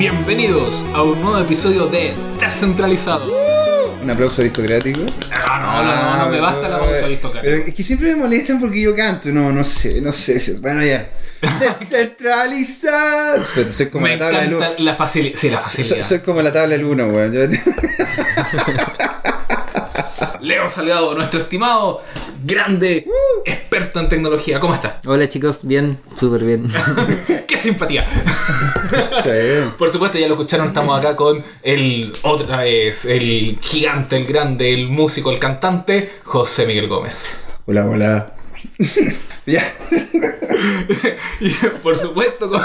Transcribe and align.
Bienvenidos 0.00 0.86
a 0.94 1.02
un 1.02 1.20
nuevo 1.20 1.36
episodio 1.38 1.86
de 1.86 2.14
Descentralizado. 2.40 3.30
Un 4.02 4.08
aplauso 4.10 4.40
aristocrático. 4.40 5.00
No, 5.00 5.58
no, 5.58 5.82
no, 5.84 5.84
no, 5.84 6.24
no 6.24 6.30
me 6.30 6.40
basta 6.40 6.68
el 6.68 6.72
aplauso 6.72 7.04
aristocrático. 7.04 7.42
Pero 7.44 7.68
es 7.68 7.74
que 7.74 7.82
siempre 7.82 8.14
me 8.14 8.22
molestan 8.22 8.58
porque 8.58 8.80
yo 8.80 8.96
canto. 8.96 9.28
No, 9.28 9.52
no 9.52 9.62
sé, 9.62 10.00
no 10.00 10.10
sé. 10.10 10.40
Bueno, 10.62 10.82
ya. 10.82 11.06
Descentralizado. 11.60 13.44
Soy 13.70 13.90
como 13.90 14.04
Me 14.06 14.16
la 14.16 14.24
tabla 14.24 14.44
encanta 14.46 14.70
1. 14.78 14.84
la 14.84 14.96
facilidad. 14.96 15.36
Sí, 15.36 15.50
la 15.50 15.60
Soy, 15.60 15.84
facilidad. 15.84 16.06
soy 16.08 16.18
como 16.20 16.40
la 16.40 16.50
tabla 16.54 16.76
del 16.76 16.84
1, 16.86 17.06
weón. 17.06 17.32
Leo 20.42 20.68
Salgado, 20.68 21.14
nuestro 21.14 21.40
estimado, 21.40 22.02
grande, 22.44 23.06
experto 23.44 24.00
en 24.00 24.08
tecnología. 24.08 24.58
¿Cómo 24.58 24.74
está? 24.74 25.00
Hola 25.06 25.28
chicos, 25.28 25.60
bien, 25.62 26.00
súper 26.16 26.44
bien. 26.44 26.68
¡Qué 27.46 27.56
simpatía! 27.56 28.06
Está 28.84 29.32
bien. 29.32 29.70
Por 29.78 29.90
supuesto, 29.90 30.18
ya 30.18 30.26
lo 30.26 30.34
escucharon, 30.34 30.68
estamos 30.68 30.98
acá 30.98 31.16
con 31.16 31.44
el 31.62 32.12
otra 32.22 32.58
vez, 32.58 33.04
el 33.04 33.58
gigante, 33.60 34.16
el 34.16 34.26
grande, 34.26 34.72
el 34.72 34.88
músico, 34.88 35.30
el 35.30 35.38
cantante, 35.38 36.10
José 36.24 36.66
Miguel 36.66 36.88
Gómez. 36.88 37.44
Hola, 37.66 37.86
hola. 37.86 38.39
ya. 39.46 39.62
Y 41.40 41.48
por 41.82 41.96
supuesto, 41.96 42.50
con- 42.50 42.60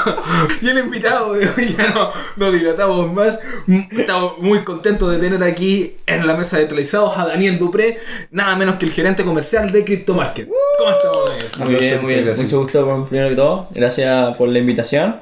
y 0.61 0.67
el 0.67 0.79
invitado 0.79 1.31
de 1.33 1.47
hoy 1.47 1.73
ya 1.77 1.87
no, 1.93 2.11
no 2.35 2.51
dilatamos 2.51 3.13
más. 3.13 3.39
Estamos 3.97 4.37
muy 4.39 4.65
contentos 4.65 5.09
de 5.11 5.17
tener 5.17 5.41
aquí 5.43 5.95
en 6.05 6.27
la 6.27 6.35
mesa 6.35 6.57
de 6.57 6.65
televisados 6.65 7.17
a 7.17 7.25
Daniel 7.25 7.57
Dupré, 7.57 7.99
nada 8.31 8.57
menos 8.57 8.75
que 8.75 8.85
el 8.85 8.91
gerente 8.91 9.23
comercial 9.23 9.71
de 9.71 9.85
CryptoMarket. 9.85 10.49
¿Cómo 10.77 10.91
estamos, 10.91 11.25
Daniel? 11.29 11.47
Muy 11.59 11.75
bien, 11.75 12.01
muy 12.01 12.13
bien. 12.15 12.25
Gracias. 12.25 12.43
Mucho 12.45 12.59
gusto 12.59 13.07
primero 13.09 13.29
que 13.29 13.35
todo. 13.37 13.69
Gracias 13.71 14.35
por 14.35 14.49
la 14.49 14.59
invitación. 14.59 15.21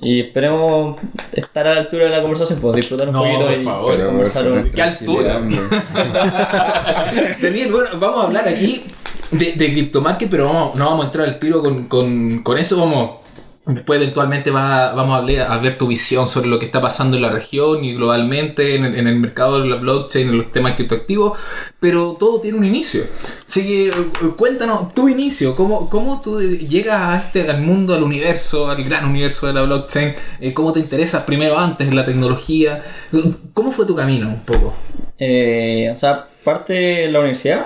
Y 0.00 0.20
esperemos 0.20 0.96
estar 1.32 1.66
a 1.66 1.74
la 1.74 1.80
altura 1.80 2.04
de 2.04 2.10
la 2.10 2.22
conversación, 2.22 2.58
pues 2.60 2.76
disfrutar 2.76 3.08
un 3.08 3.14
No, 3.14 3.22
poquito 3.22 3.40
por 3.46 3.52
y 3.52 3.64
favor. 3.64 3.92
poder 3.92 4.06
conversar 4.06 4.50
un... 4.50 4.70
¿Qué 4.70 4.82
altura? 4.82 5.34
Daniel, 7.42 7.70
bueno, 7.70 7.90
vamos 7.98 8.22
a 8.22 8.26
hablar 8.28 8.48
aquí 8.48 8.84
de, 9.30 9.52
de 9.52 9.72
CryptoMarket, 9.72 10.30
pero 10.30 10.46
vamos, 10.46 10.74
no 10.74 10.86
vamos 10.86 11.04
a 11.04 11.06
entrar 11.06 11.26
al 11.26 11.38
tiro 11.38 11.62
con, 11.62 11.84
con, 11.84 12.42
con 12.42 12.58
eso. 12.58 12.78
Vamos, 12.78 13.24
después 13.66 13.98
eventualmente 13.98 14.50
va, 14.50 14.92
vamos 14.92 15.24
a, 15.38 15.58
ver 15.58 15.78
tu 15.78 15.86
visión 15.86 16.26
sobre 16.26 16.48
lo 16.48 16.58
que 16.58 16.66
está 16.66 16.82
pasando 16.82 17.16
en 17.16 17.22
la 17.22 17.30
región 17.30 17.82
y 17.82 17.94
globalmente 17.94 18.74
en 18.74 18.84
el, 18.84 18.94
en 18.98 19.06
el 19.08 19.16
mercado 19.16 19.60
de 19.60 19.68
la 19.68 19.76
blockchain, 19.76 20.28
en 20.28 20.38
los 20.38 20.52
temas 20.52 20.74
criptoactivos, 20.74 21.38
pero 21.80 22.16
todo 22.18 22.40
tiene 22.40 22.58
un 22.58 22.64
inicio. 22.64 23.04
Así 23.46 23.66
que 23.66 23.88
eh, 23.88 23.92
cuéntanos 24.36 24.92
tu 24.92 25.08
inicio, 25.08 25.56
cómo, 25.56 25.88
cómo 25.88 26.20
tú 26.20 26.40
llegas 26.40 27.00
a 27.00 27.16
este, 27.18 27.50
al 27.50 27.62
mundo, 27.62 27.94
al 27.94 28.02
universo, 28.02 28.68
al 28.68 28.84
gran 28.84 29.06
universo 29.06 29.46
de 29.46 29.54
la 29.54 29.62
blockchain, 29.62 30.14
Eh, 30.40 30.52
cómo 30.52 30.72
te 30.72 30.80
interesas 30.80 31.22
primero 31.24 31.58
antes 31.58 31.88
en 31.88 31.96
la 31.96 32.04
tecnología, 32.04 32.82
cómo 33.54 33.72
fue 33.72 33.86
tu 33.86 33.94
camino 33.94 34.28
un 34.28 34.40
poco. 34.44 34.74
Eh, 35.18 35.90
o 35.92 35.96
sea, 35.96 36.28
parte 36.44 36.72
de 36.74 37.10
la 37.10 37.20
universidad, 37.20 37.64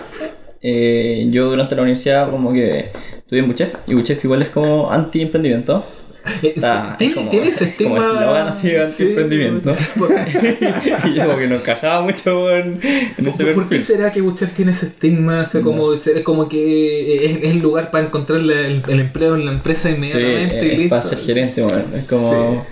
eh, 0.63 1.27
yo 1.31 1.51
durante 1.51 1.75
la 1.77 1.83
universidad 1.83 2.31
como 2.31 2.53
que 2.53 2.91
estudié 3.17 3.43
en 3.43 3.49
Buchef, 3.49 3.75
y 3.87 3.95
Buchef 3.95 4.25
igual 4.25 4.43
es 4.43 4.49
como 4.51 4.91
anti-emprendimiento. 4.91 5.85
Eh, 6.43 6.53
Está- 6.57 6.95
tiene, 6.99 7.13
es 7.13 7.17
como- 7.19 7.31
tiene 7.31 7.49
ese 7.49 7.65
es 7.65 7.75
como 7.77 7.97
estigma. 7.97 8.21
eslogan 8.21 8.49
así 8.49 8.69
de 8.69 8.85
anti-emprendimiento. 8.85 9.75
y 11.07 11.15
yo 11.15 11.25
como 11.25 11.39
que 11.39 11.47
nos 11.47 11.61
encajaba 11.61 12.03
mucho 12.03 12.51
en, 12.55 12.81
en 13.17 13.27
ese 13.29 13.45
¿Por, 13.45 13.55
por 13.55 13.63
qué 13.65 13.69
perfil. 13.71 13.81
será 13.81 14.13
que 14.13 14.21
Buchef 14.21 14.53
tiene 14.53 14.73
ese 14.73 14.87
estigma? 14.87 15.41
O 15.43 15.45
sea, 15.47 15.63
como, 15.63 15.91
es 15.93 16.11
como 16.25 16.47
que 16.49 17.25
es, 17.25 17.37
es 17.45 17.51
el 17.53 17.61
lugar 17.61 17.91
para 17.91 18.05
encontrar 18.05 18.41
la- 18.41 18.61
el, 18.61 18.83
el 18.89 19.01
empleo 19.01 19.37
en 19.37 19.47
la 19.47 19.53
empresa 19.53 19.89
Sí, 19.89 19.95
inmediatamente 19.97 20.67
y 20.67 20.71
es 20.73 20.79
listo. 20.79 20.91
para 20.91 21.03
ser 21.03 21.19
gerente, 21.19 21.63
bueno, 21.63 21.85
es 21.97 22.05
como... 22.05 22.67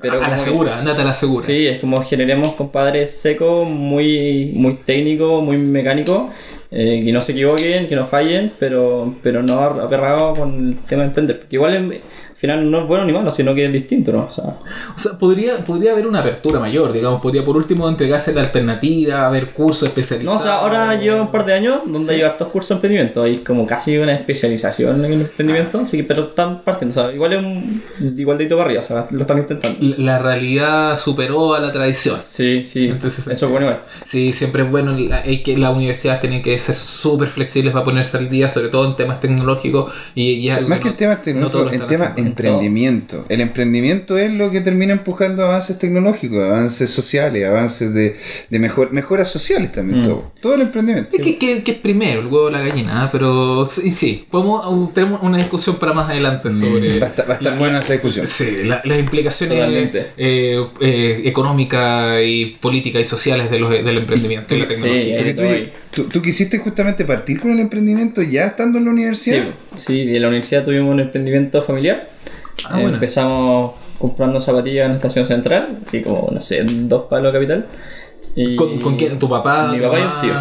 a 0.00 0.06
la 0.06 0.18
como 0.30 0.38
segura, 0.38 0.78
andate 0.78 1.02
a 1.02 1.04
la 1.04 1.14
segura. 1.14 1.44
Sí, 1.44 1.66
es 1.66 1.80
como 1.80 2.02
generemos 2.02 2.54
compadres 2.54 3.10
secos, 3.10 3.68
muy, 3.68 4.52
muy 4.54 4.74
técnico, 4.84 5.42
muy 5.42 5.58
mecánico, 5.58 6.30
eh, 6.70 7.02
que 7.04 7.12
no 7.12 7.20
se 7.20 7.32
equivoquen, 7.32 7.86
que 7.86 7.96
no 7.96 8.06
fallen, 8.06 8.52
pero, 8.58 9.14
pero 9.22 9.42
no 9.42 9.58
aperrados 9.60 10.38
con 10.38 10.68
el 10.68 10.76
tema 10.80 11.02
de 11.02 11.08
emprender. 11.08 11.38
Porque 11.40 11.56
igual 11.56 11.74
en- 11.74 11.92
al 11.92 12.40
final 12.40 12.70
no 12.70 12.82
es 12.82 12.86
bueno 12.86 13.04
ni 13.04 13.12
malo, 13.12 13.32
sino 13.32 13.52
que 13.52 13.64
es 13.64 13.72
distinto, 13.72 14.12
¿no? 14.12 14.26
O 14.26 14.30
sea, 14.30 14.44
O 14.44 14.98
sea, 14.98 15.18
podría, 15.18 15.56
podría 15.64 15.90
haber 15.90 16.06
una 16.06 16.20
apertura 16.20 16.60
mayor, 16.60 16.92
digamos, 16.92 17.20
podría 17.20 17.44
por 17.44 17.56
último 17.56 17.88
entregarse 17.88 18.32
la 18.32 18.42
alternativa, 18.42 19.26
haber 19.26 19.46
cursos 19.46 19.82
no, 19.82 19.88
especializados. 19.88 20.40
o 20.40 20.44
sea, 20.44 20.54
ahora 20.58 20.94
llevo 20.94 21.20
un 21.22 21.32
par 21.32 21.44
de 21.44 21.54
años 21.54 21.80
donde 21.86 22.14
hay 22.14 22.22
hartos 22.22 22.46
cursos 22.48 22.68
de 22.68 22.74
emprendimiento, 22.76 23.22
hay 23.24 23.38
como 23.38 23.66
casi 23.66 23.98
una 23.98 24.12
especialización 24.14 25.04
en 25.04 25.12
el 25.14 25.20
emprendimiento, 25.22 25.80
así 25.80 25.96
que, 25.96 26.04
pero 26.04 26.22
están 26.22 26.60
partiendo, 26.60 27.00
o 27.00 27.04
sea, 27.06 27.12
igual 27.12 27.32
es 27.32 27.38
un 27.40 27.82
igual 28.16 28.38
dedito 28.38 28.56
para 28.56 28.66
arriba, 28.66 28.82
o 28.82 28.84
sea, 28.86 29.06
lo 29.10 29.22
están 29.22 29.38
intentando. 29.38 29.76
La 29.98 30.20
realidad 30.20 30.96
superó 30.96 31.54
a 31.54 31.58
la 31.58 31.72
tradición. 31.72 32.18
Sí, 32.24 32.62
sí, 32.62 32.86
Entonces, 32.88 33.26
eso 33.26 33.46
es 33.46 33.50
bueno 33.50 33.66
igual. 33.66 33.82
Sí, 34.04 34.32
siempre 34.32 34.62
es 34.62 34.70
bueno 34.70 34.96
es 35.24 35.42
que 35.42 35.56
las 35.56 35.74
universidades 35.74 36.20
tienen 36.20 36.40
que 36.42 36.57
ser 36.58 36.74
súper 36.74 37.28
flexibles 37.28 37.72
para 37.72 37.84
ponerse 37.84 38.16
al 38.16 38.28
día, 38.28 38.48
sobre 38.48 38.68
todo 38.68 38.88
en 38.88 38.96
temas 38.96 39.20
tecnológicos. 39.20 39.92
Y, 40.14 40.32
y 40.32 40.48
O 40.48 40.50
sea, 40.50 40.56
algo 40.58 40.68
más 40.70 40.78
que 40.78 40.84
no- 40.86 40.90
el 40.90 40.96
tema 40.96 41.14
no 41.14 41.20
tecnológico, 41.22 41.50
todos 41.52 41.64
lo 41.64 41.68
el 41.70 41.74
están 41.74 41.88
tema 41.88 42.04
haciendo. 42.06 42.28
emprendimiento. 42.30 43.24
El 43.28 43.40
emprendimiento 43.40 44.18
es 44.18 44.32
lo 44.32 44.50
que 44.50 44.60
termina 44.60 44.92
empujando 44.92 45.44
avances 45.44 45.78
tecnológicos, 45.78 46.42
avances 46.42 46.90
sociales, 46.90 47.46
avances 47.46 47.92
de, 47.94 48.16
de 48.50 48.58
mejor, 48.58 48.92
mejoras 48.92 49.28
sociales 49.30 49.72
también, 49.72 50.00
Mm. 50.00 50.04
todo. 50.04 50.32
Todo 50.40 50.54
el 50.54 50.62
emprendimiento. 50.62 51.16
Es 51.16 51.22
que, 51.22 51.38
que, 51.38 51.62
que 51.62 51.72
es 51.72 51.78
primero, 51.78 52.20
el 52.20 52.26
huevo 52.26 52.50
la 52.50 52.60
gallina, 52.60 53.04
¿eh? 53.04 53.08
pero 53.12 53.64
sí, 53.66 53.90
sí 53.90 54.26
podemos, 54.30 54.92
tenemos 54.94 55.22
una 55.22 55.38
discusión 55.38 55.76
para 55.76 55.92
más 55.92 56.08
adelante 56.10 56.50
sobre 56.50 56.98
Va 57.00 57.06
a 57.06 57.08
estar, 57.10 57.28
va 57.28 57.34
a 57.34 57.36
estar 57.36 57.58
buena 57.58 57.80
esa 57.80 57.92
discusión. 57.94 58.26
sí, 58.26 58.64
la- 58.64 58.80
las 58.84 58.98
implicaciones 58.98 59.90
eh, 60.16 60.64
eh, 60.80 61.22
económicas 61.24 62.20
y 62.24 62.56
políticas 62.60 63.00
y 63.02 63.04
sociales 63.04 63.50
de 63.50 63.58
los, 63.58 63.70
del 63.70 63.98
emprendimiento 63.98 64.54
y 64.54 64.58
la 64.60 64.66
Sí, 64.66 64.74
tecnología. 64.74 65.18
Ahí 65.18 65.72
tú, 65.92 66.04
tú, 66.04 66.22
quisiste 66.22 66.58
justamente 66.58 67.04
partir 67.04 67.40
con 67.40 67.50
el 67.52 67.60
emprendimiento 67.60 68.22
ya 68.22 68.46
estando 68.46 68.78
en 68.78 68.84
la 68.84 68.90
Sí, 68.90 68.94
universidad. 68.94 69.44
sí, 69.76 70.06
de 70.06 70.20
la 70.20 70.28
universidad 70.28 70.64
tuvimos 70.64 70.92
un 70.92 71.00
emprendimiento 71.00 71.62
familiar. 71.62 72.10
Ah, 72.68 72.78
Eh, 72.78 72.82
bueno. 72.82 72.94
Empezamos 72.94 73.72
comprando 73.98 74.40
zapatillas 74.40 74.84
en 74.86 74.90
la 74.92 74.96
estación 74.96 75.26
central, 75.26 75.80
así 75.86 76.02
como, 76.02 76.30
no 76.32 76.40
sé, 76.40 76.62
dos 76.64 77.04
palos 77.04 77.32
capital. 77.32 77.66
Y 78.36 78.56
¿Con, 78.56 78.80
con 78.80 78.96
quién? 78.96 79.18
¿Tu 79.18 79.28
papá? 79.28 79.68
Mi 79.72 79.78
tu 79.78 79.84
papá 79.84 79.98
y 79.98 80.02
mamá? 80.02 80.14
un 80.16 80.20
tío. 80.20 80.34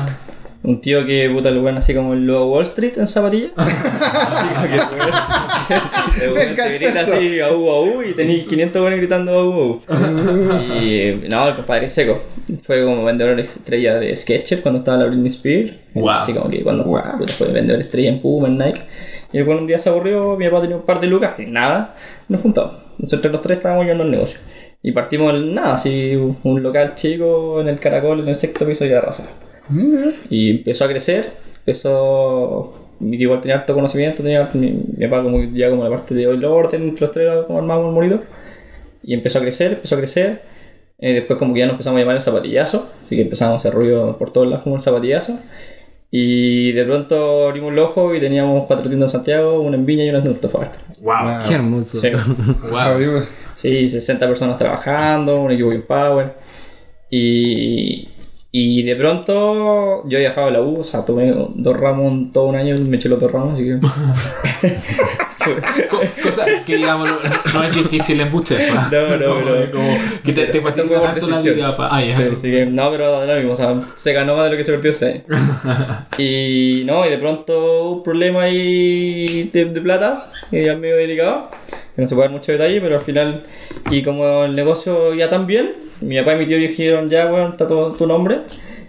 Un 0.67 0.81
tío 0.81 1.05
que 1.05 1.29
puta 1.33 1.47
el 1.47 1.59
weón 1.59 1.77
así 1.77 1.93
como 1.93 2.11
el 2.13 2.25
logo 2.27 2.51
Wall 2.51 2.63
Street 2.63 2.97
en 2.97 3.07
zapatillas. 3.07 3.51
así 3.55 4.47
como 4.53 4.67
que 4.67 4.75
el 6.25 6.31
weón- 6.33 6.49
el 6.49 6.55
te 6.55 6.73
grita 6.77 7.01
eso. 7.01 7.13
así 7.13 7.39
au 7.39 7.69
au 7.71 8.03
y 8.03 8.13
tenéis 8.13 8.43
500 8.47 8.81
buenos 8.81 8.99
gritando 8.99 9.31
au 9.31 9.53
au. 9.53 9.81
y 10.83 11.21
no, 11.29 11.47
el 11.47 11.55
compadre 11.55 11.85
es 11.85 11.93
seco. 11.93 12.21
Fue 12.63 12.83
como 12.83 13.05
vendedor 13.05 13.39
estrella 13.39 13.95
de 13.95 14.15
Skechers 14.17 14.61
cuando 14.61 14.79
estaba 14.79 14.97
la 14.97 15.05
Britney 15.05 15.27
Spears. 15.27 15.71
Wow. 15.93 16.09
Así 16.09 16.33
como 16.33 16.49
que 16.49 16.61
cuando 16.63 16.83
Wow. 16.83 17.01
puta, 17.19 17.31
fue 17.33 17.47
vendedor 17.47 17.81
estrella 17.81 18.09
en 18.09 18.19
Puma, 18.21 18.47
en 18.49 18.57
Nike. 18.57 18.81
Y 19.31 19.37
el 19.37 19.47
weón 19.47 19.61
un 19.61 19.67
día 19.67 19.77
se 19.77 19.89
aburrió, 19.89 20.35
mi 20.37 20.45
papá 20.49 20.61
tenía 20.61 20.75
un 20.77 20.83
par 20.83 20.99
de 20.99 21.07
lucas, 21.07 21.33
que 21.35 21.45
nada, 21.45 21.95
nos 22.27 22.41
juntamos. 22.41 22.73
Entonces 22.93 23.13
entre 23.13 23.31
los 23.31 23.41
tres 23.41 23.57
estábamos 23.59 23.85
yendo 23.85 24.03
al 24.03 24.11
negocio. 24.11 24.37
Y 24.83 24.91
partimos 24.91 25.33
el 25.33 25.53
nada, 25.55 25.73
así 25.73 26.13
un 26.43 26.61
local 26.63 26.93
chico 26.95 27.59
en 27.61 27.67
el 27.69 27.79
caracol, 27.79 28.19
en 28.19 28.27
el 28.29 28.35
sexto 28.35 28.65
piso 28.65 28.83
de 28.83 28.91
la 28.91 29.01
raza. 29.01 29.27
Y 30.29 30.51
empezó 30.51 30.85
a 30.85 30.87
crecer, 30.87 31.29
empezó. 31.59 32.73
Igual 32.99 33.41
tenía 33.41 33.57
harto 33.57 33.75
conocimiento, 33.75 34.23
tenía 34.23 34.49
mi, 34.53 34.71
mi 34.71 35.07
papá 35.07 35.21
como 35.23 35.43
ya 35.43 35.69
como 35.69 35.83
la 35.83 35.89
parte 35.89 36.15
de 36.15 36.25
hoy 36.25 36.37
lo 36.37 36.55
orden, 36.55 36.95
los 36.99 37.11
tres 37.11 37.29
como 37.45 37.59
armábamos 37.59 37.89
el 37.89 37.93
morido. 37.93 38.21
Y 39.03 39.13
empezó 39.13 39.39
a 39.39 39.41
crecer, 39.41 39.73
empezó 39.73 39.95
a 39.95 39.97
crecer. 39.99 40.41
Eh, 40.99 41.13
después 41.13 41.37
como 41.37 41.53
que 41.53 41.59
ya 41.59 41.67
nos 41.67 41.73
empezamos 41.73 41.97
a 41.97 42.01
llamar 42.01 42.15
el 42.15 42.21
zapatillazo, 42.23 42.89
así 43.03 43.15
que 43.15 43.21
empezamos 43.21 43.53
a 43.53 43.55
hacer 43.57 43.73
ruido 43.73 44.17
por 44.17 44.31
todos 44.31 44.47
lados 44.47 44.63
como 44.63 44.77
el 44.77 44.81
zapatillazo. 44.81 45.39
Y 46.09 46.71
de 46.71 46.85
pronto 46.85 47.47
abrimos 47.47 47.73
el 47.73 47.79
ojo 47.79 48.15
y 48.15 48.19
teníamos 48.19 48.65
cuatro 48.65 48.87
tiendas 48.87 49.11
en 49.13 49.17
Santiago, 49.19 49.61
una 49.61 49.75
en 49.75 49.85
Viña 49.85 50.05
y 50.05 50.09
una 50.09 50.19
en 50.19 50.27
Antofagasta. 50.27 50.79
Wow. 51.01 51.47
Qué 51.47 51.53
hermoso. 51.53 51.97
Sí. 51.97 52.09
Wow. 52.71 53.25
Sí, 53.55 53.89
60 53.89 54.25
personas 54.27 54.57
trabajando, 54.57 55.41
un 55.41 55.51
equipo 55.51 55.69
bien 55.69 55.81
power. 55.81 56.33
Y, 57.09 58.07
y 58.79 58.83
de 58.83 58.95
pronto 58.95 60.07
yo 60.07 60.17
he 60.17 60.21
viajado 60.21 60.47
a 60.47 60.51
la 60.51 60.61
U, 60.61 60.79
o 60.79 60.83
sea, 60.83 61.03
tomé 61.05 61.33
dos 61.55 61.77
ramos 61.77 62.31
todo 62.33 62.45
un 62.45 62.55
año 62.55 62.75
y 62.75 62.79
me 62.81 62.97
eché 62.97 63.09
los 63.09 63.19
dos 63.19 63.31
ramos, 63.31 63.53
así 63.53 63.63
que. 63.65 63.79
Co- 65.89 66.01
Cosa 66.23 66.45
que 66.65 66.75
digamos 66.75 67.09
no, 67.53 67.63
es 67.63 67.73
difícil 67.75 68.19
en 68.19 68.29
Buchef. 68.31 68.59
No, 68.69 68.81
no, 68.81 68.89
pero- 69.43 69.71
como 69.71 69.97
que 70.23 70.33
te, 70.33 70.45
te 70.47 70.61
facilita 70.61 71.01
tanto 71.01 71.27
la 71.29 71.39
vida. 71.41 71.75
pa- 71.75 71.87
ah. 71.91 72.01
Sí, 72.03 72.21
así 72.33 72.51
que 72.51 72.65
no, 72.65 72.91
pero 72.91 73.25
lo 73.25 73.35
mismo, 73.37 73.53
o 73.53 73.55
sea, 73.55 73.81
se 73.95 74.11
ganó 74.13 74.35
más 74.35 74.45
de 74.45 74.51
lo 74.51 74.57
que 74.57 74.63
se 74.63 74.71
perdió 74.73 74.91
ese. 74.91 75.23
Y 76.17 76.83
no, 76.85 77.05
y 77.05 77.09
de 77.09 77.17
pronto 77.17 77.91
un 77.91 78.03
problema 78.03 78.43
ahí 78.43 79.49
de, 79.53 79.65
de 79.65 79.81
plata, 79.81 80.31
y 80.51 80.63
ya 80.65 80.75
medio 80.75 80.95
delicado, 80.97 81.49
que 81.95 82.01
no 82.01 82.07
se 82.07 82.15
puede 82.15 82.27
dar 82.27 82.35
mucho 82.37 82.51
detalle, 82.51 82.81
pero 82.81 82.95
al 82.95 83.01
final, 83.01 83.43
y 83.91 84.01
como 84.01 84.43
el 84.45 84.55
negocio 84.55 85.13
ya 85.13 85.29
tan 85.29 85.45
bien, 85.47 85.71
mi 86.01 86.17
papá 86.19 86.35
y 86.35 86.39
mi 86.39 86.45
tío 86.47 86.57
dijeron, 86.57 87.09
ya, 87.09 87.25
bueno, 87.25 87.49
está 87.49 87.67
todo 87.67 87.91
tu 87.93 88.05
nombre, 88.07 88.41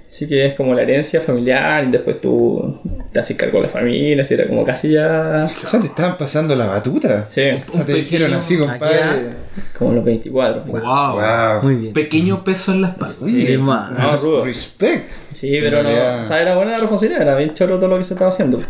Así 0.08 0.26
que 0.26 0.46
es 0.46 0.54
como 0.54 0.72
la 0.72 0.80
herencia 0.80 1.20
familiar 1.20 1.84
y 1.84 1.90
después 1.90 2.18
tú 2.18 2.78
te 3.12 3.20
haces 3.20 3.36
cargo 3.36 3.58
de 3.58 3.64
la 3.64 3.68
familia, 3.68 4.22
así 4.22 4.32
era 4.32 4.46
como 4.46 4.64
casi 4.64 4.92
ya... 4.92 5.46
O 5.52 5.54
sea, 5.54 5.78
te 5.80 5.86
estaban 5.88 6.16
pasando 6.16 6.56
la 6.56 6.64
batuta. 6.64 7.26
Sí, 7.28 7.42
O 7.70 7.74
sea, 7.74 7.84
te 7.84 7.92
dijeron 7.92 8.32
así, 8.32 8.56
compadre. 8.56 9.34
como 9.78 9.92
los 9.92 10.02
24. 10.02 10.64
Wow. 10.64 10.80
Wow. 10.80 11.62
Muy 11.62 11.74
bien. 11.74 11.92
Pequeño 11.92 12.42
peso 12.42 12.72
en 12.72 12.80
la 12.80 12.88
espalda. 12.88 13.14
Oye, 13.22 13.46
Sí. 13.48 13.56
No, 13.58 14.16
rudo. 14.22 14.44
respect. 14.46 15.10
Sí, 15.10 15.58
pero 15.60 15.82
no. 15.82 15.90
O 16.22 16.24
sea, 16.24 16.40
era 16.40 16.56
buena 16.56 16.70
la 16.70 16.78
responsabilidad, 16.78 17.20
era 17.20 17.36
bien 17.36 17.52
chorro 17.52 17.76
todo 17.78 17.90
lo 17.90 17.98
que 17.98 18.04
se 18.04 18.14
estaba 18.14 18.30
haciendo. 18.30 18.62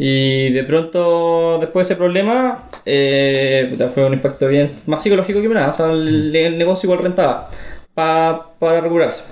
Y 0.00 0.52
de 0.52 0.62
pronto, 0.62 1.58
después 1.58 1.88
de 1.88 1.94
ese 1.94 1.98
problema, 1.98 2.68
eh, 2.86 3.76
fue 3.92 4.04
un 4.06 4.12
impacto 4.12 4.46
bien 4.46 4.70
más 4.86 5.02
psicológico 5.02 5.40
que 5.42 5.48
nada. 5.48 5.70
O 5.70 5.74
sea, 5.74 5.86
el, 5.90 6.56
negocio 6.56 6.86
igual 6.86 7.00
rentaba 7.02 7.50
pa- 7.94 8.52
para 8.60 8.80
regularse. 8.80 9.24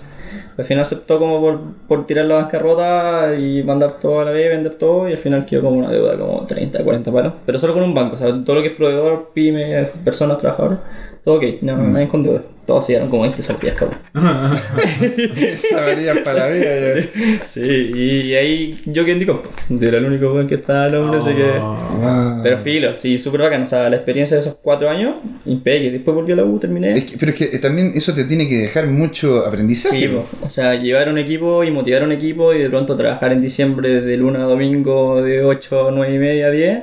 Al 0.59 0.65
final 0.65 0.85
se 0.87 0.95
optó 0.95 1.19
como 1.19 1.41
por, 1.41 1.61
por 1.87 2.07
tirar 2.07 2.25
la 2.25 2.37
bancarrota 2.37 3.37
y 3.39 3.63
mandar 3.63 3.99
todo 4.01 4.21
a 4.21 4.25
la 4.25 4.31
vez, 4.31 4.49
vender 4.49 4.75
todo, 4.75 5.09
y 5.09 5.13
al 5.13 5.19
final 5.19 5.45
quedó 5.45 5.63
como 5.63 5.77
una 5.79 5.91
deuda 5.91 6.17
como 6.19 6.47
30, 6.47 6.83
40 6.83 7.13
palos. 7.13 7.33
Pero 7.45 7.59
solo 7.59 7.75
con 7.75 7.83
un 7.83 7.93
banco, 7.95 8.15
o 8.15 8.19
sea, 8.19 8.29
todo 8.45 8.57
lo 8.57 8.63
que 8.63 8.69
es 8.69 8.75
proveedor, 8.75 9.31
pyme, 9.35 9.85
personas, 10.05 10.39
trabajadores, 10.39 10.79
todo 11.23 11.37
ok, 11.37 11.45
no, 11.63 11.77
nadie 11.77 12.09
con 12.09 12.23
deuda. 12.23 12.43
Todos 12.67 12.85
se 12.85 12.93
llegaron 12.95 13.11
como 13.11 13.23
20 13.23 13.43
salpias, 13.43 13.77
cabrón. 13.77 14.01
Esa 15.37 15.83
varía 15.83 16.15
para 16.25 16.49
la 16.49 16.55
vida. 16.55 17.01
ya. 17.01 17.09
Sí, 17.47 17.61
y 17.95 18.35
ahí 18.35 18.81
yo 18.87 19.05
quedé 19.05 19.13
en 19.13 19.19
Dicom. 19.21 19.39
Yo 19.69 19.89
era 19.89 19.99
el 19.99 20.05
único 20.05 20.33
weón 20.33 20.49
que 20.49 20.57
estaba 20.57 20.89
en 20.89 20.95
el 20.95 21.01
hombre, 21.01 21.21
así 21.21 21.35
que. 21.35 21.59
Wow. 21.59 22.41
Pero 22.43 22.59
filo, 22.59 22.97
sí, 22.97 23.19
súper 23.19 23.43
bacán. 23.43 23.63
O 23.63 23.67
sea, 23.69 23.89
la 23.89 23.97
experiencia 23.97 24.37
de 24.37 24.41
esos 24.41 24.57
cuatro 24.61 24.91
años, 24.91 25.15
impeque. 25.45 25.91
Después 25.93 26.15
volví 26.15 26.33
a 26.33 26.37
la 26.37 26.45
U, 26.45 26.59
terminé. 26.59 26.99
Es 26.99 27.05
que- 27.05 27.17
pero 27.19 27.33
es 27.33 27.39
que 27.39 27.59
también 27.59 27.93
eso 27.95 28.13
te 28.13 28.25
tiene 28.25 28.49
que 28.49 28.57
dejar 28.59 28.87
mucho 28.89 29.47
aprendizaje. 29.47 29.97
Sí, 30.01 30.09
po. 30.09 30.25
O 30.47 30.51
sea, 30.51 30.75
llevar 30.77 31.09
un 31.09 31.19
equipo 31.19 31.65
y 31.65 31.71
motivar 31.71 32.05
un 32.05 32.13
equipo 32.13 32.55
y 32.55 32.61
de 32.61 32.71
pronto 32.71 32.97
trabajar 32.97 33.33
en 33.33 33.43
diciembre 33.43 34.01
de 34.01 34.17
lunes 34.17 34.41
a 34.41 34.45
domingo 34.45 35.21
de 35.21 35.45
8 35.45 35.89
a 35.89 35.91
9 35.91 36.15
y 36.15 36.19
media 36.19 36.47
a 36.47 36.51
10. 36.51 36.83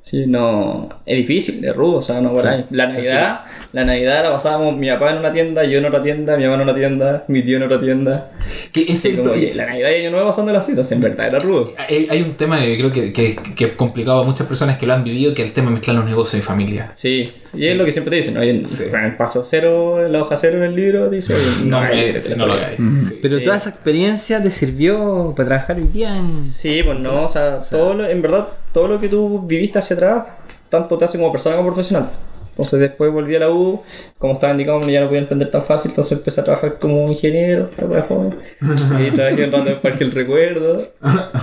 Sí, 0.00 0.24
no. 0.26 0.88
Es 1.04 1.16
difícil, 1.18 1.64
es 1.64 1.76
rudo, 1.76 1.98
o 1.98 2.02
sea, 2.02 2.20
no 2.20 2.32
por 2.32 2.46
ahí. 2.46 2.64
La 2.70 2.86
Navidad, 2.86 3.40
la 3.74 3.84
Navidad 3.84 4.22
la 4.22 4.30
pasábamos 4.32 4.76
mi 4.76 4.88
papá 4.88 5.10
en 5.10 5.18
una 5.18 5.32
tienda, 5.32 5.64
yo 5.64 5.78
en 5.78 5.84
otra 5.84 6.00
tienda, 6.02 6.36
mi 6.36 6.44
mamá 6.44 6.54
en 6.54 6.60
otra 6.68 6.74
tienda, 6.74 7.24
mi 7.28 7.42
tío 7.42 7.56
en 7.56 7.64
otra 7.64 7.80
tienda. 7.80 8.30
Que 8.72 8.82
ese 8.82 9.10
Sí, 9.10 9.16
como, 9.16 9.32
oye, 9.32 9.52
la 9.54 9.66
Navidad 9.66 9.90
y 9.90 9.94
Año 10.00 10.10
Nuevo 10.12 10.26
pasando 10.28 10.52
las 10.52 10.64
citas, 10.64 10.90
en 10.92 11.00
verdad 11.00 11.26
era 11.26 11.38
rudo. 11.40 11.74
hay, 11.76 12.06
hay 12.10 12.22
un 12.22 12.36
tema 12.36 12.60
que 12.60 12.78
creo 12.78 12.92
que, 12.92 13.12
que, 13.12 13.36
que 13.56 13.64
es 13.66 13.72
complicado 13.72 14.20
a 14.20 14.24
muchas 14.24 14.46
personas 14.46 14.78
que 14.78 14.86
lo 14.86 14.94
han 14.94 15.02
vivido, 15.04 15.34
que 15.34 15.42
es 15.42 15.48
el 15.48 15.54
tema 15.54 15.68
de 15.70 15.74
mezclar 15.74 15.96
los 15.96 16.04
negocios 16.06 16.40
y 16.40 16.42
familia. 16.44 16.90
Sí, 16.94 17.30
y 17.52 17.66
es 17.66 17.76
lo 17.76 17.84
que 17.84 17.92
siempre 17.92 18.10
te 18.10 18.16
dicen, 18.16 18.34
¿no? 18.34 18.42
Y 18.44 18.48
en, 18.50 18.66
Sí. 18.68 18.84
en 18.92 19.04
el 19.04 19.16
paso 19.16 19.42
cero, 19.44 20.06
en 20.06 20.12
la 20.12 20.22
hoja 20.22 20.36
cero 20.36 20.58
en 20.58 20.64
el 20.64 20.74
libro, 20.76 21.10
dice, 21.10 21.34
No, 21.64 21.78
hay 21.80 21.98
eh, 22.10 22.20
que 22.26 22.36
no 22.36 22.46
lo 22.46 22.52
hagáis. 22.54 22.78
Sí. 23.00 23.18
Pero 23.20 23.38
Sí. 23.38 23.44
toda 23.44 23.56
esa 23.56 23.70
experiencia 23.70 24.42
te 24.42 24.50
sirvió 24.50 25.32
para 25.36 25.48
trabajar 25.48 25.76
hoy 25.76 25.88
día 25.92 26.16
en... 26.16 26.26
Sí, 26.30 26.80
pues 26.84 26.98
no, 27.00 27.24
o 27.24 27.28
sea, 27.28 27.60
todo 27.60 27.94
lo- 27.94 28.08
en 28.08 28.22
verdad, 28.22 28.48
todo 28.72 28.86
lo 28.88 29.00
que 29.00 29.08
tú 29.08 29.42
viviste 29.46 29.78
hacia 29.80 29.94
atrás, 29.96 30.24
tanto 30.68 30.96
te 30.96 31.04
hace 31.04 31.18
como 31.18 31.32
persona 31.32 31.56
como 31.56 31.68
profesional. 31.68 32.08
Entonces 32.54 32.78
después 32.78 33.10
volví 33.10 33.34
a 33.34 33.40
la 33.40 33.50
U, 33.50 33.82
como 34.16 34.34
estaba 34.34 34.52
indicado, 34.52 34.80
ya 34.88 35.00
no 35.00 35.08
podía 35.08 35.22
emprender 35.22 35.50
tan 35.50 35.64
fácil, 35.64 35.90
entonces 35.90 36.16
empecé 36.16 36.40
a 36.40 36.44
trabajar 36.44 36.78
como 36.78 37.08
ingeniero, 37.08 37.68
y 37.76 39.10
trabajé 39.10 39.44
en 39.44 39.68
el 39.68 39.80
Parque 39.80 40.04
El 40.04 40.12
Recuerdo. 40.12 40.86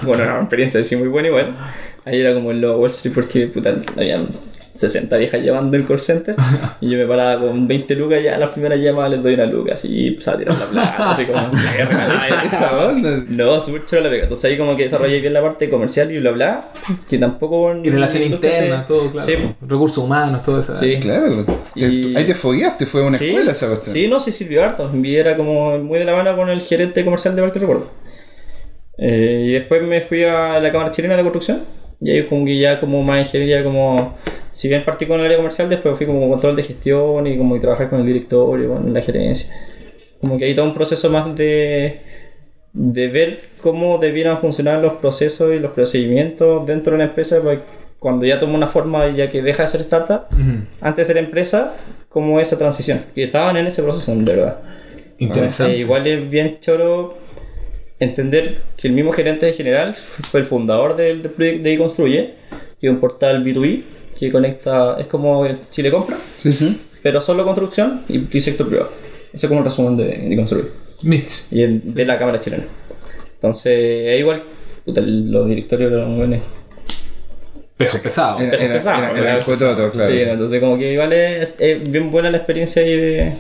Bueno, 0.03 0.23
era 0.23 0.33
una 0.33 0.41
experiencia 0.43 0.79
así 0.79 0.95
muy 0.95 1.09
buena 1.09 1.27
igual. 1.27 1.57
Ahí 2.05 2.19
era 2.21 2.33
como 2.33 2.51
en 2.51 2.63
Wall 2.63 2.91
Street 2.91 3.13
porque 3.13 3.47
puta, 3.47 3.75
habían 3.97 4.29
60 4.73 5.17
viejas 5.17 5.41
llevando 5.41 5.75
el 5.77 5.85
call 5.85 5.99
center 5.99 6.35
y 6.79 6.89
yo 6.89 6.97
me 6.97 7.05
paraba 7.05 7.41
con 7.41 7.67
20 7.67 7.93
lucas 7.95 8.23
ya 8.23 8.35
a 8.35 8.37
las 8.37 8.51
primeras 8.51 8.79
llamadas 8.79 9.11
les 9.11 9.23
doy 9.23 9.33
una 9.33 9.45
luca 9.45 9.73
así 9.73 9.89
y 9.93 10.07
empezaba 10.09 10.37
a 10.37 10.39
tirar 10.39 10.57
la 10.57 10.65
plata, 10.65 11.11
así 11.11 11.25
como. 11.25 11.39
Esa, 11.51 12.43
esa 12.45 12.87
onda. 12.87 13.23
No, 13.27 13.59
súper 13.59 13.85
chévere 13.85 14.03
la 14.05 14.09
pega. 14.11 14.23
Entonces 14.23 14.45
ahí 14.51 14.57
como 14.57 14.75
que 14.77 14.83
desarrollé 14.83 15.19
bien 15.19 15.33
la 15.33 15.41
parte 15.41 15.69
comercial 15.69 16.11
y 16.11 16.19
bla 16.19 16.31
bla, 16.31 16.71
que 17.09 17.17
tampoco... 17.17 17.75
Y 17.83 17.89
relación 17.89 18.23
interna, 18.23 18.81
te- 18.81 18.87
todo, 18.87 19.11
claro. 19.11 19.25
Sí, 19.27 19.33
Recursos 19.67 19.97
humanos, 19.97 20.43
todo 20.43 20.59
eso. 20.59 20.73
Sí. 20.75 20.97
Claro. 20.99 21.45
Y- 21.75 22.15
Ahí 22.15 22.25
te 22.25 22.33
fogueaste, 22.35 22.85
fue 22.85 23.01
una 23.03 23.17
sí, 23.17 23.27
escuela 23.29 23.51
esa 23.51 23.67
cuestión. 23.67 23.93
sí, 23.93 24.07
no, 24.07 24.19
sí 24.19 24.31
sirvió 24.31 24.63
harto. 24.63 24.89
Y 25.03 25.15
era 25.15 25.35
como 25.35 25.77
muy 25.79 25.99
de 25.99 26.05
la 26.05 26.13
mano 26.15 26.35
con 26.35 26.49
el 26.49 26.61
gerente 26.61 27.03
comercial 27.03 27.35
de 27.35 27.41
Parque 27.41 27.59
Recuerdo. 27.59 27.89
Eh, 28.97 29.45
y 29.47 29.51
después 29.53 29.81
me 29.83 29.99
fui 30.01 30.23
a 30.23 30.59
la 30.59 30.71
Cámara 30.71 30.91
Chilena 30.91 31.15
de 31.15 31.23
la 31.23 31.29
Construcción. 31.29 31.63
Y 32.01 32.09
ahí 32.09 32.25
como 32.25 32.45
que 32.45 32.57
ya 32.57 32.79
como 32.79 33.03
más 33.03 33.27
ingeniería, 33.27 33.63
como... 33.63 34.15
Si 34.51 34.67
bien 34.67 34.83
partí 34.83 35.05
con 35.05 35.19
el 35.19 35.25
área 35.27 35.37
comercial, 35.37 35.69
después 35.69 35.95
fui 35.95 36.05
como 36.05 36.29
control 36.29 36.55
de 36.57 36.63
gestión 36.63 37.25
y 37.25 37.37
como 37.37 37.55
que 37.55 37.61
trabajar 37.61 37.89
con 37.89 38.01
el 38.01 38.05
directorio, 38.05 38.73
con 38.73 38.93
la 38.93 39.01
gerencia. 39.01 39.53
Como 40.19 40.37
que 40.37 40.45
hay 40.45 40.53
todo 40.53 40.65
un 40.65 40.73
proceso 40.73 41.09
más 41.09 41.33
de, 41.35 42.01
de 42.73 43.07
ver 43.07 43.41
cómo 43.61 43.97
debieran 43.97 44.39
funcionar 44.39 44.79
los 44.79 44.93
procesos 44.93 45.53
y 45.53 45.59
los 45.59 45.71
procedimientos 45.71 46.65
dentro 46.65 46.91
de 46.91 46.95
una 46.95 47.05
empresa 47.05 47.39
pues, 47.41 47.59
cuando 47.97 48.25
ya 48.25 48.39
toma 48.39 48.55
una 48.55 48.67
forma 48.67 49.07
y 49.07 49.15
ya 49.15 49.29
que 49.29 49.41
deja 49.41 49.63
de 49.63 49.67
ser 49.67 49.81
startup, 49.81 50.23
Ujú. 50.33 50.65
antes 50.81 51.07
de 51.07 51.13
ser 51.13 51.23
empresa, 51.23 51.75
como 52.09 52.39
esa 52.39 52.57
transición. 52.57 52.99
Y 53.15 53.23
estaban 53.23 53.55
en 53.55 53.67
ese 53.67 53.83
proceso, 53.83 54.11
en 54.11 54.25
verdad. 54.25 54.57
Interesante. 55.17 55.73
Entonces, 55.73 55.79
igual 55.79 56.07
es 56.07 56.29
bien 56.29 56.57
choro 56.59 57.15
entender 58.01 58.61
que 58.77 58.87
el 58.87 58.93
mismo 58.93 59.11
gerente 59.11 59.45
de 59.45 59.53
general 59.53 59.95
fue 60.29 60.41
el 60.41 60.45
fundador 60.45 60.95
del, 60.95 61.21
del 61.21 61.31
proyecto 61.31 61.63
de 61.63 61.77
Construye, 61.77 62.33
que 62.79 62.87
es 62.87 62.91
un 62.91 62.99
portal 62.99 63.43
B2B 63.43 63.83
que 64.19 64.31
conecta, 64.31 64.97
es 64.99 65.07
como 65.07 65.47
Chile 65.69 65.89
Compra, 65.89 66.17
Sí, 66.37 66.51
sí. 66.51 66.79
pero 67.01 67.21
solo 67.21 67.43
construcción 67.43 68.01
y, 68.09 68.37
y 68.37 68.41
sector 68.41 68.67
privado. 68.67 68.91
Eso 69.33 69.45
es 69.45 69.47
como 69.47 69.59
un 69.61 69.65
resumen 69.65 69.97
de, 69.97 70.27
de 70.29 70.35
Construye 70.35 70.67
Mix. 71.03 71.47
y 71.51 71.61
el- 71.63 71.93
de 71.93 72.05
la 72.05 72.19
cámara 72.19 72.39
chilena. 72.39 72.65
Entonces, 73.35 73.73
es 74.13 74.19
igual, 74.19 74.43
puta, 74.85 75.01
los 75.01 75.47
directorios 75.49 75.91
eran 75.91 76.15
buenos. 76.17 76.39
Peso 77.77 77.99
pesado. 78.03 78.39
Era, 78.39 78.51
Peso 78.51 78.65
era, 78.65 78.73
pesado, 78.75 78.99
era- 79.15 79.37
el 79.37 79.43
claro. 79.91 80.11
Sí, 80.11 80.19
entonces 80.21 80.59
como 80.59 80.77
que 80.77 80.93
igual 80.93 81.13
es, 81.13 81.55
es 81.57 81.89
bien 81.91 82.11
buena 82.11 82.29
la 82.29 82.37
experiencia 82.37 82.83
ahí 82.83 82.95
de... 82.95 83.33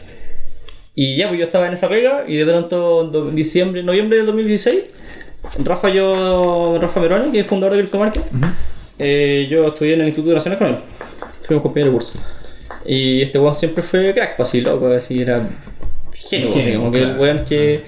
Y 0.95 1.15
ya, 1.15 1.27
pues 1.27 1.39
yo 1.39 1.45
estaba 1.45 1.67
en 1.67 1.73
esa 1.73 1.87
pega 1.87 2.25
y 2.27 2.35
de 2.35 2.45
pronto 2.45 3.09
en 3.29 3.35
diciembre, 3.35 3.81
noviembre 3.83 4.17
del 4.17 4.25
2016, 4.27 4.79
Rafa, 5.63 5.89
yo, 5.89 6.77
Rafa 6.81 6.99
Meroni, 6.99 7.31
que 7.31 7.39
es 7.39 7.47
fundador 7.47 7.75
de 7.75 7.83
Virtumarket, 7.83 8.23
eh, 8.99 9.47
yo 9.49 9.67
estudié 9.67 9.93
en 9.95 10.01
el 10.01 10.07
Instituto 10.07 10.33
Nacional 10.33 10.57
con 10.59 10.67
él. 10.67 10.75
Fuimos 11.43 11.63
compañeros 11.63 11.93
de 11.93 11.97
curso. 11.97 12.19
Y 12.85 13.21
este 13.21 13.39
weón 13.39 13.55
siempre 13.55 13.83
fue 13.83 14.13
crack, 14.13 14.35
pues 14.37 14.49
así 14.49 14.61
loco, 14.61 14.87
así 14.93 15.21
era 15.21 15.47
genio, 16.13 16.51
Genio, 16.53 16.79
como 16.79 16.91
que 16.91 16.99
el 16.99 17.17
weón 17.17 17.45
que, 17.45 17.81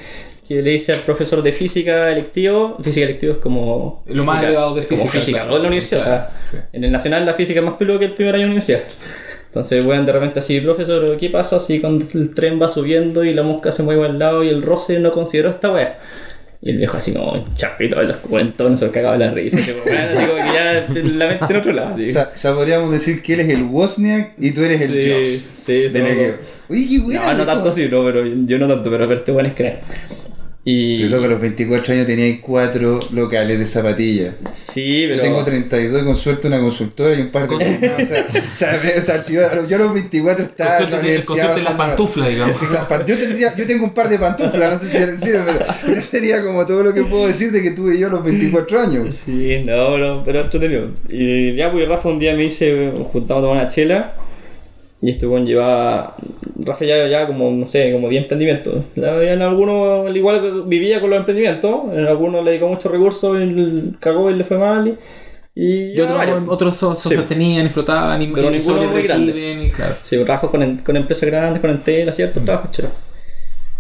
que 0.47 0.61
le 0.61 0.71
dice 0.71 0.94
al 0.94 1.00
profesor 1.00 1.41
de 1.44 1.51
física 1.51 2.11
electivo, 2.11 2.77
física 2.81 3.05
electivo 3.05 3.33
es 3.33 3.39
como... 3.39 4.03
Lo 4.07 4.23
más 4.23 4.35
física- 4.38 4.47
elevado 4.50 4.75
de 4.75 4.85
como 4.85 5.01
física, 5.01 5.19
física, 5.19 5.38
claro. 5.39 5.53
o 5.53 5.57
en 5.57 5.61
la 5.63 5.67
universidad, 5.67 6.01
o 6.01 6.03
sea, 6.05 6.29
Sí. 6.50 6.57
en 6.73 6.83
el 6.83 6.91
nacional 6.91 7.25
la 7.25 7.33
física 7.33 7.60
es 7.60 7.65
más 7.65 7.75
peludo 7.75 8.00
que 8.00 8.05
el 8.05 8.13
primer 8.13 8.36
año 8.36 8.43
de 8.43 8.48
universidad. 8.48 8.81
Entonces, 9.53 9.86
weón, 9.86 10.03
de 10.03 10.12
repente 10.12 10.39
así, 10.39 10.60
profesor, 10.62 11.15
¿qué 11.17 11.29
pasa 11.29 11.60
si 11.60 11.79
cuando 11.79 12.03
el 12.15 12.33
tren 12.33 12.60
va 12.60 12.67
subiendo 12.67 13.24
y 13.24 13.36
la 13.36 13.43
mosca 13.43 13.72
se 13.72 13.83
mueve 13.83 14.05
al 14.07 14.17
lado 14.17 14.43
y 14.43 14.50
el 14.50 14.63
roce 14.63 15.00
no 15.00 15.12
consideró 15.12 15.51
esta 15.51 15.72
weá? 15.72 16.00
Y 16.60 16.72
el 16.72 16.77
viejo 16.77 16.98
así 16.98 17.13
como 17.13 17.45
chapito 17.53 17.98
de 18.00 18.05
los 18.05 18.17
cuentos, 18.17 18.72
no 18.72 18.75
se 18.77 18.89
cagaba 18.89 19.15
la 19.15 19.29
risa. 19.29 19.57
Así 19.60 19.72
como, 19.74 19.83
weón, 19.86 19.98
así 20.17 20.25
como 20.25 20.38
que 20.38 20.53
ya 20.53 20.74
la 21.17 21.27
mente 21.27 21.45
en 21.50 21.55
otro 21.57 21.72
lado. 21.74 21.93
así. 21.93 22.05
O 22.05 22.10
sea, 22.10 22.33
ya 22.36 22.53
podríamos 22.55 22.91
decir 22.91 23.22
que 23.22 23.33
él 23.33 23.39
es 23.41 23.50
el 23.50 23.63
Wozniak 23.65 24.31
y 24.39 24.51
tú 24.53 24.62
eres 24.63 24.81
el 24.81 24.91
Sí, 24.91 25.12
Jobs. 25.12 25.91
sí, 25.93 26.00
Negev. 26.00 26.36
Uy, 26.69 26.88
qué 26.89 27.00
bueno. 27.00 27.22
no, 27.22 27.33
no 27.38 27.45
tanto 27.45 27.69
así, 27.69 27.88
no, 27.89 28.03
pero 28.03 28.25
yo 28.25 28.57
no 28.57 28.67
tanto, 28.67 28.89
pero, 28.89 29.07
pero 29.07 29.19
este 29.19 29.31
weón 29.33 29.45
es 29.45 29.53
crack. 29.53 29.81
Y... 30.65 31.00
Pero 31.00 31.10
loco, 31.17 31.25
a 31.25 31.27
los 31.27 31.41
24 31.41 31.93
años 31.93 32.08
teníais 32.08 32.39
cuatro 32.39 32.98
locales 33.13 33.60
de 33.60 33.65
zapatillas. 33.65 34.36
Sí, 34.53 35.01
Yo 35.01 35.10
pero... 35.10 35.22
tengo 35.22 35.43
32 35.43 36.01
y 36.01 36.05
con 36.05 36.15
suerte 36.15 36.48
una 36.48 36.60
consultora 36.62 37.13
y 37.15 37.22
un 37.22 37.32
par 37.32 37.50
de 37.50 37.55
más. 37.58 37.65
O 38.01 38.05
sea, 38.05 38.27
o 38.32 38.55
sea, 38.55 38.82
o 38.98 39.01
sea, 39.01 39.24
si 39.24 39.34
yo, 39.34 39.41
yo 39.67 39.75
a 39.75 39.79
los 39.79 39.93
24 39.93 40.46
estaba 40.46 40.77
en 40.77 40.91
la 40.91 41.00
universidad. 41.00 41.25
consulte 41.27 41.48
las 41.48 41.74
pasando- 41.74 41.77
pantuflas, 41.77 42.29
digamos. 42.29 42.58
Sí, 42.58 42.65
las 42.72 42.86
pan- 42.86 43.05
yo, 43.05 43.17
tendría, 43.17 43.53
yo 43.58 43.67
tengo 43.67 43.84
un 43.84 43.93
par 43.93 44.08
de 44.08 44.17
pantuflas, 44.20 44.72
no 44.84 44.89
sé 44.89 45.15
si 45.17 45.25
sirve, 45.25 45.41
pero, 45.46 45.65
pero 45.86 46.01
sería 46.01 46.41
como 46.41 46.65
todo 46.65 46.82
lo 46.82 46.93
que 46.93 47.03
puedo 47.03 47.27
decir 47.27 47.51
de 47.51 47.62
que 47.62 47.72
tuve 47.72 48.00
yo 48.00 48.08
a 48.08 48.12
los 48.12 48.24
24 48.24 48.79
años. 48.79 49.15
Sí, 49.25 49.63
no, 49.65 49.98
no, 49.98 50.24
pero 50.24 50.39
entretenido. 50.39 50.89
Y 51.10 51.55
ya, 51.55 51.74
pues 51.74 51.89
Rafa 51.89 52.08
un 52.08 52.20
día 52.20 52.36
me 52.36 52.43
dice, 52.43 52.93
juntamos 53.12 53.43
a 53.43 53.48
tomar 53.48 53.62
una 53.63 53.67
chela. 53.67 54.13
Y 55.05 55.10
este 55.12 55.27
weón 55.27 55.45
llevaba. 55.45 56.15
Rafa 56.63 56.86
ya, 56.86 57.07
ya 57.10 57.27
como, 57.27 57.51
no 57.51 57.67
sé, 57.67 57.91
como 57.91 58.07
10 58.07 58.24
emprendimientos. 58.24 58.86
En 58.95 59.41
algunos, 59.41 60.07
al 60.07 60.15
igual 60.15 60.39
que 60.41 60.50
vivía 60.65 61.01
con 61.01 61.10
los 61.10 61.19
emprendimientos, 61.19 61.74
en 61.91 62.05
algunos 62.07 62.41
le 62.45 62.51
dedicó 62.51 62.69
muchos 62.69 62.89
recursos, 62.89 63.38
y 63.38 63.43
el- 63.43 63.95
cagó 64.00 64.31
y 64.31 64.36
le 64.36 64.45
fue 64.45 64.57
mal. 64.57 64.98
Y, 65.55 65.91
y 65.91 66.00
otros, 66.00 66.43
otros 66.48 66.77
so- 66.77 66.95
so- 66.95 67.10
Sí. 67.10 67.15
sostenían 67.15 67.65
y 67.65 67.69
flotaban 67.69 68.22
y, 68.22 68.27
Pero 68.27 68.50
ninguno 68.50 68.81
muy 68.89 69.03
grande. 69.03 69.63
y 69.67 69.69
claro. 69.72 69.93
Sí, 70.01 70.17
trabajo 70.24 70.50
con, 70.50 70.63
en- 70.63 70.77
con 70.77 70.95
empresas 70.95 71.29
grandes, 71.29 71.60
con 71.62 71.69
Entel, 71.69 72.12
cierto 72.13 72.39
trabajo 72.39 72.69
chero. 72.72 72.88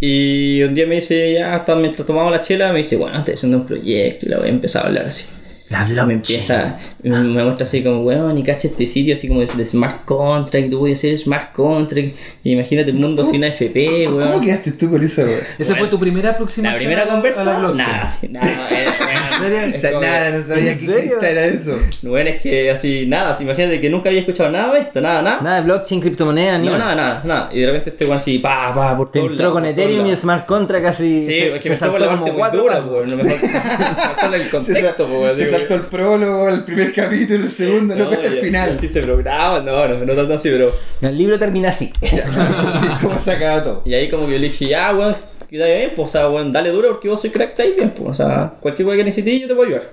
Y 0.01 0.61
un 0.63 0.73
día 0.73 0.85
me 0.85 0.95
dice, 0.95 1.31
ya, 1.33 1.55
hasta 1.55 1.75
mientras 1.75 2.05
tomamos 2.05 2.31
la 2.33 2.41
chela, 2.41 2.73
me 2.73 2.79
dice, 2.79 2.97
bueno, 2.97 3.17
estoy 3.19 3.35
haciendo 3.35 3.59
un 3.59 3.65
proyecto 3.65 4.25
y 4.25 4.29
la 4.29 4.39
voy 4.39 4.47
a 4.47 4.51
empezar 4.51 4.83
a 4.83 4.87
hablar 4.87 5.05
así. 5.05 5.25
La 5.73 5.85
me 5.85 5.93
blockchain. 5.93 6.11
empieza, 6.11 6.77
me 7.03 7.19
me 7.19 7.43
muestra 7.43 7.63
así 7.65 7.83
como, 7.83 8.01
weón, 8.03 8.37
y 8.37 8.43
cacha 8.43 8.67
este 8.67 8.87
sitio 8.87 9.13
así 9.15 9.27
como 9.27 9.41
de, 9.41 9.47
de 9.47 9.65
smart 9.65 10.05
contract, 10.05 10.69
tú 10.69 10.79
voy 10.79 10.91
a 10.91 10.93
hacer 10.93 11.17
smart 11.17 11.51
contract, 11.51 12.15
y 12.43 12.51
imagínate 12.53 12.91
el 12.91 12.97
mundo 12.97 13.23
sin 13.23 13.43
AFP, 13.43 14.05
¿Cómo, 14.05 14.17
weón. 14.17 14.31
cómo 14.33 14.41
quedaste 14.45 14.71
tú 14.73 14.89
con 14.91 15.03
esa 15.03 15.23
weá? 15.25 15.39
Esa 15.59 15.75
fue 15.75 15.87
tu 15.87 15.99
primera 15.99 16.29
La 16.29 16.33
aproximación. 16.35 16.77
primera 16.79 17.05
la- 17.05 17.11
a 17.11 17.15
conversa, 17.15 17.43
la 17.43 17.57
blockchain. 17.59 17.83
nada, 17.83 18.15
nada, 18.29 19.39
weón, 19.41 19.73
O 19.73 19.77
sea, 19.77 19.89
es 19.89 19.95
como- 19.95 20.01
nada, 20.01 20.29
no 20.37 20.43
sabía 20.47 20.77
cresta 20.77 21.29
era 21.29 21.45
eso. 21.45 21.79
Bueno, 22.03 22.29
es 22.29 22.41
que 22.41 22.71
así, 22.71 23.05
nada, 23.07 23.31
así, 23.31 23.43
imagínate 23.43 23.81
que 23.81 23.89
nunca 23.89 24.09
había 24.09 24.21
escuchado 24.21 24.51
nada 24.51 24.73
de 24.73 24.79
esto, 24.81 25.01
nada, 25.01 25.21
nada. 25.21 25.41
Nada 25.41 25.55
de 25.57 25.61
blockchain, 25.63 26.01
criptomoneda, 26.01 26.57
ni 26.59 26.67
No, 26.67 26.77
nada. 26.77 26.95
nada, 26.95 26.95
nada, 26.95 27.21
nada. 27.25 27.49
Y 27.53 27.59
de 27.59 27.65
repente 27.67 27.89
este 27.89 28.05
weón 28.05 28.17
así, 28.17 28.39
pa, 28.39 28.73
pa, 28.73 28.95
por 28.95 29.11
Te 29.11 29.19
todos 29.19 29.31
entró 29.31 29.51
con 29.51 29.65
Ethereum 29.65 30.05
y. 30.07 30.15
Smart 30.15 30.45
Contract 30.45 30.85
casi. 30.85 31.21
Sí, 31.21 31.25
se, 31.25 31.47
es 31.47 31.53
que 31.55 31.61
se 31.63 31.69
me 31.71 31.75
saltó 31.75 31.97
la 31.99 32.05
como 32.05 32.17
parte 32.17 32.31
muy 32.31 32.39
cuatro 32.39 32.61
dura, 32.61 32.79
weón. 32.79 33.07
No 33.09 33.15
me 33.17 33.23
faltó, 33.23 33.47
me 34.29 34.35
el 34.37 34.49
contexto, 34.51 35.07
weón. 35.07 35.37
El 35.69 35.81
prólogo, 35.81 36.49
el 36.49 36.63
primer 36.63 36.93
capítulo, 36.93 37.43
el 37.43 37.49
segundo, 37.49 37.95
no, 37.95 38.09
hasta 38.09 38.27
el 38.27 38.39
final. 38.39 38.77
Sí, 38.79 38.87
se 38.87 39.01
programa, 39.01 39.59
no, 39.61 39.87
no, 39.87 40.05
no 40.05 40.15
tanto 40.15 40.33
así, 40.33 40.49
pero. 40.49 40.73
El 41.01 41.17
libro 41.17 41.37
termina 41.39 41.69
así. 41.69 41.91
Sí, 42.01 42.87
¿Cómo 43.01 43.17
se 43.17 43.31
acaba 43.31 43.63
todo? 43.63 43.81
Y 43.85 43.93
ahí 43.93 44.09
como 44.09 44.25
que 44.25 44.33
yo 44.33 44.39
le 44.39 44.47
dije, 44.47 44.67
ya, 44.67 44.95
weón, 44.95 45.15
queda 45.49 45.65
bien, 45.67 45.91
pues, 45.95 46.07
o 46.07 46.11
sea, 46.11 46.29
weón, 46.29 46.51
dale 46.51 46.69
duro 46.69 46.89
porque 46.89 47.09
vos 47.09 47.21
soy 47.21 47.29
crack, 47.29 47.51
está 47.51 47.63
ahí 47.63 47.73
bien, 47.73 47.91
pues, 47.91 48.09
o 48.09 48.13
sea, 48.13 48.53
cualquier 48.59 48.87
weón 48.87 48.97
que 48.97 49.03
necesites 49.05 49.41
yo 49.41 49.47
te 49.47 49.55
puedo 49.55 49.67
ayudar. 49.67 49.83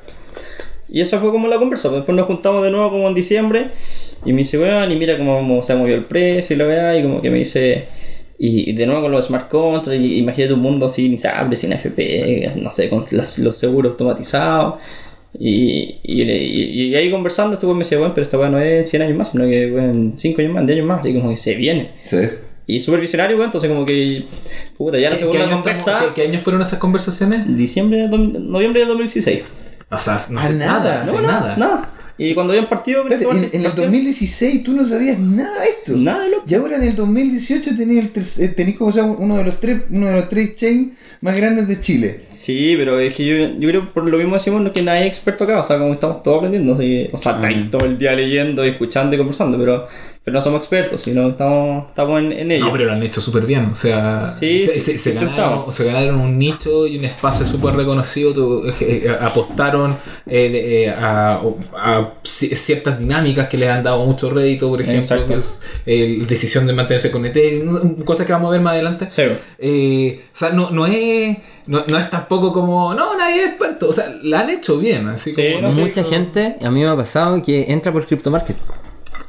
Y 0.89 1.01
eso 1.01 1.21
fue 1.21 1.31
como 1.31 1.49
la 1.49 1.59
conversa, 1.59 1.89
pues, 1.89 2.01
después 2.01 2.17
nos 2.17 2.27
juntamos 2.27 2.65
de 2.65 2.71
nuevo 2.71 2.91
como 2.91 3.09
en 3.09 3.15
diciembre 3.15 3.71
y 4.25 4.33
me 4.33 4.39
dice, 4.39 4.59
weón, 4.59 4.91
y 4.91 4.97
mira 4.97 5.17
cómo 5.17 5.63
se 5.63 5.73
ha 5.73 5.77
movido 5.77 5.97
el 5.97 6.05
precio 6.05 6.55
y 6.55 6.59
la 6.59 6.67
weá, 6.67 6.99
y 6.99 7.03
como 7.03 7.21
que 7.21 7.31
me 7.31 7.39
dice, 7.39 7.87
y, 8.43 8.73
de 8.73 8.87
nuevo 8.87 9.03
con 9.03 9.13
los 9.13 9.27
smart 9.27 9.49
contracts, 9.49 10.01
y 10.01 10.17
imagínate 10.17 10.55
un 10.55 10.61
mundo 10.61 10.89
sin 10.89 11.13
ISABRE, 11.13 11.57
sin 11.57 11.73
FP, 11.75 12.51
no 12.57 12.73
sé, 12.73 12.89
con 12.89 13.05
los, 13.11 13.39
los 13.39 13.57
seguros 13.57 13.93
automatizados. 13.93 14.77
Y, 15.39 15.97
y, 16.03 16.23
y- 16.23 16.83
y 16.89 16.95
ahí 16.97 17.11
conversando, 17.11 17.55
este 17.55 17.67
weón 17.67 17.79
me 17.79 17.85
decía, 17.85 17.99
bueno, 17.99 18.13
pero 18.15 18.25
esta 18.25 18.37
weá 18.39 18.49
no 18.49 18.59
es 18.59 18.79
en 18.79 18.85
100 18.85 19.03
años 19.03 19.17
más, 19.17 19.31
sino 19.31 19.45
que 19.45 19.71
weón, 19.71 19.91
en 19.91 20.13
5 20.19 20.41
años 20.41 20.53
más, 20.53 20.61
en 20.63 20.67
10 20.67 20.77
años 20.79 20.89
más, 20.89 21.01
así 21.01 21.15
como 21.15 21.31
que 21.31 21.37
se 21.37 21.55
viene. 21.55 21.93
Sí. 22.05 22.19
Y 22.67 22.81
súper 22.81 23.01
visionario, 23.01 23.37
weón, 23.37 23.49
entonces 23.49 23.71
como 23.71 23.87
que, 23.87 24.25
puta, 24.77 24.99
ya 24.99 25.11
la 25.11 25.17
¿Qué- 25.17 25.21
segunda 25.21 25.39
qué 25.41 25.45
año 25.47 25.55
conversa, 25.57 25.91
estamos- 25.93 26.15
¿qué, 26.15 26.23
qué 26.23 26.29
años 26.29 26.43
fueron 26.43 26.63
esas 26.63 26.79
conversaciones? 26.79 27.57
diciembre 27.57 27.99
de 28.01 28.09
dos- 28.09 28.29
noviembre 28.41 28.81
del 28.81 28.89
2016. 28.89 29.43
O 29.91 29.99
sea, 29.99 30.19
no 30.31 30.41
Ah, 30.41 30.47
sé 30.49 30.55
nada. 30.55 30.79
nada, 30.83 31.05
No, 31.05 31.13
no, 31.21 31.27
nada. 31.27 31.57
nada. 31.57 31.95
Y 32.19 32.35
cuando 32.35 32.53
habían 32.53 32.69
partido, 32.69 33.01
Espérate, 33.09 33.25
en, 33.31 33.45
en 33.45 33.51
el 33.55 33.63
partió- 33.63 33.85
2016 33.85 34.63
tú 34.63 34.73
no 34.75 34.87
sabías 34.87 35.19
nada 35.19 35.63
de 35.63 35.69
esto. 35.69 35.97
Nada 35.97 36.25
de 36.25 36.31
lo 36.31 36.43
Y 36.47 36.55
ahora 36.55 36.77
en 36.77 36.83
el 36.83 36.95
2018 36.95 37.75
tenías, 37.77 38.05
el 38.05 38.11
ter- 38.11 38.45
eh, 38.45 38.49
tenías 38.49 38.77
como 38.77 38.93
sea, 38.93 39.05
uno 39.05 39.39
de 39.39 39.45
los 39.45 39.59
tres, 39.59 39.81
uno 39.91 40.09
de 40.09 40.13
los 40.13 40.29
tres 40.29 40.55
chains 40.55 40.93
más 41.21 41.37
grandes 41.37 41.69
de 41.69 41.81
Chile. 41.81 42.21
Sí, 42.31 42.75
pero 42.77 42.99
es 42.99 43.15
que 43.15 43.27
yo, 43.27 43.59
yo 43.59 43.69
creo 43.69 43.83
que 43.83 43.93
por 43.93 44.09
lo 44.09 44.19
mismo 44.19 44.35
decimos 44.35 44.63
no 44.63 44.73
que 44.73 44.83
nadie 44.83 45.03
es 45.03 45.09
experto 45.09 45.45
acá, 45.45 45.61
o 45.61 45.63
sea, 45.63 45.79
como 45.79 45.93
estamos 45.93 46.23
todos 46.23 46.39
aprendiendo, 46.39 46.73
así 46.73 46.83
que, 46.83 47.11
o 47.13 47.19
sea, 47.19 47.33
está 47.33 47.47
ahí 47.47 47.69
todo 47.71 47.85
el 47.85 47.99
día 47.99 48.13
leyendo, 48.13 48.65
escuchando 48.65 49.15
y 49.15 49.19
conversando, 49.19 49.59
pero, 49.59 49.87
pero 50.23 50.35
no 50.35 50.41
somos 50.43 50.59
expertos, 50.59 51.01
sino 51.01 51.23
que 51.25 51.31
estamos, 51.31 51.89
estamos 51.89 52.21
en, 52.21 52.33
en 52.33 52.53
ello. 52.53 52.67
No, 52.67 52.73
pero 52.73 52.85
lo 52.85 52.93
han 52.93 53.03
hecho 53.03 53.21
súper 53.23 53.45
bien. 53.47 53.67
O 53.73 53.75
sea, 53.75 54.21
Sí, 54.21 54.67
se, 54.67 54.75
sí, 54.75 54.81
se- 54.81 54.99
se 54.99 55.13
ganaron, 55.15 55.73
se 55.73 55.85
ganaron 55.85 56.21
un 56.21 56.39
nicho 56.39 56.87
y 56.87 56.99
un 56.99 57.05
espacio 57.07 57.47
súper 57.47 57.75
reconocido. 57.75 58.35
tu- 58.35 58.67
eh, 58.69 58.75
eh, 58.81 59.17
apostaron 59.21 59.93
eh, 60.27 60.85
eh, 60.87 60.91
a, 60.91 61.41
a 61.75 62.15
ci- 62.23 62.55
ciertas 62.55 62.99
dinámicas 62.99 63.49
que 63.49 63.57
les 63.57 63.71
han 63.71 63.83
dado 63.83 64.05
mucho 64.05 64.29
rédito, 64.31 64.69
por 64.69 64.83
ejemplo, 64.83 65.01
Exacto. 65.03 65.27
que 65.27 65.35
es, 65.41 65.61
eh, 65.87 66.17
la 66.21 66.27
decisión 66.27 66.67
de 66.67 66.73
mantenerse 66.75 67.11
con 67.11 67.25
sé, 67.25 67.63
cosas 68.05 68.27
que 68.27 68.33
vamos 68.33 68.49
a 68.49 68.53
ver 68.53 68.61
más 68.61 68.73
adelante. 68.75 69.09
Sí, 69.09 69.23
Eh, 69.59 70.21
o 70.33 70.37
sea, 70.37 70.51
no, 70.51 70.71
no 70.71 70.87
es. 70.87 71.39
No, 71.67 71.85
no 71.89 71.99
es 71.99 72.11
tampoco 72.11 72.53
como, 72.53 72.95
no, 72.95 73.17
nadie 73.17 73.43
es 73.45 73.49
experto. 73.51 73.89
O 73.89 73.93
sea, 73.93 74.13
la 74.23 74.41
han 74.41 74.51
hecho 74.51 74.79
bien. 74.79 75.09
Así 75.09 75.31
Sí, 75.31 75.43
como, 75.55 75.69
no. 75.69 75.75
Mucha 75.75 76.03
gente, 76.05 76.57
a 76.61 76.71
mí 76.71 76.81
me 76.81 76.89
ha 76.89 76.97
pasado 76.97 77.41
que 77.43 77.67
entra 77.71 77.93
por 77.93 78.07
Crypto 78.07 78.31
Market. 78.31 78.57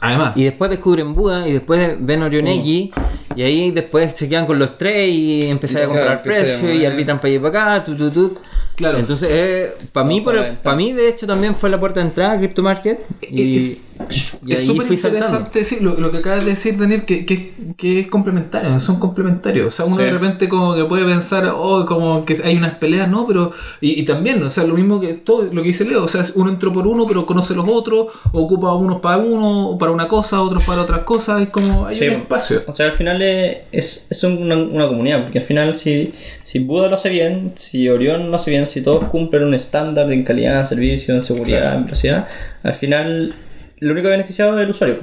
Además, 0.02 0.34
Y 0.36 0.44
después 0.44 0.70
descubren 0.72 1.14
Buda 1.14 1.48
y 1.48 1.54
después 1.54 1.96
ven 2.00 2.24
Orioneki 2.24 2.92
y 3.36 3.42
ahí 3.44 3.72
después 3.72 4.12
se 4.16 4.28
quedan 4.28 4.48
con 4.48 4.58
los 4.58 4.78
tres 4.78 5.10
y 5.10 5.44
empiezan 5.48 5.84
a 5.84 5.86
comprar 5.86 6.18
empieza 6.18 6.40
a 6.42 6.44
precio 6.44 6.74
y 6.74 6.86
arbitran 6.86 7.20
para 7.22 7.30
allá 7.30 7.42
para 7.42 7.74
acá, 7.76 7.84
tu, 7.84 7.96
tu, 7.96 8.10
tu. 8.10 8.38
Claro. 8.76 8.98
Entonces, 8.98 9.70
para 9.94 10.08
mí, 10.08 10.22
para 10.22 10.60
para 10.62 10.76
mí, 10.76 10.92
de 10.92 11.08
hecho, 11.08 11.28
también 11.28 11.54
fue 11.54 11.70
la 11.70 11.80
puerta 11.80 12.00
de 12.00 12.08
entrada 12.08 12.34
a 12.34 12.38
Crypto 12.40 12.64
Market. 12.64 13.00
Y, 13.22 13.58
Es- 13.58 14.31
y 14.46 14.54
es 14.54 14.66
súper 14.66 14.92
interesante 14.92 15.64
sí, 15.64 15.78
lo, 15.82 15.96
lo 16.00 16.10
que 16.12 16.18
acabas 16.18 16.44
de 16.46 16.52
decir, 16.52 16.78
Daniel, 16.78 17.06
que, 17.06 17.26
que, 17.26 17.54
que 17.78 18.00
es 18.00 18.08
complementario, 18.08 18.80
son 18.80 19.00
complementarios. 19.00 19.68
O 19.68 19.72
sea, 19.72 19.86
uno 19.86 19.98
Sí. 19.98 20.04
de 20.04 20.12
repente 20.12 20.50
como 20.50 20.76
que 20.76 20.84
puede 20.86 21.06
pensar, 21.06 21.54
oh, 21.56 21.86
como 21.86 22.26
que 22.26 22.40
hay 22.44 22.56
unas 22.56 22.76
peleas, 22.78 23.08
no, 23.10 23.28
pero. 23.28 23.52
Y, 23.82 24.00
y 24.00 24.04
también, 24.04 24.42
o 24.44 24.50
sea, 24.50 24.64
lo 24.64 24.74
mismo 24.74 25.00
que 25.00 25.14
todo 25.14 25.44
lo 25.52 25.62
que 25.62 25.68
dice 25.68 25.86
Leo, 25.86 26.04
o 26.04 26.08
sea, 26.08 26.24
uno 26.36 26.50
entró 26.50 26.72
por 26.74 26.88
uno, 26.88 27.06
pero 27.08 27.26
conoce 27.26 27.54
los 27.54 27.68
otros, 27.68 28.08
ocupa 28.32 28.74
unos 28.74 29.00
para 29.02 29.18
uno, 29.18 29.78
para 29.80 29.92
una 29.92 30.08
cosa, 30.08 30.42
otros 30.42 30.64
para 30.66 30.82
otras 30.82 31.02
cosas, 31.04 31.42
es 31.44 31.50
como 31.50 31.86
hay 31.86 31.96
Sí. 31.96 32.08
un 32.08 32.14
espacio. 32.16 32.64
O 32.68 32.72
sea, 32.72 32.88
al 32.88 32.94
final 32.94 33.22
es, 33.22 34.08
es, 34.10 34.24
una, 34.24 34.56
una 34.58 34.88
comunidad, 34.88 35.24
porque 35.24 35.40
al 35.40 35.46
final 35.46 35.78
si, 35.78 36.14
si 36.44 36.60
Buda 36.60 36.88
lo 36.88 36.96
hace 36.96 37.10
bien, 37.10 37.54
si 37.56 37.90
Orión 37.90 38.30
lo 38.32 38.36
hace 38.36 38.50
bien, 38.52 38.66
si 38.66 38.82
todos 38.82 39.04
cumplen 39.06 39.44
un 39.44 39.54
estándar 39.54 40.12
en 40.12 40.24
calidad, 40.24 40.66
servicio, 40.68 41.14
en 41.14 41.22
seguridad, 41.22 41.60
Claro. 41.62 41.78
en 41.78 41.84
velocidad, 41.86 42.28
al 42.64 42.74
final 42.74 43.36
lo 43.82 43.92
único 43.92 44.08
beneficiado 44.08 44.58
es 44.58 44.64
el 44.64 44.70
usuario. 44.70 44.98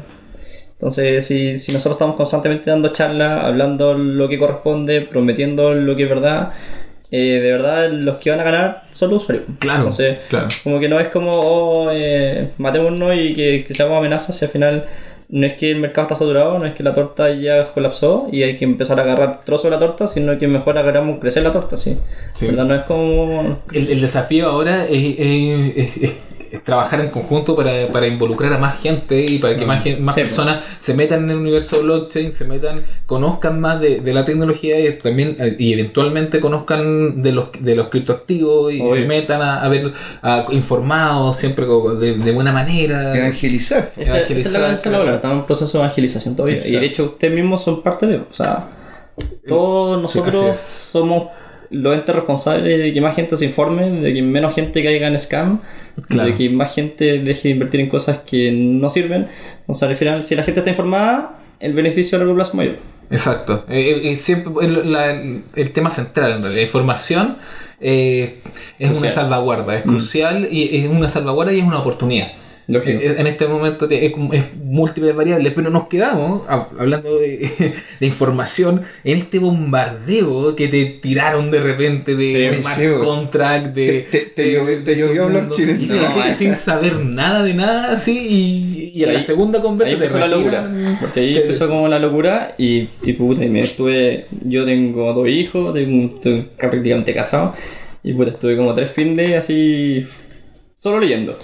Entonces, 0.73 1.26
si, 1.26 1.58
si 1.58 1.73
nosotros 1.73 1.97
estamos 1.97 2.16
constantemente 2.16 2.70
dando 2.70 2.92
charlas, 2.92 3.44
hablando 3.44 3.94
lo 3.94 4.28
que 4.28 4.38
corresponde, 4.38 5.02
prometiendo 5.02 5.73
lo 5.73 5.97
que 5.97 6.04
es 6.04 6.08
verdad, 6.08 6.52
eh, 7.11 7.40
de 7.42 7.52
verdad 7.52 7.90
los 7.90 8.18
que 8.18 8.30
van 8.30 8.38
a 8.40 8.44
ganar 8.44 8.82
son 8.92 9.11
los 9.11 9.25
usuarios. 9.25 9.47
Claro, 9.58 9.78
Entonces, 9.80 10.18
claro. 10.28 10.47
como 10.62 10.78
que 10.78 10.88
no 10.88 11.00
es 11.00 11.08
como, 11.08 11.32
oh, 11.32 11.90
eh, 11.92 12.50
matémonos 12.58 13.14
y 13.16 13.35
que, 13.35 13.64
que 13.66 13.75
seamos 13.75 13.99
amenazas, 13.99 14.37
si 14.37 14.44
al 14.44 14.50
final 14.52 14.85
no 15.30 15.47
es 15.47 15.54
que 15.54 15.70
el 15.73 15.78
mercado 15.78 16.06
está 16.06 16.14
saturado, 16.14 16.58
no 16.61 16.64
es 16.66 16.75
que 16.75 16.82
la 16.85 16.94
torta 16.94 17.28
ya 17.35 17.62
colapsó 17.64 18.28
y 18.32 18.44
hay 18.44 18.56
que 18.56 18.64
empezar 18.64 18.99
a 19.00 19.02
agarrar 19.02 19.40
trozos 19.44 19.64
de 19.64 19.70
la 19.70 19.78
torta, 19.80 20.06
sino 20.06 20.38
que 20.38 20.47
mejor 20.49 20.78
agarramos 20.78 21.18
crecer 21.18 21.42
la 21.42 21.50
torta, 21.50 21.76
¿sí? 21.76 21.99
Sí. 22.35 22.47
¿Verdad? 22.47 22.64
No 22.66 22.75
es 22.76 22.82
como... 22.85 23.58
El, 23.73 23.88
el 23.90 24.00
desafío 24.00 24.47
ahora 24.49 24.85
es, 24.85 25.16
es- 25.18 25.97
es- 26.04 26.12
es- 26.49 26.55
es 26.55 26.64
trabajar 26.64 27.00
en 27.00 27.09
conjunto 27.11 27.55
para, 27.57 27.87
para 27.88 28.07
involucrar 28.07 28.52
a 28.52 28.59
más 28.59 28.78
gente 28.81 29.25
y 29.28 29.38
para 29.38 29.57
que 29.57 29.64
más, 29.67 29.83
gen- 29.83 30.05
más 30.05 30.14
Sí, 30.14 30.21
personas 30.23 30.62
se 30.78 30.95
metan 30.95 31.25
en 31.25 31.31
el 31.31 31.37
universo 31.38 31.83
blockchain, 31.83 32.33
se 32.33 32.45
metan, 32.45 32.83
conozcan 33.07 33.61
más 33.61 33.81
de, 33.81 34.00
de 34.00 34.12
la 34.14 34.25
tecnología 34.25 34.78
y 34.81 34.93
también 34.99 35.37
eh, 35.38 35.57
y 35.59 35.73
eventualmente 35.73 36.40
conozcan 36.40 37.23
de 37.23 37.33
los 37.33 37.49
de 37.59 37.75
los 37.75 37.88
criptoactivos 37.88 38.73
y 38.73 38.81
Obvio. 38.81 38.95
se 38.95 39.05
metan 39.07 39.43
a, 39.43 39.62
a 39.62 39.69
ver 39.69 39.93
a- 40.23 40.47
informados 40.50 41.37
siempre 41.37 41.67
de, 41.67 42.14
de 42.14 42.33
buena 42.33 42.52
manera. 42.52 43.17
Evangelizar. 43.17 43.93
Esa, 43.97 44.19
Evangelizar, 44.19 44.52
esa 44.52 44.73
es 44.73 44.76
la 44.76 44.83
claro. 44.83 44.99
palabra, 44.99 45.14
estamos 45.17 45.38
en 45.40 45.47
proceso 45.47 45.78
de 45.78 45.85
evangelización 45.85 46.37
todavía. 46.37 46.59
Y 46.67 46.73
de 46.73 46.87
hecho 46.87 47.05
ustedes 47.05 47.35
mismos 47.35 47.62
son 47.62 47.83
parte 47.83 48.07
de... 48.07 48.17
O 48.17 48.26
sea, 48.33 48.67
todos 49.47 50.00
nosotros 50.00 50.57
somos 50.57 51.28
los 51.71 51.95
entes 51.95 52.15
responsables 52.15 52.79
de 52.79 52.93
que 52.93 53.01
más 53.01 53.15
gente 53.15 53.37
se 53.37 53.45
informe, 53.45 53.91
de 53.91 54.15
que 54.15 54.23
menos 54.23 54.55
gente 54.55 54.83
caiga 54.83 55.07
en 55.09 55.19
scam, 55.19 55.61
Claro. 56.09 56.29
de 56.31 56.35
que 56.35 56.49
más 56.51 56.75
gente 56.75 57.19
deje 57.19 57.49
de 57.49 57.55
invertir 57.55 57.81
en 57.81 57.89
cosas 57.89 58.19
que 58.27 58.51
no 58.53 58.89
sirven. 58.91 59.27
O 59.67 59.75
sea, 59.75 59.89
al 59.89 59.95
final, 59.97 60.23
si 60.23 60.35
la 60.35 60.43
gente 60.43 60.61
está 60.61 60.71
informada, 60.71 61.39
el 61.61 61.73
beneficio 61.75 62.17
a 62.17 62.21
largo 62.21 62.35
plazo 62.35 62.51
es 62.53 62.55
mayor. 62.55 62.77
Exacto. 63.11 63.65
Eh, 63.69 64.11
eh, 64.11 64.17
siempre 64.17 64.53
el, 64.67 64.93
la- 64.93 65.11
el 65.57 65.73
tema 65.73 65.91
central, 65.91 66.33
en 66.33 66.43
realidad, 66.43 66.57
la 66.57 66.63
información 66.63 67.37
eh, 67.81 68.41
es 68.79 68.91
una 68.99 69.09
salvaguarda, 69.09 69.77
es 69.77 69.83
crucial 69.85 70.49
y 70.51 70.77
es 70.79 70.89
una 70.91 71.09
salvaguarda 71.09 71.53
y 71.53 71.61
es 71.61 71.65
una 71.65 71.79
oportunidad. 71.79 72.29
Lógico. 72.71 73.01
Eh, 73.01 73.15
En 73.19 73.27
este 73.27 73.47
momento 73.49 73.89
es, 73.91 74.13
es 74.33 74.45
múltiples 74.63 75.17
variables, 75.17 75.55
pero 75.55 75.71
nos 75.71 75.89
quedamos, 75.89 76.47
hab- 76.47 76.67
hablando 76.79 77.19
de, 77.19 77.51
de 78.01 78.07
información, 78.07 78.83
en 79.05 79.17
este 79.17 79.39
bombardeo 79.39 80.55
que 80.55 80.69
te 80.69 80.85
tiraron 81.01 81.51
de 81.51 81.61
repente 81.61 82.15
de 82.15 82.51
Sí, 82.53 82.61
smart 82.61 82.77
sí, 82.79 82.87
contract, 83.03 83.67
de... 83.75 83.87
Te- 84.11 84.19
te- 84.19 84.27
te 84.27 84.43
de- 84.43 84.53
llovió- 84.53 84.85
te 84.85 84.95
blockchain 85.41 85.51
sin, 85.51 85.69
encima. 85.71 86.05
sin- 86.11 86.23
No, 86.29 86.35
sin 86.37 86.55
saber 86.57 86.97
nada 87.05 87.43
de 87.43 87.55
nada, 87.55 87.93
así, 87.93 88.19
y, 88.19 88.93
y 88.99 89.03
en 89.05 89.15
la 89.15 89.19
Ahí- 89.19 89.25
segunda 89.25 89.63
conversa 89.63 89.95
Ahí 89.95 89.99
te 89.99 90.05
empezó 90.05 90.19
la 90.19 90.29
locura. 90.29 90.71
Porque 91.01 91.21
ahí 91.21 91.35
te- 91.35 91.41
empezó 91.43 91.69
como 91.69 91.89
la 91.89 91.99
locura 91.99 92.55
y, 92.59 92.89
y 93.03 93.13
puta, 93.15 93.45
y 93.45 93.49
me 93.49 93.61
estuve. 93.61 94.27
Yo 94.45 94.67
tengo 94.67 95.11
dos 95.15 95.27
hijos, 95.27 95.73
tengo, 95.73 96.17
estoy 96.17 96.45
prácticamente 96.59 97.15
casado. 97.15 97.55
Y 98.05 98.13
puta, 98.13 98.33
estuve 98.33 98.57
como 98.59 98.75
tres 98.75 98.91
fines 98.91 99.37
así. 99.37 100.07
solo 100.77 101.01
leyendo. 101.01 101.39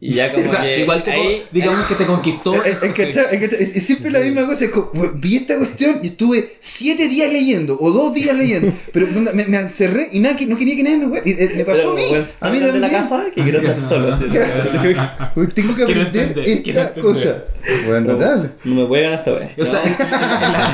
Y 0.00 0.12
ya 0.14 0.32
como 0.32 0.46
O 0.46 0.50
sea, 0.50 0.62
que. 0.62 0.80
igual 0.80 1.02
te, 1.02 1.10
ahí, 1.10 1.42
digamos 1.50 1.86
que 1.86 1.94
te 1.96 2.04
conquistó. 2.06 2.62
Es, 2.64 2.82
es, 2.82 2.92
cachai, 2.92 3.26
es, 3.42 3.52
es- 3.52 3.84
siempre 3.86 4.10
la 4.10 4.20
misma 4.20 4.46
cosa. 4.46 4.64
es 4.66 4.70
como, 4.70 4.90
vi 5.14 5.36
esta 5.36 5.56
cuestión 5.58 5.98
y 6.02 6.06
estuve 6.08 6.52
siete 6.60 7.08
días 7.08 7.32
leyendo 7.32 7.76
o 7.80 7.90
dos 7.90 8.14
días 8.14 8.36
leyendo, 8.36 8.72
pero 8.92 9.06
me, 9.34 9.44
me 9.46 9.56
encerré 9.58 10.08
y 10.12 10.20
nada, 10.20 10.36
que 10.36 10.46
no 10.46 10.56
quería 10.56 10.76
que 10.76 10.82
nadie 10.84 10.98
me 10.98 11.18
eh, 11.18 11.52
Me 11.56 11.64
pasó 11.64 11.78
pero, 11.78 11.90
a 11.92 11.94
mí. 11.94 12.02
weón, 12.12 12.26
A 12.40 12.50
mí 12.50 12.58
salgan 12.60 12.74
de 12.74 12.80
la 12.80 12.90
casa 12.90 13.24
que 13.34 13.42
quiero 13.42 13.58
estar 13.60 13.88
solo. 13.88 14.12
así. 14.14 14.24
Tengo 15.54 15.74
que 15.74 15.82
aprender 15.82 16.38
esta 16.46 16.92
cosa. 17.00 17.44
Bueno, 17.86 18.12
No, 18.14 18.48
no 18.64 18.74
me 18.82 18.86
puede 18.86 19.02
ganar 19.02 19.18
esta 19.18 19.32
vez. 19.32 19.50
O 19.58 19.64
sea, 19.64 19.82
en- 19.82 19.88
en- 19.88 19.94
en 20.00 20.52
la- 20.52 20.68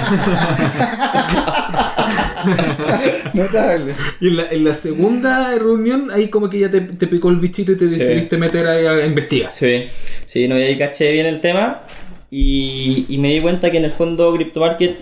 Notable. 3.35 3.93
Y 4.21 4.29
en 4.29 4.37
la, 4.37 4.49
en 4.51 4.65
la 4.65 4.75
segunda 4.75 5.55
reunión, 5.59 6.11
ahí 6.13 6.29
como 6.29 6.49
que 6.51 6.59
ya 6.61 6.71
te, 6.71 6.81
te 6.81 7.07
picó 7.07 7.31
el 7.31 7.37
bichito 7.37 7.73
y 7.73 7.77
te 7.77 7.89
Sí. 7.89 7.99
decidiste 7.99 8.37
meter 8.37 8.67
ahí 8.67 8.87
a 8.87 9.07
investigar. 9.07 9.51
Sí, 9.53 9.85
sí, 10.27 10.49
no, 10.49 10.59
y 10.59 10.63
ahí 10.63 10.77
caché 10.79 11.13
bien 11.13 11.27
el 11.27 11.41
tema 11.41 11.83
y, 12.31 13.07
y 13.09 13.19
me 13.19 13.33
di 13.33 13.41
cuenta 13.41 13.71
que 13.71 13.79
en 13.79 13.85
el 13.85 13.91
fondo 13.93 14.33
CryptoMarket, 14.35 14.97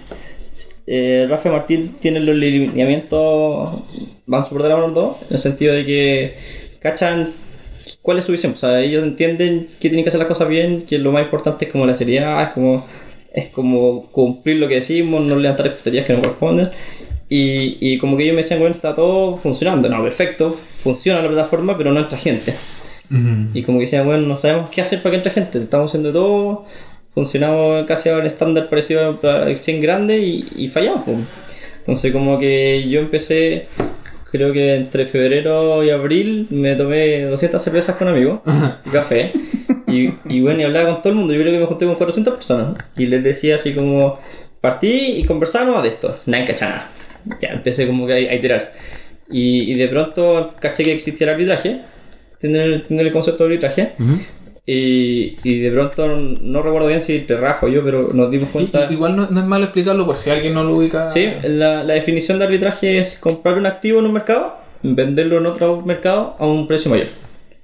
eh, 0.86 1.26
Rafa 1.28 1.48
y 1.48 1.52
Martín 1.52 1.96
tienen 2.00 2.26
los 2.26 2.36
lineamientos, 2.36 3.82
van 4.26 4.44
súper 4.44 4.64
de 4.64 4.68
la 4.68 4.74
mano 4.76 4.88
los 4.88 4.94
dos, 4.94 5.16
en 5.22 5.28
el 5.30 5.38
sentido 5.38 5.74
de 5.74 5.84
que 5.84 6.34
cachan 6.80 7.30
cuál 8.02 8.18
es 8.18 8.24
su 8.24 8.32
visión, 8.32 8.52
o 8.52 8.56
sea, 8.56 8.80
ellos 8.80 9.02
entienden 9.02 9.68
que 9.80 9.88
tienen 9.88 10.04
que 10.04 10.08
hacer 10.08 10.18
las 10.18 10.28
cosas 10.28 10.48
bien, 10.48 10.82
que 10.82 10.98
lo 10.98 11.12
más 11.12 11.22
importante 11.24 11.64
es 11.66 11.72
como 11.72 11.86
la 11.86 11.94
seriedad, 11.94 12.42
es 12.42 12.48
como, 12.50 12.86
es 13.32 13.46
como 13.46 14.10
cumplir 14.10 14.56
lo 14.58 14.68
que 14.68 14.76
decimos, 14.76 15.22
no 15.22 15.36
levantar 15.36 15.66
expectativas 15.66 16.06
que 16.06 16.12
no 16.12 16.20
corresponden. 16.20 16.70
Y, 17.34 17.78
y 17.80 17.96
como 17.96 18.18
que 18.18 18.24
ellos 18.24 18.34
me 18.36 18.42
decían, 18.42 18.60
bueno, 18.60 18.74
está 18.74 18.94
todo 18.94 19.38
funcionando, 19.38 19.88
no, 19.88 20.02
perfecto, 20.02 20.54
funciona 20.54 21.22
la 21.22 21.28
plataforma, 21.28 21.78
pero 21.78 21.90
no 21.90 22.00
entra 22.00 22.18
gente. 22.18 22.54
Y 23.54 23.62
como 23.62 23.78
que 23.78 23.84
decían, 23.84 24.04
bueno, 24.04 24.26
no 24.26 24.36
sabemos 24.36 24.68
qué 24.68 24.82
hacer 24.82 25.00
para 25.00 25.12
que 25.12 25.16
entre 25.16 25.32
gente. 25.32 25.58
Estamos 25.58 25.90
haciendo 25.90 26.12
todo, 26.12 26.66
funcionamos 27.14 27.86
casi 27.86 28.10
a 28.10 28.18
un 28.18 28.26
estándar 28.26 28.68
parecido 28.68 29.18
a 29.22 29.50
exchange 29.50 29.80
grande 29.80 30.18
y, 30.18 30.46
y 30.56 30.68
fallamos. 30.68 31.04
po. 31.04 31.16
Entonces 31.78 32.12
como 32.12 32.38
que 32.38 32.86
yo 32.90 33.00
empecé, 33.00 33.66
creo 34.30 34.52
que 34.52 34.74
entre 34.74 35.06
febrero 35.06 35.82
y 35.82 35.88
abril 35.88 36.48
me 36.50 36.76
tomé 36.76 37.22
200 37.24 37.62
cervezas 37.62 37.96
con 37.96 38.08
amigos, 38.08 38.40
y 38.84 38.90
café. 38.92 39.30
Y, 39.88 40.12
y 40.26 40.42
bueno, 40.42 40.60
y 40.60 40.64
hablaba 40.64 40.92
con 40.92 41.00
todo 41.00 41.12
el 41.14 41.18
mundo. 41.18 41.32
Yo 41.32 41.40
creo 41.40 41.52
que 41.54 41.60
me 41.60 41.66
junté 41.66 41.86
con 41.86 41.94
400 41.94 42.34
personas. 42.34 42.74
Y 42.98 43.06
les 43.06 43.24
decía 43.24 43.56
así 43.56 43.74
como, 43.74 44.18
partí 44.60 45.16
y 45.16 45.24
conversábamos 45.24 45.82
de 45.82 45.88
esto. 45.88 46.18
Nada 46.26 46.44
cachana. 46.44 46.91
Ya 47.40 47.50
empecé 47.50 47.86
como 47.86 48.06
que 48.06 48.12
a, 48.12 48.16
a 48.16 48.34
iterar. 48.34 48.72
Y, 49.30 49.72
y 49.72 49.74
de 49.74 49.88
pronto 49.88 50.54
caché 50.60 50.84
que 50.84 50.92
existía 50.92 51.26
el 51.28 51.34
arbitraje. 51.34 51.80
Tiene 52.40 52.62
el, 52.64 52.84
tiene 52.84 53.02
el 53.02 53.12
concepto 53.12 53.44
de 53.44 53.50
arbitraje. 53.54 53.92
Y, 54.64 55.36
y 55.42 55.58
de 55.60 55.70
pronto 55.72 56.06
no 56.06 56.62
recuerdo 56.62 56.86
bien 56.86 57.00
si 57.00 57.18
te 57.20 57.36
rajo 57.36 57.66
yo, 57.68 57.82
pero 57.84 58.10
nos 58.12 58.30
dimos 58.30 58.50
cuenta. 58.50 58.86
y- 58.88 58.94
igual 58.94 59.16
no, 59.16 59.28
no 59.28 59.40
es 59.40 59.46
malo 59.46 59.64
explicarlo 59.64 60.06
por 60.06 60.16
si 60.16 60.30
alguien 60.30 60.54
no 60.54 60.62
lo 60.62 60.76
ubica. 60.76 61.08
Sí, 61.08 61.28
la, 61.44 61.82
la 61.82 61.94
definición 61.94 62.38
de 62.38 62.44
arbitraje 62.44 62.98
es 62.98 63.16
comprar 63.16 63.58
un 63.58 63.66
activo 63.66 63.98
en 63.98 64.06
un 64.06 64.12
mercado, 64.12 64.56
venderlo 64.82 65.38
en 65.38 65.46
otro 65.46 65.80
mercado 65.82 66.36
a 66.38 66.46
un 66.46 66.68
precio 66.68 66.90
mayor 66.90 67.08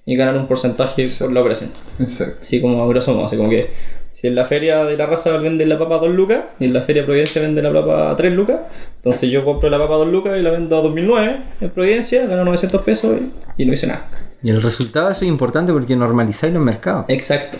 y 0.07 0.17
ganar 0.17 0.37
un 0.37 0.49
porcentaje 0.49 1.07
por 1.21 1.31
la 1.33 1.41
operación. 1.41 1.71
Exacto. 2.01 2.39
Así 2.41 2.61
como 2.61 2.83
a 2.83 2.89
grosso 2.89 3.15
modo, 3.15 3.27
así 3.27 3.37
como 3.37 3.51
que 3.51 3.71
si 4.11 4.27
en 4.27 4.35
la 4.35 4.45
feria 4.45 4.85
de 4.85 4.97
la 4.97 5.07
raza 5.07 5.37
venden 5.37 5.69
la 5.69 5.79
papa 5.79 5.97
a 5.97 5.99
2 5.99 6.15
lucas 6.15 6.45
y 6.59 6.65
en 6.65 6.73
la 6.73 6.83
feria 6.83 7.03
de 7.03 7.07
Providencia 7.07 7.43
venden 7.43 7.65
la 7.65 7.73
papa 7.73 8.11
a 8.11 8.17
3 8.17 8.33
lucas, 8.33 8.61
entonces 8.97 9.31
yo 9.31 9.45
compro 9.45 9.71
la 9.71 9.79
papa 9.79 9.95
a 9.95 9.99
2 9.99 10.09
lucas 10.09 10.39
y 10.39 10.43
la 10.43 10.51
vendo 10.51 10.77
a 10.79 10.83
2009 10.83 11.43
en 11.61 11.71
Providencia, 11.71 12.27
gano 12.27 12.45
900 12.45 12.83
pesos 12.83 13.17
y, 13.57 13.63
y 13.63 13.67
no 13.67 13.73
hice 13.73 13.87
nada. 13.87 14.09
Y 14.43 14.51
el 14.51 14.63
resultado 14.63 15.11
eso 15.11 15.25
es 15.25 15.31
importante 15.31 15.73
porque 15.73 15.97
normalizáis 15.97 16.53
los 16.55 16.63
mercados. 16.63 17.07
Exacto. 17.09 17.59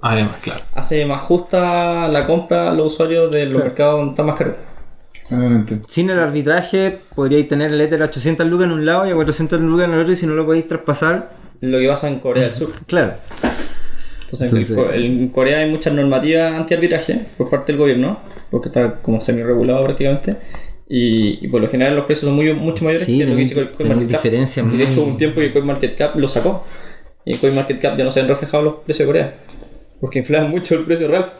Además, 0.00 0.36
claro. 0.40 0.60
Hace 0.74 1.04
más 1.04 1.22
justa 1.22 2.06
la 2.08 2.26
compra 2.26 2.70
a 2.70 2.74
los 2.74 2.92
usuarios 2.92 3.30
de 3.32 3.46
los 3.46 3.62
mercados 3.62 3.98
donde 3.98 4.10
está 4.10 4.22
más 4.22 4.36
caro. 4.36 4.54
Claramente. 5.28 5.80
Sin 5.86 6.10
el 6.10 6.18
arbitraje 6.18 6.98
podríais 7.14 7.48
tener 7.48 7.72
el 7.72 7.80
Ether 7.80 8.02
a 8.02 8.06
800 8.06 8.46
lucas 8.46 8.66
en 8.66 8.72
un 8.72 8.86
lado 8.86 9.06
y 9.06 9.10
a 9.10 9.14
400 9.14 9.60
lucas 9.60 9.86
en 9.86 9.94
el 9.94 10.00
otro 10.00 10.12
y 10.12 10.16
si 10.16 10.26
no 10.26 10.34
lo 10.34 10.46
podéis 10.46 10.68
traspasar, 10.68 11.30
Lo 11.60 11.78
que 11.78 11.88
pasa 11.88 12.08
en 12.08 12.20
Corea 12.20 12.44
del 12.44 12.54
Sur. 12.54 12.72
claro. 12.86 13.14
Entonces, 14.32 14.70
Entonces- 14.70 14.70
en 14.70 14.76
Co- 14.76 14.92
en 15.22 15.28
Corea 15.28 15.58
hay 15.60 15.70
muchas 15.70 15.92
normativas 15.94 16.52
anti-arbitraje 16.54 17.20
por 17.36 17.50
parte 17.50 17.72
del 17.72 17.78
gobierno, 17.80 18.20
porque 18.50 18.68
está 18.68 19.00
como 19.02 19.20
semi-regulado 19.20 19.84
prácticamente. 19.84 20.36
Y, 20.88 21.44
y 21.44 21.48
por 21.48 21.60
lo 21.60 21.68
general 21.68 21.94
los 21.96 22.04
precios 22.06 22.26
son 22.26 22.34
muy, 22.34 22.52
mucho 22.52 22.84
mayores 22.84 23.06
Sí, 23.06 23.18
que 23.18 23.24
lo 23.24 23.36
que 23.36 23.42
tenéis- 23.42 23.54
CoinMarketCap. 23.76 24.22
Y 24.74 24.76
de 24.78 24.84
hecho 24.84 25.02
un 25.04 25.16
tiempo 25.16 25.40
que 25.40 25.52
CoinMarketCap 25.52 26.16
lo 26.16 26.26
sacó. 26.28 26.64
Y 27.24 27.32
en 27.34 27.38
CoinMarketCap 27.38 27.96
ya 27.98 28.04
no 28.04 28.10
se 28.10 28.20
han 28.20 28.28
reflejado 28.28 28.62
los 28.64 28.74
precios 28.84 29.06
de 29.06 29.12
Corea. 29.12 29.34
Porque 30.00 30.18
inflaban 30.20 30.50
mucho 30.50 30.74
el 30.74 30.84
precio 30.84 31.06
real. 31.08 31.32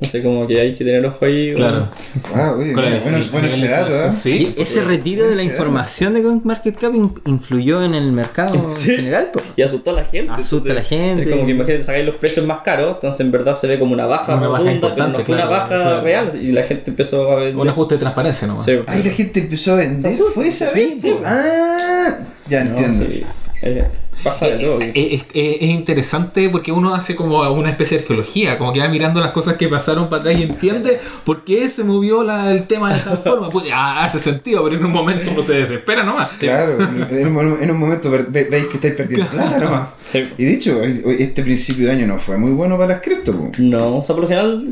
No 0.00 0.06
sé, 0.06 0.22
como 0.22 0.46
que 0.46 0.60
hay 0.60 0.76
que 0.76 0.84
tener 0.84 1.04
ojo 1.04 1.24
ahí. 1.24 1.52
Claro. 1.54 1.88
Ah, 2.32 2.54
el- 2.56 2.72
bueno, 2.72 3.48
ese 3.48 3.66
dato, 3.66 3.92
¿eh? 3.92 4.12
Sí. 4.16 4.54
ese 4.56 4.82
retiro 4.84 5.26
de 5.26 5.34
la 5.34 5.42
información 5.42 6.14
de 6.14 6.22
CoinMarketCap 6.22 6.94
in- 6.94 7.14
influyó 7.26 7.82
en 7.82 7.94
el 7.94 8.12
mercado 8.12 8.70
Sí. 8.76 8.90
en 8.90 8.96
general. 8.98 9.30
po. 9.32 9.40
Y 9.56 9.62
asustó 9.62 9.90
a 9.90 9.94
la 9.94 10.04
gente. 10.04 10.30
Asusta 10.32 10.70
a 10.70 10.74
la 10.74 10.80
entonces, 10.82 10.88
gente. 11.08 11.22
Es 11.24 11.28
como 11.30 11.44
que 11.46 11.50
imagínate, 11.50 11.82
sacáis 11.82 12.06
los 12.06 12.14
precios 12.14 12.46
más 12.46 12.60
caros, 12.60 12.94
entonces 12.94 13.20
en 13.22 13.32
verdad 13.32 13.56
se 13.56 13.66
ve 13.66 13.76
como 13.80 13.92
una 13.92 14.06
baja 14.06 14.36
Una 14.36 14.46
baja 14.46 14.58
pero 14.62 14.64
no 14.70 14.74
importante, 14.76 15.24
fue 15.24 15.34
una 15.34 15.46
baja 15.46 15.66
claro. 15.66 16.02
real. 16.02 16.32
Y 16.40 16.52
la 16.52 16.62
gente 16.62 16.90
empezó 16.90 17.32
a 17.32 17.36
vender. 17.36 17.56
Un 17.56 17.68
ajuste 17.68 17.94
de 17.96 17.98
transparencia 18.00 18.46
nomás. 18.46 18.64
Sí. 18.64 18.78
Ahí 18.86 19.02
la 19.02 19.10
gente 19.10 19.40
empezó 19.40 19.72
a 19.72 19.76
vender. 19.78 20.12
¿Fue 20.32 20.46
esa 20.46 20.70
vez? 20.70 21.00
sí. 21.00 21.12
Ah, 21.24 22.18
ya 22.46 22.62
No, 22.62 22.70
entiendo. 22.70 23.04
sí. 23.04 23.24
Eh, 23.62 23.84
pasa 24.22 24.46
de 24.46 24.58
todo. 24.64 24.80
Eh, 24.80 24.92
Es, 24.94 25.22
es- 25.34 25.56
es 25.62 25.68
interesante 25.70 26.48
porque 26.50 26.72
uno 26.72 26.94
hace 26.94 27.14
como 27.16 27.40
una 27.52 27.70
especie 27.70 27.98
de 27.98 28.02
arqueología, 28.02 28.58
como 28.58 28.72
que 28.72 28.80
va 28.80 28.88
mirando 28.88 29.20
las 29.20 29.32
cosas 29.32 29.56
que 29.56 29.68
pasaron 29.68 30.08
para 30.08 30.22
atrás 30.22 30.38
y 30.38 30.42
entiende 30.42 30.98
por 31.24 31.44
qué 31.44 31.68
se 31.68 31.84
movió 31.84 32.22
la- 32.22 32.50
el 32.52 32.64
tema 32.66 32.92
de 32.94 33.00
tal 33.00 33.18
forma. 33.18 33.48
Pues 33.58 33.66
ya 33.66 34.02
hace 34.04 34.18
sentido, 34.18 34.62
pero 34.64 34.76
en 34.76 34.84
un 34.84 34.92
momento 34.92 35.30
uno 35.30 35.44
se 35.44 35.54
desespera 35.54 36.04
nomás. 36.04 36.38
Claro, 36.38 36.78
en 37.10 37.36
un, 37.36 37.62
en 37.62 37.70
un 37.70 37.76
momento 37.78 38.10
ver- 38.10 38.26
ve- 38.28 38.48
veis 38.50 38.66
que 38.66 38.74
estáis 38.76 38.94
perdiendo 38.94 39.26
plata 39.26 39.58
nomás. 39.58 39.88
Sí. 40.06 40.26
Y 40.38 40.44
de 40.44 40.54
hecho, 40.54 40.80
este 40.82 41.42
principio 41.42 41.86
de 41.86 41.92
año 41.92 42.06
no 42.06 42.18
fue 42.18 42.36
muy 42.38 42.52
bueno 42.52 42.76
para 42.76 42.88
las 42.94 43.00
cripto. 43.02 43.32
po. 43.32 43.50
No, 43.58 43.98
o 43.98 44.04
sea, 44.04 44.14
por 44.14 44.22
lo 44.24 44.28
general, 44.28 44.64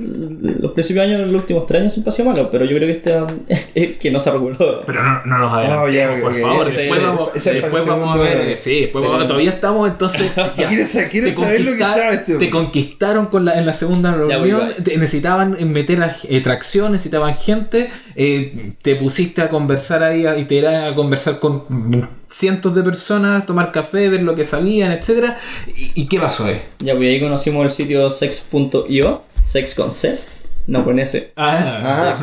los 0.61 0.73
principios 0.73 1.07
de 1.07 1.15
año, 1.15 1.27
los 1.27 1.43
últimos 1.43 1.67
tres 1.67 1.81
años 1.83 1.93
siempre 1.93 2.09
ha 2.11 2.13
sido 2.17 2.29
malo, 2.31 2.49
pero 2.51 2.65
yo 2.65 2.77
creo 2.77 2.89
que 2.89 2.93
este 2.93 3.15
año 3.15 3.27
es 3.49 3.69
el 3.75 3.99
que 3.99 4.11
no 4.11 4.21
se 4.21 4.31
reguló. 4.31 4.57
Pero 4.87 5.03
no, 5.03 5.25
no 5.27 5.39
nos 5.39 5.53
adelantemos, 5.53 5.87
Oh, 6.19 6.23
por 6.23 6.35
favor. 6.41 6.69
ese- 6.69 6.81
después 6.83 7.03
vamos, 7.03 7.31
después 7.35 7.87
vamos 7.87 8.17
a 8.17 8.21
ver. 8.21 8.57
Sí, 8.57 8.81
después 8.83 9.05
Sí. 9.05 9.11
vamos- 9.11 9.36
todavía 9.37 9.51
estamos 9.51 9.89
entonces. 9.91 10.31
ya. 10.57 10.69
Quiero 11.11 11.33
saber 11.33 11.61
lo 11.63 11.73
que 11.73 11.79
sabes 11.79 12.25
tú. 12.25 12.39
Te 12.39 12.51
conquistaron 12.51 13.27
con 13.27 13.45
la, 13.45 13.59
en 13.59 13.67
la 13.67 13.73
segunda 13.73 14.13
reunión. 14.15 14.73
te- 14.83 14.97
necesitaban 14.99 15.57
meter 15.73 16.03
a, 16.03 16.17
eh, 16.29 16.41
tracción, 16.41 16.93
necesitaban 16.93 17.37
gente. 17.37 17.91
eh, 18.15 18.73
te 18.83 18.97
pusiste 18.97 19.43
a 19.43 19.49
conversar 19.49 20.03
ahí 20.03 20.27
a- 20.27 20.37
y 20.39 20.45
te 20.47 20.55
irás 20.57 20.93
a 20.93 20.95
conversar 20.95 21.39
con 21.39 22.09
cientos 22.31 22.75
de 22.75 22.83
personas, 22.83 23.47
tomar 23.47 23.73
café, 23.73 24.09
ver 24.09 24.23
lo 24.23 24.35
que 24.35 24.45
sabían, 24.45 24.91
etcétera 24.93 25.39
¿Y, 25.69 25.93
y 26.03 26.07
qué 26.09 26.19
pasó 26.19 26.45
ahí? 26.47 26.61
Ya, 26.81 26.95
pues 26.95 27.09
ahí 27.09 27.21
conocimos 27.21 27.65
el 27.65 27.71
sitio 27.71 28.11
sex.io, 28.11 29.23
sex 29.43 29.75
con 29.75 29.91
C, 29.91 30.19
no 30.67 30.85
con 30.85 30.99
S. 30.99 31.33
Ah. 31.37 32.15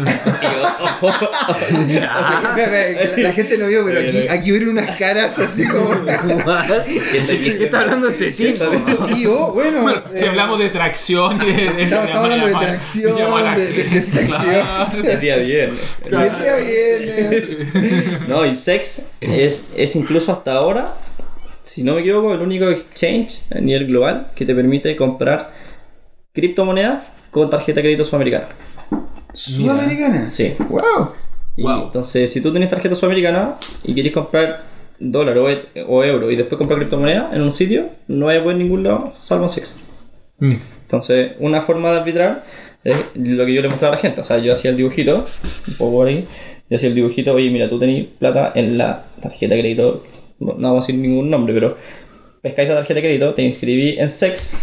La, 2.56 3.18
la 3.18 3.32
gente 3.34 3.58
no 3.58 3.68
vio, 3.68 3.86
pero 3.86 4.00
aquí, 4.00 4.28
aquí 4.28 4.52
hubo 4.52 4.72
unas 4.72 4.98
caras 4.98 5.40
así 5.40 5.68
como. 5.68 5.92
¿Qué 6.06 7.64
está 7.64 7.82
hablando 7.82 8.10
este 8.10 8.32
tipo? 8.32 9.52
Bueno. 9.54 9.82
Bueno, 9.84 10.02
si 10.14 10.26
eh, 10.26 10.30
hablando 10.30 10.58
de 10.58 10.70
tracción 10.70 11.42
y 11.42 11.52
de, 11.52 11.84
Estamos, 11.84 12.08
estamos 12.08 12.30
hablando 12.32 12.48
de 12.48 12.54
tracción, 12.54 13.16
de, 13.56 13.68
de, 13.68 13.84
de 13.84 14.02
sección. 14.02 14.68
El 15.04 15.20
día 15.22 15.38
viernes. 15.38 15.98
El 16.06 16.12
día 16.12 16.56
viene. 16.58 18.20
No, 18.28 18.46
y 18.46 18.56
Sex 18.56 19.04
es, 19.22 19.68
es 19.76 19.96
incluso 19.96 20.32
hasta 20.32 20.54
ahora, 20.54 20.96
si 21.64 21.84
no 21.84 21.96
me 21.96 22.02
equivoco, 22.02 22.34
el 22.34 22.42
único 22.42 22.70
exchange 22.70 23.44
a 23.56 23.60
nivel 23.60 23.88
global 23.88 24.32
que 24.36 24.46
te 24.46 24.54
permite 24.54 24.96
comprar 24.96 25.54
criptomonedas 26.34 27.04
con 27.34 27.50
tarjeta 27.50 27.78
de 27.78 27.82
crédito 27.82 28.06
sudamericana. 28.06 28.50
Sudamericana. 29.34 30.30
Sí. 30.30 30.54
Wow. 30.70 31.10
Y 31.58 31.64
Wow. 31.64 31.86
Entonces, 31.86 32.32
si 32.32 32.40
tú 32.42 32.52
tienes 32.52 32.70
tarjeta 32.70 32.96
sudamericana 32.96 33.58
y 33.84 33.94
querés 33.94 34.14
comprar 34.14 34.64
dólar 35.00 35.38
o, 35.40 35.50
e- 35.50 35.66
o 35.88 36.04
euro 36.04 36.32
y 36.32 36.36
después 36.36 36.58
comprar 36.58 36.80
criptomoneda 36.80 37.32
en 37.34 37.42
un 37.42 37.52
sitio, 37.52 37.90
no 38.08 38.30
hay 38.30 38.38
en 38.38 38.58
ningún 38.60 38.84
lado 38.84 39.10
salvo 39.12 39.46
en 39.46 39.50
Sex. 39.50 39.76
Mm. 40.40 40.56
Entonces, 40.84 41.32
una 41.40 41.62
forma 41.62 41.92
de 41.92 42.00
arbitrar 42.00 42.44
es 42.84 42.98
lo 43.16 43.46
que 43.46 43.54
yo 43.54 43.62
le 43.62 43.70
mostraba 43.70 43.94
a 43.94 43.98
la 43.98 44.02
gente. 44.02 44.22
O 44.22 44.24
sea, 44.24 44.38
yo 44.38 44.54
hacía 44.54 44.72
el 44.72 44.78
dibujito, 44.78 45.26
un 45.68 45.74
poco 45.78 45.92
por 45.92 46.08
ahí, 46.08 46.28
yo 46.70 46.76
hacía 46.76 46.90
el 46.90 46.96
dibujito, 46.96 47.34
oye, 47.34 47.50
mira, 47.50 47.68
tú 47.68 47.80
tenés 47.80 48.06
plata 48.20 48.52
en 48.56 48.78
la 48.78 49.06
tarjeta 49.22 49.56
de 49.56 49.62
crédito, 49.62 50.04
no, 50.40 50.54
no 50.54 50.68
vamos 50.70 50.84
a 50.84 50.88
decir 50.88 51.02
ningún 51.02 51.30
nombre, 51.30 51.54
pero 51.54 51.78
pescáis 52.42 52.70
esa 52.70 52.78
tarjeta 52.78 52.96
de 52.96 53.02
crédito, 53.02 53.34
te 53.34 53.42
inscribí 53.42 53.98
en 53.98 54.10
Sex. 54.10 54.54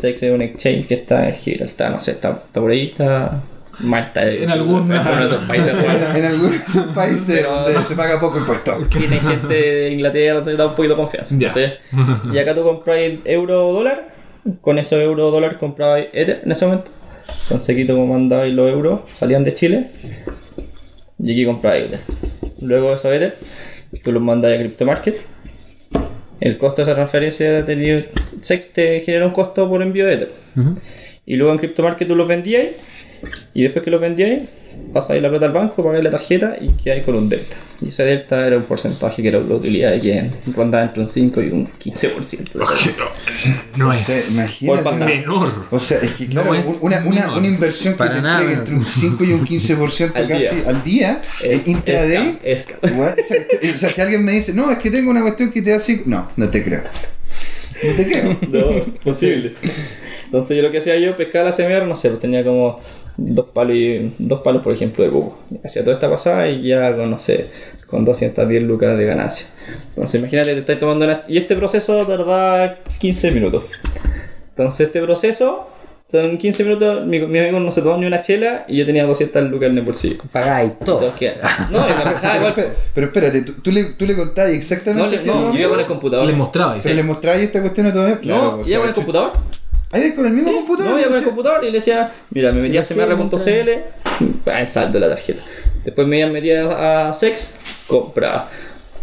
Sex 0.00 0.22
es 0.22 0.32
un 0.32 0.42
exchange 0.42 0.86
que 0.86 0.94
está 0.94 1.28
en 1.28 1.34
Gibraltar, 1.34 1.90
no 1.92 2.00
sé, 2.00 2.12
está, 2.12 2.30
está 2.30 2.60
por 2.60 2.70
ahí, 2.70 2.88
está 2.88 3.42
Malta. 3.80 4.26
En 4.30 4.50
algún- 4.50 4.90
alguno 4.92 5.20
de 5.20 5.26
esos 5.26 5.44
países 5.48 5.72
En, 5.72 6.16
en 6.16 6.24
algunos 6.24 6.50
de 6.50 6.56
esos 6.56 6.86
países 6.94 7.36
Pero- 7.40 7.62
donde 7.62 7.84
se 7.84 7.94
paga 7.94 8.20
poco 8.20 8.38
impuesto. 8.38 8.72
Tiene 8.90 9.18
gente 9.20 9.54
de 9.54 9.90
Inglaterra, 9.92 10.42
te 10.42 10.54
da 10.56 10.66
un 10.66 10.74
poquito 10.74 10.94
de 10.96 11.00
confianza. 11.00 11.34
Ya. 11.38 11.50
¿sí? 11.50 11.64
Y 12.32 12.38
acá 12.38 12.54
tú 12.54 12.62
compráis 12.62 13.20
euro 13.24 13.68
o 13.68 13.72
dólar, 13.72 14.08
con 14.60 14.78
esos 14.78 15.00
euro 15.00 15.28
o 15.28 15.30
dólar 15.30 15.58
comprabais 15.58 16.08
Ether 16.12 16.40
en 16.44 16.50
ese 16.52 16.64
momento. 16.66 16.90
Entonces 17.44 17.70
aquí 17.70 17.84
tú 17.86 17.96
mandabais 17.98 18.52
los 18.52 18.68
euros, 18.70 19.00
salían 19.14 19.44
de 19.44 19.54
Chile, 19.54 19.86
y 21.18 21.32
aquí 21.32 21.44
comprabais 21.44 21.84
Ether. 21.86 22.00
Luego 22.60 22.92
esos 22.94 23.12
Ether, 23.12 23.36
tú 24.02 24.12
los 24.12 24.22
mandáis 24.22 24.56
a 24.56 24.58
CryptoMarket. 24.62 25.20
El 26.40 26.56
costo 26.58 26.76
de 26.76 26.84
esa 26.84 26.94
transferencia 26.94 27.64
tenía, 27.64 28.04
Sex 28.40 28.72
te 28.72 29.00
genera 29.00 29.26
un 29.26 29.32
costo 29.32 29.68
por 29.68 29.82
envío 29.82 30.06
de 30.06 30.14
Ether. 30.14 30.32
Y 31.26 31.36
luego 31.36 31.52
en 31.52 31.58
CryptoMarket 31.58 32.08
tú 32.08 32.16
los 32.16 32.26
vendíais, 32.26 32.70
y 33.52 33.62
después 33.62 33.84
que 33.84 33.90
los 33.90 34.00
vendíais, 34.00 34.48
pasáis 34.92 35.22
la 35.22 35.28
plata 35.30 35.46
al 35.46 35.52
banco, 35.52 35.82
pagáis 35.84 36.04
la 36.04 36.10
tarjeta 36.10 36.56
y 36.60 36.68
quedáis 36.82 37.04
con 37.04 37.14
un 37.14 37.28
delta. 37.28 37.56
Y 37.82 37.88
ese 37.88 38.02
delta 38.04 38.46
era 38.46 38.56
un 38.58 38.64
porcentaje 38.64 39.22
que 39.22 39.28
era 39.28 39.38
la 39.38 39.54
utilidad 39.54 39.92
de 39.92 40.00
que 40.00 40.30
rondaba 40.54 40.84
entre 40.84 41.02
un 41.02 41.08
5 41.08 41.40
y 41.42 41.48
un 41.50 41.66
15%. 41.66 42.52
de 42.52 42.58
la- 42.58 42.66
No 43.76 43.88
O 43.88 43.94
sea, 43.94 44.16
es 44.18 44.32
imagínate. 44.32 44.82
Por 44.82 44.90
pasar. 44.92 45.08
menor. 45.08 45.66
O 45.70 45.80
sea, 45.80 45.98
es 46.00 46.10
que 46.12 46.26
claro, 46.26 46.52
No 46.52 46.58
es 46.58 46.66
una, 46.80 47.02
una, 47.06 47.32
una 47.34 47.46
inversión 47.46 47.94
que 47.94 47.98
Para 47.98 48.14
te 48.16 48.22
nada. 48.22 48.40
entregue 48.40 48.58
entre 48.58 48.74
un 48.74 48.84
5 48.84 49.24
y 49.24 49.32
un 49.32 49.44
15% 49.46 50.12
Al 50.14 50.28
casi 50.28 50.40
día. 50.56 50.64
al 50.66 50.84
día, 50.84 51.22
Es- 51.42 51.66
en 51.66 51.72
intraday. 51.72 52.38
es 52.44 52.66
ca- 52.66 52.72
es 52.74 52.80
ca- 52.82 52.88
igual, 52.90 53.14
exacto. 53.16 53.56
o 53.74 53.78
sea, 53.78 53.90
si 53.90 54.00
alguien 54.02 54.24
me 54.24 54.32
dice, 54.32 54.52
no, 54.52 54.70
es 54.70 54.78
que 54.78 54.90
tengo 54.90 55.10
una 55.10 55.22
cuestión 55.22 55.50
que 55.50 55.62
te 55.62 55.70
da 55.70 55.78
5. 55.78 56.04
No, 56.06 56.28
no 56.36 56.48
te 56.50 56.62
creo. 56.62 56.82
No 57.82 57.92
te 57.94 58.06
creo. 58.06 58.36
No, 58.50 58.84
posible. 59.02 59.54
Entonces 60.30 60.56
yo 60.56 60.62
lo 60.62 60.70
que 60.70 60.78
hacía 60.78 60.96
yo, 60.96 61.16
pescaba 61.16 61.50
la 61.50 61.52
CMR, 61.56 61.86
no 61.88 61.96
sé, 61.96 62.08
pues 62.08 62.20
tenía 62.20 62.44
como 62.44 62.78
dos 63.16 63.46
palos, 63.52 63.74
y, 63.74 64.14
dos 64.20 64.42
palos 64.42 64.62
por 64.62 64.72
ejemplo 64.72 65.02
de 65.02 65.10
cubo. 65.10 65.38
Hacía 65.64 65.82
toda 65.82 65.94
esta 65.94 66.08
pasada 66.08 66.48
y 66.48 66.68
ya 66.68 66.94
con, 66.94 67.10
no 67.10 67.18
sé, 67.18 67.48
con 67.88 68.04
210 68.04 68.62
lucas 68.62 68.96
de 68.96 69.04
ganancia. 69.06 69.48
Entonces 69.88 70.20
imagínate, 70.20 70.52
te 70.54 70.60
estás 70.60 70.78
tomando 70.78 71.04
una... 71.04 71.20
Y 71.26 71.36
este 71.36 71.56
proceso 71.56 72.06
tarda 72.06 72.78
15 72.98 73.32
minutos. 73.32 73.64
Entonces 74.50 74.86
este 74.86 75.02
proceso, 75.02 75.66
en 76.12 76.38
15 76.38 76.64
minutos 76.64 77.06
mi, 77.06 77.18
mi 77.26 77.38
amigo 77.40 77.58
no 77.58 77.70
se 77.72 77.82
tomó 77.82 77.96
ni 77.96 78.06
una 78.06 78.20
chela 78.22 78.64
y 78.68 78.76
yo 78.76 78.86
tenía 78.86 79.04
200 79.04 79.42
lucas 79.50 79.70
en 79.70 79.78
el 79.78 79.84
bolsillo. 79.84 80.22
Pagáis 80.30 80.78
todo. 80.78 81.00
No, 81.72 81.78
y 81.88 81.92
me 81.92 82.04
rajaba 82.04 82.20
Pero, 82.20 82.36
igual. 82.36 82.50
espera- 82.52 82.74
pero 82.94 83.06
espérate, 83.08 83.42
tú, 83.42 83.52
tú 83.62 83.72
le, 83.72 83.82
tú 83.84 84.06
le 84.06 84.14
contabas 84.14 84.50
No, 84.52 84.56
exactamente 84.56 85.10
le- 85.10 85.16
a 85.16 85.20
tu 85.22 85.26
no, 85.40 85.52
yo 85.54 85.58
iba 85.60 85.70
con 85.70 85.80
el 85.80 85.86
computador. 85.86 86.26
Le 86.26 86.32
mostraba. 86.34 86.76
¿Pero 86.80 86.94
le 86.94 87.02
mostrabas 87.02 87.40
esta 87.40 87.60
cuestión 87.60 87.86
a 87.88 87.92
tu 87.92 87.98
amigo? 87.98 88.18
Claro, 88.20 88.42
no, 88.42 88.48
o 88.50 88.56
iba 88.58 88.64
sea, 88.66 88.78
con 88.78 88.88
el 88.88 88.94
computador. 88.94 89.32
¿Ahí 89.92 90.02
ves 90.02 90.14
con 90.14 90.26
el 90.26 90.32
mismo 90.32 90.50
Sí, 90.50 90.56
computador? 90.56 90.92
No, 90.92 91.00
yo 91.00 91.08
con 91.08 91.18
el 91.18 91.24
computador 91.24 91.64
y 91.64 91.66
le 91.66 91.72
decía, 91.72 92.10
mira, 92.30 92.52
me 92.52 92.60
metía 92.60 92.80
a 92.80 92.84
cmr.cl, 92.84 93.70
ah, 94.46 94.60
el 94.60 94.68
saldo 94.68 94.92
de 94.92 95.00
la 95.00 95.14
tarjeta. 95.14 95.42
Después 95.84 96.06
me 96.06 96.24
metía 96.26 97.08
a 97.08 97.12
Sex, 97.12 97.58
compraba. 97.86 98.50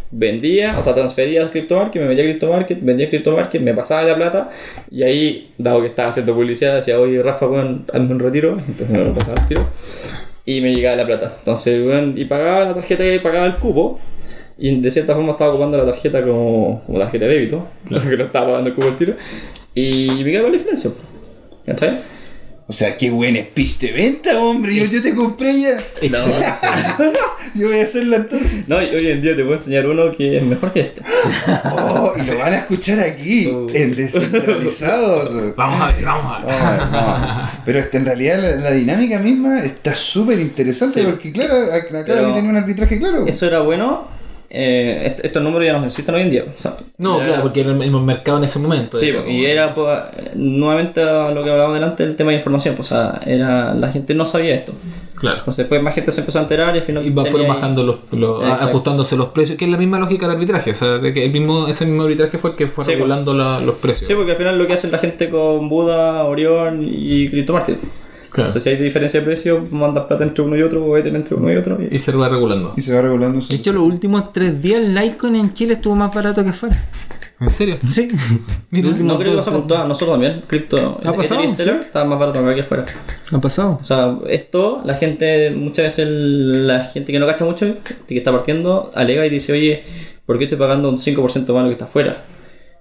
Vendía, 0.10 0.80
o 0.80 0.84
sea, 0.84 0.96
transfería 0.96 1.44
a 1.44 1.52
CryptoMarket, 1.52 2.02
me 2.02 2.08
metía 2.08 2.24
a 2.24 2.28
CryptoMarket, 2.28 2.82
vendía 2.82 3.08
a 3.08 3.10
CryptoMarket, 3.10 3.62
me 3.62 3.74
pasaba 3.74 4.04
la 4.04 4.16
plata 4.16 4.52
y 4.90 5.04
ahí, 5.04 5.54
dado 5.58 5.82
que 5.82 5.88
estaba 5.88 6.10
haciendo 6.10 6.34
publicidad, 6.34 6.76
decía, 6.76 6.98
oye, 6.98 7.22
Rafa, 7.22 7.48
weón, 7.48 7.86
hazme 7.92 8.12
un 8.12 8.20
retiro, 8.20 8.58
entonces 8.68 8.90
me 8.98 9.04
lo 9.04 9.14
pasaba 9.14 9.42
al 9.42 9.48
tiro 9.50 9.66
y 10.46 10.62
me 10.62 10.74
llegaba 10.74 10.96
la 10.96 11.06
plata. 11.06 11.36
Entonces, 11.40 11.86
weón, 11.86 12.18
y 12.18 12.24
pagaba 12.24 12.64
la 12.64 12.74
tarjeta 12.74 13.06
y 13.06 13.20
pagaba 13.20 13.46
el 13.46 13.56
cupo. 13.56 14.00
Y 14.60 14.80
de 14.80 14.90
cierta 14.90 15.14
forma 15.14 15.32
estaba 15.32 15.52
ocupando 15.52 15.78
la 15.78 15.86
tarjeta 15.86 16.24
como, 16.24 16.82
como 16.86 16.98
tarjeta 16.98 17.26
de 17.26 17.34
débito, 17.34 17.68
que 17.88 18.18
no 18.18 18.24
estaba 18.24 18.48
pagando 18.48 18.70
el 18.70 18.76
cupo 18.76 18.88
al 18.88 18.96
tiro. 18.98 19.14
Y 19.80 20.24
me 20.24 20.32
quedaba 20.32 20.44
con 20.46 20.52
la 20.54 20.58
diferencia. 20.58 20.92
¿Cachai? 21.66 22.00
O 22.70 22.74
sea, 22.74 22.98
qué 22.98 23.10
buen 23.10 23.36
speech 23.38 23.78
de 23.80 23.92
venta, 23.94 24.38
hombre. 24.40 24.76
Yo, 24.76 24.86
yo 24.86 25.02
te 25.02 25.16
compré 25.16 25.54
ya. 25.62 25.78
Yo 27.56 27.68
voy 27.70 27.80
a 27.80 27.84
hacerla 27.84 28.18
entonces. 28.18 28.68
No, 28.68 28.82
y 28.82 28.88
hoy 28.94 29.08
en 29.08 29.22
día 29.22 29.36
te 29.36 29.44
puedo 29.44 29.56
enseñar 29.58 29.88
uno 29.88 30.12
que 30.12 30.38
es 30.38 30.44
mejor 30.44 30.74
que 30.74 30.82
este. 30.82 31.02
Oh, 31.64 32.14
y 32.22 32.26
lo 32.26 32.38
van 32.40 32.54
a 32.54 32.58
escuchar 32.58 33.00
aquí, 33.00 33.48
Oh. 33.48 33.68
en 33.74 33.96
Descentralizados. 33.96 35.56
Vamos 35.56 35.82
a 35.82 35.92
ver, 35.94 36.04
vamos 36.06 36.36
a 36.36 36.40
ver. 36.40 36.48
Vamos 36.48 36.62
a 36.62 36.72
ver, 36.72 36.80
vamos 36.80 36.94
a 36.94 37.36
ver. 37.54 37.62
Pero 37.66 37.80
este, 37.80 37.98
en 37.98 38.06
realidad 38.06 38.40
la, 38.42 38.56
la 38.58 38.72
dinámica 38.72 39.20
misma 39.20 39.60
está 39.64 39.96
súper 39.96 40.38
interesante 40.40 41.00
Sí. 41.00 41.06
porque, 41.06 41.32
claro, 41.32 41.54
ac- 41.72 42.04
claro 42.06 42.34
tiene 42.34 42.50
un 42.50 42.58
arbitraje 42.58 43.00
claro. 43.00 43.26
Eso 43.28 43.46
era 43.48 43.62
bueno. 43.62 44.08
Eh, 44.50 45.04
est- 45.08 45.26
estos 45.26 45.44
números 45.44 45.66
ya 45.66 45.78
no 45.78 45.86
existen 45.86 46.16
hoy 46.16 46.22
en 46.22 46.30
día. 46.30 46.46
O 46.56 46.60
sea, 46.60 46.76
No, 46.98 47.20
claro, 47.20 47.42
porque 47.44 47.60
era 47.62 47.72
el 47.72 47.92
mercado 47.92 48.38
en 48.38 48.44
ese 48.46 48.60
momento. 48.60 48.98
Sí, 48.98 49.12
y 49.28 49.46
era 49.46 49.74
pues, 49.76 50.00
nuevamente 50.36 51.04
lo 51.04 51.44
que 51.44 51.50
hablábamos 51.50 51.74
delante 51.76 52.04
el 52.04 52.16
tema 52.16 52.32
de 52.32 52.38
información. 52.38 52.76
Pues, 52.76 52.92
o 52.92 52.96
sea, 52.96 53.20
era, 53.26 53.74
la 53.74 53.92
gente 53.92 54.14
no 54.14 54.26
sabía 54.26 54.56
esto. 54.56 54.74
Claro. 55.16 55.40
Entonces 55.40 55.58
después 55.64 55.82
más 55.82 55.96
gente 55.96 56.12
se 56.12 56.20
empezó 56.22 56.38
a 56.40 56.44
enterar 56.44 56.76
y 56.76 56.80
al 56.80 56.84
final. 56.86 57.06
Y 57.06 57.10
va- 57.10 57.26
fueron 57.26 57.48
bajando 57.48 57.84
los, 58.12 58.42
ajustándose 58.62 59.16
los 59.18 59.30
precios, 59.30 59.58
que 59.58 59.66
es 59.66 59.72
la 59.72 59.78
misma 59.78 59.98
lógica 60.00 60.28
del 60.28 60.36
arbitraje. 60.36 60.72
O 60.72 60.76
sea, 60.76 60.98
de 61.00 61.12
que 61.14 61.26
el 61.26 61.32
mismo, 61.32 61.68
ese 61.68 61.86
mismo 61.86 62.04
arbitraje 62.04 62.38
fue 62.38 62.52
el 62.52 62.56
que 62.56 62.68
fue 62.68 62.86
Sí, 62.86 62.92
regulando 62.92 63.34
la- 63.34 63.60
los 63.60 63.76
precios. 63.76 64.08
Sí, 64.08 64.14
porque 64.16 64.32
al 64.32 64.38
final 64.38 64.58
lo 64.58 64.68
que 64.68 64.74
hace 64.74 64.90
la 64.92 65.00
gente 65.00 65.30
con 65.30 65.70
Buda, 65.70 66.24
Orion 66.26 66.84
y 66.88 67.30
CryptoMarket. 67.30 67.80
Claro. 68.30 68.48
Entonces 68.50 68.64
si 68.64 68.70
hay 68.70 68.76
diferencia 68.78 69.20
de 69.20 69.26
precio, 69.26 69.66
mandas 69.72 70.06
plata 70.06 70.24
entre 70.24 70.44
uno 70.44 70.58
y 70.58 70.62
otro 70.62 70.84
o 70.86 70.98
Ether 70.98 71.16
entre 71.16 71.36
uno 71.36 71.52
y 71.52 71.56
otro. 71.56 71.78
y- 71.82 71.96
Y 71.96 72.00
se 72.00 72.12
va 72.12 72.28
regulando. 72.30 72.74
Y 72.78 72.82
se 72.82 72.94
va 72.94 73.02
regulando. 73.02 73.40
De 73.48 73.56
hecho, 73.56 73.74
los 73.74 73.84
últimos 73.84 74.34
tres 74.34 74.62
días 74.62 74.82
el 74.82 74.94
Litecoin 74.94 75.36
en 75.36 75.54
Chile 75.54 75.74
estuvo 75.74 75.96
más 75.96 76.14
barato 76.14 76.44
que 76.44 76.52
fuera. 76.54 76.76
¿En 77.40 77.50
serio? 77.52 77.78
Sí. 77.88 78.08
Mira, 78.72 78.90
No 78.98 79.18
creo 79.20 79.32
que 79.34 79.38
pasa 79.38 79.52
con 79.52 79.68
todas, 79.68 79.88
nosotros 79.88 80.16
también. 80.16 80.44
Crypto, 80.48 81.00
Ha 81.06 81.14
pasado, 81.14 81.42
Ether 81.42 81.50
y 81.52 81.54
Stellar 81.54 81.76
sí. 81.82 81.86
estaba 81.88 82.06
más 82.06 82.20
barato 82.20 82.44
que 82.54 82.60
afuera. 82.62 82.86
Ha 83.32 83.40
pasado. 83.42 83.78
O 83.80 83.84
sea, 83.84 84.18
esto, 84.28 84.82
la 84.84 84.96
gente, 84.96 85.52
muchas 85.52 85.86
veces 85.86 86.00
el- 86.00 86.68
la 86.68 86.86
gente 86.86 87.12
que 87.12 87.20
no 87.20 87.28
cacha 87.28 87.46
mucho, 87.46 87.76
que 88.08 88.18
está 88.18 88.32
partiendo, 88.32 88.90
alega 88.96 89.26
y 89.26 89.30
dice, 89.30 89.54
oye, 89.54 89.84
¿por 90.26 90.38
qué 90.40 90.46
estoy 90.46 90.58
pagando 90.58 90.90
un 90.90 91.00
5% 91.00 91.54
más 91.54 91.64
lo 91.64 91.70
que 91.70 91.74
está 91.74 91.86
afuera? 91.86 92.26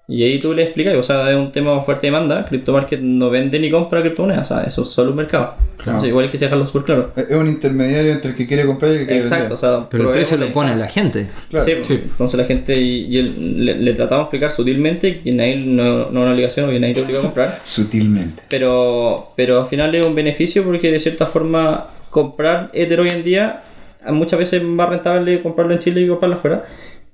Y 0.08 0.22
ahí 0.22 0.38
tú 0.38 0.54
le 0.54 0.62
explicas, 0.62 0.94
o 0.94 1.02
sea, 1.02 1.28
es 1.30 1.36
un 1.36 1.50
tema 1.50 1.74
de 1.74 1.82
fuerte 1.82 2.06
demanda, 2.06 2.46
CryptoMarket 2.48 3.00
no 3.00 3.28
vende 3.28 3.58
ni 3.58 3.72
compra 3.72 4.02
criptomonedas, 4.02 4.48
o 4.52 4.54
sea, 4.54 4.62
eso 4.64 4.82
es 4.82 4.88
solo 4.88 5.10
un 5.10 5.16
mercado. 5.16 5.54
Entonces, 5.80 6.08
igual 6.08 6.26
hay 6.26 6.30
que 6.30 6.38
dejarlo 6.38 6.64
súper 6.64 6.84
claro. 6.84 7.12
Es 7.16 7.36
un 7.36 7.48
intermediario 7.48 8.12
entre 8.12 8.30
el 8.30 8.36
que 8.36 8.46
quiere 8.46 8.64
comprar 8.66 8.92
y 8.92 8.94
el 8.94 9.00
que 9.00 9.06
quiere 9.06 9.20
Exacto, 9.22 9.54
o 9.54 9.56
vender. 9.56 9.58
sea, 9.80 9.88
Pero 9.90 10.04
el 10.04 10.10
precio 10.14 10.36
lo 10.36 10.52
pone 10.52 10.76
la 10.76 10.86
gente. 10.86 11.26
Claro. 11.50 11.66
Sí, 11.66 11.72
pues, 11.74 11.88
Sí. 11.88 12.00
entonces 12.04 12.38
la 12.38 12.46
gente 12.46 12.78
y, 12.80 13.06
y 13.06 13.18
el- 13.18 13.64
le, 13.64 13.74
le 13.78 13.92
tratamos 13.94 14.22
de 14.22 14.24
explicar 14.26 14.50
sutilmente 14.52 15.20
que 15.22 15.32
nadie 15.32 15.56
no, 15.56 15.82
no 15.82 16.02
es 16.06 16.10
una 16.12 16.30
obligación 16.32 16.68
o 16.68 16.72
que 16.72 16.78
nadie 16.78 16.94
te 16.94 17.02
obliga 17.02 17.18
a 17.18 17.22
comprar. 17.22 17.60
Sutilmente. 17.64 18.42
Pero, 18.48 19.32
pero 19.36 19.60
al 19.62 19.66
final 19.66 19.92
es 19.94 20.06
un 20.06 20.14
beneficio 20.14 20.62
porque 20.62 20.92
de 20.92 21.00
cierta 21.00 21.26
forma 21.26 21.88
comprar 22.10 22.70
Ether 22.72 23.00
hoy 23.00 23.08
en 23.10 23.24
día 23.24 23.62
muchas 24.08 24.38
veces 24.38 24.62
es 24.62 24.66
más 24.68 24.88
rentable 24.88 25.42
comprarlo 25.42 25.72
en 25.74 25.80
Chile 25.80 26.00
y 26.02 26.06
comprarlo 26.08 26.36
afuera. 26.36 26.64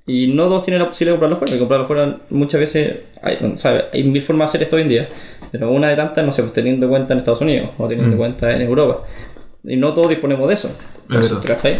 Y 0.05 0.27
no 0.27 0.47
todos 0.47 0.65
tienen 0.65 0.81
la 0.81 0.87
posibilidad 0.87 1.13
de 1.15 1.19
comprarlo 1.19 1.35
afuera. 1.37 1.55
Y 1.55 1.59
comprarlo 1.59 1.83
afuera 1.85 2.17
muchas 2.29 2.59
veces 2.59 2.95
hay, 3.21 3.37
o 3.53 3.55
sea, 3.57 3.85
hay 3.93 4.03
mil 4.03 4.21
formas 4.21 4.51
de 4.51 4.57
hacer 4.57 4.63
esto 4.63 4.75
hoy 4.75 4.81
en 4.83 4.89
día. 4.89 5.07
Pero 5.51 5.71
una 5.71 5.89
de 5.89 5.95
tantas, 5.95 6.25
no 6.25 6.31
sé, 6.33 6.41
pues 6.41 6.53
teniendo 6.53 6.85
en 6.87 6.89
cuenta 6.91 7.13
en 7.13 7.19
Estados 7.19 7.41
Unidos 7.41 7.69
o 7.77 7.87
teniendo 7.87 8.11
en 8.13 8.17
cuenta 8.17 8.53
en 8.55 8.61
Europa. 8.63 9.03
Y 9.63 9.77
no 9.77 9.93
todos 9.93 10.09
disponemos 10.09 10.47
de 10.47 10.53
eso. 10.55 10.71
verdad. 11.07 11.41
¿Cachai? 11.45 11.77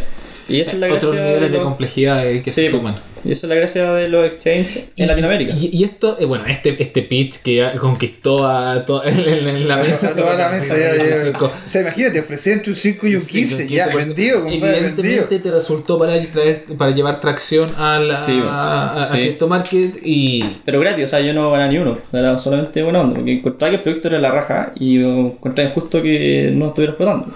Y 0.47 0.59
esa 0.62 0.71
es 0.73 0.79
la 0.79 0.88
Otros 0.93 1.12
gracia 1.13 1.39
de 1.39 1.49
los- 1.49 1.63
complejidad 1.63 2.27
eh, 2.29 2.41
que 2.43 2.51
Sí, 2.51 2.65
se 2.65 2.71
suman. 2.71 2.95
Y 3.23 3.31
eso 3.31 3.45
es 3.45 3.49
la 3.49 3.55
gracia 3.55 3.93
de 3.93 4.09
los 4.09 4.25
exchanges 4.25 4.86
en 4.95 5.07
Latinoamérica. 5.07 5.53
Y, 5.53 5.69
y 5.71 5.83
esto, 5.83 6.17
eh, 6.19 6.25
bueno, 6.25 6.45
este, 6.47 6.81
este 6.81 7.01
pitch 7.03 7.41
que 7.41 7.55
ya 7.55 7.75
conquistó 7.75 8.47
a 8.47 8.83
toda 8.86 9.05
en, 9.09 9.19
en 9.19 9.67
la 9.67 9.77
mesa. 9.77 10.09
A 10.09 10.15
toda 10.15 10.38
la 10.38 10.49
mesa 10.49 10.75
ya, 10.77 10.95
ya. 10.95 11.23
Cinco. 11.25 11.45
O 11.45 11.67
sea, 11.67 11.81
imagínate, 11.81 12.19
ofrecer 12.19 12.53
entre 12.53 12.71
un 12.71 12.75
5 12.75 13.07
y 13.07 13.15
un 13.15 13.25
15, 13.25 13.67
ya, 13.67 13.88
vendido, 13.88 14.43
compadre, 14.43 14.81
vendido. 14.81 14.99
Evidentemente 14.99 15.39
te 15.39 15.51
resultó 15.51 15.97
para, 15.97 16.21
traer, 16.31 16.65
para 16.77 16.91
llevar 16.91 17.19
tracción 17.21 17.69
a 17.77 17.99
la 17.99 18.15
Sí, 18.17 18.41
a, 18.43 18.95
a 18.95 19.07
sí. 19.07 19.13
CryptoMarket 19.13 19.99
y 20.03 20.43
Pero 20.65 20.79
gratis, 20.79 21.05
o 21.05 21.07
sea, 21.07 21.19
yo 21.21 21.33
no 21.33 21.51
ganaba 21.51 21.71
ni 21.71 21.77
uno, 21.77 21.99
era 22.12 22.38
solamente 22.38 22.83
buena 22.83 23.01
onda, 23.01 23.15
porque 23.15 23.33
encontraba 23.33 23.71
que 23.71 23.75
el 23.77 23.81
proyecto 23.81 24.07
era 24.09 24.19
la 24.19 24.31
raja 24.31 24.71
y 24.75 25.03
encontraba 25.03 25.69
injusto 25.69 26.01
que 26.01 26.51
no 26.53 26.67
estuviera 26.69 26.91
explotando. 26.91 27.27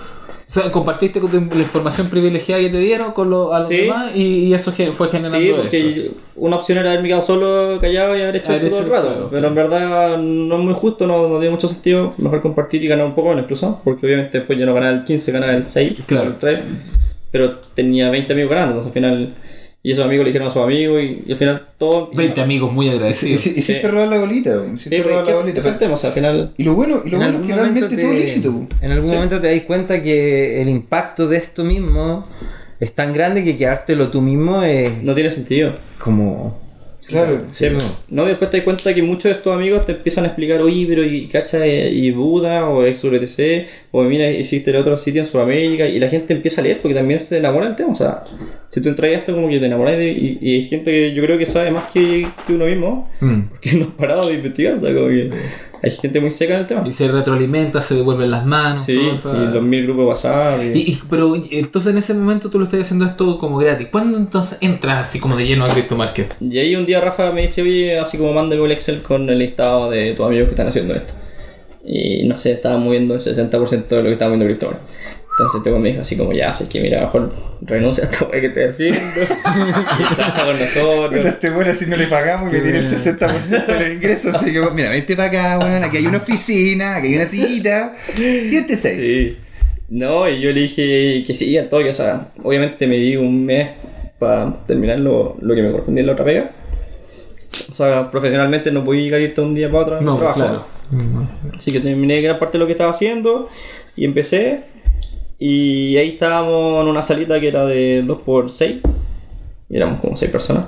O 0.47 0.49
sea, 0.49 0.71
compartiste 0.71 1.19
con 1.19 1.29
tu- 1.29 1.55
la 1.57 1.61
información 1.63 2.07
privilegiada 2.09 2.61
que 2.61 2.69
te 2.69 2.77
dieron 2.79 3.11
con 3.11 3.29
lo, 3.29 3.53
a 3.53 3.59
los 3.59 3.67
Sí. 3.67 3.77
demás 3.77 4.11
y, 4.15 4.21
y 4.45 4.53
eso 4.53 4.71
fue 4.93 5.07
generando 5.09 5.37
Sí, 5.39 5.49
esto. 5.49 5.61
porque 5.61 6.11
una 6.37 6.55
opción 6.55 6.77
era 6.77 6.91
haberme 6.91 7.09
quedado 7.09 7.21
solo 7.21 7.77
callado 7.81 8.17
y 8.17 8.21
haber 8.21 8.37
hecho 8.37 8.53
esto 8.53 8.69
todo 8.69 8.79
el 8.79 8.89
rato, 8.89 9.07
claro, 9.07 9.29
pero 9.29 9.29
claro. 9.29 9.47
en 9.49 9.55
verdad 9.55 10.17
no 10.19 10.57
es 10.57 10.63
muy 10.63 10.73
justo, 10.73 11.05
no, 11.05 11.27
no 11.27 11.39
tiene 11.39 11.49
mucho 11.51 11.67
sentido, 11.67 12.13
mejor 12.17 12.41
compartir 12.41 12.81
y 12.83 12.87
ganar 12.87 13.05
un 13.07 13.13
poco 13.15 13.29
menos 13.29 13.43
incluso, 13.43 13.81
porque 13.83 14.05
obviamente 14.05 14.37
después 14.37 14.57
yo 14.57 14.65
no 14.65 14.73
ganaba 14.73 14.93
el 14.93 15.03
15, 15.03 15.31
ganaba 15.33 15.53
el 15.53 15.65
6, 15.65 15.99
Claro. 16.05 16.29
el 16.29 16.35
3, 16.37 16.59
pero 17.29 17.57
tenía 17.73 18.09
20 18.09 18.31
amigos 18.31 18.51
ganando, 18.51 18.71
entonces 18.79 18.87
al 18.87 18.93
final, 18.93 19.33
y 19.83 19.91
esos 19.91 20.05
amigos 20.05 20.25
le 20.25 20.29
dijeron 20.31 20.47
a 20.49 20.51
sus 20.51 20.61
amigos 20.63 21.01
y, 21.01 21.23
y 21.27 21.31
al 21.31 21.37
final 21.37 21.67
todo... 21.77 22.11
20 22.13 22.41
amigos 22.41 22.73
muy 22.73 22.87
Y 22.87 22.89
agradecidos. 22.89 23.39
si- 23.39 23.49
Hiciste 23.51 23.81
Sí. 23.81 23.87
robar 23.87 24.07
la 24.09 24.17
bolita, 24.19 24.49
hiciste 24.73 24.97
Sí, 24.97 25.01
pero 25.03 25.09
robar 25.19 25.33
la 25.33 25.39
bolita. 25.39 25.77
tema, 25.79 25.93
o 25.93 25.97
sea, 25.97 26.09
al 26.09 26.13
final... 26.15 26.53
Y 26.57 26.63
lo 26.63 26.73
bueno, 26.73 27.01
y 27.05 27.09
lo 27.09 27.17
En 27.17 27.23
bueno 27.23 27.39
es 27.41 27.47
que 27.47 27.53
realmente 27.53 27.95
te- 27.95 28.01
todo 28.01 28.13
lícito. 28.13 28.67
En 28.81 28.91
algún 28.91 29.07
Sí. 29.07 29.13
momento 29.15 29.39
te 29.39 29.53
das 29.55 29.63
cuenta 29.65 30.01
que 30.03 30.61
el 30.61 30.67
impacto 30.69 31.27
de 31.27 31.37
esto 31.37 31.63
mismo 31.63 32.27
es 32.79 32.91
tan 32.93 33.13
grande 33.13 33.43
que 33.43 33.55
quedártelo 33.57 34.09
tú 34.11 34.21
mismo 34.21 34.61
es 34.63 35.01
No 35.03 35.13
tiene 35.13 35.29
sentido. 35.29 35.73
como... 35.99 36.65
Claro. 37.07 37.45
Sí, 37.51 37.67
no, 38.09 38.25
y 38.25 38.27
después 38.27 38.51
te 38.51 38.57
das 38.57 38.65
cuenta 38.65 38.93
que 38.93 39.01
muchos 39.01 39.23
de 39.23 39.31
estos 39.31 39.55
amigos 39.55 39.85
te 39.85 39.93
empiezan 39.93 40.25
a 40.25 40.27
explicar, 40.27 40.59
oye, 40.61 40.85
pero 40.89 41.05
y 41.05 41.29
cacha, 41.29 41.65
y 41.65 42.11
Buda, 42.11 42.67
o 42.67 42.83
XURTC, 42.85 43.65
o 43.93 44.03
mira, 44.03 44.29
hiciste 44.29 44.71
el 44.71 44.75
otro 44.75 44.97
sitio 44.97 45.21
en 45.21 45.25
Sudamérica, 45.25 45.85
y 45.87 45.99
la 45.99 46.09
gente 46.09 46.33
empieza 46.33 46.59
a 46.59 46.65
leer 46.65 46.79
porque 46.81 46.93
también 46.95 47.21
se 47.21 47.37
enamora 47.37 47.67
del 47.67 47.77
tema. 47.77 47.91
O 47.93 47.95
sea, 47.95 48.23
si 48.69 48.81
tú 48.81 48.89
entras 48.89 49.09
a 49.11 49.13
esto, 49.13 49.33
como 49.33 49.47
que 49.49 49.59
te 49.59 49.65
enamoras 49.65 49.97
de. 49.97 50.11
Y, 50.11 50.37
y 50.41 50.55
hay 50.55 50.61
gente 50.63 50.91
que 50.91 51.13
yo 51.13 51.23
creo 51.23 51.37
que 51.37 51.45
sabe 51.45 51.71
más 51.71 51.85
que, 51.91 52.27
que 52.45 52.53
uno 52.53 52.65
mismo, 52.65 53.09
Mm. 53.21 53.41
porque 53.49 53.71
no 53.77 53.85
has 53.85 53.91
parado 53.91 54.27
de 54.27 54.33
investigar. 54.35 54.75
O 54.77 54.81
sea, 54.81 54.93
como 54.93 55.07
que 55.07 55.31
hay 55.83 55.91
gente 55.91 56.19
muy 56.19 56.31
seca 56.31 56.55
en 56.55 56.59
el 56.61 56.67
tema. 56.67 56.83
Y 56.87 56.91
se 56.91 57.07
retroalimenta, 57.07 57.79
se 57.81 57.95
devuelven 57.95 58.29
las 58.31 58.45
manos. 58.45 58.83
Sí, 58.83 58.95
todo, 58.95 59.13
o 59.13 59.15
sea- 59.15 59.43
y 59.49 59.53
los 59.53 59.63
mil 59.63 59.83
grupos 59.85 60.05
WhatsApp. 60.07 60.59
y- 60.75 60.99
pero 61.09 61.33
entonces 61.51 61.91
en 61.91 61.97
ese 61.99 62.13
momento 62.13 62.49
tú 62.49 62.57
lo 62.59 62.65
estás 62.65 62.81
haciendo 62.81 63.05
esto 63.05 63.37
como 63.39 63.57
gratis. 63.57 63.87
¿Cuándo 63.91 64.17
entonces 64.17 64.57
entras 64.61 65.07
así 65.07 65.19
como 65.19 65.35
de 65.37 65.45
lleno 65.47 65.65
a 65.65 65.69
CryptoMarket? 65.69 66.35
Y 66.41 66.57
ahí 66.57 66.75
un 66.75 66.85
día 66.85 66.99
Rafa 66.99 67.31
me 67.31 67.43
dice, 67.43 67.61
oye, 67.61 67.97
así 67.97 68.17
como 68.17 68.33
mándame 68.33 68.63
el 68.65 68.71
Excel 68.71 69.01
con 69.01 69.29
el 69.29 69.39
listado 69.39 69.89
de 69.89 70.13
tus 70.13 70.25
amigos 70.25 70.45
que 70.47 70.51
están 70.55 70.67
haciendo 70.67 70.93
esto. 70.93 71.13
Y 71.89 72.27
no 72.27 72.35
sé, 72.35 72.51
estaba 72.51 72.77
moviendo 72.77 73.13
el 73.13 73.21
60% 73.21 73.95
de 73.95 74.03
lo 74.03 74.07
que 74.09 74.13
estaba 74.13 74.31
moviendo 74.35 74.45
CryptoMarket. 74.45 74.87
Entonces 75.39 75.61
tengo 75.63 75.77
me 75.77 75.89
dijo 75.89 76.01
así 76.01 76.17
como, 76.17 76.33
ya, 76.33 76.51
sé 76.51 76.67
que 76.67 76.79
mira, 76.81 77.01
mejor 77.01 77.31
renuncia 77.61 78.03
a 78.03 78.07
esta 78.09 78.25
wea 78.25 78.41
que 78.41 78.47
estoy 78.47 78.63
haciendo. 78.63 78.97
y 79.21 80.15
trabaja 80.15 80.45
con 80.45 80.59
nosotros. 80.59 81.25
Este 81.27 81.49
bueno 81.51 81.73
si 81.75 81.85
no 81.85 81.95
le 81.95 82.07
pagamos 82.07 82.51
que 82.51 82.59
tiene 82.59 82.79
el 82.79 82.83
60% 82.83 83.65
de 83.67 83.73
los 83.79 83.89
ingresos. 83.93 84.33
Así 84.33 84.51
que, 84.51 84.59
mira, 84.73 84.89
vente 84.89 85.15
para 85.15 85.27
acá, 85.29 85.59
weón. 85.59 85.83
Aquí 85.83 85.97
hay 85.97 86.07
una 86.07 86.17
oficina, 86.17 86.95
aquí 86.95 87.07
hay 87.09 87.15
una 87.17 87.25
sillita. 87.25 87.95
Siéntese. 88.15 88.95
Sí. 88.95 89.37
No, 89.89 90.27
y 90.27 90.41
yo 90.41 90.51
le 90.51 90.61
dije 90.61 91.23
que 91.25 91.33
sí, 91.35 91.55
al 91.57 91.69
toque. 91.69 91.89
O 91.91 91.93
sea, 91.93 92.29
obviamente 92.41 92.87
me 92.87 92.97
di 92.97 93.15
un 93.15 93.45
mes 93.45 93.69
para 94.17 94.65
terminar 94.65 94.99
lo, 94.99 95.37
lo 95.39 95.53
que 95.53 95.61
me 95.61 95.69
correspondía 95.69 96.01
en 96.01 96.07
la 96.07 96.13
otra 96.13 96.25
pega. 96.25 96.51
O 97.71 97.75
sea, 97.75 98.09
profesionalmente 98.09 98.71
no 98.71 98.83
podía 98.83 99.19
irte 99.19 99.39
un 99.41 99.53
día 99.53 99.67
para 99.69 99.83
otro 99.83 100.01
No, 100.01 100.15
trabajo. 100.15 100.39
claro. 100.39 100.65
Así 101.55 101.71
que 101.71 101.79
terminé 101.79 102.21
gran 102.21 102.39
parte 102.39 102.53
de 102.57 102.59
lo 102.59 102.65
que 102.65 102.71
estaba 102.71 102.89
haciendo 102.89 103.47
y 103.95 104.03
empecé. 104.03 104.61
Y 105.39 105.97
ahí 105.97 106.09
estábamos 106.09 106.81
en 106.81 106.87
una 106.87 107.01
salita 107.01 107.39
que 107.39 107.47
era 107.47 107.65
de 107.65 108.03
2x6. 108.05 108.81
Y 109.69 109.75
éramos 109.75 109.99
como 109.99 110.15
6 110.15 110.31
personas. 110.31 110.65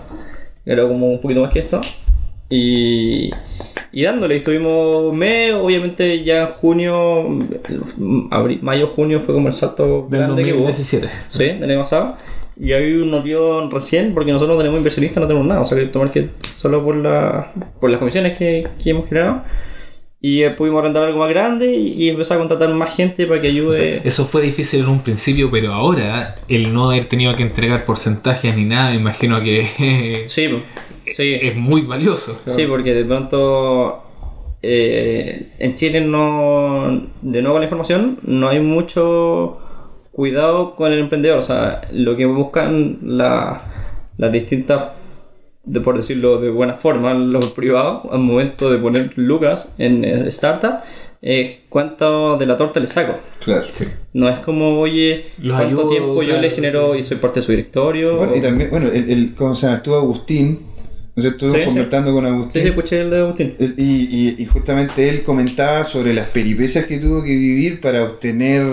Era 0.66 0.88
como 0.88 1.08
un 1.08 1.22
poquito 1.22 1.42
más 1.42 1.52
que 1.52 1.60
esto. 1.60 1.82
Y, 2.50 3.32
y 3.92 4.04
dándole, 4.04 4.36
estuvimos 4.38 5.04
un 5.12 5.18
mes. 5.18 5.54
Obviamente 5.54 6.24
ya 6.24 6.42
en 6.44 6.54
junio, 6.54 7.40
abril, 8.30 8.60
mayo, 8.62 8.88
junio 8.96 9.22
fue 9.22 9.34
como 9.34 9.48
el 9.48 9.54
salto 9.54 10.08
Del 10.10 10.20
grande 10.22 10.44
que 10.44 10.54
hubo. 10.54 10.66
2017. 10.66 11.10
Sí, 11.30 11.44
del 11.46 11.70
año 11.72 11.80
pasado. 11.80 12.18
Y 12.60 12.74
ahí 12.74 12.92
nos 13.06 13.24
dio 13.24 13.70
recién, 13.70 14.14
porque 14.14 14.34
nosotros 14.34 14.58
no 14.58 14.62
tenemos 14.62 14.80
inversionistas, 14.80 15.22
no 15.22 15.28
tenemos 15.28 15.48
nada. 15.48 15.62
O 15.62 15.66
sea, 15.66 15.78
que 15.78 15.86
tomar 15.86 16.12
que 16.12 16.30
solo 16.42 16.84
por, 16.84 16.96
la, 16.96 17.54
por 17.80 17.90
las 17.90 18.00
comisiones 18.00 18.38
que, 18.38 18.68
que 18.84 18.90
hemos 18.90 19.08
generado. 19.08 19.44
Y 20.22 20.44
eh, 20.44 20.50
pudimos 20.50 20.82
arrendar 20.82 21.04
algo 21.04 21.20
más 21.20 21.30
grande 21.30 21.74
y, 21.74 21.94
y 21.94 22.10
empezar 22.10 22.36
a 22.36 22.40
contratar 22.40 22.70
más 22.74 22.94
gente 22.96 23.26
para 23.26 23.40
que 23.40 23.48
ayude. 23.48 24.02
Eso 24.04 24.26
fue 24.26 24.42
difícil 24.42 24.82
en 24.82 24.90
un 24.90 25.00
principio, 25.00 25.50
pero 25.50 25.74
ahora 25.74 26.36
el 26.50 26.74
no 26.74 26.92
haber 26.92 27.06
tenido 27.06 27.34
que 27.36 27.44
entregar 27.44 27.86
porcentajes 27.86 28.54
ni 28.56 28.66
nada, 28.66 28.90
me 28.90 28.98
imagino 28.98 29.42
que 29.42 30.24
Sí, 30.28 30.50
sí. 31.12 31.38
es 31.42 31.56
muy 31.56 31.84
valioso. 31.84 32.38
Sí, 32.46 32.66
porque 32.68 32.94
de 32.94 33.06
pronto 33.06 34.04
eh, 34.62 35.52
en 35.58 35.76
Chile 35.76 36.02
no, 36.02 37.02
de 37.22 37.42
nuevo 37.42 37.54
con 37.56 37.62
la 37.62 37.66
información, 37.66 38.18
no 38.24 38.50
hay 38.50 38.60
mucho 38.60 39.58
cuidado 40.12 40.76
con 40.76 40.92
el 40.92 41.00
emprendedor. 41.00 41.40
O 41.40 41.42
sea, 41.44 41.80
lo 41.94 42.18
que 42.18 42.26
buscan 42.26 42.98
la- 43.04 43.64
las 44.18 44.32
distintas, 44.34 44.90
de, 45.72 45.82
por 45.82 45.96
decirlo 45.98 46.40
de 46.40 46.50
buena 46.50 46.74
forma, 46.74 47.14
los 47.14 47.48
privados, 47.52 48.04
al 48.12 48.20
momento 48.20 48.72
de 48.72 48.78
poner 48.80 49.12
lucas 49.16 49.74
en 49.78 50.04
eh, 50.04 50.28
startup, 50.28 50.80
eh, 51.22 51.62
cuánto 51.70 52.38
de 52.38 52.46
la 52.46 52.56
torta 52.58 52.80
le 52.80 52.88
saco. 52.88 53.14
Claro. 53.44 53.66
No 54.14 54.30
es 54.30 54.40
como, 54.40 54.80
oye, 54.80 55.26
Los 55.40 55.58
cuánto 55.58 55.82
ayudo, 55.82 55.90
tiempo 55.90 56.22
yo 56.24 56.30
claro, 56.30 56.42
le 56.42 56.50
genero 56.50 56.94
sí. 56.94 57.00
y 57.00 57.04
soy 57.04 57.18
parte 57.18 57.40
de 57.42 57.46
su 57.46 57.52
directorio. 57.52 58.18
Bueno, 58.18 58.36
y 58.36 58.42
también, 58.42 58.70
bueno, 58.70 58.88
el, 58.88 59.10
el- 59.10 59.36
¿cómo 59.36 59.54
se 59.56 59.66
llama? 59.68 59.78
Estuvo 59.78 59.96
Agustín. 59.98 60.60
Entonces 61.26 61.34
estuvimos 61.60 61.60
Sí, 61.60 61.64
con 62.14 62.26
Agustín. 62.26 62.62
sí, 62.62 62.68
escuché 62.68 63.02
el 63.02 63.10
de 63.10 63.18
Agustín. 63.20 63.56
El- 63.60 63.76
Y, 63.78 63.84
y- 64.12 64.36
y 64.40 64.46
justamente 64.46 65.10
él 65.10 65.24
comentaba 65.24 65.84
sobre 65.86 66.14
las 66.14 66.28
peripecias 66.28 66.86
que 66.86 66.98
tuvo 66.98 67.24
que 67.24 67.36
vivir 67.36 67.82
para 67.82 68.04
obtener, 68.04 68.64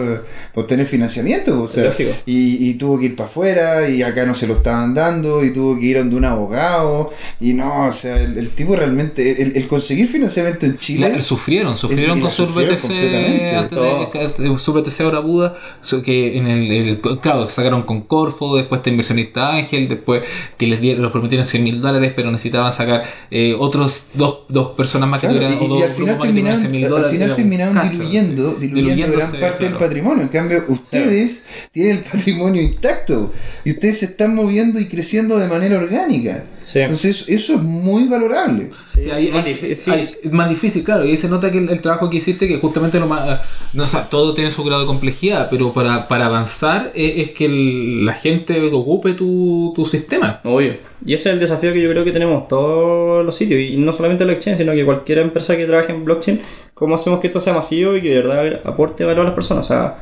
para 0.52 0.62
obtener 0.62 0.86
financiamiento. 0.86 1.62
O 1.62 1.68
sea, 1.68 1.84
Lógico. 1.84 2.10
y, 2.26 2.68
y 2.68 2.74
tuvo 2.74 2.98
que 2.98 3.06
ir 3.06 3.16
para 3.16 3.28
afuera 3.28 3.88
y 3.88 4.02
acá 4.02 4.26
no 4.26 4.34
se 4.34 4.46
lo 4.46 4.54
estaban 4.54 4.94
dando 4.94 5.44
y 5.44 5.52
tuvo 5.52 5.78
que 5.78 5.86
ir 5.86 5.98
donde 5.98 6.16
un 6.16 6.24
abogado. 6.24 7.10
Y 7.40 7.52
no, 7.54 7.86
o 7.86 7.92
sea, 7.92 8.20
el, 8.22 8.38
el 8.38 8.48
tipo 8.50 8.76
realmente, 8.76 9.42
el, 9.42 9.56
el 9.56 9.66
conseguir 9.68 10.08
financiamiento 10.08 10.66
en 10.66 10.78
Chile... 10.78 11.08
La- 11.10 11.22
sufrieron, 11.22 11.76
sufrieron 11.76 12.20
con 12.20 12.30
su 12.30 12.46
BTC, 12.46 12.88
de- 12.88 14.48
de- 14.52 14.58
su 14.58 14.72
BTC 14.72 15.00
ahora 15.02 15.20
Buda, 15.20 15.56
que 16.04 16.36
en 16.36 16.46
el, 16.46 16.70
el- 16.70 17.00
claro, 17.20 17.48
sacaron 17.48 17.82
con 17.82 18.02
Corfo, 18.02 18.56
después 18.56 18.80
este 18.80 18.90
inversionista 18.90 19.54
Ángel, 19.54 19.88
después 19.88 20.22
que 20.56 20.66
les 20.66 20.80
dieron, 20.80 21.02
los 21.02 21.12
permitieron 21.12 21.46
100 21.46 21.64
mil 21.64 21.80
dólares, 21.80 22.12
pero 22.14 22.30
necesitaban 22.36 22.72
sacar 22.72 23.02
eh, 23.30 23.54
otros 23.58 24.06
dos, 24.14 24.40
dos 24.48 24.70
personas 24.70 25.08
más 25.08 25.20
que 25.20 25.26
Claro, 25.28 25.40
tuvieran, 25.46 25.62
y, 25.62 25.66
o 25.66 25.68
dos 25.68 25.80
y 25.80 25.82
al 25.82 25.90
final 25.92 26.16
que 26.18 26.22
terminaron, 26.22 26.60
100.000 26.62 26.96
al 27.04 27.10
final 27.10 27.34
terminaron 27.34 27.74
cacho, 27.74 27.90
diluyendo, 27.90 28.56
sí. 28.60 28.66
diluyendo 28.68 29.12
gran 29.16 29.32
parte 29.32 29.64
del 29.64 29.76
patrimonio. 29.76 30.22
En 30.22 30.28
cambio, 30.28 30.64
ustedes 30.68 31.44
tienen 31.72 31.98
el 31.98 32.02
patrimonio 32.04 32.62
intacto 32.62 33.32
y 33.64 33.72
ustedes 33.72 33.98
se 34.00 34.04
están 34.06 34.34
moviendo 34.34 34.78
y 34.80 34.86
creciendo 34.86 35.38
de 35.38 35.48
manera 35.48 35.78
orgánica. 35.78 36.44
Sí. 36.62 36.80
Entonces, 36.80 37.24
eso 37.28 37.54
es 37.54 37.62
muy 37.62 38.08
valorable. 38.08 38.70
Sí, 38.86 39.04
Sí, 39.04 39.10
ahí- 39.10 39.30
más 39.30 39.46
ahí- 39.46 39.52
difícil. 39.54 39.92
ahí- 39.92 40.08
es 40.24 40.32
más 40.32 40.48
difícil, 40.48 40.82
claro, 40.82 41.04
y 41.04 41.10
ahí 41.10 41.16
se 41.16 41.28
nota 41.28 41.50
que 41.52 41.58
el, 41.58 41.70
el 41.70 41.80
trabajo 41.80 42.10
que 42.10 42.16
hiciste, 42.16 42.48
que 42.48 42.58
justamente 42.58 42.98
lo 42.98 43.06
más, 43.06 43.40
no, 43.72 43.84
o 43.84 43.88
sea, 43.88 44.08
todo 44.08 44.34
tiene 44.34 44.50
su 44.50 44.64
grado 44.64 44.80
de 44.80 44.86
complejidad, 44.88 45.48
pero 45.48 45.72
para, 45.72 46.08
para 46.08 46.26
avanzar 46.26 46.90
eh, 46.94 47.14
es, 47.18 47.30
que 47.30 47.44
el- 47.44 48.04
la 48.04 48.14
gente 48.14 48.60
ocupe 48.72 49.12
tu, 49.14 49.72
tu 49.76 49.84
sistema. 49.86 50.40
Obvio. 50.42 50.74
Y 51.04 51.14
ese 51.14 51.28
es 51.28 51.34
el 51.34 51.40
desafío 51.40 51.72
que 51.72 51.82
yo 51.82 51.90
creo 51.90 52.04
que 52.04 52.12
tenemos 52.12 52.48
todos 52.48 53.24
los 53.24 53.34
sitios. 53.34 53.60
Y 53.60 53.76
no 53.76 53.92
solamente 53.92 54.24
blockchain, 54.24 54.56
sino 54.56 54.72
que 54.72 54.84
cualquier 54.84 55.18
empresa 55.18 55.56
que 55.56 55.66
trabaje 55.66 55.92
en 55.92 56.04
blockchain. 56.04 56.40
¿Cómo 56.74 56.94
hacemos 56.94 57.20
que 57.20 57.26
esto 57.26 57.40
sea 57.40 57.52
masivo 57.52 57.96
y 57.96 58.02
que 58.02 58.10
de 58.10 58.22
verdad 58.22 58.60
aporte 58.64 59.04
valor 59.04 59.22
a 59.22 59.24
las 59.24 59.34
personas? 59.34 59.66
O 59.66 59.68
sea, 59.68 59.98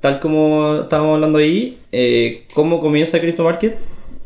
tal 0.00 0.20
como 0.20 0.80
estábamos 0.82 1.14
hablando 1.14 1.38
ahí, 1.38 1.78
eh, 1.92 2.44
¿cómo 2.54 2.80
comienza 2.80 3.20
Crypto 3.20 3.44
Market? 3.44 3.76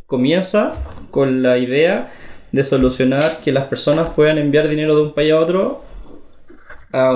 Comienza 0.06 0.74
con 1.10 1.42
la 1.42 1.58
idea 1.58 2.12
de 2.52 2.64
solucionar 2.64 3.40
que 3.42 3.52
las 3.52 3.64
personas 3.66 4.10
puedan 4.10 4.38
enviar 4.38 4.68
dinero 4.68 4.96
de 4.96 5.02
un 5.02 5.12
país 5.12 5.32
a 5.32 5.38
otro 5.38 5.82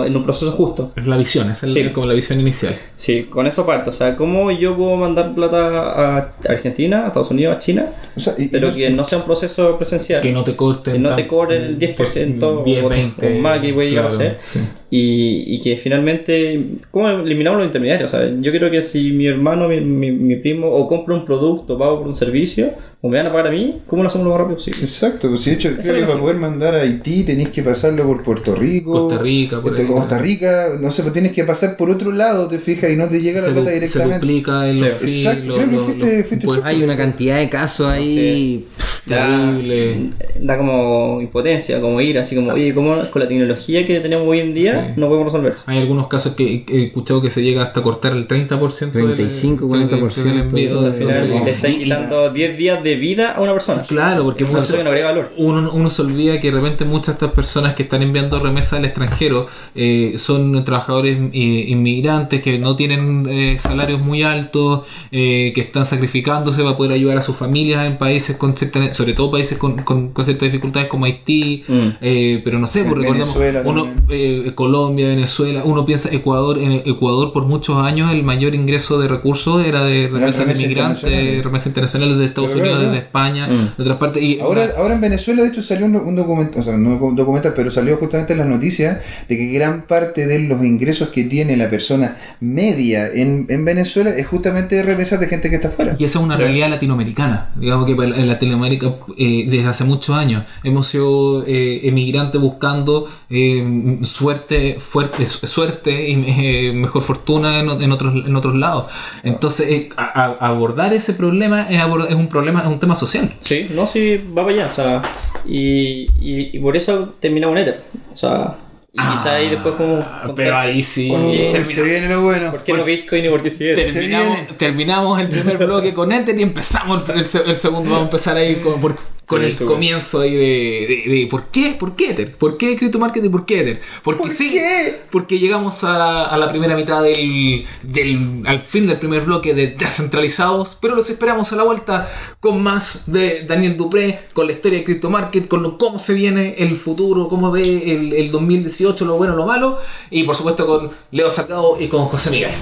en 0.07 0.17
un 0.17 0.25
proceso 0.25 0.51
justo. 0.53 0.93
Es 0.97 1.07
la 1.07 1.17
visión, 1.17 1.51
es 1.51 1.63
el- 1.63 1.73
Sí. 1.73 1.89
como 1.91 2.07
la 2.07 2.15
visión 2.15 2.41
inicial. 2.41 2.75
Sí, 2.97 3.25
con 3.25 3.47
eso 3.47 3.65
parto. 3.65 3.91
O 3.91 3.93
sea, 3.93 4.17
¿cómo 4.17 4.51
yo 4.51 4.77
puedo 4.77 4.97
mandar 4.97 5.35
plata 5.35 6.17
a 6.19 6.33
Argentina, 6.49 7.05
a 7.05 7.07
Estados 7.09 7.31
Unidos, 7.31 7.57
a 7.57 7.59
China? 7.59 7.87
O 8.17 8.21
sea, 8.21 8.35
y- 8.39 8.45
y 8.45 8.49
Pero 8.49 8.73
que 8.75 8.91
no 8.91 9.05
sea 9.05 9.19
un 9.19 9.25
proceso 9.25 9.77
presencial. 9.77 10.21
Que 10.23 10.33
no 10.33 10.43
te 10.45 10.57
corten. 10.57 10.95
Que 10.95 10.99
no 10.99 11.15
te 11.15 11.27
cobren 11.27 11.63
el 11.63 11.79
10% 11.79 12.63
10, 12.65 12.85
o- 12.85 12.89
20, 12.89 13.39
o 13.39 13.41
más 13.41 13.61
que 13.61 13.71
a 13.71 13.75
claro, 13.91 14.11
ser. 14.11 14.39
sí. 14.53 14.61
Y, 14.91 15.55
y 15.55 15.61
que 15.61 15.77
finalmente, 15.77 16.65
¿cómo 16.91 17.09
eliminamos 17.09 17.59
los 17.59 17.67
intermediarios? 17.67 18.13
O 18.13 18.17
sea, 18.17 18.29
yo 18.41 18.51
creo 18.53 18.71
que 18.71 18.83
si 18.83 19.13
mi 19.13 19.27
hermano, 19.27 19.69
mi, 19.69 19.81
mi, 19.81 20.11
mi 20.11 20.37
primo, 20.37 20.69
o 20.69 20.89
compra 20.89 21.15
un 21.15 21.25
producto, 21.25 21.79
pago 21.79 21.99
por 21.99 22.09
un 22.09 22.15
servicio, 22.15 22.71
o 23.01 23.09
me 23.09 23.17
van 23.19 23.27
a 23.27 23.31
pagar 23.31 23.47
a 23.47 23.51
mí, 23.53 23.81
¿cómo 23.87 24.03
lo 24.03 24.09
hacemos 24.09 24.25
lo 24.25 24.31
más 24.33 24.41
rápido 24.41 24.57
posible? 24.57 24.81
Exacto, 24.83 25.29
pues 25.29 25.43
si 25.43 25.51
de 25.51 25.57
hecho 25.57 25.71
creo 25.81 25.95
que 25.95 26.03
para 26.03 26.19
poder 26.19 26.37
mandar 26.37 26.75
a 26.75 26.79
Haití 26.81 27.23
tenéis 27.23 27.51
que 27.51 27.63
pasarlo 27.63 28.05
por 28.05 28.25
Puerto 28.25 28.57
Rico. 28.57 28.91
Costa 28.93 29.19
Rica, 29.23 29.61
por 29.61 29.73
este. 29.75 29.87
Costa 29.87 30.19
Rica, 30.19 30.67
no 30.81 30.91
sé, 30.91 31.03
pues 31.03 31.13
tienes 31.13 31.31
que 31.33 31.45
pasar 31.45 31.77
por 31.77 31.91
otro 31.91 32.11
lado, 32.11 32.49
te 32.49 32.59
fijas, 32.59 32.91
y 32.91 32.97
no 32.97 33.07
te 33.09 33.21
llega 33.21 33.41
la 33.41 33.47
plata 33.49 33.61
du- 33.61 33.67
se 33.69 33.75
directamente. 33.75 34.19
duplica 34.19 34.69
el 34.69 34.77
Sí. 34.77 34.83
fee, 34.99 35.19
Exacto, 35.23 35.49
lo- 35.51 35.57
creo 35.57 35.71
que 35.71 35.77
fuiste- 35.79 36.35
impuestos. 36.35 36.67
Hay 36.67 36.83
una 36.83 36.97
cantidad 36.97 37.39
de 37.39 37.49
casos 37.49 37.87
ahí. 37.89 38.67
Terrible. 39.07 40.11
Da, 40.39 40.55
da 40.55 40.59
como 40.59 41.21
impotencia, 41.23 41.81
como 41.81 42.01
ir, 42.01 42.19
así 42.19 42.37
como, 42.37 42.53
oye, 42.53 42.75
¿cómo 42.75 43.09
con 43.11 43.23
la 43.23 43.29
tecnología 43.29 43.87
que 43.87 44.01
tenemos 44.01 44.27
hoy 44.27 44.41
en 44.41 44.53
día 44.55 44.73
Sí. 44.95 45.01
no 45.01 45.07
podemos 45.09 45.33
resolver 45.33 45.53
eso? 45.55 45.63
Hay 45.67 45.79
algunos 45.79 46.09
casos 46.09 46.35
que 46.35 46.65
he 46.69 46.85
escuchado 46.87 47.23
que 47.23 47.31
se 47.31 47.43
llega 47.43 47.63
hasta 47.63 47.83
cortar 47.83 48.13
el 48.13 48.27
30%. 48.27 48.99
del- 48.99 49.15
35, 49.15 49.67
del- 49.67 49.69
40% 49.89 50.29
del 50.29 50.41
envío. 50.41 50.69
Entonces, 50.69 50.93
al 50.93 50.99
final 50.99 51.15
Entonces, 51.17 51.45
le 51.45 51.51
están 51.53 51.79
quitando 51.79 52.31
10 52.33 52.59
días 52.59 52.83
de 52.83 52.88
vida 52.97 53.33
a 53.33 53.41
una 53.41 53.53
persona. 53.53 53.83
Claro, 53.83 54.25
porque 54.25 54.45
Una 54.45 54.53
muchos- 54.53 54.67
persona 54.69 54.79
que 54.79 54.85
no 54.85 54.91
agrega 54.91 55.09
valor. 55.09 55.33
uno, 55.37 55.71
uno 55.73 55.91
se 55.91 56.03
olvida 56.03 56.41
que 56.41 56.51
de 56.51 56.57
repente 56.61 56.85
muchas 56.85 57.07
de 57.09 57.13
estas 57.27 57.33
personas 57.33 57.75
que 57.75 57.83
están 57.85 58.03
enviando 58.03 58.39
remesas 58.41 58.75
al 58.75 58.85
extranjero 58.85 59.47
eh, 59.75 60.15
son 60.17 60.65
trabajadores 60.65 61.19
eh, 61.33 61.65
inmigrantes 61.69 62.43
que 62.43 62.59
no 62.59 62.77
tienen 62.77 63.27
eh, 63.29 63.57
salarios 63.59 64.01
muy 64.01 64.23
altos, 64.23 64.83
eh, 65.13 65.53
que 65.55 65.61
están 65.61 65.85
sacrificándose 65.85 66.63
para 66.63 66.77
poder 66.77 66.93
ayudar 66.93 67.19
a 67.19 67.21
sus 67.21 67.37
familias 67.37 67.87
en 67.87 67.97
países 67.99 68.37
con 68.37 68.57
cierta, 68.57 68.93
sobre 68.93 69.15
todo 69.15 69.31
países 69.31 69.59
con, 69.59 69.77
con, 69.83 70.13
con 70.13 70.25
ciertas 70.25 70.47
dificultades 70.51 70.89
como 70.89 71.05
Haití, 71.05 71.65
Mm. 71.69 71.89
eh, 72.01 72.41
pero 72.45 72.59
no 72.59 72.67
sé, 72.67 72.83
recordemos 72.85 73.17
Venezuela 73.19 73.63
uno, 73.65 73.89
eh, 74.09 74.53
Colombia, 74.55 75.09
Venezuela, 75.09 75.63
uno 75.65 75.85
piensa 75.85 76.09
Ecuador, 76.15 76.59
en 76.59 76.73
Ecuador 76.73 77.33
por 77.33 77.45
muchos 77.45 77.77
años 77.79 78.13
el 78.13 78.23
mayor 78.23 78.55
ingreso 78.55 78.99
de 78.99 79.09
recursos 79.09 79.65
era 79.65 79.85
de 79.85 80.09
remesas 80.11 80.47
de 80.47 80.65
inmigrantes, 80.65 81.45
remesas 81.45 81.67
internacionales 81.69 82.19
de 82.19 82.25
Estados 82.25 82.55
Unidos, 82.55 82.78
claro. 82.81 82.93
desde 82.93 83.05
España, 83.07 83.47
Mm. 83.49 83.77
de 83.77 83.83
otras 83.83 83.99
partes. 83.99 84.23
Y 84.23 84.41
Ahora, 84.41 84.69
ahora 84.77 84.95
en 84.95 85.01
Venezuela, 85.01 85.43
de 85.43 85.49
hecho, 85.49 85.63
salió 85.63 85.87
un, 85.87 85.97
un 85.97 86.17
documental, 86.17 86.61
o 86.61 86.63
sea, 86.65 86.77
no 86.77 86.97
un 86.97 87.17
documental, 87.17 87.53
pero 87.57 87.71
salió 87.71 87.97
justamente 87.97 88.33
en 88.33 88.39
las 88.41 88.49
noticias 88.49 88.99
de 89.29 89.37
que 89.37 89.47
gran 89.53 89.83
parte 89.83 90.27
de 90.27 90.39
los 90.41 90.65
ingresos 90.65 91.09
que 91.13 91.25
tiene 91.25 91.57
la 91.57 91.69
persona 91.71 92.17
media 92.41 93.07
en, 93.13 93.47
en 93.49 93.65
Venezuela 93.65 94.11
es 94.11 94.27
justamente 94.27 94.77
de 94.77 94.83
remesas 94.83 95.21
de 95.21 95.27
gente 95.27 95.51
que 95.51 95.57
está 95.57 95.69
afuera. 95.69 95.95
Y 95.99 96.05
esa 96.05 96.19
es 96.19 96.25
una 96.25 96.37
Sí. 96.37 96.43
realidad 96.43 96.71
latinoamericana. 96.71 97.51
Digamos 97.57 97.87
que 97.87 97.93
en 97.93 98.29
Latinoamérica 98.29 98.95
eh, 99.17 99.47
desde 99.51 99.69
hace 99.69 99.85
muchos 99.85 100.15
años 100.17 100.45
hemos 100.65 100.87
sido 100.89 101.45
eh, 101.47 101.81
emigrantes 101.89 102.41
buscando 102.41 103.09
eh, 103.31 103.99
suerte, 104.03 104.79
fuerte, 104.81 105.27
suerte 105.27 106.09
y 106.11 106.25
eh, 106.69 106.73
mejor 106.73 107.03
fortuna 107.03 107.61
en, 107.61 107.93
otros 107.93 108.27
en 108.27 108.37
otros 108.37 108.55
lados. 108.55 108.87
Entonces 109.23 109.69
eh, 109.69 109.89
a- 109.97 110.37
a- 110.41 110.49
abordar 110.49 110.93
ese 110.93 111.15
problema 111.15 111.67
es, 111.71 111.81
abor- 111.81 112.07
es 112.09 112.15
un 112.15 112.29
problema, 112.29 112.68
un 112.69 112.81
tema 112.81 112.95
social. 112.97 113.33
Sí, 113.41 113.67
no, 113.75 113.87
sí, 113.87 114.19
va 114.37 114.43
para 114.45 114.55
allá, 114.55 114.67
o 114.67 114.75
sea, 114.75 115.03
y, 115.47 116.09
y, 116.21 116.51
y 116.57 116.59
por 116.59 116.77
eso 116.77 117.15
terminamos 117.21 117.57
en 117.57 117.63
Ether, 117.63 117.83
o 118.13 118.17
sea, 118.17 118.57
Y 118.93 118.99
quizá 119.13 119.35
ahí 119.35 119.51
después 119.51 119.75
como... 119.77 119.99
Ah, 120.01 120.33
Pero 120.35 120.57
ahí 120.57 120.83
sí. 120.83 121.11
Oh, 121.15 121.65
se 121.65 121.83
viene 121.83 122.09
lo 122.09 122.23
bueno. 122.23 122.51
¿Por 122.51 122.65
qué 122.65 122.73
no 122.73 122.85
Bitcoin 122.85 123.25
y 123.25 123.29
por 123.29 123.43
qué 123.43 123.51
sí 123.51 123.69
es? 123.69 123.93
terminamos, 123.93 124.39
terminamos 124.57 125.21
el 125.21 125.29
primer 125.29 125.59
bloque 125.59 125.95
con 125.95 126.11
Ether 126.11 126.39
y 126.39 126.43
empezamos 126.43 127.09
el, 127.09 127.19
el 127.19 127.57
segundo. 127.57 127.91
Vamos 127.91 127.99
a 128.01 128.05
empezar 128.05 128.37
ahí 128.37 128.57
con, 128.57 128.81
por- 128.81 128.97
con 129.29 129.45
Sí, 129.45 129.63
el 129.63 129.69
comienzo 129.69 130.23
ahí 130.23 130.35
de, 130.35 131.05
de, 131.07 131.15
de 131.15 131.27
¿por 131.31 131.49
qué? 131.49 131.77
¿Por 131.79 131.95
qué 131.95 132.11
Ether? 132.11 132.35
¿Por 132.35 132.57
qué 132.57 132.75
Crypto 132.77 132.99
Market 132.99 133.25
y 133.25 133.29
por 133.29 133.45
qué 133.45 133.61
Ether? 133.61 133.81
Porque 134.03 134.23
¿Por 134.23 134.31
sí, 134.33 134.51
qué? 134.51 135.01
porque 135.13 135.39
llegamos 135.39 135.85
a 135.85 135.99
la, 135.99 136.25
a 136.25 136.37
la 136.39 136.49
primera 136.49 136.75
mitad 136.75 137.03
del, 137.03 137.67
del 137.83 138.43
al 138.47 138.65
fin 138.65 138.87
del 138.87 138.99
primer 138.99 139.23
bloque 139.23 139.53
de 139.53 139.69
descentralizados, 139.69 140.79
pero 140.81 140.95
los 140.95 141.11
esperamos 141.11 141.53
a 141.53 141.57
la 141.57 141.63
vuelta 141.65 142.11
con 142.41 142.63
más 142.63 143.05
de 143.13 143.45
Daniel 143.47 143.77
Dupré, 143.77 144.21
con 144.33 144.47
la 144.47 144.55
historia 144.55 144.79
de 144.79 144.85
Crypto 144.87 145.11
Market, 145.11 145.47
con 145.47 145.63
lo, 145.63 145.77
cómo 145.77 145.99
se 145.99 146.15
viene 146.15 146.55
el 146.59 146.77
futuro, 146.77 147.29
cómo 147.29 147.51
ve 147.51 147.93
el, 147.95 148.15
el 148.15 148.31
2018, 148.31 149.05
lo 149.05 149.17
bueno, 149.19 149.37
lo 149.37 149.45
malo, 149.45 149.79
y 150.11 150.23
por 150.23 150.37
supuesto 150.37 150.67
con 150.67 150.91
Leo 151.11 151.29
Sacado 151.29 151.77
y 151.79 151.89
con 151.89 152.07
José 152.07 152.31
Miguel. 152.31 152.53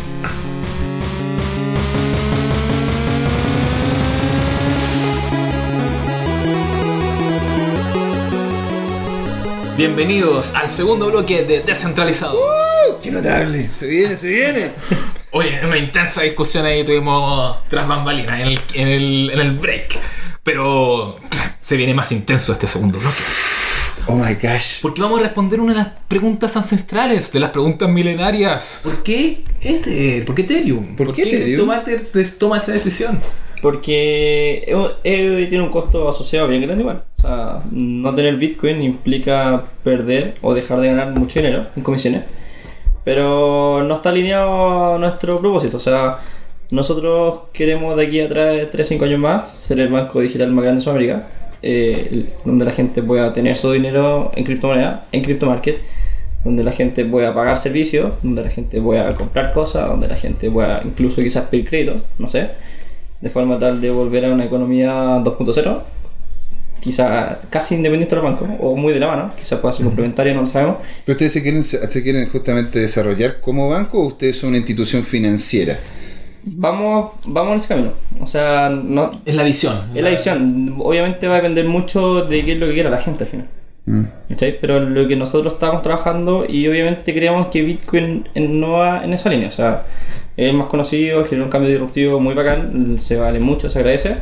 Bienvenidos 9.76 10.54
al 10.54 10.70
segundo 10.70 11.08
bloque 11.08 11.44
de 11.44 11.60
Descentralizados. 11.60 12.40
Qué 13.02 13.10
notable. 13.10 13.70
Se 13.70 13.86
viene, 13.86 14.16
se 14.16 14.28
viene. 14.28 14.70
Oye, 15.32 15.60
una 15.66 15.76
intensa 15.76 16.22
discusión 16.22 16.64
ahí 16.64 16.82
tuvimos 16.82 17.58
tras 17.68 17.86
bambalinas 17.86 18.40
en 18.40 18.46
el, 18.46 18.60
en 18.72 18.88
el, 18.88 19.30
en 19.34 19.38
el 19.38 19.52
break. 19.58 19.98
Pero 20.42 21.16
se 21.60 21.76
viene 21.76 21.92
más 21.92 22.10
intenso 22.10 22.54
este 22.54 22.66
segundo 22.66 22.98
bloque. 22.98 23.16
Oh 24.06 24.14
my 24.14 24.32
gosh. 24.34 24.80
Porque 24.80 25.02
vamos 25.02 25.20
a 25.20 25.24
responder 25.24 25.60
una 25.60 25.74
de 25.74 25.78
las 25.80 25.88
preguntas 26.08 26.56
ancestrales, 26.56 27.30
de 27.30 27.40
las 27.40 27.50
preguntas 27.50 27.86
milenarias. 27.86 28.80
¿Por 28.82 29.02
qué 29.02 29.44
este? 29.60 30.22
¿Por 30.22 30.34
qué 30.34 30.42
Ethereum? 30.42 30.96
¿Por 30.96 31.12
qué 31.12 31.24
Ethereum? 31.24 31.60
Tomates 31.60 32.38
toma 32.38 32.56
esa 32.56 32.72
decisión? 32.72 33.20
Porque 33.62 34.64
eh, 34.66 34.88
eh, 35.04 35.46
tiene 35.48 35.64
un 35.64 35.70
costo 35.70 36.08
asociado 36.08 36.48
bien 36.48 36.62
grande 36.62 36.82
igual. 36.82 37.02
O 37.18 37.20
sea, 37.20 37.62
no 37.70 38.14
tener 38.14 38.36
Bitcoin 38.36 38.82
implica 38.82 39.64
perder 39.82 40.34
o 40.42 40.54
dejar 40.54 40.80
de 40.80 40.88
ganar 40.88 41.12
mucho 41.12 41.40
dinero 41.40 41.66
en 41.74 41.82
comisiones. 41.82 42.24
Pero 43.04 43.82
no 43.84 43.96
está 43.96 44.10
alineado 44.10 44.94
a 44.94 44.98
nuestro 44.98 45.38
propósito. 45.40 45.78
O 45.78 45.80
sea, 45.80 46.18
nosotros 46.70 47.42
queremos 47.52 47.96
de 47.96 48.06
aquí 48.06 48.20
a 48.20 48.28
3-5 48.28 49.04
años 49.04 49.20
más 49.20 49.54
ser 49.54 49.80
el 49.80 49.88
banco 49.88 50.20
digital 50.20 50.50
más 50.50 50.62
grande 50.64 50.80
de 50.80 50.84
Sudamérica. 50.84 51.26
eh, 51.62 52.26
donde 52.44 52.64
la 52.64 52.70
gente 52.70 53.02
pueda 53.02 53.32
tener 53.32 53.56
su 53.56 53.72
dinero 53.72 54.30
en 54.36 54.44
criptomoneda, 54.44 55.04
en 55.12 55.22
criptomarket. 55.24 55.78
Donde 56.44 56.62
la 56.62 56.70
gente 56.72 57.04
pueda 57.04 57.34
pagar 57.34 57.56
servicios, 57.56 58.12
donde 58.22 58.44
la 58.44 58.50
gente 58.50 58.80
pueda 58.80 59.12
comprar 59.14 59.52
cosas, 59.52 59.88
donde 59.88 60.06
la 60.06 60.14
gente 60.16 60.48
pueda 60.48 60.80
incluso 60.84 61.20
quizás 61.22 61.46
pedir 61.46 61.68
crédito, 61.68 61.96
no 62.18 62.28
sé 62.28 62.50
de 63.26 63.30
forma 63.30 63.58
tal 63.58 63.80
de 63.80 63.90
volver 63.90 64.24
a 64.24 64.32
una 64.32 64.44
economía 64.44 64.92
2.0, 65.18 65.80
quizá 66.78 67.40
casi 67.50 67.74
independiente 67.74 68.14
del 68.14 68.24
banco, 68.24 68.46
o 68.60 68.76
muy 68.76 68.92
de 68.92 69.00
la 69.00 69.08
mano, 69.08 69.32
quizás 69.36 69.58
pueda 69.58 69.72
ser 69.72 69.84
complementaria, 69.84 70.32
no 70.32 70.42
lo 70.42 70.46
sabemos. 70.46 70.76
¿Pero 71.04 71.14
ustedes 71.14 71.32
se 71.32 71.42
quieren, 71.42 71.64
se 71.64 72.02
quieren 72.04 72.28
justamente 72.28 72.78
desarrollar 72.78 73.40
como 73.40 73.68
banco 73.68 74.00
o 74.00 74.06
ustedes 74.06 74.38
son 74.38 74.50
una 74.50 74.58
institución 74.58 75.02
financiera? 75.02 75.76
Vamos, 76.44 77.14
vamos 77.26 77.50
en 77.50 77.56
ese 77.56 77.68
camino. 77.68 77.92
O 78.20 78.26
sea, 78.26 78.68
no, 78.68 79.20
Es 79.24 79.34
la 79.34 79.42
visión. 79.42 79.76
es 79.92 80.04
la 80.04 80.10
visión. 80.10 80.76
Obviamente 80.78 81.26
va 81.26 81.34
a 81.34 81.36
depender 81.38 81.64
mucho 81.64 82.24
de 82.24 82.44
qué 82.44 82.52
es 82.52 82.58
lo 82.60 82.68
que 82.68 82.74
quiera 82.74 82.90
la 82.90 82.98
gente 82.98 83.24
al 83.24 83.30
final. 83.30 83.48
Mm. 83.86 84.04
¿Cachai? 84.28 84.60
Pero 84.60 84.78
lo 84.78 85.08
que 85.08 85.16
nosotros 85.16 85.54
estamos 85.54 85.82
trabajando 85.82 86.46
y 86.48 86.68
obviamente 86.68 87.12
creemos 87.12 87.48
que 87.48 87.62
Bitcoin 87.62 88.28
no 88.36 88.70
va 88.74 89.02
en 89.02 89.12
esa 89.12 89.30
línea. 89.30 89.48
O 89.48 89.52
sea, 89.52 89.84
es 90.36 90.52
más 90.52 90.66
conocido, 90.66 91.24
genera 91.24 91.44
un 91.44 91.50
cambio 91.50 91.70
disruptivo 91.70 92.20
muy 92.20 92.34
bacán, 92.34 92.98
se 92.98 93.16
vale 93.16 93.40
mucho, 93.40 93.70
se 93.70 93.78
agradece, 93.78 94.16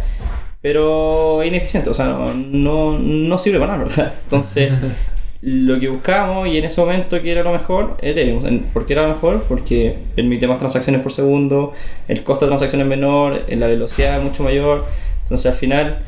pero 0.61 1.42
es 1.42 1.48
ineficiente, 1.48 1.90
o 1.90 1.94
sea, 1.94 2.07
no, 2.07 2.33
no, 2.33 2.98
no 2.98 3.38
sirve 3.38 3.59
para 3.59 3.72
nada, 3.72 3.85
¿verdad? 3.88 4.14
Entonces, 4.24 4.72
lo 5.42 5.79
que 5.79 5.88
buscamos 5.88 6.48
y 6.48 6.57
en 6.57 6.64
ese 6.64 6.81
momento 6.81 7.20
que 7.20 7.31
era 7.31 7.42
lo 7.42 7.53
mejor, 7.53 7.98
Ethereum. 8.00 8.61
¿Por 8.72 8.87
qué 8.87 8.94
era 8.94 9.03
lo 9.03 9.14
mejor? 9.14 9.42
Porque 9.46 9.96
permite 10.14 10.46
más 10.46 10.59
transacciones 10.59 11.03
por 11.03 11.12
segundo, 11.12 11.72
el 12.09 12.22
costo 12.22 12.46
de 12.46 12.50
transacción 12.50 12.81
es 12.81 12.88
menor, 12.88 13.42
eh, 13.46 13.57
la 13.57 13.66
velocidad 13.66 14.18
es 14.18 14.24
mucho 14.24 14.42
mayor, 14.42 14.87
entonces 15.22 15.53
al 15.53 15.59
final 15.59 15.98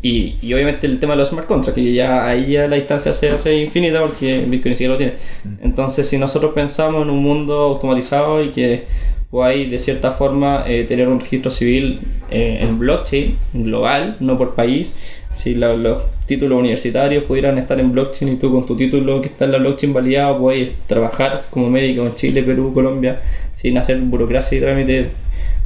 y, 0.00 0.38
y 0.42 0.52
obviamente 0.54 0.86
el 0.86 0.98
tema 0.98 1.12
de 1.12 1.18
los 1.18 1.28
smart 1.28 1.46
contracts, 1.46 1.80
que 1.80 1.92
ya 1.92 2.26
ahí 2.26 2.52
ya 2.52 2.66
la 2.66 2.76
distancia 2.76 3.12
se 3.12 3.28
hace 3.28 3.56
infinita 3.58 4.00
porque 4.00 4.38
Bitcoin 4.38 4.70
ni 4.70 4.76
siquiera 4.76 4.94
lo 4.94 4.98
tiene. 4.98 5.14
Entonces, 5.62 6.08
si 6.08 6.18
nosotros 6.18 6.52
pensamos 6.54 7.02
en 7.02 7.10
un 7.10 7.22
mundo 7.22 7.54
automatizado 7.60 8.42
y 8.42 8.48
que 8.48 8.84
podáis 9.32 9.70
de 9.70 9.78
cierta 9.78 10.10
forma 10.10 10.64
eh, 10.68 10.84
tener 10.84 11.08
un 11.08 11.18
registro 11.18 11.50
civil 11.50 12.00
eh, 12.30 12.58
en 12.60 12.78
blockchain 12.78 13.38
global, 13.54 14.16
no 14.20 14.36
por 14.36 14.54
país, 14.54 14.94
si 15.32 15.54
la- 15.54 15.72
los 15.72 16.02
títulos 16.26 16.60
universitarios 16.60 17.24
pudieran 17.24 17.56
estar 17.56 17.80
en 17.80 17.90
blockchain 17.92 18.32
y 18.34 18.36
tú 18.36 18.52
con 18.52 18.66
tu 18.66 18.76
título 18.76 19.22
que 19.22 19.28
está 19.28 19.46
en 19.46 19.52
la 19.52 19.58
blockchain 19.58 19.94
validado 19.94 20.38
podéis 20.38 20.68
trabajar 20.86 21.42
como 21.48 21.70
médico 21.70 22.06
en 22.06 22.14
Chile, 22.14 22.42
Perú, 22.42 22.74
Colombia, 22.74 23.20
sin 23.54 23.78
hacer 23.78 23.98
burocracia 24.00 24.58
y 24.58 24.60
trámites 24.60 25.08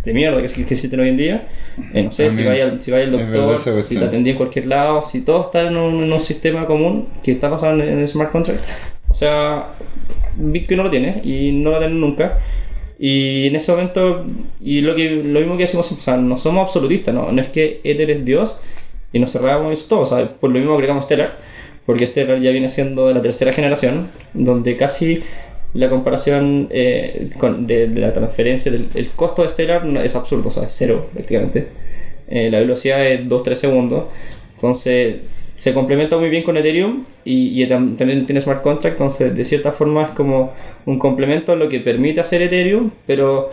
de 0.05 0.15
mierda 0.15 0.41
que, 0.41 0.47
que 0.47 0.61
existen 0.63 1.01
hoy 1.01 1.09
en 1.09 1.17
día. 1.17 1.49
Eh, 1.93 2.05
no 2.05 2.13
sé, 2.13 2.31
si 2.31 2.37
También. 2.37 2.49
vaya, 2.69 2.81
si 2.81 2.91
vaya 2.93 3.05
al 3.09 3.15
Es 3.17 3.27
verdad 3.31 3.47
doctor, 3.49 3.83
si 3.83 3.97
te 3.99 4.05
atendí 4.05 4.31
en 4.31 4.37
cualquier 4.37 4.67
lado, 4.67 5.03
si 5.03 5.23
todo 5.23 5.43
está 5.43 5.63
en 5.63 5.77
un, 5.77 6.05
en 6.05 6.13
un 6.13 6.21
sistema 6.21 6.65
común 6.67 7.09
que 7.25 7.33
está 7.33 7.49
basado 7.49 7.75
en, 7.75 7.81
en 7.89 7.99
el 7.99 8.07
smart 8.07 8.31
contract. 8.31 8.63
O 9.09 9.15
sea, 9.15 9.71
Bitcoin 10.37 10.77
no 10.79 10.85
lo 10.85 10.91
tiene 10.91 11.21
y 11.25 11.51
no 11.51 11.65
lo 11.65 11.71
va 11.73 11.77
a 11.79 11.81
tener 11.81 11.97
nunca. 11.97 12.39
Y 12.99 13.47
en 13.49 13.57
ese 13.57 13.73
momento, 13.73 14.25
y 14.61 14.81
lo, 14.81 14.95
que, 14.95 15.11
lo 15.11 15.41
mismo 15.41 15.57
que 15.57 15.65
decimos 15.65 15.91
o 15.93 16.01
sea, 16.01 16.17
no 16.17 16.37
somos 16.39 16.63
absolutistas, 16.63 17.15
no, 17.15 17.31
no 17.31 17.43
es 17.43 17.49
que 17.49 17.81
Ether 17.85 18.11
es 18.11 18.25
Dios 18.25 18.59
y 19.13 19.19
nos 19.19 19.33
cerramos 19.33 19.73
eso 19.73 19.87
todo, 19.89 20.05
sea, 20.07 20.27
por 20.29 20.51
lo 20.51 20.59
mismo 20.59 20.75
agregamos 20.75 21.05
Stellar, 21.05 21.37
porque 21.85 22.07
Stellar 22.07 22.41
ya 22.41 22.51
viene 22.53 22.69
siendo 22.71 23.09
de 23.09 23.15
la 23.15 23.21
tercera 23.23 23.53
generación, 23.53 24.09
donde 24.33 24.77
casi 24.79 25.21
la 25.75 25.91
comparación 25.91 26.69
eh, 26.71 27.31
con- 27.39 27.67
de, 27.67 27.87
de 27.89 28.01
la 28.01 28.13
transferencia, 28.15 28.73
del 28.73 28.89
el 28.95 29.09
costo 29.11 29.43
de 29.43 29.51
Stellar 29.51 29.87
es 30.03 30.17
absurdo, 30.17 30.49
o 30.49 30.51
sea, 30.51 30.65
es 30.65 30.73
cero 30.75 31.09
prácticamente. 31.13 31.69
Eh, 32.29 32.51
la 32.51 32.61
velocidad 32.61 33.07
es 33.07 33.21
2-3 33.29 33.55
segundos. 33.55 34.05
Entonces 34.55 35.17
se 35.57 35.73
complementa 35.75 36.17
muy 36.19 36.29
bien 36.31 36.43
con 36.43 36.57
Ethereum 36.57 37.05
y, 37.25 37.63
y 37.63 37.67
tam- 37.67 37.97
también 37.97 38.27
tiene 38.27 38.41
smart 38.41 38.63
contract. 38.63 38.97
Entonces, 38.97 39.35
de 39.35 39.45
cierta 39.45 39.73
forma, 39.73 40.05
es 40.05 40.11
como 40.11 40.53
un 40.87 40.99
complemento 40.99 41.53
a 41.53 41.57
lo 41.57 41.69
que 41.69 41.81
permite 41.81 42.21
hacer 42.21 42.43
Ethereum, 42.43 42.91
pero 43.07 43.51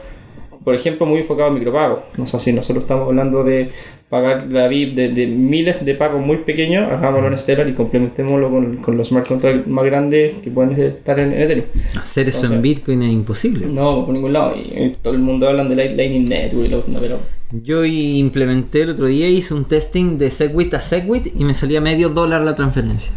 por 0.63 0.73
ejemplo, 0.75 1.05
muy 1.05 1.19
enfocado 1.19 1.49
en 1.49 1.55
micropagos. 1.55 1.99
O 2.17 2.25
sea, 2.25 2.39
si 2.39 2.53
nosotros 2.53 2.85
estamos 2.85 3.05
hablando 3.07 3.43
de 3.43 3.67
pagar 4.09 4.47
la 4.49 4.67
VIP 4.69 4.95
de, 4.95 5.09
de 5.09 5.27
miles 5.27 5.83
de 5.83 5.93
pagos 5.95 6.21
muy 6.25 6.37
pequeños, 6.37 6.89
hagámoslo 6.89 7.27
en 7.27 7.37
Stellar 7.37 7.67
y 7.67 7.73
complementémoslo 7.73 8.49
con, 8.49 8.77
con 8.77 8.95
los 8.95 9.09
smart 9.09 9.27
contracts 9.27 9.67
más 9.67 9.83
grandes 9.83 10.35
que 10.41 10.49
pueden 10.51 10.71
estar 10.79 11.19
en, 11.19 11.33
en 11.33 11.41
Ethereum. 11.41 11.65
Hacer 11.99 12.29
eso 12.29 12.37
Entonces- 12.37 12.55
en 12.55 12.61
Bitcoin 12.61 13.03
es 13.03 13.11
imposible. 13.11 13.65
No, 13.65 14.05
por 14.05 14.13
ningún 14.13 14.31
lado. 14.31 14.53
Y, 14.55 14.83
y 14.83 14.91
todo 15.01 15.13
el 15.13 15.19
mundo 15.19 15.49
habla 15.49 15.65
de 15.65 15.75
Light- 15.75 15.95
Lightning 15.97 16.29
Network 16.29 16.87
no, 16.87 16.99
pero 16.99 17.17
Yo 17.61 17.85
implementé 17.85 18.81
el 18.81 18.89
otro 18.89 19.05
día, 19.05 19.29
hice 19.29 19.53
un 19.53 19.65
testing 19.65 20.17
de 20.17 20.31
Segwit 20.31 20.73
a 20.73 20.81
Segwit 20.81 21.27
y 21.39 21.43
me 21.45 21.53
salía 21.53 21.79
medio 21.81 22.09
dólar 22.09 22.41
la 22.41 22.55
transferencia. 22.55 23.11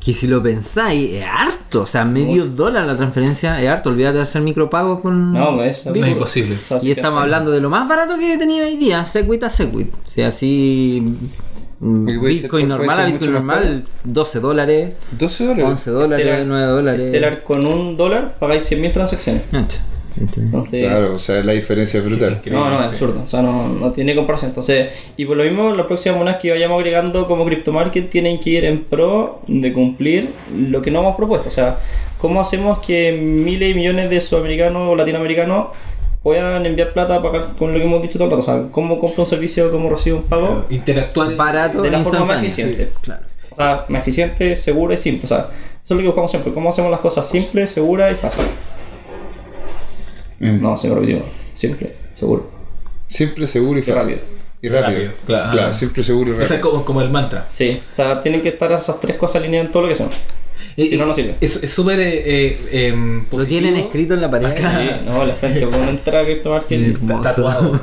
Que 0.00 0.14
si 0.14 0.26
lo 0.28 0.42
pensáis, 0.42 1.14
es 1.14 1.24
harto. 1.24 1.82
O 1.82 1.86
sea, 1.86 2.04
medio 2.04 2.44
dólar 2.44 2.86
la 2.86 2.96
transferencia 2.96 3.60
es 3.60 3.68
harto. 3.68 3.88
Olvídate 3.90 4.18
de 4.18 4.22
hacer 4.22 4.42
micropago 4.42 5.00
con. 5.00 5.32
No, 5.32 5.62
es 5.64 5.84
No 5.86 5.94
es 5.94 6.06
imposible. 6.06 6.56
Y 6.82 6.90
estamos 6.92 7.20
hablando 7.22 7.50
de 7.50 7.60
lo 7.60 7.68
más 7.70 7.88
barato 7.88 8.16
que 8.18 8.34
he 8.34 8.38
tenido 8.38 8.66
hoy 8.66 8.76
día, 8.76 9.04
Segwit 9.04 9.42
a 9.44 9.48
Segwit. 9.50 9.92
O 10.06 10.10
sea, 10.10 10.28
así. 10.28 11.02
mm, 11.80 12.06
Bitcoin 12.20 12.68
normal 12.68 13.00
a 13.00 13.06
Bitcoin 13.06 13.32
normal, 13.32 13.86
12 14.04 14.40
dólares, 14.40 14.94
12 15.18 15.44
dólares. 15.46 15.64
11 15.70 15.90
dólares, 15.90 16.26
Stellar- 16.26 16.44
9 16.46 16.66
dólares. 16.66 17.02
Stellar 17.08 17.42
con 17.42 17.66
un 17.66 17.96
dólar 17.96 18.36
pagáis 18.38 18.70
100.000 18.70 18.92
transacciones. 18.92 19.42
¿Entiendes? 20.18 20.54
Entonces, 20.54 20.86
Claro, 20.86 21.14
o 21.14 21.18
sea, 21.18 21.42
la 21.42 21.52
diferencia 21.52 21.98
es 21.98 22.04
brutal. 22.04 22.40
no, 22.46 22.70
no, 22.70 22.80
es 22.80 22.86
absurdo. 22.86 23.22
O 23.24 23.26
sea, 23.26 23.42
no, 23.42 23.68
no 23.68 23.92
tiene 23.92 24.14
comparación. 24.14 24.50
Entonces, 24.50 24.88
y 25.16 25.24
por 25.24 25.36
lo 25.36 25.44
mismo, 25.44 25.74
las 25.74 25.86
próximas 25.86 26.18
monedas 26.18 26.40
que 26.40 26.50
vayamos 26.50 26.78
agregando 26.78 27.26
como 27.26 27.44
CryptoMarket 27.44 28.10
tienen 28.10 28.40
que 28.40 28.50
ir 28.50 28.64
en 28.64 28.84
pro 28.84 29.40
de 29.46 29.72
cumplir 29.72 30.30
lo 30.56 30.82
que 30.82 30.90
no 30.90 31.00
hemos 31.00 31.16
propuesto. 31.16 31.48
O 31.48 31.52
sea, 31.52 31.78
¿cómo 32.18 32.40
hacemos 32.40 32.78
que 32.78 33.12
miles 33.12 33.72
y 33.72 33.74
millones 33.74 34.10
de 34.10 34.20
sudamericanos 34.20 34.90
o 34.90 34.96
latinoamericanos 34.96 35.68
puedan 36.22 36.64
enviar 36.64 36.92
plata 36.94 37.16
a 37.16 37.22
pagar 37.22 37.44
con 37.58 37.72
lo 37.72 37.78
que 37.78 37.84
hemos 37.84 38.00
dicho 38.02 38.18
todo 38.18 38.24
el 38.24 38.30
rato? 38.30 38.42
O 38.42 38.44
sea, 38.44 38.68
¿cómo 38.70 38.98
compro 38.98 39.22
un 39.22 39.28
servicio, 39.28 39.70
cómo 39.70 39.90
recibo 39.90 40.18
un 40.18 40.24
pago? 40.24 40.64
Interactuar. 40.70 41.34
Barato 41.36 41.82
de 41.82 41.90
la 41.90 42.00
forma 42.00 42.24
más 42.24 42.38
eficiente. 42.42 42.86
sí, 42.86 42.98
claro. 43.02 43.22
O 43.50 43.56
sea, 43.56 43.84
más 43.88 44.02
eficiente, 44.02 44.56
segura 44.56 44.94
y 44.94 44.98
simple. 44.98 45.26
O 45.26 45.28
sea, 45.28 45.38
eso 45.38 45.48
es 45.84 45.90
lo 45.90 45.98
que 45.98 46.06
buscamos 46.06 46.30
siempre. 46.30 46.52
¿Cómo 46.52 46.70
hacemos 46.70 46.90
las 46.90 47.00
cosas 47.00 47.28
simples, 47.28 47.70
seguras 47.70 48.10
y 48.10 48.14
fáciles? 48.16 48.48
Mm. 50.52 50.62
No, 50.62 50.76
se 50.76 50.88
me 50.88 50.94
repitió. 50.94 51.22
Simple, 51.54 51.94
seguro. 52.14 52.50
Siempre 53.06 53.46
seguro 53.46 53.78
y 53.78 53.82
Y 53.82 53.84
fácil. 53.84 54.00
rápido. 54.00 54.18
Y 54.62 54.68
rápido. 54.68 54.90
Rápido, 54.98 55.12
claro. 55.26 55.52
Claro, 55.52 55.74
siempre 55.74 56.02
seguro 56.02 56.30
y 56.30 56.34
Ese 56.34 56.42
es 56.42 56.50
rápido. 56.50 56.70
como, 56.70 56.84
como 56.84 57.00
el 57.02 57.10
mantra. 57.10 57.46
Sí, 57.48 57.80
o 57.90 57.94
sea, 57.94 58.20
tienen 58.22 58.40
que 58.42 58.48
estar 58.48 58.72
esas 58.72 59.00
tres 59.00 59.16
cosas 59.16 59.36
alineadas 59.42 59.66
en 59.66 59.72
todo 59.72 59.82
lo 59.82 59.88
que 59.88 59.94
son. 59.94 60.08
Si 60.76 60.96
no, 60.96 61.06
no 61.06 61.14
sirve. 61.14 61.36
Es 61.40 61.70
súper 61.70 62.00
eh, 62.00 62.22
eh, 62.26 62.88
em, 62.88 63.24
Lo 63.30 63.44
tienen 63.46 63.76
escrito 63.76 64.14
en 64.14 64.20
la 64.20 64.30
pared. 64.30 64.52
Sí, 64.56 65.06
no, 65.06 65.24
la 65.24 65.34
frente 65.34 65.66
cuando 65.66 65.90
entra 65.90 66.20
a 66.20 66.24
Crypto 66.24 66.50
Market 66.50 66.80
Hermoso. 66.80 67.22
Tatuado. 67.22 67.80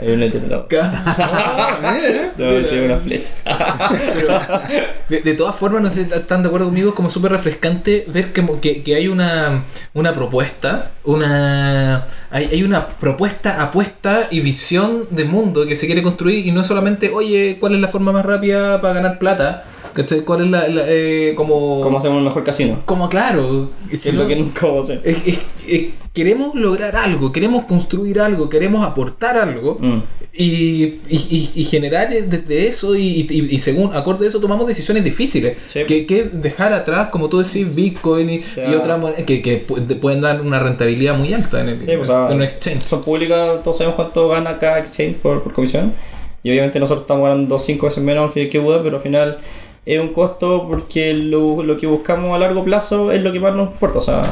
Hay 0.00 0.12
un 0.12 0.20
letrero. 0.20 0.66
Sí, 2.36 2.78
una 2.78 2.98
flecha. 2.98 3.32
De, 5.08 5.20
de 5.20 5.34
todas 5.34 5.54
formas, 5.54 5.82
no 5.82 5.90
sé 5.90 6.04
si 6.04 6.12
están 6.12 6.42
de 6.42 6.48
acuerdo 6.48 6.66
conmigo, 6.66 6.90
es 6.90 6.94
como 6.94 7.10
súper 7.10 7.32
refrescante 7.32 8.04
ver 8.08 8.32
que, 8.32 8.44
que, 8.60 8.82
que 8.82 8.94
hay 8.94 9.08
una, 9.08 9.64
una 9.94 10.14
propuesta, 10.14 10.92
una 11.04 12.06
hay, 12.30 12.46
hay 12.46 12.62
una 12.62 12.88
propuesta, 12.88 13.62
apuesta 13.62 14.28
y 14.30 14.40
visión 14.40 15.06
de 15.10 15.24
mundo 15.24 15.66
que 15.66 15.76
se 15.76 15.86
quiere 15.86 16.02
construir 16.02 16.46
y 16.46 16.52
no 16.52 16.64
solamente, 16.64 17.10
oye, 17.10 17.58
¿cuál 17.60 17.74
es 17.74 17.80
la 17.80 17.88
forma 17.88 18.12
más 18.12 18.24
rápida 18.24 18.80
para 18.80 18.94
ganar 18.94 19.18
plata? 19.18 19.64
¿Cachai? 19.96 20.20
¿Cuál 20.20 20.44
es 20.44 20.50
la, 20.50 20.68
la, 20.68 20.82
eh, 20.86 21.32
como... 21.36 21.80
¿Cómo 21.80 21.98
hacemos 21.98 22.18
un 22.18 22.24
mejor 22.24 22.44
casino? 22.44 22.82
como 22.84 23.08
claro, 23.08 23.70
es 23.90 24.12
lo 24.12 24.26
que 24.28 24.36
nunca 24.36 24.66
vamos 24.66 24.90
a 24.90 24.92
hacer. 24.94 25.02
es- 25.08 25.22
es- 25.26 25.40
es- 25.66 25.86
queremos 26.12 26.54
lograr 26.54 26.94
algo, 26.96 27.32
queremos 27.32 27.64
construir 27.64 28.20
algo, 28.20 28.48
queremos 28.48 28.86
aportar 28.86 29.36
algo 29.36 29.78
Mm. 29.80 29.98
y, 30.34 30.84
y, 31.08 31.50
y- 31.54 31.64
generar 31.64 32.08
desde 32.10 32.68
eso 32.68 32.94
y, 32.94 33.26
y- 33.28 33.58
según 33.58 33.94
acorde 33.96 34.26
a 34.26 34.28
eso 34.28 34.40
tomamos 34.40 34.66
decisiones 34.66 35.02
difíciles 35.04 35.56
Sí. 35.66 35.84
que, 35.86 36.06
que 36.06 36.24
dejar 36.24 36.72
atrás 36.74 37.08
como 37.10 37.28
tú 37.28 37.38
decís 37.38 37.74
Bitcoin 37.74 38.28
y, 38.30 38.38
sea- 38.38 38.70
otras 38.78 38.98
monedas 38.98 39.24
que, 39.24 39.40
que 39.42 39.66
pu- 39.66 39.98
pueden 40.00 40.20
dar 40.20 40.40
una 40.40 40.58
rentabilidad 40.58 41.16
muy 41.18 41.32
alta 41.34 41.60
en, 41.62 41.70
el, 41.70 41.78
Sí, 41.78 41.90
o 41.92 42.04
sea, 42.04 42.28
en 42.30 42.36
un 42.36 42.42
exchange 42.42 42.82
Son 42.82 43.02
públicas, 43.02 43.62
todos 43.62 43.78
sabemos 43.78 43.96
cuánto 43.96 44.28
gana 44.28 44.58
cada 44.58 44.78
exchange 44.78 45.16
por, 45.16 45.42
por 45.42 45.52
comisión. 45.54 45.92
Y 46.42 46.50
obviamente 46.50 46.78
nosotros 46.78 47.02
estamos 47.02 47.28
ganando 47.28 47.58
5 47.58 47.86
veces 47.86 48.02
menos 48.04 48.32
que, 48.32 48.48
que 48.48 48.58
Buda, 48.60 48.80
pero 48.82 48.96
al 48.96 49.02
final 49.02 49.38
es 49.86 50.00
un 50.00 50.08
costo 50.08 50.66
porque 50.68 51.14
lo, 51.14 51.62
lo 51.62 51.78
que 51.78 51.86
buscamos 51.86 52.34
a 52.34 52.38
largo 52.38 52.64
plazo 52.64 53.12
es 53.12 53.22
lo 53.22 53.32
que 53.32 53.40
más 53.40 53.54
nos 53.54 53.70
importa. 53.70 53.98
O 53.98 54.02
sea, 54.02 54.22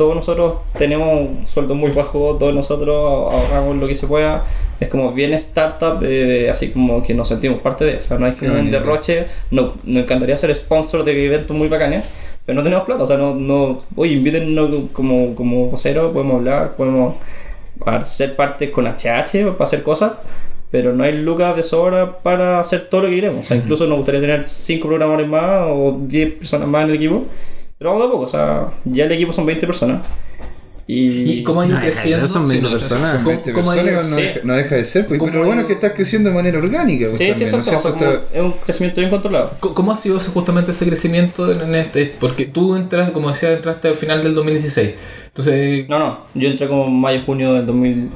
todos 0.00 0.16
nosotros 0.16 0.54
tenemos 0.78 1.28
sueldos 1.46 1.76
muy 1.76 1.90
bajos, 1.90 2.38
todos 2.38 2.54
nosotros 2.54 2.96
ahorramos 3.32 3.76
lo 3.76 3.86
que 3.86 3.94
se 3.94 4.06
pueda. 4.06 4.44
Es 4.80 4.88
como 4.88 5.12
bien 5.12 5.32
startup, 5.34 6.02
eh, 6.02 6.48
así 6.50 6.70
como 6.70 7.02
que 7.02 7.14
nos 7.14 7.28
sentimos 7.28 7.60
parte 7.60 7.84
de. 7.84 7.96
O 7.98 8.02
sea, 8.02 8.18
no 8.18 8.26
hay 8.26 8.32
Qué 8.32 8.48
un 8.48 8.70
derroche. 8.70 9.26
No, 9.50 9.74
nos 9.84 10.02
encantaría 10.02 10.36
ser 10.36 10.54
sponsor 10.54 11.04
de 11.04 11.26
eventos 11.26 11.56
muy 11.56 11.68
bacanes, 11.68 12.14
pero 12.44 12.56
no 12.56 12.62
tenemos 12.64 12.84
plata. 12.84 13.04
O 13.04 13.06
sea, 13.06 13.16
no, 13.16 13.34
no 13.34 13.82
oye, 13.94 14.14
invítennos 14.14 14.74
como, 14.92 15.34
como 15.34 15.66
vocero, 15.66 16.12
podemos 16.12 16.36
hablar, 16.36 16.76
podemos 16.76 17.14
ser 18.04 18.34
parte 18.36 18.70
con 18.70 18.86
HH 18.86 19.52
para 19.52 19.64
hacer 19.64 19.82
cosas, 19.82 20.12
pero 20.70 20.92
no 20.94 21.02
hay 21.04 21.18
lucas 21.18 21.56
de 21.56 21.62
sobra 21.62 22.18
para 22.18 22.60
hacer 22.60 22.82
todo 22.88 23.02
lo 23.02 23.08
que 23.08 23.16
queremos. 23.16 23.44
O 23.44 23.48
sea, 23.48 23.56
incluso 23.56 23.86
nos 23.86 23.96
gustaría 23.98 24.20
tener 24.20 24.48
5 24.48 24.86
programadores 24.88 25.28
más 25.28 25.66
o 25.68 25.98
10 26.06 26.32
personas 26.34 26.68
más 26.68 26.84
en 26.84 26.90
el 26.90 26.96
equipo, 26.96 27.26
pero 27.78 27.90
vamos 27.90 28.04
de 28.04 28.08
a 28.08 28.12
poco. 28.12 28.24
O 28.24 28.28
sea, 28.28 28.68
ya 28.84 29.04
el 29.04 29.12
equipo 29.12 29.32
son 29.32 29.46
20 29.46 29.66
personas. 29.66 30.02
Y, 30.92 31.44
cómo 31.44 31.60
ha 31.60 31.66
ido 31.66 31.76
No, 31.76 31.80
creciendo 31.82 32.26
son 32.26 32.48
20 32.48 32.64
no, 32.66 32.72
personas. 32.72 33.12
¿cómo- 33.14 33.28
20 33.28 33.52
cómo 33.52 33.70
ha 33.70 33.76
ido- 33.76 33.84
personas 33.84 34.10
no, 34.10 34.16
sí. 34.16 34.22
deja, 34.22 34.40
no 34.42 34.56
deja 34.56 34.74
de 34.74 34.84
ser, 34.84 35.06
pues, 35.06 35.20
¿Cómo 35.20 35.30
pero 35.30 35.42
lo 35.42 35.46
bueno 35.46 35.60
es 35.62 35.66
que 35.68 35.72
estás 35.74 35.92
creciendo 35.92 36.30
de 36.30 36.34
manera 36.34 36.58
orgánica. 36.58 37.06
pues, 37.06 37.16
Sí, 37.18 37.32
sí, 37.32 37.44
eso 37.44 37.58
¿no 37.58 37.62
es, 37.62 37.68
es 37.68 37.84
Está- 37.84 38.42
un 38.42 38.52
crecimiento 38.64 39.00
bien 39.00 39.10
controlado. 39.10 39.52
¿Cómo- 39.60 39.74
¿Cómo 39.76 39.92
ha 39.92 39.96
sido 39.96 40.18
justamente 40.18 40.72
ese 40.72 40.84
crecimiento 40.86 41.48
en 41.52 41.76
este? 41.76 42.12
Porque 42.18 42.46
tú 42.46 42.74
entraste, 42.74 43.12
como 43.12 43.28
decía, 43.28 43.52
entraste 43.52 43.86
al 43.86 43.94
final 43.94 44.24
del 44.24 44.34
2016. 44.34 44.94
Entonces, 45.28 45.88
No, 45.88 46.00
no, 46.00 46.18
yo 46.34 46.48
entré 46.48 46.66
como 46.66 46.86
en 46.86 47.00
mayo, 47.00 47.20
junio 47.24 47.52
del 47.54 47.66
2000. 47.66 48.08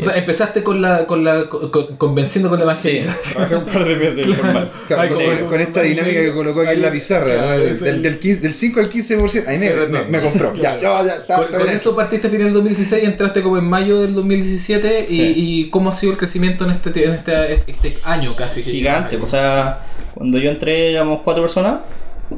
O 0.00 0.04
sea, 0.04 0.16
empezaste 0.16 0.62
con 0.62 0.80
la, 0.82 1.06
con 1.06 1.24
la, 1.24 1.48
con- 1.48 1.70
con- 1.70 1.96
convenciendo 1.96 2.48
con 2.48 2.64
la 2.64 2.74
Sí, 2.76 2.88
evangelización. 2.98 3.34
trabajé 3.48 3.56
un 3.56 3.64
par 3.64 3.84
de 3.88 3.96
meses 3.96 4.26
informal. 4.28 4.72
Claro, 4.86 5.02
Ay, 5.02 5.08
con, 5.08 5.18
como- 5.24 5.38
con- 5.38 5.48
con 5.48 5.60
esta 5.60 5.82
dinámica 5.82 6.20
que 6.20 6.32
colocó 6.32 6.60
aquí 6.60 6.72
en 6.72 6.82
la 6.82 6.90
pizarra, 6.90 7.26
Claro, 7.32 7.46
¿no? 7.48 7.58
del, 7.58 7.86
el- 7.86 8.02
del, 8.02 8.18
15 8.18 8.40
del 8.40 8.52
5 8.54 8.80
al 8.80 8.90
15%, 8.90 9.46
ahí 9.46 9.58
me, 9.58 9.70
me, 9.86 10.04
me 10.04 10.20
compró. 10.20 10.54
Ya, 10.54 10.80
ya, 10.80 11.04
ya, 11.04 11.14
está, 11.16 11.46
Con, 11.46 11.68
eso 11.68 11.94
partiste 11.96 12.26
a 12.26 12.30
final 12.30 12.46
del 12.46 12.54
2016 12.54 13.02
y 13.02 13.06
entraste 13.06 13.42
como 13.42 13.58
en 13.58 13.64
mayo 13.64 14.00
del 14.02 14.14
2017 14.14 15.06
y, 15.08 15.16
Sí. 15.16 15.32
y 15.36 15.68
cómo 15.70 15.90
ha 15.90 15.94
sido 15.94 16.12
el 16.12 16.18
crecimiento 16.18 16.64
en 16.64 16.70
este, 16.72 17.04
en 17.04 17.12
este, 17.14 17.54
este 17.70 17.96
año 18.04 18.34
casi. 18.36 18.62
Gigante, 18.62 19.16
o 19.16 19.26
sea, 19.26 19.80
cuando 20.14 20.38
yo 20.38 20.50
entré 20.50 20.92
éramos 20.92 21.20
cuatro 21.24 21.42
personas, 21.42 21.80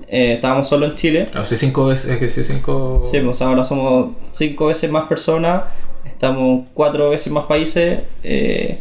eh, 0.08 0.34
estábamos 0.34 0.68
solo 0.68 0.86
en 0.86 0.94
Chile. 0.94 1.28
Soy 1.42 1.56
cinco 1.58 1.86
veces, 1.86 2.16
que 2.18 2.28
soy 2.28 2.44
cinco... 2.44 2.98
Sí, 3.00 3.18
pues 3.20 3.40
ahora 3.42 3.64
somos 3.64 4.10
cinco 4.30 4.66
veces 4.66 4.90
más 4.90 5.06
personas, 5.08 5.64
estamos 6.06 6.66
cuatro 6.74 7.10
veces 7.10 7.32
más 7.32 7.44
países, 7.44 8.00
eh, 8.22 8.78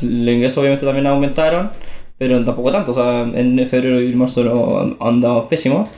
los 0.00 0.34
ingresos 0.34 0.58
obviamente 0.58 0.84
también 0.84 1.06
aumentaron, 1.06 1.70
pero 2.18 2.42
tampoco 2.44 2.70
tanto, 2.72 2.90
o 2.92 2.94
sea, 2.94 3.22
en 3.22 3.66
febrero 3.66 4.00
y 4.00 4.14
marzo 4.14 4.44
no- 4.44 4.96
andamos 5.06 5.46
pésimos. 5.46 5.88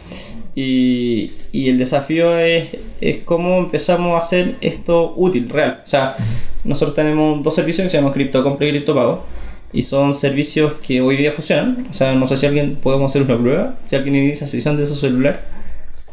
Y, 0.54 1.32
y 1.52 1.68
el 1.68 1.76
desafío 1.78 2.38
es, 2.38 2.68
es 3.00 3.18
cómo 3.18 3.58
empezamos 3.58 4.14
a 4.14 4.24
hacer 4.24 4.54
esto 4.62 5.12
útil, 5.16 5.48
real. 5.50 5.82
O 5.84 5.86
sea, 5.86 6.16
nosotros 6.64 6.94
tenemos 6.94 7.42
dos 7.42 7.54
servicios 7.54 7.84
que 7.84 7.90
se 7.90 7.98
llaman 7.98 8.12
CryptoCompra 8.14 8.66
y 8.66 8.70
CryptoPago. 8.70 9.24
Y 9.72 9.82
son 9.82 10.14
servicios 10.14 10.72
que 10.74 11.02
hoy 11.02 11.16
día 11.16 11.32
funcionan. 11.32 11.86
O 11.90 11.92
sea, 11.92 12.14
no 12.14 12.26
sé 12.26 12.38
si 12.38 12.46
alguien 12.46 12.76
podemos 12.76 13.12
hacer 13.12 13.22
una 13.22 13.36
prueba. 13.36 13.74
Si 13.82 13.96
alguien 13.96 14.14
inicia 14.14 14.46
sesión 14.46 14.78
de 14.78 14.86
su 14.86 14.94
celular, 14.94 15.42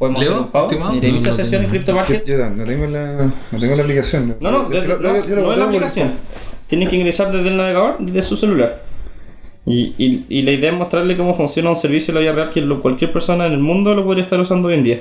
podemos 0.04 0.22
¿Leo, 0.22 0.32
hacer 0.32 0.44
un 0.46 0.52
pago. 0.52 0.66
estimado? 0.68 0.94
Mira, 0.94 1.08
inicia 1.08 1.32
No, 1.32 1.38
no 1.38 1.44
sesión 1.44 1.62
en 1.64 1.72
tengo. 1.72 1.72
CryptoMarket. 1.72 2.26
Yo 2.26 2.38
no 2.50 2.64
tengo 2.64 2.86
la, 2.88 3.14
no 3.52 3.60
tengo 3.60 3.76
la 3.76 3.84
aplicación. 3.84 4.36
No, 4.40 4.52
no, 4.52 4.64
Yo- 4.64 4.70
desde- 4.82 4.88
yo- 4.88 5.00
no, 5.00 5.28
yo- 5.28 5.36
lo 5.36 5.42
no 5.44 5.52
es 5.54 5.58
la 5.60 5.66
aplicación. 5.66 6.12
Tienen 6.68 6.88
que 6.90 6.96
ingresar 6.96 7.32
desde 7.32 7.50
el 7.50 7.58
navegador, 7.58 7.98
desde 8.00 8.22
su 8.24 8.38
celular. 8.38 8.82
Y, 9.66 9.94
y, 9.98 10.26
y 10.30 10.42
la 10.42 10.52
idea 10.52 10.72
es 10.72 10.78
mostrarle 10.78 11.16
cómo 11.16 11.36
funciona 11.36 11.70
un 11.70 11.76
servicio 11.78 12.12
en 12.12 12.16
la 12.16 12.22
vida 12.22 12.32
real 12.34 12.50
que 12.50 12.62
lo- 12.62 12.82
cualquier 12.82 13.12
persona 13.14 13.46
en 13.48 13.54
el 13.54 13.60
mundo 13.60 13.94
lo 13.96 14.04
podría 14.04 14.24
estar 14.24 14.40
usando 14.40 14.68
hoy 14.68 14.74
en 14.76 14.84
día. 14.84 15.00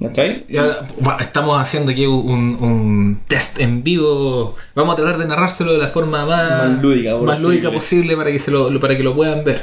¿Cachai? 0.00 0.44
Y 0.48 0.56
ahora 0.56 0.86
estamos 1.20 1.58
haciendo 1.58 1.92
aquí 1.92 2.04
un, 2.04 2.28
un 2.60 3.20
test 3.28 3.60
en 3.60 3.82
vivo. 3.82 4.54
Vamos 4.74 4.92
a 4.94 4.96
tratar 4.96 5.18
de 5.18 5.26
narrárselo 5.26 5.72
de 5.72 5.78
la 5.78 5.88
forma 5.88 6.26
más, 6.26 6.68
Más 6.68 6.82
lúdica 6.82 7.12
más 7.12 7.20
posible. 7.20 7.42
lúdica 7.48 7.70
posible 7.70 8.16
para 8.16 8.30
que, 8.32 8.38
se 8.38 8.50
lo- 8.50 8.80
para 8.80 8.96
que 8.96 9.02
lo 9.02 9.14
puedan 9.14 9.44
ver. 9.44 9.62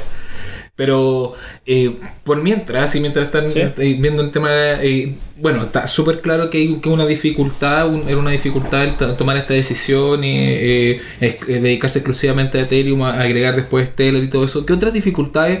Pero 0.74 1.34
eh, 1.66 1.96
por 2.24 2.42
mientras, 2.42 2.96
y 2.96 3.00
mientras 3.00 3.26
están 3.26 3.48
Sí. 3.48 3.60
eh, 3.60 3.96
viendo 4.00 4.22
el 4.22 4.30
tema, 4.32 4.48
eh, 4.82 5.14
bueno, 5.36 5.64
está 5.64 5.86
súper 5.86 6.22
claro 6.22 6.48
que 6.48 6.58
hay 6.58 6.76
que 6.80 6.88
una 6.88 7.04
dificultad, 7.06 7.88
un- 7.88 8.08
era 8.08 8.16
una 8.16 8.30
dificultad 8.30 8.84
el 8.84 8.94
to- 8.96 9.12
tomar 9.14 9.36
esta 9.36 9.52
decisión 9.52 10.24
y 10.24 10.34
eh, 10.38 11.00
eh, 11.20 11.36
dedicarse 11.46 11.98
exclusivamente 11.98 12.58
a 12.58 12.62
Ethereum, 12.62 13.02
a 13.02 13.20
agregar 13.20 13.54
después 13.54 13.90
Stellar 13.90 14.22
y 14.24 14.28
todo 14.28 14.46
eso. 14.46 14.64
¿Qué 14.64 14.72
otras 14.72 14.94
dificultades 14.94 15.60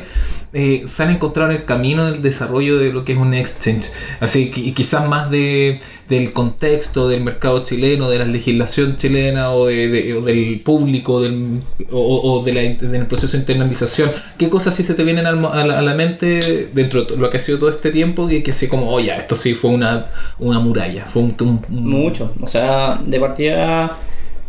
eh, 0.54 0.82
se 0.86 1.02
han 1.02 1.10
encontrado 1.10 1.50
en 1.50 1.56
el 1.56 1.64
camino 1.64 2.04
del 2.04 2.20
desarrollo 2.22 2.78
de 2.78 2.92
lo 2.92 3.04
que 3.04 3.12
es 3.12 3.18
un 3.18 3.32
exchange? 3.34 3.90
Así 4.20 4.50
que 4.50 4.74
quizás 4.74 5.08
más 5.08 5.30
de, 5.30 5.80
del 6.08 6.32
contexto 6.32 7.08
del 7.08 7.22
mercado 7.24 7.64
chileno, 7.64 8.10
de 8.10 8.18
la 8.18 8.24
legislación 8.26 8.96
chilena 8.96 9.50
o, 9.52 9.66
de, 9.66 9.88
de- 9.88 10.14
o 10.14 10.20
del 10.22 10.60
público 10.64 11.20
del, 11.22 11.60
o, 11.90 11.98
o- 12.40 12.44
de 12.44 12.52
la, 12.52 12.60
del 12.60 13.06
proceso 13.06 13.32
de 13.36 13.38
internalización. 13.42 14.10
¿Qué 14.38 14.48
cosas 14.50 14.74
sí 14.74 14.82
se 14.84 14.94
te 14.94 15.04
vienen 15.04 15.26
a 15.26 15.32
la, 15.32 15.78
a 15.78 15.82
la 15.82 15.94
mente 15.94 16.68
dentro 16.74 17.04
de 17.04 17.16
lo 17.16 17.30
que 17.30 17.38
ha 17.38 17.40
sido 17.40 17.58
todo 17.58 17.70
este 17.70 17.90
tiempo 17.90 18.28
que, 18.28 18.42
que 18.42 18.50
así 18.50 18.68
como, 18.68 18.90
oye, 18.90 19.14
esto 19.16 19.36
sí 19.36 19.54
fue 19.54 19.70
una, 19.70 20.06
una 20.38 20.60
muralla? 20.60 21.06
Fue 21.06 21.22
un, 21.22 21.34
un- 21.40 21.64
un- 21.70 21.90
Mucho. 22.02 22.34
O 22.40 22.46
sea, 22.46 23.00
de 23.04 23.18
partida, 23.20 23.90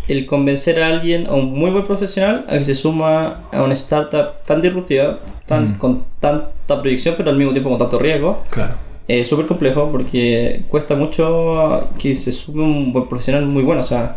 el 0.08 0.26
convencer 0.26 0.82
a 0.82 0.88
alguien, 0.90 1.28
a 1.28 1.34
un 1.34 1.54
muy 1.58 1.72
buen 1.72 1.86
profesional, 1.86 2.46
a 2.50 2.58
que 2.58 2.64
se 2.66 2.76
suma 2.76 3.44
a 3.52 3.64
una 3.64 3.74
startup 3.74 4.44
tan 4.46 4.62
disruptiva, 4.62 5.20
tan, 5.46 5.72
Mm. 5.74 5.78
con 5.78 6.04
tanta 6.20 6.82
proyección, 6.82 7.16
pero 7.18 7.30
al 7.30 7.38
mismo 7.38 7.52
tiempo 7.54 7.70
con 7.70 7.80
tanto 7.80 8.00
riesgo, 8.00 8.44
Claro. 8.50 8.74
es 9.08 9.28
súper 9.28 9.46
complejo 9.48 9.90
porque 9.92 10.64
cuesta 10.70 10.96
mucho 10.96 11.90
que 12.00 12.16
se 12.16 12.32
sume 12.32 12.64
un 12.64 12.92
buen 12.94 13.08
profesional 13.08 13.46
muy 13.46 13.64
bueno. 13.64 13.82
O 13.82 13.84
sea, 13.86 14.16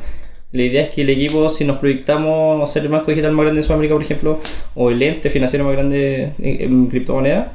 la 0.53 0.62
idea 0.62 0.82
es 0.82 0.89
que 0.91 1.03
el 1.03 1.11
equipo, 1.11 1.51
si 1.51 1.64
nos 1.64 1.78
proyectamos 1.78 2.62
a 2.62 2.72
ser 2.72 2.82
el 2.84 2.89
banco 2.89 3.11
digital 3.11 3.32
más 3.32 3.45
grande 3.45 3.61
de 3.61 3.66
Sudamérica, 3.66 3.95
por 3.95 4.03
ejemplo, 4.03 4.41
o 4.74 4.91
el 4.91 5.03
ente 5.03 5.28
financiero 5.30 5.64
más 5.64 5.74
grande 5.74 6.32
en, 6.39 6.61
en 6.62 6.87
criptomonedas, 6.87 7.49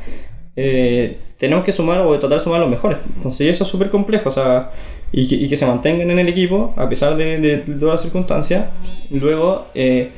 eh, 0.56 1.18
tenemos 1.38 1.64
que 1.66 1.72
sumar 1.72 2.02
o 2.02 2.12
tratar 2.20 2.38
de 2.38 2.44
sumar 2.44 2.60
a 2.60 2.62
los 2.62 2.70
mejores. 2.70 2.98
Entonces, 3.16 3.50
eso 3.50 3.64
es 3.64 3.70
súper 3.70 3.90
complejo. 3.90 4.30
O 4.30 4.32
sea, 4.32 4.70
y 5.12 5.28
que, 5.28 5.36
y 5.36 5.50
que 5.50 5.58
se 5.58 5.66
mantengan 5.66 6.10
en 6.12 6.20
el 6.20 6.28
equipo 6.28 6.74
a 6.78 6.88
pesar 6.88 7.16
de, 7.16 7.40
de 7.40 7.58
todas 7.58 7.96
las 7.96 8.02
circunstancias. 8.02 8.66
Luego, 9.10 9.68
eh, 9.74 10.12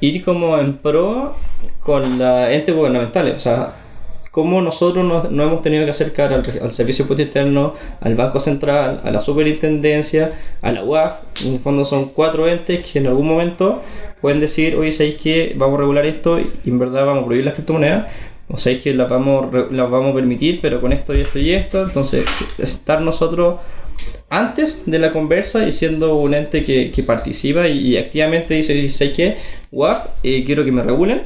ir 0.00 0.24
como 0.24 0.58
en 0.58 0.74
pro 0.74 1.34
con 1.82 2.18
la 2.18 2.52
ente 2.52 2.72
gubernamentales. 2.72 3.36
O 3.36 3.40
sea, 3.40 3.74
cómo 4.30 4.60
nosotros 4.62 5.04
nos, 5.04 5.30
nos 5.30 5.46
hemos 5.46 5.62
tenido 5.62 5.84
que 5.84 5.90
acercar 5.90 6.32
al, 6.32 6.44
al 6.62 6.72
Servicio 6.72 7.04
de 7.04 7.06
Impuesto 7.06 7.22
Interno, 7.22 7.74
al 8.00 8.14
Banco 8.14 8.40
Central, 8.40 9.00
a 9.04 9.10
la 9.10 9.20
Superintendencia, 9.20 10.32
a 10.62 10.72
la 10.72 10.84
UAF. 10.84 11.20
En 11.44 11.54
el 11.54 11.60
fondo 11.60 11.84
son 11.84 12.06
cuatro 12.06 12.46
entes 12.48 12.80
que 12.80 12.98
en 12.98 13.06
algún 13.06 13.26
momento 13.26 13.82
pueden 14.20 14.40
decir, 14.40 14.76
oye, 14.76 14.92
¿sabéis 14.92 15.16
que 15.16 15.54
vamos 15.56 15.76
a 15.78 15.80
regular 15.80 16.06
esto 16.06 16.38
y 16.40 16.46
en 16.66 16.78
verdad 16.78 17.06
vamos 17.06 17.22
a 17.22 17.26
prohibir 17.26 17.46
las 17.46 17.54
criptomonedas? 17.54 18.06
O 18.48 18.56
sabéis 18.56 18.82
que 18.82 18.92
las 18.94 19.08
vamos, 19.08 19.46
las 19.70 19.90
vamos 19.90 20.10
a 20.10 20.14
permitir, 20.14 20.60
pero 20.60 20.80
con 20.80 20.92
esto 20.92 21.14
y 21.14 21.20
esto 21.20 21.38
y 21.38 21.52
esto. 21.52 21.82
Entonces, 21.84 22.24
estar 22.58 23.00
nosotros 23.00 23.60
antes 24.28 24.82
de 24.86 24.98
la 24.98 25.12
conversa 25.12 25.66
y 25.66 25.72
siendo 25.72 26.16
un 26.16 26.34
ente 26.34 26.62
que, 26.62 26.90
que 26.90 27.02
participa 27.02 27.68
y, 27.68 27.78
y 27.78 27.96
activamente 27.96 28.54
dice, 28.54 28.88
¿sabéis 28.90 29.16
qué? 29.16 29.36
UAF, 29.72 30.06
eh, 30.22 30.42
quiero 30.44 30.64
que 30.64 30.72
me 30.72 30.82
regulen, 30.82 31.22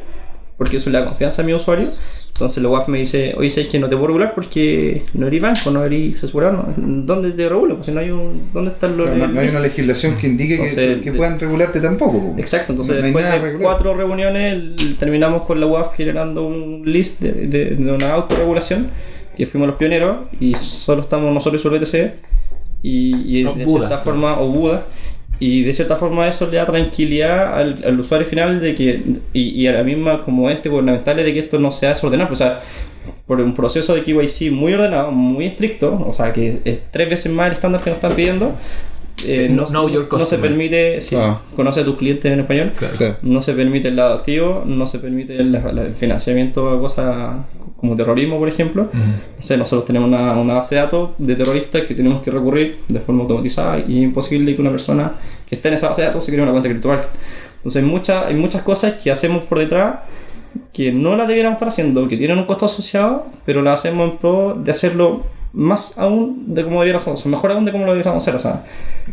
porque 0.59 0.77
eso 0.77 0.91
le 0.91 0.99
da 0.99 1.07
confianza 1.07 1.43
a 1.43 1.45
mi 1.45 1.53
usuario 1.53 1.89
Entonces 2.29 2.63
la 2.63 2.69
UAF 2.69 2.89
me 2.89 2.99
dice, 2.99 3.35
oye, 3.37 3.49
¿sabes 3.51 3.69
que 3.69 3.79
no 3.79 3.89
te 3.89 3.97
puedo 3.97 4.09
regular 4.09 4.35
porque 4.35 5.05
no 5.15 5.27
eres 5.29 5.41
banco, 5.43 5.71
no 5.71 5.85
eres 5.85 6.23
asegurado? 6.23 6.53
no? 6.53 6.75
¿Dónde 7.07 7.33
te 7.33 7.49
regulo? 7.49 7.77
Pues 7.77 7.87
si 7.87 7.93
no 7.93 8.01
hay 8.01 8.11
un... 8.11 8.51
¿Dónde 8.53 8.71
están 8.73 8.97
los... 8.97 9.09
No, 9.11 9.27
no 9.29 9.41
hay 9.41 9.49
una 9.49 9.61
legislación 9.61 10.17
que 10.17 10.27
indique 10.29 10.57
que- 10.57 10.63
Entonces, 10.63 10.97
que, 11.03 11.11
de- 11.13 11.17
puedan 11.17 11.39
regularte 11.39 11.81
tampoco. 11.81 12.33
po. 12.33 12.35
Exacto, 12.39 12.73
entonces 12.73 12.97
No- 12.97 13.03
después 13.03 13.25
de 13.25 13.39
regular. 13.39 13.63
cuatro 13.63 13.95
reuniones 13.95 14.97
terminamos 14.99 15.43
con 15.43 15.61
la 15.61 15.67
UAF 15.67 15.95
generando 15.97 16.47
un 16.47 16.83
list 16.85 17.21
de, 17.21 17.33
de- 17.47 17.71
de 17.77 17.93
una 17.93 18.13
autorregulación 18.13 18.89
que 19.37 19.47
fuimos 19.47 19.69
los 19.69 19.77
pioneros 19.77 20.27
y 20.41 20.55
solo 20.55 21.03
estamos 21.03 21.33
nosotros 21.35 21.61
y 21.61 21.63
su 21.63 21.71
BTC 21.71 22.13
y, 22.85 23.41
y 23.41 23.43
No, 23.45 23.55
de 23.55 23.65
Buda, 23.65 23.79
cierta 23.79 23.89
claro. 23.89 24.03
forma, 24.05 24.41
o 24.41 24.47
Buda, 24.49 24.87
y 25.41 25.63
de 25.63 25.73
cierta 25.73 25.97
forma 25.97 26.29
eso 26.29 26.47
le 26.49 26.59
da 26.59 26.67
tranquilidad 26.67 27.59
al, 27.59 27.83
al 27.85 27.99
usuario 27.99 28.27
final 28.27 28.61
de 28.61 28.75
que 28.77 29.03
y, 29.33 29.41
y 29.61 29.67
a 29.67 29.73
la 29.73 29.83
misma 29.83 30.23
como 30.23 30.49
ente 30.49 30.69
gubernamental 30.69 31.17
de 31.17 31.33
que 31.35 31.41
esto 31.41 31.59
no 31.59 31.73
sea 31.73 31.89
desordenado, 31.89 32.33
o 32.33 32.37
sea, 32.37 32.61
por 33.27 33.41
un 33.41 33.53
proceso 33.55 33.95
de 33.97 34.03
KYC 34.03 34.53
muy 34.53 34.73
ordenado, 34.75 35.11
muy 35.11 35.47
estricto, 35.47 36.05
o 36.07 36.13
sea 36.13 36.33
que 36.33 36.61
es 36.65 36.81
tres 36.93 37.11
veces 37.11 37.33
más 37.33 37.49
el 37.49 37.55
estándar 37.55 37.81
que 37.83 37.91
nos 37.91 37.97
están 37.97 38.13
pidiendo. 38.15 38.53
eh, 39.27 39.49
no, 39.51 39.89
your 39.89 40.07
no 40.11 40.25
se 40.25 40.39
permite, 40.39 41.01
si 41.01 41.15
Ah. 41.17 41.39
conoce 41.57 41.81
a 41.81 41.85
tus 41.85 41.97
clientes 41.97 42.31
en 42.33 42.41
español, 42.41 42.73
Claro. 42.77 43.17
No 43.23 43.41
se 43.41 43.55
permite 43.55 43.89
el 43.89 43.97
lado 43.97 44.15
activo, 44.15 44.63
no 44.67 44.87
se 44.87 44.99
permite 44.99 45.37
el, 45.37 45.55
el 45.55 45.95
financiamiento 45.95 46.69
a 46.69 46.81
cosas 46.81 47.37
como 47.85 47.97
terrorismo, 47.97 48.39
por 48.39 48.49
ejemplo. 48.49 48.89
Sea, 49.39 49.57
nosotros 49.57 49.85
tenemos 49.85 50.09
una, 50.09 50.33
una 50.39 50.55
base 50.55 50.75
de 50.75 50.81
datos 50.81 51.11
de 51.19 51.37
terroristas 51.37 51.83
que 51.83 51.95
tenemos 51.95 52.23
que 52.23 52.31
recurrir 52.31 52.79
de 52.89 52.99
forma 52.99 53.23
automatizada 53.23 53.79
y 53.79 53.99
es 53.99 54.05
imposible 54.05 54.55
que 54.55 54.61
una 54.61 54.71
persona 54.71 55.13
que 55.47 55.55
esté 55.55 55.69
en 55.69 55.75
esa 55.75 55.91
base 55.91 56.03
de 56.03 56.09
datos 56.09 56.25
se 56.25 56.33
cree 56.33 56.43
una 56.43 56.53
cuenta 56.53 56.69
CryptoMarket. 56.69 57.11
Entonces 57.59 57.83
hay, 57.83 57.89
muchas 57.89 58.27
hay 58.27 58.35
muchas 58.35 58.63
cosas 58.63 58.95
que 58.95 59.11
hacemos 59.11 59.45
por 59.45 59.59
detrás 59.59 59.97
que 60.73 60.93
no 60.93 61.17
las 61.17 61.29
debiéramos 61.29 61.57
estar 61.57 61.69
haciendo, 61.69 62.09
que 62.09 62.17
tienen 62.17 62.39
un 62.39 62.47
costo 62.47 62.67
asociado, 62.67 63.27
pero 63.45 63.63
las 63.63 63.81
hacemos 63.81 64.11
en 64.11 64.17
pro 64.17 64.55
de 64.55 64.71
hacerlo 64.71 65.23
más 65.57 65.97
aún 65.99 66.53
de 66.55 66.65
como 66.65 66.81
debiéramos 66.81 67.03
hacer, 67.05 67.15
o 67.15 67.17
sea, 67.17 67.31
mejor 67.31 67.53
aún 67.53 67.65
de 67.65 67.71
como 67.73 67.85
lo 67.87 67.93
debiéramos 67.93 68.23
hacer. 68.23 68.35
O 68.35 68.39
sea, 68.41 68.65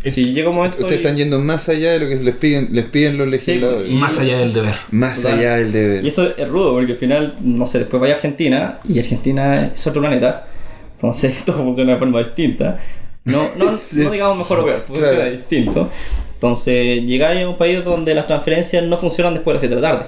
si 0.09 0.33
llega 0.33 0.49
un 0.49 0.55
momento... 0.55 0.77
Ustedes 0.79 0.93
y- 0.99 1.01
están 1.03 1.15
yendo 1.17 1.37
más 1.39 1.69
allá 1.69 1.91
de 1.93 1.99
lo 1.99 2.07
que 2.09 2.15
les 2.15 2.35
piden, 2.35 2.69
les 2.71 2.85
piden 2.85 3.17
los 3.17 3.27
Sí, 3.39 3.51
legisladores. 3.53 3.91
y- 3.91 3.93
Más 3.95 4.19
allá 4.19 4.37
del 4.39 4.53
deber. 4.53 4.73
más 4.91 5.23
allá 5.25 5.55
del 5.57 5.71
deber. 5.71 6.03
Y 6.03 6.07
eso 6.07 6.35
es 6.35 6.47
rudo, 6.49 6.73
porque 6.73 6.93
al 6.93 6.97
final, 6.97 7.35
no 7.41 7.65
sé, 7.65 7.79
después 7.79 8.01
vaya 8.01 8.13
a 8.13 8.15
Argentina 8.17 8.79
y 8.89 8.97
Argentina 8.99 9.65
es 9.73 9.85
otro 9.87 10.01
planeta. 10.01 10.47
Entonces 10.95 11.41
todo 11.45 11.57
funciona 11.63 11.93
de 11.93 11.99
forma 11.99 12.19
distinta. 12.23 12.79
No, 13.25 13.43
no, 13.57 13.75
Sí. 13.75 13.99
no 13.99 14.09
digamos 14.09 14.37
mejor 14.39 14.59
o 14.61 14.65
peor, 14.65 14.81
funciona 14.85 15.11
Claro. 15.13 15.31
distinto. 15.31 15.89
Entonces 16.33 17.03
llegáis 17.03 17.43
a 17.45 17.49
un 17.49 17.57
país 17.57 17.83
donde 17.83 18.15
las 18.15 18.25
transferencias 18.25 18.83
no 18.83 18.97
funcionan 18.97 19.35
después 19.35 19.51
de 19.51 19.55
las 19.55 19.61
7 19.61 19.75
de 19.75 19.81
la 19.81 19.91
tarde. 19.91 20.05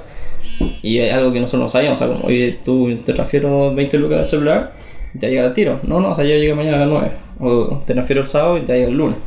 Y 0.82 0.98
es 0.98 1.14
algo 1.14 1.32
que 1.32 1.40
nosotros 1.40 1.62
no 1.62 1.70
sabíamos. 1.70 2.02
O 2.02 2.06
sea, 2.06 2.12
como, 2.16 2.26
oye, 2.28 2.58
tú 2.66 2.98
te 3.06 3.14
transfiero 3.14 3.74
20 3.76 3.98
lucas 4.00 4.18
del 4.18 4.28
celular 4.28 4.74
y 5.14 5.20
te 5.20 5.30
llega 5.30 5.43
al 5.45 5.53
tiro. 5.53 5.80
No, 5.84 5.99
no, 5.99 6.11
o 6.11 6.16
sea, 6.16 6.24
yo 6.24 6.32
llegué 6.36 6.53
mañana 6.53 6.78
a 6.78 6.80
las 6.82 6.89
9. 6.89 7.11
O 7.39 7.84
te 7.86 7.93
transfiero 7.93 8.22
el 8.22 8.28
sábado 8.28 8.57
y 8.57 8.61
te 8.61 8.74
llega 8.74 8.88
el 8.89 8.97
lunes. 8.97 9.18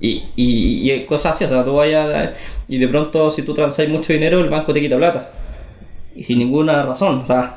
Y, 0.00 0.24
y, 0.36 0.92
y 0.92 1.04
cosas 1.06 1.34
así, 1.34 1.44
o 1.44 1.48
sea, 1.48 1.64
tú 1.64 1.74
vayas 1.74 2.06
a- 2.14 2.32
y 2.68 2.78
de 2.78 2.86
pronto 2.88 3.30
si 3.30 3.42
tú 3.42 3.54
transáis 3.54 3.88
mucho 3.88 4.12
dinero, 4.12 4.40
el 4.40 4.50
banco 4.50 4.72
te 4.72 4.80
quita 4.80 4.96
plata. 4.96 5.30
Y 6.14 6.22
sin 6.22 6.38
ninguna 6.38 6.82
razón, 6.84 7.20
o 7.20 7.24
sea. 7.24 7.56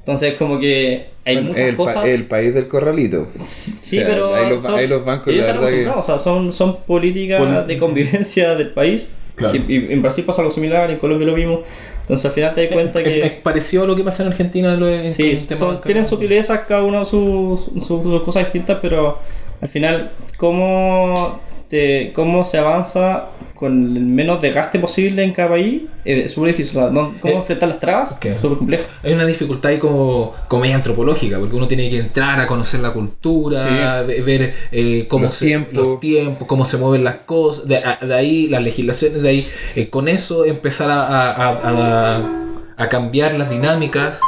Entonces 0.00 0.34
como 0.34 0.58
que 0.58 1.06
hay 1.24 1.36
Bueno, 1.36 1.48
muchas 1.50 1.62
el, 1.68 1.76
pa- 1.76 1.84
cosas... 1.84 2.04
el 2.04 2.24
país 2.26 2.52
del 2.54 2.68
corralito. 2.68 3.26
Sí, 3.42 3.72
O 3.98 4.00
sea, 4.02 4.06
pero 4.08 4.34
ahí 4.34 4.50
los- 4.50 4.66
ahí 4.66 4.86
los 4.86 5.04
bancos, 5.04 5.34
la 5.34 5.44
verdad 5.44 5.70
que- 5.70 5.88
o 5.88 6.02
sea, 6.02 6.18
son, 6.18 6.52
son 6.52 6.76
políticas 6.84 7.38
Pol- 7.40 7.66
de 7.66 7.78
convivencia 7.78 8.54
del 8.56 8.70
país. 8.70 9.16
Claro. 9.34 9.52
que- 9.52 9.64
y 9.72 9.92
en 9.92 10.00
Brasil 10.02 10.22
pasa 10.24 10.42
algo 10.42 10.52
similar, 10.52 10.90
en 10.90 10.98
Colombia 10.98 11.26
lo 11.26 11.34
mismo. 11.34 11.62
Entonces 12.04 12.26
al 12.26 12.32
final 12.32 12.54
te 12.54 12.64
das 12.64 12.72
cuenta 12.72 13.00
Es, 13.00 13.06
es 13.08 13.32
que... 13.32 13.40
parecido 13.42 13.84
a 13.84 13.86
lo 13.86 13.96
que 13.96 14.04
pasa 14.04 14.22
en 14.24 14.28
Argentina. 14.30 14.76
Lo, 14.76 14.88
en- 14.88 15.00
Sí, 15.12 15.46
en 15.48 15.58
son- 15.58 15.80
tienen 15.82 16.04
sutilezas 16.04 16.60
cada 16.68 16.82
uno 16.84 17.04
sus, 17.04 17.64
sus, 17.82 18.02
sus 18.02 18.22
cosas 18.22 18.44
distintas, 18.44 18.78
pero 18.82 19.18
al 19.60 19.68
final, 19.68 20.12
¿cómo, 20.36 21.40
te, 21.68 22.12
cómo 22.14 22.44
se 22.44 22.58
avanza 22.58 23.26
con 23.54 23.96
el 23.96 24.02
menos 24.04 24.42
desgaste 24.42 24.78
posible 24.78 25.22
en 25.22 25.32
cada 25.32 25.50
país? 25.50 25.82
Eh, 26.04 26.22
Es 26.24 26.32
súper 26.32 26.48
difícil. 26.48 26.78
O 26.78 26.82
sea, 26.82 26.90
¿no? 26.90 27.14
¿Cómo 27.20 27.34
Eh, 27.34 27.36
enfrentar 27.38 27.68
las 27.68 27.80
trabas? 27.80 28.12
ok. 28.12 28.24
Es 28.26 28.40
súper 28.40 28.58
complejo. 28.58 28.84
Hay 29.02 29.12
una 29.12 29.24
dificultad 29.26 29.70
ahí 29.72 29.78
como, 29.78 30.34
como 30.48 30.62
media 30.62 30.76
antropológica, 30.76 31.38
porque 31.38 31.56
uno 31.56 31.66
tiene 31.68 31.88
que 31.90 31.98
entrar 32.00 32.40
a 32.40 32.46
conocer 32.46 32.80
la 32.80 32.90
cultura, 32.90 34.02
ve- 34.02 34.20
ver 34.22 34.54
eh, 34.72 35.06
cómo 35.08 35.26
Los 35.26 35.34
se, 35.36 35.46
tiempos. 35.46 35.74
los 35.74 36.00
tiempos, 36.00 36.46
cómo 36.48 36.64
se 36.64 36.76
mueven 36.78 37.04
las 37.04 37.16
cosas, 37.26 37.66
de, 37.66 37.76
a- 37.78 37.98
de 38.00 38.14
ahí 38.14 38.48
las 38.48 38.62
legislaciones, 38.62 39.22
de 39.22 39.28
ahí 39.28 39.48
eh, 39.76 39.88
con 39.88 40.08
eso 40.08 40.44
empezar 40.44 40.90
a, 40.90 41.02
a- 41.06 41.32
a- 41.32 42.16
a- 42.16 42.30
a 42.76 42.88
cambiar 42.88 43.38
las 43.38 43.48
dinámicas. 43.50 44.20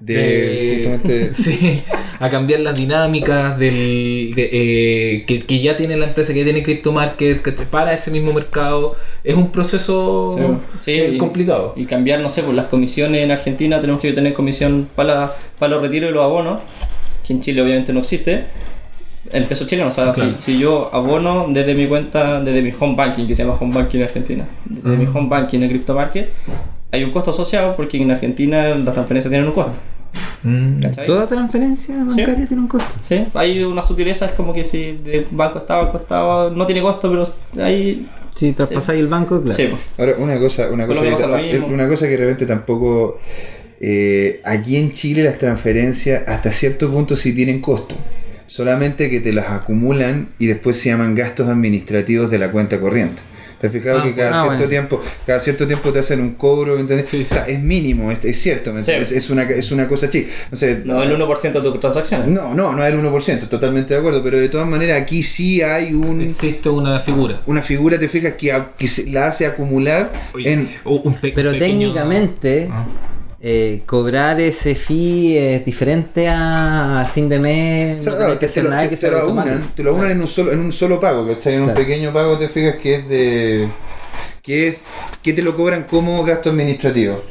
De, 0.00 0.74
justamente. 0.84 1.34
sí, 1.34 1.82
a 2.20 2.30
cambiar 2.30 2.60
las 2.60 2.76
dinámicas 2.76 3.58
del, 3.58 4.32
de, 4.34 4.48
eh, 4.52 5.24
que, 5.26 5.40
que 5.40 5.60
ya 5.60 5.76
tiene 5.76 5.96
la 5.96 6.06
empresa, 6.06 6.32
que 6.32 6.38
ya 6.38 6.44
tiene 6.44 6.62
Crypto 6.62 6.92
Market, 6.92 7.42
que 7.42 7.50
te 7.52 7.64
para 7.64 7.92
ese 7.92 8.10
mismo 8.12 8.32
mercado. 8.32 8.94
Es 9.24 9.34
un 9.34 9.50
proceso 9.50 10.60
Sí, 10.80 10.92
eh, 10.92 11.10
y- 11.14 11.18
complicado. 11.18 11.74
Y 11.76 11.84
cambiar, 11.86 12.20
no 12.20 12.30
sé, 12.30 12.42
por 12.44 12.54
las 12.54 12.66
comisiones 12.66 13.22
en 13.22 13.30
Argentina 13.32 13.80
tenemos 13.80 14.00
que 14.00 14.12
tener 14.12 14.34
comisión 14.34 14.88
para, 14.94 15.14
la- 15.14 15.34
para 15.58 15.72
los 15.74 15.82
retiros 15.82 16.10
y 16.10 16.14
los 16.14 16.22
abonos, 16.22 16.60
que 17.26 17.32
en 17.32 17.40
Chile 17.40 17.60
obviamente 17.62 17.92
no 17.92 18.00
existe. 18.00 18.44
El 19.32 19.44
peso 19.44 19.66
chileno, 19.66 19.88
o 19.88 19.90
sea, 19.90 20.12
Claro. 20.12 20.34
si, 20.38 20.52
si 20.54 20.58
yo 20.60 20.88
abono 20.94 21.46
desde 21.50 21.74
mi 21.74 21.86
cuenta, 21.86 22.40
desde 22.40 22.62
mi 22.62 22.72
home 22.78 22.94
banking, 22.94 23.26
que 23.26 23.34
se 23.34 23.42
llama 23.44 23.58
home 23.60 23.74
banking 23.74 23.98
en 23.98 24.04
Argentina, 24.04 24.44
desde 24.64 24.96
mi 24.96 25.06
home 25.06 25.28
banking 25.28 25.58
en 25.60 25.68
Crypto 25.68 25.94
Market, 25.94 26.30
hay 26.90 27.04
un 27.04 27.10
costo 27.10 27.30
asociado 27.30 27.76
porque 27.76 28.00
en 28.00 28.10
Argentina 28.10 28.74
las 28.74 28.94
transferencias 28.94 29.30
tienen 29.30 29.48
un 29.48 29.54
costo. 29.54 29.78
Mm. 30.42 30.80
¿Cachai? 30.80 31.06
Toda 31.06 31.26
transferencia 31.26 31.96
bancaria 31.96 32.46
tiene 32.46 32.62
un 32.62 32.68
costo. 32.68 32.94
Sí, 33.02 33.24
hay 33.34 33.62
una 33.62 33.82
sutileza, 33.82 34.26
es 34.26 34.32
como 34.32 34.52
que 34.52 34.64
si 34.64 34.92
de 35.04 35.26
banco 35.30 35.58
a 35.58 35.60
estado, 35.62 35.84
banco 35.84 35.98
a 35.98 36.00
estado, 36.00 36.50
no 36.50 36.66
tiene 36.66 36.80
costo, 36.80 37.10
pero 37.10 37.64
hay. 37.64 38.08
Si 38.34 38.52
traspasáis 38.52 39.00
el 39.00 39.08
banco, 39.08 39.42
claro. 39.42 39.56
Sí. 39.56 39.68
Ahora, 39.98 40.14
una 40.18 40.38
cosa, 40.38 40.70
una 40.70 40.86
cosa, 40.86 41.02
que, 41.02 41.58
ah, 41.60 41.64
una 41.66 41.88
cosa 41.88 42.04
que 42.06 42.12
de 42.12 42.16
repente 42.18 42.46
tampoco. 42.46 43.18
eh, 43.80 44.40
aquí 44.44 44.76
en 44.76 44.92
Chile 44.92 45.22
las 45.24 45.38
transferencias 45.38 46.26
hasta 46.26 46.52
cierto 46.52 46.90
punto 46.90 47.16
sí 47.16 47.34
tienen 47.34 47.60
costo. 47.60 47.96
Solamente 48.46 49.10
que 49.10 49.20
te 49.20 49.32
las 49.32 49.50
acumulan 49.50 50.30
y 50.38 50.46
después 50.46 50.78
se 50.78 50.88
llaman 50.88 51.14
gastos 51.14 51.48
administrativos 51.48 52.30
de 52.30 52.38
la 52.38 52.50
cuenta 52.50 52.80
corriente. 52.80 53.20
¿Te 53.60 53.66
has 53.66 53.72
fijado 53.72 53.98
Ah, 53.98 54.04
que 54.04 54.14
cada 54.14 54.28
ah, 54.30 54.32
cierto 54.42 54.54
bueno. 54.56 54.68
tiempo, 54.70 55.02
cada 55.26 55.40
cierto 55.40 55.66
tiempo 55.66 55.92
te 55.92 55.98
hacen 55.98 56.20
un 56.20 56.34
cobro, 56.34 56.74
¿me 56.74 56.80
entiendes? 56.82 57.08
Sí, 57.08 57.26
O 57.28 57.34
sea, 57.34 57.44
es 57.48 57.58
mínimo, 57.60 58.12
es, 58.12 58.24
es 58.24 58.38
cierto, 58.40 58.72
¿me 58.72 58.82
Sí. 58.84 58.92
entiendes? 58.92 59.12
Es, 59.24 59.30
una, 59.30 59.42
es 59.42 59.72
una 59.72 59.88
cosa 59.88 60.08
chica. 60.08 60.30
O 60.52 60.56
sea, 60.56 60.78
No 60.84 61.02
el 61.02 61.10
1% 61.12 61.60
de 61.60 61.70
tus 61.70 61.80
transacciones. 61.80 62.28
no, 62.28 62.54
no, 62.54 62.72
no 62.72 62.84
es 62.84 62.92
el 62.92 62.98
1%, 63.00 63.48
totalmente 63.48 63.94
de 63.94 64.00
acuerdo, 64.00 64.22
pero 64.22 64.38
de 64.38 64.48
todas 64.48 64.68
maneras 64.68 65.02
aquí 65.02 65.22
sí 65.24 65.60
hay 65.60 65.92
un, 65.92 66.20
Existe 66.20 66.68
una 66.68 67.00
figura. 67.00 67.42
una 67.46 67.62
figura, 67.62 67.98
te 67.98 68.08
fijas, 68.08 68.34
que, 68.34 68.52
a- 68.52 68.70
que 68.78 68.86
se 68.86 69.10
la 69.10 69.26
hace 69.26 69.46
acumular 69.46 70.12
Oye, 70.34 70.52
en... 70.52 70.68
un 70.84 71.14
pe- 71.20 71.32
Pero 71.34 71.50
pequeño- 71.50 71.58
técnicamente, 71.92 72.68
Ah. 72.70 72.86
Eh, 73.40 73.82
cobrar 73.86 74.40
ese 74.40 74.74
fee 74.74 75.36
es 75.38 75.64
diferente 75.64 76.28
a, 76.28 77.00
a 77.02 77.04
fin 77.04 77.28
de 77.28 77.38
mes. 77.38 78.00
O 78.00 78.02
sea, 78.02 78.12
no 78.12 78.18
claro, 78.18 78.38
te, 78.38 78.62
lo, 78.62 78.70
te- 78.70 78.88
te 78.96 79.10
lo 79.10 79.18
te 79.74 79.82
aunan 79.90 80.10
en 80.10 80.20
un 80.20 80.28
solo, 80.28 80.52
en 80.52 80.58
un 80.60 80.72
solo 80.72 81.00
pago, 81.00 81.26
¿cachai? 81.28 81.54
En 81.54 81.62
un 81.62 81.74
pequeño 81.74 82.12
pago 82.12 82.38
te 82.38 82.48
fijas 82.48 82.76
que 82.76 82.94
es 82.96 83.08
de. 83.08 83.68
que 84.42 84.68
es. 84.68 84.82
que 85.22 85.32
te 85.32 85.42
lo 85.42 85.56
cobran 85.56 85.84
como 85.84 86.24
gasto 86.24 86.50
administrativo. 86.50 87.22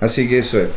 Así 0.00 0.28
que 0.28 0.38
eso 0.40 0.60
es. 0.60 0.68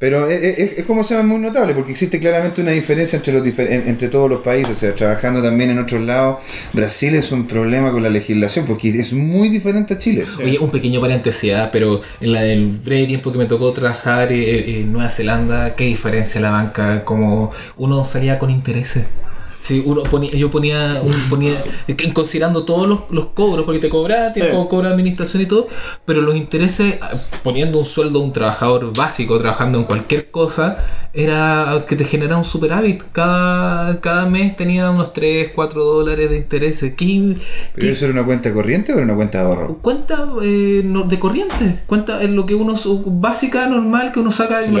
Pero 0.00 0.28
es, 0.28 0.58
es- 0.58 0.78
es 0.78 0.84
como 0.86 1.04
se 1.04 1.14
llama 1.14 1.28
muy 1.34 1.38
notable, 1.42 1.74
porque 1.74 1.92
existe 1.92 2.18
claramente 2.18 2.60
una 2.62 2.72
diferencia 2.72 3.16
entre 3.18 3.32
los 3.34 3.44
difer- 3.44 3.70
en- 3.70 3.86
entre 3.86 4.08
todos 4.08 4.28
los 4.28 4.40
países. 4.40 4.70
O 4.72 4.74
sea, 4.80 4.94
trabajando 4.94 5.40
también 5.42 5.70
en 5.70 5.78
otros 5.78 6.00
lados, 6.02 6.38
Brasil 6.72 7.14
es 7.14 7.30
un 7.30 7.46
problema 7.46 7.92
con 7.92 8.02
la 8.02 8.08
legislación, 8.08 8.64
porque 8.66 8.88
es 8.88 9.12
muy 9.12 9.48
diferente 9.50 9.94
a 9.94 9.98
Chile. 9.98 10.24
Oye, 10.42 10.58
un 10.58 10.70
pequeño 10.70 11.00
paréntesis, 11.00 11.52
¿ah? 11.54 11.68
pero 11.70 12.00
en 12.20 12.32
la 12.32 12.40
del 12.42 12.66
breve 12.68 13.06
tiempo 13.06 13.30
que 13.30 13.38
me 13.38 13.44
tocó 13.46 13.72
trabajar 13.72 14.32
eh, 14.32 14.80
en 14.80 14.90
Nueva 14.92 15.10
Zelanda, 15.10 15.74
qué 15.76 15.84
diferencia 15.84 16.40
la 16.40 16.50
banca, 16.50 17.04
como 17.04 17.50
uno 17.76 18.04
salía 18.04 18.38
con 18.38 18.50
intereses. 18.50 19.04
Sí, 19.70 19.80
uno 19.86 20.02
ponía, 20.02 20.32
yo 20.32 20.50
ponía, 20.50 21.00
un, 21.00 21.12
ponía 21.30 21.54
considerando 22.12 22.64
todos 22.64 22.88
los, 22.88 23.00
los 23.10 23.26
cobros, 23.26 23.64
porque 23.64 23.78
te 23.78 23.88
cobran, 23.88 24.32
te 24.32 24.40
Sí. 24.40 24.46
co- 24.50 24.68
cobra 24.68 24.90
administración 24.90 25.42
y 25.44 25.46
todo, 25.46 25.68
pero 26.04 26.22
los 26.22 26.34
intereses, 26.34 26.96
ah, 27.00 27.08
poniendo 27.44 27.78
un 27.78 27.84
sueldo 27.84 28.18
a 28.18 28.22
un 28.24 28.32
trabajador 28.32 28.92
básico, 28.96 29.38
trabajando 29.38 29.78
en 29.78 29.84
cualquier 29.84 30.32
cosa, 30.32 30.78
era 31.12 31.84
que 31.88 31.94
te 31.94 32.04
generaba 32.04 32.38
un 32.38 32.44
superávit. 32.44 33.02
Cada, 33.12 34.00
cada 34.00 34.26
mes 34.26 34.56
tenía 34.56 34.90
unos 34.90 35.12
3, 35.12 35.52
4 35.54 35.84
dólares 35.84 36.30
de 36.30 36.36
intereses. 36.38 36.94
¿Qué, 36.96 37.36
¿Pero 37.74 37.86
qué- 37.86 37.92
eso 37.92 38.06
era 38.06 38.14
una 38.14 38.24
cuenta 38.24 38.52
corriente 38.52 38.92
o 38.92 38.96
era 38.96 39.04
una 39.04 39.14
cuenta 39.14 39.38
de 39.38 39.44
ahorro? 39.44 39.78
Cuenta 39.82 40.28
eh, 40.42 40.82
no- 40.84 41.04
de 41.04 41.18
corriente, 41.20 41.78
cuenta 41.86 42.22
en 42.24 42.34
lo 42.34 42.44
que 42.44 42.56
uno 42.56 42.74
básica, 43.06 43.66
normal 43.68 44.10
que 44.12 44.18
uno 44.18 44.32
saca. 44.32 44.60
uno 44.66 44.80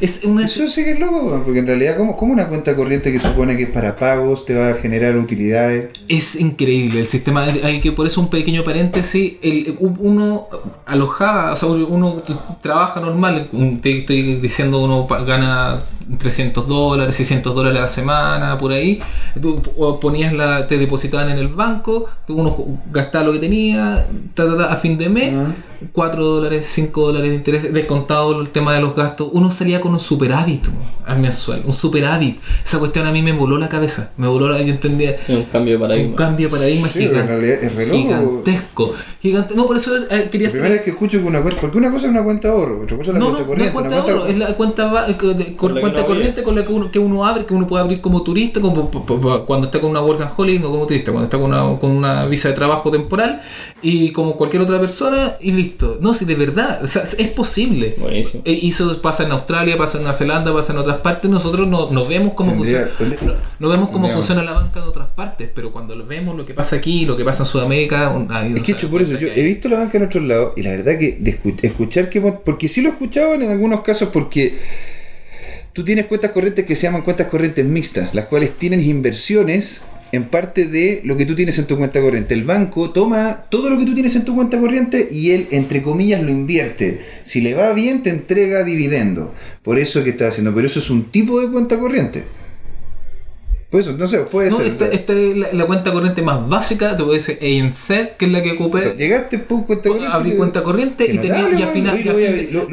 es 0.00 0.24
una 0.24 0.44
Eso 0.44 0.68
sí 0.68 0.84
que 0.84 0.92
es 0.92 1.00
loco, 1.00 1.40
porque 1.44 1.60
en 1.60 1.66
realidad, 1.66 1.96
¿cómo, 1.96 2.16
cómo 2.16 2.32
una 2.34 2.48
cuenta 2.48 2.74
corriente 2.76 3.10
que 3.12 3.18
supone 3.20 3.56
que 3.56 3.64
es 3.64 3.70
para 3.70 3.96
pago 3.96 4.25
pagos, 4.26 4.44
te 4.44 4.58
va 4.58 4.70
a 4.70 4.74
generar 4.74 5.16
utilidades. 5.16 5.90
Es 6.08 6.36
increíble 6.36 7.00
el 7.00 7.06
sistema. 7.06 7.44
Hay 7.44 7.80
que 7.80 7.92
por 7.92 8.06
eso 8.06 8.20
un 8.20 8.28
pequeño 8.28 8.64
paréntesis. 8.64 9.34
El, 9.42 9.76
uno 9.80 10.48
alojaba, 10.84 11.52
o 11.52 11.56
sea, 11.56 11.68
uno 11.68 12.22
trabaja 12.60 13.00
normal. 13.00 13.48
Te 13.80 13.98
estoy 13.98 14.36
diciendo 14.40 14.82
uno 14.82 15.06
gana 15.06 15.82
300 16.18 16.66
dólares, 16.66 17.16
600 17.16 17.54
dólares 17.54 17.78
a 17.78 17.82
la 17.82 17.88
semana, 17.88 18.58
por 18.58 18.72
ahí. 18.72 19.00
Tú 19.40 19.60
ponías 20.00 20.32
la, 20.32 20.66
te 20.66 20.78
depositaban 20.78 21.30
en 21.30 21.38
el 21.38 21.48
banco, 21.48 22.06
tú 22.26 22.36
uno 22.36 22.80
gastaba 22.90 23.26
lo 23.26 23.32
que 23.32 23.38
tenía, 23.38 24.06
ta, 24.34 24.46
ta, 24.46 24.56
ta, 24.56 24.72
a 24.72 24.76
fin 24.76 24.98
de 24.98 25.08
mes. 25.08 25.34
4 25.92 26.24
dólares, 26.24 26.66
5 26.70 27.06
dólares 27.06 27.30
de 27.30 27.36
interés, 27.36 27.72
descontado 27.72 28.40
el 28.40 28.50
tema 28.50 28.74
de 28.74 28.80
los 28.80 28.94
gastos, 28.94 29.28
uno 29.32 29.50
salía 29.50 29.80
con 29.80 29.92
un 29.92 30.00
superávit 30.00 30.64
al 31.04 31.18
mensual, 31.18 31.62
un 31.66 31.72
superávit. 31.72 32.38
Esa 32.64 32.78
cuestión 32.78 33.06
a 33.06 33.12
mí 33.12 33.22
me 33.22 33.32
voló 33.32 33.58
la 33.58 33.68
cabeza, 33.68 34.12
me 34.16 34.26
voló 34.28 34.48
la, 34.48 34.60
yo 34.62 34.72
entendía, 34.72 35.16
un 35.28 35.44
cambio 35.44 35.72
de 35.72 35.76
un 35.76 35.82
paradigma. 35.82 36.16
cambio 36.16 36.48
de 36.48 36.52
paradigma 36.56 36.88
Sí, 36.88 37.04
loco. 37.06 37.92
gigantesco. 37.96 38.92
Gigante, 39.20 39.54
no, 39.56 39.66
por 39.66 39.76
eso 39.76 39.90
eh, 40.10 40.28
quería 40.30 40.48
La 40.48 40.52
primera 40.52 40.74
vez 40.74 40.82
que 40.82 40.90
escucho 40.90 41.18
que 41.18 41.24
una 41.24 41.42
cuenta, 41.42 41.60
porque 41.60 41.78
una 41.78 41.90
cosa 41.90 42.06
es 42.06 42.10
una 42.12 42.22
cuenta 42.22 42.48
de 42.48 42.54
ahorro, 42.54 42.82
otra 42.82 42.96
cosa 42.96 43.10
es 43.10 43.14
la 43.14 43.20
no, 43.20 43.26
cuenta 43.26 43.40
no, 43.40 43.40
no 43.40 43.46
corriente. 43.46 43.66
es 43.68 43.72
cuenta 43.74 43.88
una 43.88 44.04
de 44.06 44.12
ahorro, 44.12 44.26
es 44.26 44.36
la 44.38 44.56
cuenta, 44.56 44.92
va- 44.92 45.08
eh, 45.08 45.16
de- 45.34 45.56
con- 45.56 45.74
la 45.74 45.80
cuenta 45.80 46.06
corriente 46.06 46.42
con 46.42 46.54
la 46.56 46.64
que 46.64 46.72
uno, 46.72 46.90
que 46.90 46.98
uno 46.98 47.26
abre, 47.26 47.44
que 47.46 47.54
uno 47.54 47.66
puede 47.66 47.82
abrir 47.84 48.00
como 48.00 48.22
turista, 48.22 48.60
como 48.60 48.90
cuando 49.46 49.66
está 49.66 49.80
con 49.80 49.90
una 49.90 50.00
work 50.02 50.20
and 50.22 50.30
holiday, 50.36 50.58
no 50.60 50.70
como 50.70 50.86
turista, 50.86 51.10
cuando 51.12 51.24
está 51.24 51.38
con 51.38 51.50
una, 51.52 51.78
con 51.78 51.90
una 51.90 52.26
visa 52.26 52.48
de 52.48 52.54
trabajo 52.54 52.90
temporal 52.90 53.42
y 53.82 54.12
como 54.12 54.36
cualquier 54.36 54.62
otra 54.62 54.78
persona 54.80 55.34
y 55.40 55.65
No, 56.00 56.14
si 56.14 56.24
de 56.24 56.34
verdad, 56.34 56.80
o 56.82 56.86
sea, 56.86 57.02
es 57.02 57.28
posible. 57.28 57.94
Buenísimo. 57.98 58.42
Eh, 58.46 58.58
Y 58.62 58.68
eso 58.68 59.00
pasa 59.02 59.24
en 59.24 59.32
Australia, 59.32 59.76
pasa 59.76 59.98
en 59.98 60.04
Nueva 60.04 60.16
Zelanda, 60.18 60.52
pasa 60.52 60.72
en 60.72 60.78
otras 60.78 61.00
partes. 61.00 61.30
Nosotros 61.30 61.66
no, 61.66 61.90
no 61.90 62.06
vemos 62.06 62.34
cómo 62.34 62.52
Tendría- 62.52 62.88
funciona. 62.88 63.16
tendría- 63.18 63.40
No 63.58 63.68
vemos 63.68 63.90
cómo 63.90 64.08
funciona 64.10 64.42
la 64.42 64.52
banca 64.52 64.80
en 64.80 64.86
otras 64.86 65.08
partes, 65.12 65.50
pero 65.54 65.72
cuando 65.72 65.94
lo 65.94 66.06
vemos 66.06 66.36
lo 66.36 66.44
que 66.46 66.54
pasa 66.54 66.76
aquí, 66.76 67.04
lo 67.04 67.16
que 67.16 67.24
pasa 67.24 67.42
en 67.42 67.46
Sudamérica, 67.48 68.10
un- 68.10 68.30
Es 68.56 68.62
que 68.62 68.72
hecho 68.72 68.88
por 68.90 69.02
eso, 69.02 69.18
yo 69.18 69.28
he 69.28 69.42
visto 69.42 69.68
la 69.68 69.78
banca 69.78 69.98
en 69.98 70.04
otros 70.04 70.24
lados 70.24 70.52
y 70.56 70.62
la 70.62 70.70
verdad 70.70 70.98
que 70.98 71.16
de 71.20 71.38
escu- 71.40 71.58
escuchar 71.62 72.08
que... 72.10 72.20
Porque 72.20 72.68
sí 72.68 72.80
lo 72.80 72.88
he 72.88 72.92
escuchado 72.92 73.34
en 73.34 73.50
algunos 73.50 73.82
casos 73.82 74.08
porque 74.12 74.58
tú 75.72 75.84
tienes 75.84 76.06
cuentas 76.06 76.30
corrientes 76.30 76.64
que 76.64 76.74
se 76.74 76.82
llaman 76.84 77.02
cuentas 77.02 77.26
corrientes 77.26 77.64
mixtas, 77.64 78.14
las 78.14 78.26
cuales 78.26 78.52
tienen 78.58 78.80
inversiones 78.82 79.82
en 80.16 80.28
parte 80.28 80.66
de 80.66 81.00
lo 81.04 81.16
que 81.16 81.26
tú 81.26 81.34
tienes 81.34 81.58
en 81.58 81.66
tu 81.66 81.76
cuenta 81.76 82.00
corriente. 82.00 82.34
El 82.34 82.44
banco 82.44 82.90
toma 82.90 83.46
todo 83.50 83.70
lo 83.70 83.78
que 83.78 83.84
tú 83.84 83.94
tienes 83.94 84.16
en 84.16 84.24
tu 84.24 84.34
cuenta 84.34 84.58
corriente 84.58 85.08
y 85.10 85.30
él, 85.30 85.48
entre 85.50 85.82
comillas, 85.82 86.22
lo 86.22 86.30
invierte. 86.30 87.00
Si 87.22 87.40
le 87.40 87.54
va 87.54 87.72
bien, 87.72 88.02
te 88.02 88.10
entrega 88.10 88.64
dividendo. 88.64 89.32
Por 89.62 89.78
eso 89.78 90.02
que 90.02 90.10
está 90.10 90.28
haciendo, 90.28 90.54
pero 90.54 90.66
eso 90.66 90.78
es 90.78 90.90
un 90.90 91.04
tipo 91.10 91.40
de 91.40 91.50
cuenta 91.50 91.78
corriente. 91.78 92.24
Por 93.76 93.82
eso, 93.82 93.92
no 93.92 94.08
sé, 94.08 94.20
puede 94.20 94.50
No, 94.50 94.56
ser. 94.56 94.68
esta, 94.68 94.86
esta 94.88 95.12
es 95.12 95.36
la, 95.36 95.48
la 95.52 95.66
cuenta 95.66 95.92
corriente 95.92 96.22
más 96.22 96.48
básica, 96.48 96.96
te 96.96 97.02
puede 97.04 97.18
decir 97.18 97.38
ANZ, 97.42 97.88
que 98.16 98.24
es 98.24 98.32
la 98.32 98.42
que 98.42 98.52
ocupé. 98.52 98.78
O 98.78 98.80
sea, 98.80 98.94
llegaste, 98.94 99.38
pum, 99.38 99.64
cuenta 99.66 99.88
corriente. 99.90 100.12
abrí 100.16 100.32
cuenta 100.32 100.62
corriente 100.62 101.04
y 101.04 101.18
tenía 101.18 101.40
y 101.40 101.42
a 101.42 101.66
weón. 101.66 101.68
final, 101.68 102.00
lo 102.50 102.66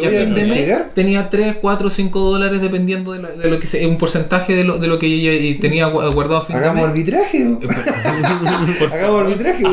tenía 0.93 1.29
3, 1.29 1.57
4, 1.61 1.89
5 1.89 2.19
dólares 2.19 2.61
dependiendo 2.61 3.11
de 3.11 3.19
lo, 3.19 3.35
de 3.37 3.49
lo 3.49 3.59
que 3.59 3.67
sea, 3.67 3.87
un 3.87 3.97
porcentaje 3.97 4.55
de 4.55 4.63
lo, 4.63 4.77
de 4.77 4.87
lo 4.87 4.97
que 4.99 5.09
yo 5.21 5.31
y 5.33 5.55
tenía 5.55 5.91
gu- 5.91 6.13
guardado 6.13 6.37
a 6.37 6.41
fin 6.41 6.55
Hagamos 6.55 6.75
de 6.75 6.81
mes. 6.81 6.89
arbitraje. 6.89 7.57
Hagamos 8.91 9.21
arbitraje. 9.21 9.63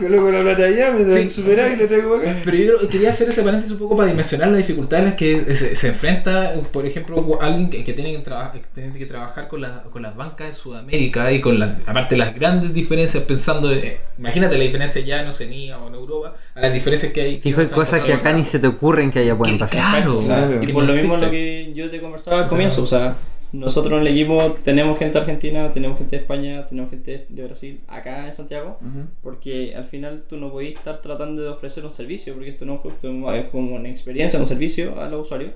Yo 0.00 0.08
luego 0.08 0.30
la 0.30 0.42
plata 0.42 0.64
allá, 0.64 0.92
me 0.92 1.04
da 1.04 1.14
Sí. 1.28 1.42
y 1.46 1.76
le 1.76 1.86
traigo 1.86 2.16
acá. 2.16 2.40
Pero 2.44 2.56
yo 2.82 2.88
quería 2.88 3.10
hacer 3.10 3.28
ese 3.28 3.42
paréntesis 3.42 3.72
un 3.72 3.78
poco 3.78 3.96
para 3.96 4.10
dimensionar 4.10 4.48
las 4.48 4.58
dificultades 4.58 5.04
a 5.04 5.08
las 5.08 5.16
que 5.16 5.54
se, 5.54 5.76
se 5.76 5.88
enfrenta, 5.88 6.52
por 6.72 6.86
ejemplo, 6.86 7.38
alguien 7.40 7.70
que, 7.70 7.84
que 7.84 7.92
tiene, 7.92 8.12
que, 8.12 8.18
traba- 8.18 8.52
que 8.52 8.60
tiene 8.74 8.92
que 8.98 9.06
trabajar 9.06 9.48
con, 9.48 9.60
la- 9.62 9.82
con 9.84 10.02
las 10.02 10.14
bancas 10.16 10.48
de 10.48 10.52
Sudamérica 10.74 11.32
y 11.32 11.40
con 11.40 11.58
las, 11.58 11.76
aparte 11.86 12.16
las 12.16 12.34
grandes 12.34 12.74
diferencias, 12.74 13.22
pensando, 13.24 13.72
eh, 13.72 13.98
imagínate 14.18 14.58
la 14.58 14.64
diferencia 14.64 15.00
ya 15.02 15.22
en 15.22 15.28
Oceanía 15.28 15.78
o 15.78 15.88
en 15.88 15.94
Europa, 15.94 16.34
a 16.54 16.60
las 16.60 16.72
diferencias 16.72 17.12
que 17.12 17.20
hay. 17.20 17.40
Fijo, 17.40 17.60
hay 17.60 17.68
cosas 17.68 18.02
que 18.02 18.12
acá 18.12 18.32
ni 18.32 18.44
se 18.44 18.58
te 18.58 18.66
ocurren 18.66 19.10
que 19.10 19.20
allá 19.20 19.36
pueden 19.36 19.58
pasar. 19.58 19.80
Claro, 19.80 20.18
Claro. 20.18 20.62
Y 20.62 20.72
por 20.72 20.84
no 20.84 20.92
lo 20.92 20.94
mismo 20.94 21.16
lo 21.16 21.30
que 21.30 21.72
yo 21.74 21.90
te 21.90 22.00
conversaba 22.00 22.42
al 22.42 22.48
comienzo, 22.48 22.82
o 22.82 22.86
sea, 22.86 23.16
nosotros 23.52 24.00
en 24.00 24.06
el 24.06 24.12
equipo 24.12 24.56
tenemos 24.64 24.98
gente 24.98 25.16
Argentina, 25.16 25.70
tenemos 25.70 25.96
gente 25.98 26.16
de 26.16 26.22
España, 26.22 26.66
tenemos 26.66 26.90
gente 26.90 27.26
de 27.28 27.44
Brasil, 27.44 27.80
acá 27.86 28.26
en 28.26 28.32
Santiago, 28.32 28.78
porque 29.22 29.74
al 29.76 29.84
final 29.84 30.24
tú 30.28 30.36
no 30.36 30.50
podés 30.50 30.74
estar 30.74 31.00
tratando 31.00 31.42
de 31.42 31.48
ofrecer 31.50 31.84
un 31.86 31.94
servicio, 31.94 32.34
porque 32.34 32.50
esto 32.50 32.64
no 32.64 32.74
es 32.74 32.80
producto, 32.80 33.32
es 33.32 33.44
como 33.50 33.76
una 33.76 33.88
experiencia, 33.88 34.40
un 34.40 34.46
servicio 34.46 35.00
a 35.00 35.08
los 35.08 35.22
usuarios, 35.22 35.52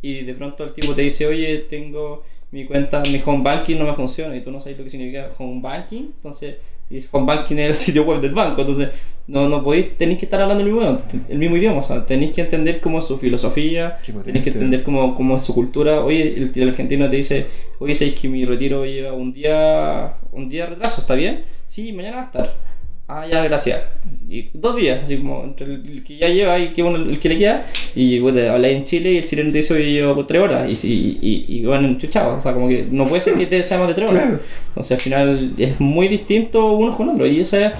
y 0.00 0.22
de 0.22 0.34
pronto 0.34 0.62
el 0.64 0.72
tipo 0.72 0.94
te 0.94 1.02
dice, 1.02 1.26
oye, 1.26 1.58
tengo 1.68 2.22
mi 2.52 2.64
cuenta, 2.64 3.02
mi 3.10 3.20
home 3.24 3.42
banking 3.42 3.76
no 3.76 3.84
me 3.84 3.94
funciona, 3.94 4.36
y 4.36 4.40
tú 4.40 4.50
no 4.50 4.60
sabes 4.60 4.78
lo 4.78 4.84
que 4.84 4.90
significa 4.90 5.30
home 5.38 5.60
banking, 5.60 6.10
entonces, 6.16 6.56
y 6.90 6.98
home 7.12 7.26
banking 7.26 7.56
es 7.56 7.68
el 7.68 7.74
sitio 7.74 8.04
web 8.04 8.20
del 8.20 8.32
banco, 8.32 8.62
entonces 8.62 8.88
no, 9.28 9.48
no 9.48 9.62
podéis, 9.62 9.96
tenéis 9.96 10.18
que 10.18 10.24
estar 10.24 10.42
hablando 10.42 10.64
el 10.64 10.72
mismo, 10.72 10.98
el 11.28 11.38
mismo 11.38 11.56
idioma, 11.56 11.78
o 11.78 11.82
sea, 11.84 12.04
tenéis 12.04 12.32
que 12.32 12.40
entender 12.40 12.80
cómo 12.80 12.98
es 12.98 13.04
su 13.04 13.16
filosofía, 13.16 13.98
tenéis 14.24 14.42
que 14.42 14.50
entender 14.50 14.82
cómo, 14.82 15.14
cómo 15.14 15.36
es 15.36 15.42
su 15.42 15.54
cultura. 15.54 16.04
Oye, 16.04 16.34
el, 16.36 16.50
el 16.52 16.68
argentino 16.70 17.08
te 17.08 17.16
dice, 17.16 17.46
oye, 17.78 17.94
¿sabéis 17.94 18.18
que 18.18 18.28
mi 18.28 18.44
retiro 18.44 18.84
lleva 18.84 19.12
un 19.12 19.32
día 19.32 20.16
un 20.32 20.48
día 20.48 20.64
de 20.64 20.70
retraso? 20.70 21.02
¿Está 21.02 21.14
bien? 21.14 21.44
Sí, 21.68 21.92
mañana 21.92 22.16
va 22.16 22.22
a 22.22 22.26
estar. 22.26 22.54
Ah, 23.06 23.26
ya, 23.26 23.42
gracias. 23.44 23.82
Y 24.28 24.50
dos 24.52 24.76
días, 24.76 25.00
así 25.02 25.16
como 25.16 25.44
entre 25.44 25.66
el, 25.66 26.02
que 26.04 26.16
ya 26.16 26.28
lleva 26.28 26.58
y 26.58 26.72
que 26.72 26.82
uno, 26.82 26.96
el 26.96 27.18
que 27.20 27.28
le 27.28 27.38
queda. 27.38 27.66
Y 27.94 28.18
bueno, 28.20 28.52
habláis 28.52 28.76
en 28.76 28.84
Chile 28.84 29.12
y 29.12 29.18
el 29.18 29.26
chileno 29.26 29.50
te 29.50 29.58
dice, 29.58 29.74
oye, 29.74 29.92
llevo 29.92 30.26
tres 30.26 30.42
horas. 30.42 30.84
Y, 30.84 30.88
y, 30.88 31.18
y, 31.20 31.58
y 31.58 31.64
van 31.64 31.84
enchuchados. 31.84 32.38
O 32.38 32.40
sea, 32.40 32.52
como 32.52 32.68
que 32.68 32.86
no 32.90 33.04
puede 33.06 33.20
ser 33.20 33.34
que 33.34 33.46
te 33.46 33.62
sea 33.62 33.78
más 33.78 33.88
de 33.88 33.94
tres 33.94 34.10
horas. 34.10 34.22
Claro. 34.22 34.40
Entonces 34.68 34.92
al 34.92 35.00
final 35.00 35.52
es 35.58 35.80
muy 35.80 36.08
distinto 36.08 36.72
unos 36.72 36.96
con 36.96 37.08
otros. 37.08 37.28
Y 37.28 37.40
eso 37.40 37.58
es 37.58 37.72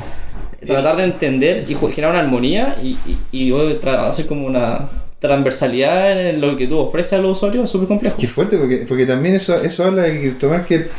tratar 0.66 0.96
de 0.96 1.04
entender 1.04 1.64
y 1.68 1.74
generar 1.74 2.10
una 2.10 2.20
armonía 2.20 2.76
y, 2.82 2.96
y, 3.32 3.48
y 3.48 3.52
hacer 3.86 4.26
como 4.26 4.46
una 4.46 4.90
transversalidad 5.18 6.30
en 6.30 6.40
lo 6.40 6.56
que 6.56 6.66
tú 6.66 6.78
ofreces 6.78 7.12
a 7.14 7.18
los 7.18 7.36
usuarios 7.36 7.64
es 7.64 7.70
súper 7.70 7.88
complejo. 7.88 8.16
Qué 8.18 8.26
fuerte, 8.26 8.56
porque, 8.56 8.86
porque 8.88 9.06
también 9.06 9.34
eso, 9.34 9.54
eso 9.62 9.84
habla 9.84 10.02
de 10.02 10.12
que 10.12 10.20
CryptoMarket 10.20 10.90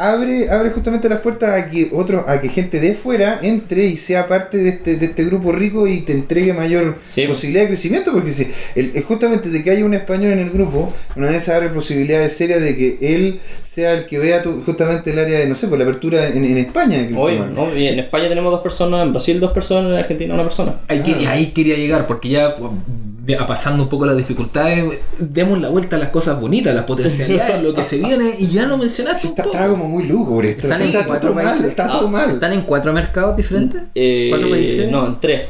abre, 0.00 0.48
abre 0.50 0.70
justamente 0.70 1.08
las 1.08 1.20
puertas 1.20 1.50
a 1.62 1.70
que 1.70 1.90
otros, 1.92 2.24
a 2.26 2.40
que 2.40 2.48
gente 2.48 2.80
de 2.80 2.94
fuera 2.94 3.38
entre 3.42 3.86
y 3.86 3.96
sea 3.98 4.26
parte 4.28 4.56
de 4.58 4.70
este, 4.70 4.96
de 4.96 5.06
este 5.06 5.24
grupo 5.24 5.52
rico 5.52 5.86
y 5.86 6.00
te 6.00 6.12
entregue 6.12 6.52
mayor 6.54 6.96
Sí. 7.06 7.26
posibilidad 7.26 7.62
de 7.64 7.68
crecimiento, 7.68 8.12
porque 8.12 8.30
si 8.32 8.48
el, 8.74 9.02
justamente 9.02 9.48
de 9.50 9.62
que 9.62 9.70
haya 9.70 9.84
un 9.84 9.94
español 9.94 10.32
en 10.32 10.38
el 10.40 10.50
grupo, 10.50 10.92
una 11.16 11.28
vez 11.30 11.48
abre 11.48 11.68
posibilidades 11.68 12.34
serias 12.36 12.60
de 12.60 12.76
que 12.76 12.98
él 13.14 13.40
sea 13.62 13.92
el 13.92 14.06
que 14.06 14.18
vea 14.18 14.42
tu- 14.42 14.62
justamente 14.64 15.10
el 15.12 15.18
área 15.18 15.38
de, 15.38 15.46
no 15.46 15.54
sé, 15.54 15.68
por 15.68 15.78
la 15.78 15.84
apertura 15.84 16.26
en, 16.28 16.44
en 16.44 16.56
España 16.58 16.96
Hoy. 17.16 17.38
¿no? 17.54 17.76
Y 17.76 17.86
en 17.86 17.98
España 18.00 18.28
tenemos 18.28 18.50
dos 18.50 18.62
personas, 18.62 19.04
en 19.06 19.12
Brasil 19.12 19.38
dos 19.38 19.52
personas, 19.52 19.92
en 19.92 19.98
Argentina 19.98 20.34
una 20.34 20.42
persona. 20.42 20.80
Ahí, 20.88 21.02
que- 21.02 21.26
ahí 21.28 21.52
quería 21.52 21.76
llegar, 21.76 22.06
porque 22.06 22.30
ya 22.30 22.54
pues, 22.54 22.72
ya 23.19 23.19
pasando 23.46 23.82
un 23.84 23.88
poco 23.88 24.06
las 24.06 24.16
dificultades, 24.16 25.00
demos 25.18 25.60
la 25.60 25.68
vuelta 25.68 25.96
a 25.96 25.98
las 25.98 26.08
cosas 26.08 26.40
bonitas, 26.40 26.74
las 26.74 26.84
potencialidades, 26.84 27.62
lo 27.62 27.74
que 27.74 27.84
se 27.84 27.98
viene, 27.98 28.34
y 28.38 28.48
ya 28.48 28.66
lo 28.66 28.76
mencionaste 28.78 29.28
Está, 29.28 29.42
estaba 29.44 29.68
como 29.68 29.88
muy 29.88 30.04
lúgubre 30.04 30.50
esto. 30.50 30.62
Están 30.66 30.82
en 30.82 30.88
Está, 30.88 31.06
cuatro 31.06 31.28
todo 31.30 31.34
mal, 31.36 31.44
países. 31.44 31.66
está 31.70 31.84
Ah, 31.86 31.90
todo 31.92 32.08
mal. 32.08 32.30
¿Están 32.30 32.52
en 32.52 32.62
cuatro 32.62 32.92
mercados 32.92 33.36
diferentes? 33.36 33.82
Eh, 33.94 34.26
¿Cuatro 34.30 34.50
países? 34.50 34.90
No, 34.90 35.06
en 35.06 35.20
tres. 35.20 35.42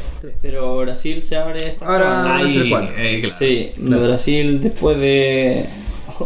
Pero 0.43 0.77
Brasil 0.79 1.23
se 1.23 1.37
abre 1.37 1.69
esta 1.69 1.87
Ahora- 1.87 2.37
Ahí, 2.37 2.69
cuatro. 2.69 2.91
eh, 2.99 3.21
claro. 3.23 3.37
Sí, 3.39 3.73
Claro. 3.87 4.03
Brasil 4.07 4.61
después 4.61 4.99
de 4.99 5.67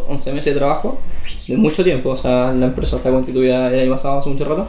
11 0.08 0.32
meses 0.32 0.54
de 0.54 0.58
trabajo, 0.58 1.00
de 1.46 1.56
mucho 1.56 1.84
tiempo, 1.84 2.10
o 2.10 2.16
sea, 2.16 2.52
la 2.52 2.66
empresa 2.66 2.96
está 2.96 3.10
constituida 3.10 3.72
el 3.72 3.80
año 3.80 3.92
pasado, 3.92 4.18
hace 4.18 4.28
mucho 4.30 4.44
rato, 4.44 4.66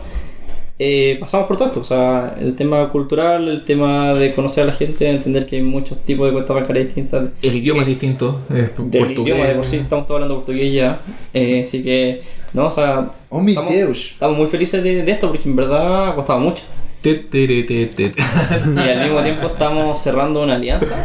eh, 0.77 1.17
pasamos 1.21 1.47
por 1.47 1.55
todo 1.57 1.67
esto, 1.69 1.79
o 1.79 1.83
sea, 1.85 2.35
el 2.39 2.55
tema 2.55 2.89
cultural, 2.91 3.47
el 3.47 3.63
tema 3.63 4.13
de 4.13 4.33
conocer 4.33 4.63
a 4.65 4.67
la 4.67 4.73
gente, 4.73 5.09
entender 5.09 5.45
que 5.45 5.55
hay 5.55 5.61
muchos 5.61 5.99
tipos 6.03 6.27
de 6.27 6.33
cuentas 6.33 6.53
bancarias 6.55 6.87
distintas, 6.87 7.29
El 7.41 7.55
idioma 7.55 7.81
es 7.81 7.87
distinto, 7.87 8.41
es 8.49 8.55
del 8.55 8.71
portugués. 8.75 9.19
idioma 9.19 9.45
de 9.47 9.55
por 9.55 9.65
sí, 9.65 9.77
estamos 9.77 10.05
todos 10.05 10.17
hablando 10.21 10.35
portugués 10.35 10.73
ya, 10.73 10.99
eh, 11.33 11.63
así 11.65 11.81
que, 11.81 12.21
no, 12.53 12.67
o 12.67 12.71
sea, 12.71 13.11
Oh, 13.29 13.41
mi 13.41 13.51
estamos, 13.51 13.71
Deus. 13.73 14.11
estamos 14.13 14.37
muy 14.37 14.47
felices 14.47 14.83
de, 14.83 15.03
de 15.03 15.11
esto 15.11 15.29
porque 15.29 15.47
en 15.47 15.55
verdad 15.55 16.09
ha 16.09 16.15
costado 16.15 16.39
mucho. 16.39 16.63
Te, 17.01 17.13
te, 17.15 17.45
te. 17.63 18.13
Y 18.15 18.79
al 18.79 19.03
mismo 19.03 19.21
tiempo 19.21 19.47
estamos 19.47 19.99
cerrando 20.01 20.41
una 20.41 20.55
alianza. 20.55 20.95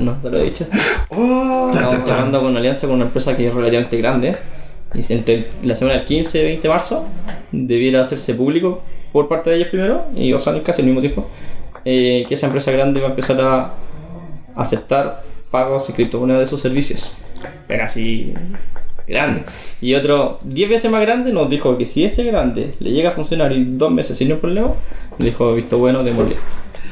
No 0.00 0.18
se 0.18 0.30
lo 0.30 0.38
he 0.38 0.44
dicho. 0.44 0.66
Oh, 1.10 1.70
Estamos 1.70 2.02
cerrando 2.02 2.40
con 2.40 2.48
una 2.50 2.60
alianza 2.60 2.86
con 2.86 2.96
una 2.96 3.04
empresa 3.04 3.36
que 3.36 3.48
es 3.48 3.52
relativamente 3.54 3.98
grande. 3.98 4.36
Y 4.94 5.02
si 5.02 5.12
entre 5.12 5.48
la 5.62 5.74
semana 5.74 5.98
del 5.98 6.06
15 6.06 6.40
y 6.40 6.44
20 6.44 6.62
de 6.62 6.68
marzo 6.72 7.06
debiera 7.52 8.00
hacerse 8.00 8.32
público 8.34 8.82
por 9.14 9.28
parte 9.28 9.48
de 9.48 9.56
ellos 9.56 9.68
primero 9.68 10.06
y 10.16 10.32
o 10.32 10.40
sea, 10.40 10.60
casi 10.64 10.82
al 10.82 10.86
mismo 10.86 11.00
tiempo. 11.00 11.30
eh, 11.84 12.24
que 12.26 12.34
esa 12.34 12.46
empresa 12.46 12.72
grande 12.72 13.00
va 13.00 13.06
a 13.06 13.10
empezar 13.10 13.40
a 13.40 13.74
aceptar 14.56 15.22
pagos 15.52 15.88
en 15.88 15.94
criptomonedas 15.94 16.40
de 16.40 16.46
sus 16.48 16.60
servicios. 16.60 17.12
Pero 17.68 17.84
así 17.84 18.34
grande. 19.06 19.42
Y 19.80 19.94
otro 19.94 20.38
10 20.44 20.70
veces 20.70 20.90
más 20.90 21.00
grande 21.00 21.32
nos 21.32 21.50
dijo 21.50 21.76
que 21.78 21.86
si 21.86 22.04
ese 22.04 22.24
grande 22.24 22.74
le 22.80 22.92
llega 22.92 23.10
a 23.10 23.12
funcionar 23.12 23.52
y 23.52 23.64
dos 23.64 23.90
meses 23.90 24.16
sin 24.16 24.28
ningún 24.28 24.40
problema, 24.40 24.74
dijo 25.18 25.54
visto 25.54 25.78
bueno 25.78 26.02
de 26.02 26.12
morir. 26.12 26.36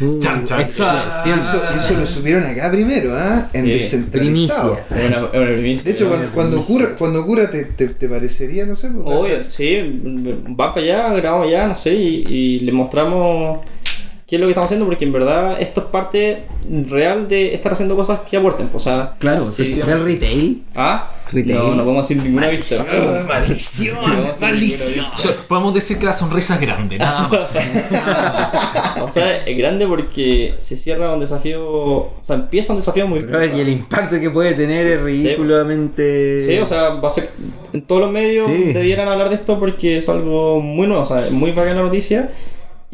Uh, 0.01 0.19
Chan, 0.19 0.45
chan. 0.45 0.61
Eso, 0.61 1.63
eso 1.79 1.95
lo 1.97 2.07
subieron 2.07 2.45
acá 2.45 2.71
primero, 2.73 3.13
¿ah? 3.15 3.49
En 3.53 3.65
Sí, 3.67 3.71
descentralizado. 3.73 4.79
Es 4.91 5.07
una, 5.07 5.17
es 5.19 5.35
una 5.35 5.47
primicia. 5.47 5.85
De 5.85 5.91
hecho, 5.91 6.09
cuando, 6.09 6.29
cuando 6.31 6.61
ocurra, 6.61 6.97
cuando 6.99 7.21
ocurra 7.23 7.51
te, 7.51 7.67
te, 7.67 7.89
te 7.89 8.09
parecería, 8.09 8.67
no 8.67 8.75
sé, 8.75 8.89
pues, 8.89 9.07
Obvio, 9.07 9.37
sí, 9.49 9.79
va 10.59 10.75
para 10.75 10.87
allá, 10.87 11.15
grabamos 11.15 11.47
allá, 11.47 11.69
no 11.69 11.77
sé, 11.77 11.95
y, 11.95 12.25
y 12.27 12.61
le 12.61 12.73
mostramos 12.73 13.61
qué 14.33 14.37
es 14.37 14.41
lo 14.41 14.47
que 14.47 14.53
estamos 14.53 14.69
haciendo, 14.69 14.87
porque 14.87 15.05
en 15.05 15.13
verdad 15.13 15.61
esto 15.61 15.83
es 15.83 15.87
parte 15.89 16.45
real 16.89 17.29
de 17.29 17.55
estar 17.55 17.71
haciendo 17.73 17.95
cosas 17.97 18.21
que 18.21 18.39
aporten. 18.39 18.71
O 18.73 18.79
sea, 18.79 19.13
Claro, 19.19 19.51
sí. 19.51 19.61
efectivamente. 19.61 19.95
¿Del 19.95 20.05
retail? 20.15 20.63
¿ah? 20.75 21.11
Retail. 21.31 21.59
No, 21.59 21.75
no 21.75 21.85
podemos 21.85 22.09
decir 22.09 22.23
ninguna 22.23 22.49
vista. 22.49 22.77
Ah, 22.91 23.25
maldición, 23.29 23.99
maldición. 24.41 25.05
O 25.13 25.17
sea, 25.19 25.33
podemos 25.47 25.75
decir 25.75 25.99
que 25.99 26.07
la 26.07 26.15
sonrisa 26.15 26.55
es 26.55 26.63
grande, 26.63 26.97
nada 26.97 27.29
más. 27.31 27.55
o 29.03 29.09
sea, 29.09 29.45
es 29.45 29.59
grande 29.59 29.87
porque 29.87 30.55
se 30.57 30.79
cierra 30.79 31.13
un 31.13 31.21
desafío, 31.21 31.63
o 31.71 32.15
sea, 32.23 32.37
empieza 32.37 32.73
un 32.73 32.79
desafío 32.79 33.07
muy 33.07 33.21
Brother, 33.21 33.55
y 33.55 33.61
el 33.61 33.69
impacto 33.69 34.19
que 34.19 34.31
puede 34.31 34.55
tener 34.55 34.87
es 34.87 35.01
ridículamente. 35.03 36.47
Sí, 36.47 36.59
o 36.59 36.65
sea, 36.65 36.89
va 36.95 37.09
a 37.09 37.11
ser. 37.11 37.29
En 37.75 37.83
todos 37.83 38.01
los 38.01 38.11
medios 38.11 38.47
Sí. 38.47 38.73
debieran 38.73 39.09
hablar 39.09 39.29
de 39.29 39.35
esto 39.35 39.59
porque 39.59 39.99
es 39.99 40.09
algo 40.09 40.59
muy 40.63 40.87
nuevo, 40.87 41.03
o 41.03 41.07
sea, 41.07 41.27
es 41.27 41.33
muy 41.33 41.53
bacana 41.53 41.77
la 41.77 41.83
noticia. 41.83 42.31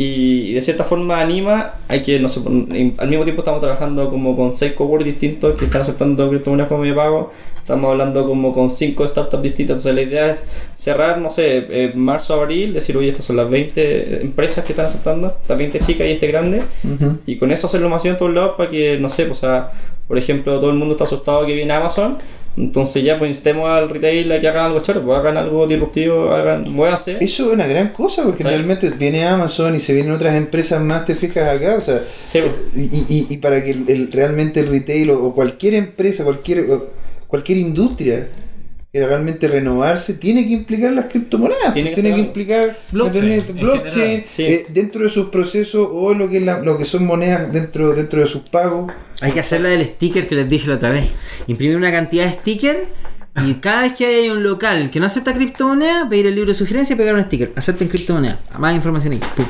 Y 0.00 0.52
de 0.54 0.62
cierta 0.62 0.84
forma 0.84 1.20
anima 1.20 1.74
a 1.88 1.98
que, 2.04 2.20
no 2.20 2.28
sé, 2.28 2.38
en- 2.46 2.94
al 2.98 3.08
mismo 3.08 3.24
tiempo 3.24 3.42
estamos 3.42 3.60
trabajando 3.60 4.08
como 4.10 4.36
con 4.36 4.52
seis 4.52 4.72
coworks 4.74 5.04
distintos 5.04 5.58
que 5.58 5.64
están 5.64 5.80
aceptando 5.80 6.28
criptomonedas 6.30 6.68
como 6.68 6.82
medio 6.82 6.94
de 6.94 7.00
pago. 7.00 7.32
Estamos 7.56 7.90
hablando 7.90 8.24
como 8.24 8.54
con 8.54 8.70
cinco 8.70 9.06
startups 9.08 9.42
distintas. 9.42 9.84
Entonces 9.84 9.94
la 9.96 10.02
idea 10.02 10.30
es 10.32 10.38
cerrar, 10.76 11.18
no 11.18 11.30
sé, 11.30 11.66
eh, 11.68 11.92
marzo, 11.96 12.34
abril, 12.40 12.74
decir, 12.74 12.96
oye, 12.96 13.08
estas 13.08 13.24
son 13.24 13.36
las 13.36 13.50
20 13.50 14.22
empresas 14.22 14.64
que 14.64 14.72
están 14.72 14.86
aceptando, 14.86 15.34
estas 15.42 15.58
20 15.58 15.80
chicas 15.80 16.06
y 16.06 16.12
este 16.12 16.28
grande. 16.28 16.62
Y 17.26 17.36
con 17.36 17.50
eso 17.50 17.66
hacerlo 17.66 17.88
masivo 17.88 18.12
en 18.12 18.18
todos 18.18 18.32
lados 18.32 18.54
para 18.56 18.70
que, 18.70 18.98
no 19.00 19.10
sé, 19.10 19.24
pues, 19.26 19.38
o 19.38 19.40
sea, 19.40 19.72
por 20.06 20.16
ejemplo, 20.16 20.60
todo 20.60 20.70
el 20.70 20.76
mundo 20.76 20.92
está 20.94 21.04
asustado 21.04 21.44
que 21.44 21.54
viene 21.54 21.72
Amazon. 21.72 22.16
Entonces 22.58 23.04
ya 23.04 23.18
pues 23.18 23.30
instemos 23.30 23.68
al 23.68 23.88
retail 23.88 24.30
a 24.32 24.40
que 24.40 24.48
hagan 24.48 24.64
algo 24.66 24.80
choro, 24.80 25.00
pues 25.02 25.18
hagan 25.18 25.36
algo 25.36 25.66
disruptivo, 25.66 26.30
hagan, 26.32 26.70
muévanse. 26.72 27.16
Eso 27.20 27.46
es 27.46 27.52
una 27.54 27.66
gran 27.66 27.88
cosa 27.88 28.24
porque 28.24 28.42
realmente 28.44 28.90
viene 28.90 29.24
Amazon 29.26 29.76
y 29.76 29.80
se 29.80 29.94
vienen 29.94 30.12
otras 30.12 30.34
empresas 30.34 30.82
más, 30.82 31.06
te 31.06 31.14
fijas 31.14 31.54
acá, 31.56 31.76
o 31.78 31.80
sea, 31.80 32.02
Sí, 32.24 32.40
pues. 32.40 32.72
y, 32.76 33.04
y- 33.08 33.26
y 33.30 33.36
para 33.38 33.62
que 33.62 33.70
el, 33.70 33.84
el- 33.88 34.12
realmente 34.12 34.60
el 34.60 34.68
retail 34.68 35.10
o, 35.10 35.24
o 35.24 35.34
cualquier 35.34 35.74
empresa, 35.74 36.24
cualquier 36.24 36.66
cualquier 37.28 37.58
industria 37.58 38.28
quiera 38.90 39.06
realmente 39.06 39.48
renovarse, 39.48 40.14
tiene 40.14 40.46
que 40.46 40.54
implicar 40.54 40.92
las 40.92 41.06
criptomonedas, 41.06 41.74
Tiene 41.74 41.92
tiene 41.92 42.08
que 42.10 42.14
que, 42.16 42.20
implicar 42.22 42.78
Blockchain, 42.90 43.42
blockchain 43.60 43.90
general, 43.90 44.24
sí. 44.26 44.42
eh, 44.44 44.66
dentro 44.70 45.02
de 45.02 45.10
sus 45.10 45.28
procesos 45.28 45.86
o 45.92 46.14
lo 46.14 46.30
que, 46.30 46.38
es 46.38 46.42
la- 46.42 46.60
lo 46.60 46.78
que 46.78 46.84
son 46.86 47.04
monedas 47.06 47.52
dentro, 47.52 47.92
dentro 47.92 48.20
de 48.20 48.26
sus 48.26 48.42
pagos. 48.48 48.90
Hay 49.20 49.32
que 49.32 49.40
hacer 49.40 49.60
la 49.60 49.68
del 49.68 49.84
sticker 49.84 50.26
que 50.26 50.34
les 50.36 50.48
dije 50.48 50.66
la 50.68 50.76
otra 50.76 50.90
vez. 50.90 51.04
Imprimir 51.48 51.76
una 51.76 51.90
cantidad 51.92 52.24
de 52.24 52.32
stickers 52.32 52.78
y 53.46 53.54
cada 53.54 53.82
vez 53.82 53.92
que 53.92 54.06
hay 54.06 54.30
un 54.30 54.42
local 54.42 54.90
que 54.90 54.98
no 55.00 55.06
acepta 55.06 55.34
criptomoneda, 55.34 56.08
pedir 56.08 56.26
el 56.26 56.34
libro 56.34 56.50
de 56.52 56.58
sugerencia 56.58 56.94
y 56.94 56.96
pegar 56.96 57.14
un 57.14 57.24
sticker. 57.24 57.52
Acepten 57.56 57.88
criptomoneda. 57.88 58.40
Más 58.58 58.74
información 58.74 59.12
ahí. 59.12 59.20
Pum. 59.36 59.44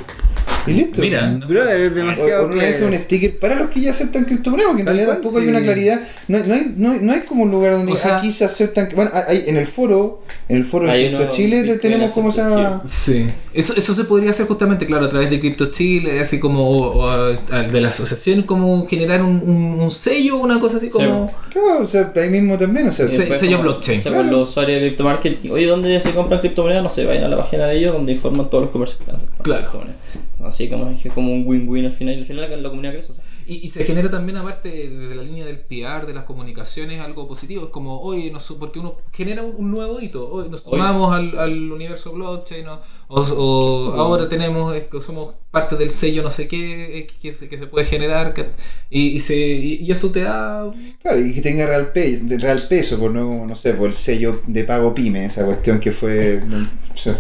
Y 0.71 0.75
listo. 0.75 1.01
Mira, 1.01 1.41
Brother, 1.47 1.81
es 1.81 1.93
O, 1.93 1.95
demasiado 1.95 2.45
o 2.45 2.49
vez 2.49 2.77
claro. 2.79 2.93
un 2.93 2.99
sticker 2.99 3.39
para 3.39 3.55
los 3.57 3.69
que 3.71 3.81
ya 3.81 3.91
aceptan 3.91 4.25
criptomonedas, 4.25 4.69
porque 4.69 4.81
en 4.83 4.87
realidad 4.87 5.09
tampoco 5.15 5.39
hay 5.39 5.49
una 5.49 5.61
claridad. 5.63 6.01
No, 6.29 6.39
no, 6.45 6.55
hay, 6.55 6.73
no, 6.77 6.91
hay, 6.93 6.99
no 7.01 7.13
hay 7.13 7.21
como 7.21 7.43
un 7.45 7.51
lugar 7.51 7.73
donde 7.73 7.93
O 7.93 7.97
sea- 7.97 8.19
aquí 8.19 8.33
se 8.33 8.45
aceptan. 8.45 8.89
Bueno, 8.95 9.11
hay, 9.27 9.45
en 9.47 9.57
el 9.57 9.67
foro, 9.67 10.23
en 10.49 10.57
el 10.59 10.65
foro 10.65 10.87
de 10.91 11.09
Cripto 11.15 11.31
Chile 11.31 11.79
tenemos 11.79 12.13
cómo 12.13 12.33
se 12.33 12.41
llama. 12.43 12.83
Sí, 12.87 13.27
eso, 13.55 13.75
eso 13.77 13.95
se 13.95 14.05
podría 14.05 14.31
hacer 14.31 14.47
justamente, 14.47 14.87
claro, 14.87 15.07
a 15.07 15.09
través 15.09 15.31
de 15.31 15.41
Crypto 15.41 15.71
Chile, 15.71 16.21
así 16.21 16.39
como 16.39 16.69
o, 16.69 17.05
o, 17.05 17.09
a- 17.09 17.63
de 17.63 17.81
la 17.81 17.89
asociación, 17.89 18.43
como 18.43 18.87
generar 18.87 19.23
un, 19.23 19.41
un, 19.45 19.81
un 19.81 19.91
sello, 19.91 20.37
una 20.37 20.59
cosa 20.61 20.77
así 20.79 20.89
como... 20.89 21.27
Claro, 21.51 21.83
o 21.83 21.89
sea, 21.89 22.13
ahí 22.17 22.29
mismo 22.31 22.57
también, 22.59 22.89
o 22.89 22.93
sea, 22.93 23.09
sello 23.11 23.57
como- 23.59 23.63
blockchain. 23.71 23.99
o 24.01 24.03
sea, 24.03 24.13
con 24.15 24.31
los 24.31 24.51
usuarios 24.51 24.81
de 24.81 24.87
CryptoMarket, 24.89 25.51
oye, 25.51 25.67
¿dónde 25.67 26.01
se 26.01 26.13
compran 26.13 26.41
criptomonedas? 26.41 26.83
No 26.83 26.89
sé, 26.89 27.05
vayan 27.05 27.25
a 27.25 27.29
la 27.29 27.37
página 27.39 27.67
de 27.67 27.77
ellos 27.79 27.95
donde 27.95 28.13
informan 28.13 28.49
todos 28.51 28.65
los 28.65 28.71
comercios 28.73 28.99
que 28.99 29.05
están 29.05 29.17
aceptando 29.17 29.43
Claro. 29.45 29.63
criptomonedas. 29.63 29.99
Así 30.45 30.69
como 30.69 30.89
es 30.91 31.13
como 31.13 31.33
un 31.33 31.47
win-win 31.47 31.87
al 31.87 31.93
final. 31.93 32.15
Y 32.15 32.19
al 32.19 32.25
final 32.25 32.63
la, 32.63 32.69
comunidad 32.69 32.93
crece. 32.93 33.13
O 33.13 33.15
sea, 33.15 33.25
Y, 33.47 33.57
y 33.65 33.69
se 33.69 33.85
genera 33.85 34.09
también, 34.11 34.37
aparte 34.39 34.69
de 34.89 35.15
la 35.15 35.23
línea 35.23 35.45
del 35.45 35.61
PR, 35.61 36.07
de 36.07 36.15
las 36.15 36.25
comunicaciones, 36.25 37.01
algo 37.01 37.27
positivo. 37.27 37.65
Es 37.65 37.71
como, 37.71 38.01
oye, 38.01 38.31
nos, 38.31 38.45
porque 38.53 38.79
uno 38.79 38.97
genera 39.13 39.43
un, 39.43 39.55
un 39.57 39.71
nuevo 39.71 40.01
hito. 40.01 40.31
Hoy 40.31 40.49
nos 40.49 40.65
Oye. 40.67 40.77
sumamos 40.77 41.13
al, 41.13 41.39
al 41.39 41.73
universo 41.73 42.13
blockchain, 42.13 42.65
¿no? 42.67 42.81
o, 43.09 43.21
o 43.21 43.93
ahora 43.95 44.29
tenemos, 44.29 44.75
es 44.75 44.85
que 44.85 45.01
somos 45.01 45.35
parte 45.61 45.77
del 45.77 45.91
sello 45.91 46.23
no 46.23 46.31
sé 46.31 46.47
qué, 46.49 46.99
eh, 46.99 47.07
que, 47.21 47.33
se, 47.33 47.49
que 47.49 47.59
se 47.59 47.67
puede 47.67 47.87
generar. 47.87 48.35
que- 48.35 48.47
y, 48.91 49.09
y, 49.17 49.21
se, 49.21 49.37
y, 49.37 49.75
y 49.87 49.91
eso 49.93 50.11
te 50.11 50.21
da. 50.23 50.71
claro, 51.03 51.21
y 51.21 51.35
que 51.35 51.41
tenga 51.43 51.67
real, 51.67 51.93
pe- 51.93 52.21
real 52.39 52.63
peso, 52.69 52.99
por 52.99 53.11
no, 53.11 53.29
como, 53.29 53.47
no 53.47 53.55
sé, 53.57 53.75
por 53.75 53.89
el 53.89 53.95
sello 53.95 54.41
de 54.47 54.65
pago 54.65 54.95
pyme, 54.95 55.25
esa 55.27 55.45
cuestión 55.45 55.79
que 55.79 55.93
fue. 55.93 56.41
o 56.95 56.97
sea, 56.97 57.17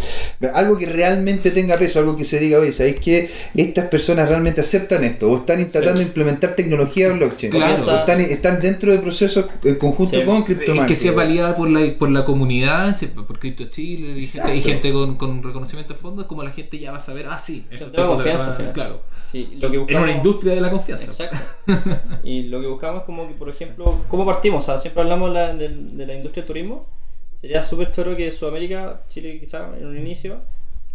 algo 0.54 0.76
que 0.78 0.86
realmente 0.86 1.50
tenga 1.50 1.76
peso, 1.76 1.98
algo 1.98 2.16
que 2.16 2.24
se 2.24 2.38
diga, 2.40 2.58
oye, 2.58 2.72
¿sabéis 2.72 3.00
que 3.00 3.30
estas 3.54 3.86
personas 3.88 4.28
realmente 4.28 4.60
aceptan 4.62 5.04
esto? 5.04 5.30
O 5.30 5.36
están 5.38 5.64
tratando 5.70 6.00
de 6.00 6.06
implementar 6.06 6.54
tecnología 6.56 7.10
blockchain, 7.12 7.52
Claro. 7.52 7.84
o 7.84 7.98
están, 7.98 8.20
están 8.20 8.60
dentro 8.60 8.90
de 8.92 8.98
procesos 8.98 9.44
en 9.64 9.74
conjunto 9.76 10.18
Sí. 10.18 10.24
con 10.24 10.44
eh, 10.48 10.86
Que 10.88 10.94
sea 10.94 11.12
validada 11.12 11.54
por 11.54 11.68
la, 11.70 11.80
por 11.98 12.10
la 12.10 12.24
comunidad, 12.24 12.96
sí, 12.96 13.06
por 13.06 13.38
Crypto 13.38 13.64
Chile, 13.66 14.18
y 14.18 14.26
gente, 14.26 14.56
y 14.56 14.62
gente 14.62 14.92
con, 14.92 15.16
con 15.16 15.42
reconocimiento 15.42 15.92
de 15.94 16.00
fondos, 16.00 16.26
como 16.26 16.42
la 16.42 16.50
gente 16.52 16.78
ya 16.78 16.92
va 16.92 16.98
a 16.98 17.00
saber, 17.00 17.26
ah, 17.28 17.38
sí, 17.38 17.64
esto 17.70 17.90
confianza, 18.32 18.50
verdad, 18.50 18.50
al 18.50 18.56
final. 18.56 18.72
Claro. 18.74 19.02
sí, 19.24 19.48
lo 19.60 19.70
que 19.70 19.76
En 19.76 19.82
buscamos, 19.82 20.02
una 20.04 20.12
industria 20.16 20.54
de 20.54 20.60
la 20.60 20.70
confianza. 20.70 21.06
Exacto. 21.06 21.38
y 22.22 22.44
lo 22.44 22.60
que 22.60 22.66
buscamos 22.66 23.00
es 23.00 23.06
como 23.06 23.28
que, 23.28 23.34
por 23.34 23.48
ejemplo, 23.48 24.04
¿cómo 24.08 24.24
partimos? 24.26 24.64
O 24.64 24.66
sea, 24.66 24.78
siempre 24.78 25.02
hablamos 25.02 25.32
la- 25.32 25.54
del- 25.54 25.96
de, 25.96 26.06
la 26.06 26.14
industria 26.14 26.42
del 26.42 26.48
turismo. 26.48 26.86
Sería 27.34 27.62
súper 27.62 27.92
choro 27.92 28.14
que 28.16 28.30
Sudamérica, 28.32 29.02
Chile 29.08 29.38
quizá 29.38 29.68
en 29.78 29.86
un 29.86 29.96
inicio, 29.98 30.40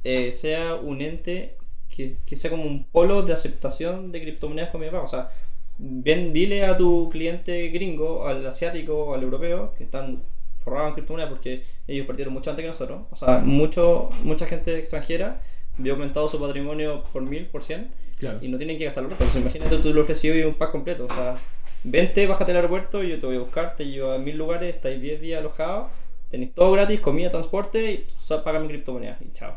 eh, 0.03 0.33
sea 0.33 0.75
un 0.75 1.01
ente 1.01 1.55
que, 1.95 2.17
que 2.25 2.35
sea 2.35 2.51
como 2.51 2.63
un 2.63 2.83
polo 2.85 3.21
de 3.23 3.31
aceptación 3.33 4.11
de 4.11 4.21
criptomonedas 4.21 4.69
como 4.71 4.85
pago. 4.91 5.03
O 5.05 5.07
sea, 5.07 5.29
bien 5.77 6.33
dile 6.33 6.65
a 6.65 6.75
tu 6.75 7.09
cliente 7.11 7.69
gringo, 7.69 8.27
al 8.27 8.45
asiático, 8.45 9.13
al 9.13 9.23
europeo, 9.23 9.73
que 9.77 9.85
están 9.85 10.21
forrados 10.59 10.89
en 10.89 10.93
criptomonedas 10.95 11.31
porque 11.31 11.63
ellos 11.87 12.05
partieron 12.07 12.33
mucho 12.33 12.49
antes 12.49 12.63
que 12.63 12.67
nosotros. 12.69 13.01
O 13.11 13.15
sea, 13.15 13.37
mucho, 13.39 14.09
mucha 14.23 14.45
gente 14.45 14.77
extranjera 14.77 15.41
vio 15.77 15.93
aumentado 15.93 16.27
su 16.27 16.39
patrimonio 16.39 17.03
por 17.11 17.21
mil, 17.23 17.45
por 17.47 17.63
cien 17.63 17.89
Claro. 18.19 18.39
y 18.41 18.47
no 18.47 18.57
tienen 18.57 18.77
que 18.77 18.85
gastarlo. 18.85 19.09
Pero 19.17 19.29
imagínate 19.35 19.77
tú 19.79 19.93
lo 19.93 20.01
ofrecido 20.01 20.35
y 20.35 20.43
un 20.43 20.53
pack 20.55 20.71
completo. 20.71 21.07
O 21.09 21.13
sea, 21.13 21.35
vente, 21.83 22.25
bájate 22.27 22.51
al 22.51 22.57
aeropuerto, 22.57 23.03
yo 23.03 23.19
te 23.19 23.25
voy 23.25 23.35
a 23.35 23.39
buscar, 23.39 23.75
te 23.75 23.85
llevo 23.87 24.11
a 24.11 24.17
mil 24.17 24.37
lugares, 24.37 24.73
estáis 24.75 25.01
10 25.01 25.19
días 25.21 25.39
alojados, 25.39 25.91
tenéis 26.29 26.53
todo 26.53 26.71
gratis, 26.71 26.99
comida, 27.01 27.29
transporte 27.31 27.91
y 27.91 28.05
solo 28.07 28.43
pagan 28.43 28.61
mi 28.63 28.67
criptomoneda 28.69 29.17
y 29.21 29.31
chao. 29.33 29.55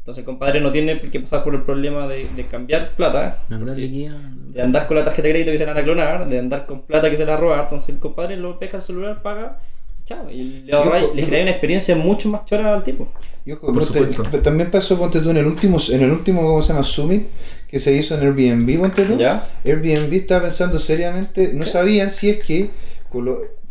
Entonces 0.00 0.20
el 0.20 0.26
compadre 0.26 0.60
no 0.60 0.70
tiene 0.70 1.00
que 1.00 1.18
pasar 1.20 1.42
por 1.42 1.54
el 1.54 1.62
problema 1.62 2.06
de, 2.06 2.28
de 2.28 2.46
cambiar 2.46 2.90
plata, 2.90 3.38
liquidez. 3.48 4.12
de 4.52 4.60
andar 4.60 4.86
con 4.86 4.98
la 4.98 5.04
tarjeta 5.04 5.28
de 5.28 5.32
crédito 5.32 5.50
que 5.52 5.56
se 5.56 5.64
la 5.64 5.72
van 5.72 5.80
a 5.80 5.84
clonar, 5.84 6.28
de 6.28 6.38
andar 6.38 6.66
con 6.66 6.82
plata 6.82 7.08
que 7.08 7.16
se 7.16 7.24
la 7.24 7.30
van 7.32 7.38
a 7.38 7.40
robar. 7.40 7.62
Entonces 7.62 7.88
el 7.88 8.00
compadre 8.00 8.36
lo 8.36 8.58
pesca 8.58 8.76
el 8.76 8.82
celular, 8.82 9.22
paga, 9.22 9.60
chao. 10.04 10.30
Y 10.30 10.64
le, 10.66 11.22
genera 11.24 11.42
una 11.42 11.50
experiencia 11.50 11.96
mucho 11.96 12.28
más 12.28 12.44
chora 12.44 12.74
al 12.74 12.82
tipo. 12.82 13.08
Y 13.46 13.52
ojo, 13.52 13.66
Por 13.66 13.84
ponte- 13.86 13.98
supuesto. 14.06 14.40
también 14.40 14.70
pasó, 14.70 14.98
ponte 14.98 15.20
tú, 15.20 15.30
en 15.30 15.36
el 15.38 15.46
último, 15.46 15.78
en 15.90 16.02
el 16.02 16.10
último, 16.12 16.42
¿cómo 16.42 16.62
se 16.62 16.68
llama? 16.72 16.84
Summit, 16.84 17.26
que 17.68 17.78
se 17.80 17.92
hizo 17.94 18.14
en 18.14 18.22
Airbnb, 18.22 18.78
ponte 18.80 19.04
tú. 19.04 19.18
¿Ya? 19.18 19.48
Airbnb 19.64 20.12
estaba 20.12 20.42
pensando 20.44 20.78
seriamente, 20.78 21.52
no 21.52 21.66
sabían 21.66 22.10
si 22.10 22.30
es 22.30 22.42
que 22.44 22.70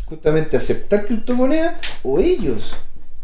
justamente 0.06 0.58
aceptar 0.58 1.06
criptomonedas 1.06 1.76
o 2.04 2.20
ellos 2.20 2.72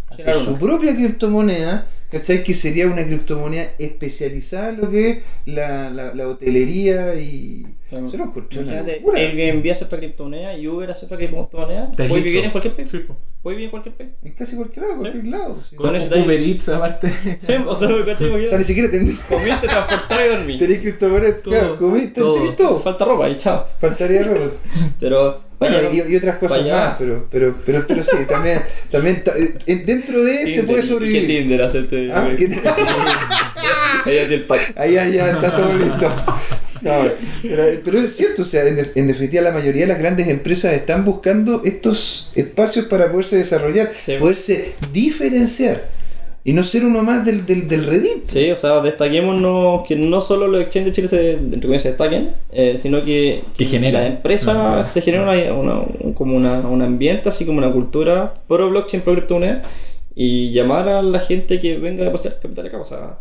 hacer 0.09 0.33
su 0.35 0.57
propia 0.57 0.95
criptomoneda, 0.95 1.87
¿cachai? 2.11 2.43
Que 2.43 2.53
sería 2.53 2.87
una 2.87 3.05
criptomoneda 3.05 3.71
especializada 3.77 4.69
en 4.69 4.81
lo 4.81 4.89
que 4.89 5.09
es 5.09 5.17
la, 5.45 5.89
la, 5.89 6.13
la 6.13 6.27
hotelería 6.27 7.15
y... 7.15 7.65
Claro. 7.89 8.07
Se 8.07 8.17
lo 8.17 8.25
Imagínate. 8.25 9.01
Airbnb 9.15 9.71
acepta 9.71 9.97
criptomoneda 9.97 10.55
y 10.55 10.67
Uber 10.67 10.91
acepta 10.91 11.17
criptomoneda. 11.17 11.89
Puedes 11.97 12.23
vivir 12.23 12.45
en 12.45 12.51
cualquier 12.51 12.75
país. 12.75 12.89
Sí, 12.91 12.99
po. 12.99 13.17
Puedes 13.41 13.57
vivir 13.57 13.65
en 13.65 13.71
cualquier 13.71 13.95
país. 13.95 14.09
En 14.23 14.31
casi 14.33 14.55
cualquier 14.55 14.85
lado, 14.85 14.99
cualquier 14.99 15.25
lado. 15.27 15.57
sí. 15.63 15.75
Con 15.75 15.95
ese 15.95 16.19
Uber 16.19 16.39
Eats, 16.43 16.69
aparte. 16.69 17.11
Sí, 17.39 17.53
o 17.65 17.75
sea, 17.75 17.87
me 17.87 18.05
caché, 18.05 18.29
O 18.29 18.49
sea, 18.49 18.57
ni 18.59 18.63
siquiera 18.63 18.91
ten- 18.91 19.17
Comiste, 19.27 19.67
transportar 19.67 20.25
y 20.25 20.29
dormir. 20.29 20.59
tenéis 20.59 20.79
criptomonedas, 20.81 21.35
claro, 21.41 21.77
comiste, 21.77 22.21
todo. 22.21 22.33
tenés 22.35 22.55
Te 22.55 22.63
todo. 22.63 22.79
falta 22.79 23.05
ropa 23.05 23.27
y 23.29 23.37
chao. 23.37 23.65
Faltaría 23.79 24.21
ropa. 24.23 24.45
Pero, 24.99 25.41
Bueno, 25.59 25.77
y, 25.91 26.13
y 26.13 26.15
otras 26.15 26.37
cosas 26.37 26.59
vaya. 26.61 26.73
más, 26.73 26.95
pero, 26.97 27.27
pero, 27.29 27.55
pero, 27.65 27.85
pero 27.85 28.01
sí, 28.01 28.15
también, 28.27 28.61
también 28.89 29.23
ta- 29.23 29.33
eh, 29.37 29.83
dentro 29.85 30.23
de 30.23 30.37
se 30.39 30.45
Tinder, 30.45 30.65
puede 30.65 30.79
¿y 30.79 30.81
¿Qué 30.81 30.87
sobrevivir. 30.87 31.27
Tinder 31.27 31.61
hace 31.63 31.79
este? 31.79 32.11
Ah, 32.13 32.29
¿qué- 32.37 32.47
Ahí 34.05 34.17
hace 34.19 34.35
el 34.35 34.43
pack. 34.43 34.73
Ahí 34.77 34.93
ya, 34.93 35.07
está 35.31 35.55
todo 35.55 35.73
listo. 35.73 36.11
No, 36.81 36.91
pero, 37.41 37.65
pero 37.83 37.99
es 37.99 38.15
cierto, 38.15 38.43
o 38.43 38.45
sea, 38.45 38.63
en 38.65 39.07
definitiva 39.07 39.41
la 39.43 39.51
mayoría 39.51 39.81
de 39.81 39.87
las 39.87 39.99
grandes 39.99 40.29
empresas 40.29 40.73
están 40.73 41.03
buscando 41.03 41.61
estos 41.65 42.31
espacios 42.35 42.85
para 42.85 43.11
poderse 43.11 43.35
desarrollar, 43.35 43.91
Sí. 43.97 44.13
poderse 44.17 44.75
diferenciar. 44.93 45.83
Y 46.49 46.53
no 46.53 46.63
ser 46.63 46.83
uno 46.85 47.03
más 47.03 47.25
del, 47.25 47.45
del, 47.45 47.67
del 47.67 47.83
Reddit. 47.85 48.25
Sí, 48.25 48.49
o 48.51 48.57
sea, 48.57 48.81
destaquémonos 48.81 49.87
que 49.87 49.95
no 49.95 50.21
solo 50.21 50.47
los 50.47 50.61
exchanges 50.61 50.85
de 50.87 50.91
Chile 50.93 51.07
se, 51.07 51.31
entre 51.33 51.61
comillas, 51.61 51.81
se 51.83 51.89
destaquen, 51.89 52.31
eh, 52.51 52.75
sino 52.77 53.03
que, 53.03 53.43
Que 53.57 53.65
genera. 53.65 53.99
la 54.01 54.07
empresa 54.07 54.79
Ah, 54.81 54.85
se 54.85 55.01
genera 55.01 55.23
una, 55.23 55.53
una- 55.53 55.79
un- 55.99 56.13
como 56.13 56.35
una, 56.35 56.59
un 56.61 56.81
ambiente, 56.81 57.29
así 57.29 57.45
como 57.45 57.57
una 57.59 57.71
cultura 57.71 58.33
pro 58.47 58.69
blockchain, 58.69 59.03
pro 59.03 59.13
criptomoneda, 59.13 59.63
y 60.15 60.51
llamar 60.51 60.89
a 60.89 61.01
la 61.01 61.19
gente 61.19 61.59
que 61.59 61.77
venga 61.77 62.01
a 62.03 62.05
depositar 62.05 62.39
capital 62.39 62.65
acá. 62.67 62.77
O 62.79 62.85
sea, 62.85 63.19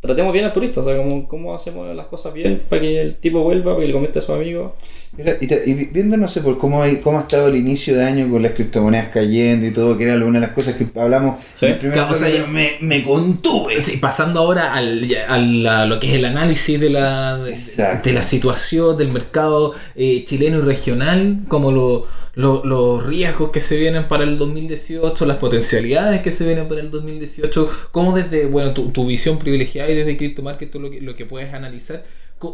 tratemos 0.00 0.32
bien 0.32 0.44
al 0.44 0.52
turista, 0.52 0.80
o 0.80 0.84
sea, 0.84 0.96
como, 0.96 1.28
cómo 1.28 1.54
hacemos 1.54 1.94
las 1.94 2.06
cosas 2.06 2.32
bien 2.34 2.60
para 2.68 2.82
que 2.82 3.00
el 3.00 3.16
tipo 3.16 3.42
vuelva, 3.42 3.72
para 3.72 3.82
que 3.82 3.86
le 3.88 3.92
comente 3.94 4.18
a 4.18 4.22
su 4.22 4.32
amigo. 4.32 4.74
Mira, 5.16 5.36
y, 5.40 5.46
te- 5.46 5.62
y 5.64 5.74
viendo, 5.92 6.16
no 6.16 6.26
sé, 6.26 6.40
por 6.40 6.58
cómo, 6.58 6.82
hay, 6.82 6.96
cómo 7.00 7.18
ha 7.18 7.22
estado 7.22 7.48
el 7.48 7.54
inicio 7.56 7.96
de 7.96 8.04
año 8.04 8.28
con 8.28 8.42
las 8.42 8.52
criptomonedas 8.52 9.08
cayendo 9.08 9.64
y 9.66 9.70
todo, 9.70 9.96
que 9.96 10.04
era 10.04 10.14
una 10.24 10.40
de 10.40 10.46
las 10.46 10.54
cosas 10.54 10.74
que 10.74 10.86
hablamos 10.98 11.36
Sí. 11.54 11.66
en 11.66 11.72
el 11.72 11.78
primer 11.78 11.94
Claro, 11.98 12.14
o 12.14 12.18
sea, 12.18 12.28
pero 12.28 12.48
me, 12.48 12.70
me 12.80 13.04
contuve. 13.04 13.82
Sí, 13.84 13.98
pasando 13.98 14.40
ahora 14.40 14.74
al, 14.74 15.08
al- 15.28 15.66
a 15.66 15.86
lo 15.86 16.00
que 16.00 16.08
es 16.10 16.14
el 16.16 16.24
análisis 16.24 16.80
de 16.80 16.90
la, 16.90 17.38
de, 17.38 18.12
la 18.12 18.22
situación 18.22 18.96
del 18.96 19.12
mercado 19.12 19.74
eh, 19.94 20.24
chileno 20.26 20.58
y 20.58 20.62
regional, 20.62 21.40
como 21.46 21.70
lo- 21.70 22.06
lo- 22.34 22.64
los 22.64 23.06
riesgos 23.06 23.52
que 23.52 23.60
se 23.60 23.76
vienen 23.78 24.08
para 24.08 24.24
el 24.24 24.36
2018, 24.36 25.26
las 25.26 25.36
potencialidades 25.36 26.22
que 26.22 26.32
se 26.32 26.44
vienen 26.44 26.66
para 26.66 26.80
el 26.80 26.90
2018, 26.90 27.70
como 27.92 28.16
desde 28.16 28.46
bueno 28.46 28.74
tu, 28.74 28.90
tu 28.90 29.06
visión 29.06 29.38
privilegiada 29.38 29.90
y 29.90 29.94
desde 29.94 30.16
Crypto 30.16 30.42
Market 30.42 30.72
tú 30.72 30.80
lo 30.80 30.90
que, 30.90 31.00
lo 31.00 31.14
que 31.14 31.24
puedes 31.26 31.54
analizar, 31.54 32.02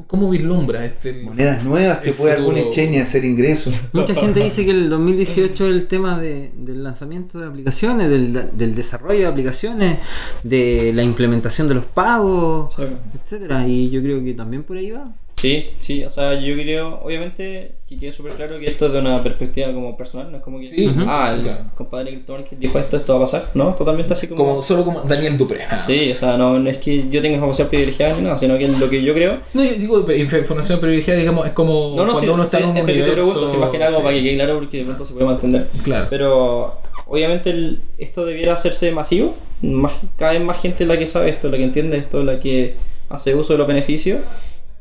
¿cómo, 0.07 0.31
vislumbras 0.31 0.85
este 0.85 1.23
Monedas 1.23 1.65
nuevas 1.65 1.99
que 1.99 2.13
puede 2.13 2.35
algún 2.35 2.57
exchange 2.57 3.01
hacer 3.01 3.25
ingresos. 3.25 3.75
Mucha 3.93 4.15
gente 4.15 4.43
dice 4.43 4.65
que 4.65 4.71
el 4.71 4.89
2018 4.91 5.67
es 5.69 5.75
el 5.75 5.87
tema 5.87 6.19
de- 6.19 6.53
del 6.57 6.83
lanzamiento 6.83 7.39
de 7.39 7.47
aplicaciones, 7.47 8.09
del, 8.11 8.51
del 8.57 8.75
desarrollo 8.75 9.21
de 9.21 9.27
aplicaciones, 9.27 9.99
de 10.43 10.93
la 10.95 11.03
implementación 11.03 11.69
de 11.69 11.75
los 11.75 11.85
pagos, 11.85 12.73
Sí. 12.77 12.83
etcétera. 13.23 13.67
Y 13.67 13.91
yo 13.91 14.03
creo 14.03 14.23
que 14.25 14.35
también 14.35 14.63
por 14.63 14.77
ahí 14.77 14.91
va. 14.91 15.13
Sí, 15.41 15.71
sí, 15.79 16.05
o 16.05 16.11
sea, 16.11 16.35
yo 16.39 16.55
creo, 16.55 17.01
obviamente, 17.03 17.73
que 17.89 17.99
quede 17.99 18.13
súper 18.13 18.33
claro 18.33 18.59
que 18.59 18.67
esto 18.67 18.87
es 18.87 18.93
de 18.93 18.99
una 18.99 19.23
perspectiva 19.23 19.73
como 19.73 19.97
personal, 19.97 20.31
no 20.31 20.37
es 20.37 20.43
como 20.43 20.61
que, 20.61 20.69
Sí, 20.69 20.87
ah, 21.07 21.33
el 21.35 21.43
Claro. 21.45 21.65
compadre 21.75 22.11
Cryptomarket 22.11 22.59
dijo 22.59 22.79
esto, 22.79 22.97
esto 22.99 23.13
va 23.15 23.19
a 23.21 23.23
pasar, 23.23 23.45
¿no? 23.55 23.75
Totalmente 23.75 24.13
así 24.13 24.27
como... 24.29 24.45
Como, 24.45 24.63
solo 24.63 24.85
como 24.85 25.01
Daniel 25.01 25.39
Dupré. 25.39 25.67
Sí, 25.73 26.11
o 26.11 26.15
sea, 26.15 26.37
no, 26.37 26.59
no 26.59 26.69
es 26.69 26.77
que 26.79 27.09
yo 27.09 27.23
tenga 27.23 27.37
información 27.37 27.69
privilegiada 27.69 28.17
ni 28.17 28.23
nada, 28.23 28.37
sino 28.37 28.59
que 28.59 28.69
lo 28.69 28.91
que 28.91 29.03
yo 29.03 29.15
creo... 29.15 29.39
No, 29.55 29.65
yo 29.65 29.73
digo, 29.73 30.13
información 30.13 30.79
privilegiada, 30.79 31.19
digamos, 31.21 31.47
es 31.47 31.53
como 31.53 31.95
No, 31.97 32.05
no, 32.05 32.13
cuando 32.13 32.21
sí, 32.21 32.29
uno 32.29 32.43
está 32.45 32.59
sí, 32.59 32.63
en 32.65 32.69
un 32.71 32.77
tu 32.77 32.83
universo... 32.83 33.13
pregunta, 33.15 33.51
si 33.51 33.57
más 33.57 33.71
que 33.71 33.79
nada 33.79 33.93
como 33.93 34.05
para 34.05 34.17
que 34.17 34.23
quede 34.23 34.35
claro 34.35 34.59
porque 34.59 34.77
de 34.77 34.85
pronto 34.85 35.05
se 35.07 35.13
puede 35.15 35.25
malentender. 35.25 35.69
Claro. 35.83 36.07
Pero 36.11 36.75
obviamente 37.07 37.49
el- 37.51 37.81
esto 37.97 38.27
debiera 38.27 38.53
hacerse 38.53 38.93
masivo, 38.93 39.35
más, 39.63 39.95
cada 40.17 40.33
vez 40.33 40.43
más 40.43 40.61
gente 40.61 40.85
es 40.85 40.89
la 40.89 40.99
que 40.99 41.07
sabe 41.07 41.31
esto, 41.31 41.49
la 41.49 41.57
que 41.57 41.65
entiende 41.65 41.97
esto, 41.97 42.23
la 42.23 42.39
que 42.41 42.75
hace 43.09 43.35
uso 43.35 43.55
de 43.55 43.59
los 43.59 43.67
beneficios. 43.67 44.19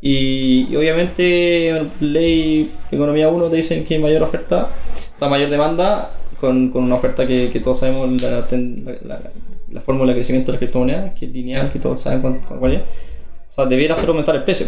Y, 0.02 0.68
y 0.70 0.76
obviamente 0.78 1.88
ley 2.00 2.72
economía 2.92 3.28
1 3.30 3.50
te 3.50 3.56
dicen 3.58 3.84
que 3.86 3.96
hay 3.96 4.02
mayor 4.02 4.24
oferta, 4.24 4.70
o 5.16 5.20
sea, 5.20 5.28
mayor 5.28 5.50
demanda 5.50 6.12
con, 6.40 6.70
con 6.70 6.84
una 6.86 6.96
oferta 6.96 7.28
que, 7.28 7.50
que 7.52 7.60
todos 7.60 7.80
sabemos 7.80 8.22
la, 8.22 8.30
la, 8.32 8.46
la- 9.04 9.22
la 9.72 9.82
fórmula 9.82 10.08
de 10.14 10.16
crecimiento 10.16 10.52
de 10.52 10.54
las 10.54 10.60
criptomonedas, 10.60 11.14
que 11.14 11.26
es 11.28 11.32
lineal, 11.32 11.72
que 11.72 11.78
todos 11.78 12.02
saben 12.02 12.22
cuál, 12.22 12.40
cuál 12.60 12.74
es. 12.74 12.82
O 12.82 13.52
sea, 13.52 13.66
debiera 13.68 13.94
hacer 13.94 14.10
aumentar 14.10 14.36
el 14.36 14.44
precio. 14.44 14.66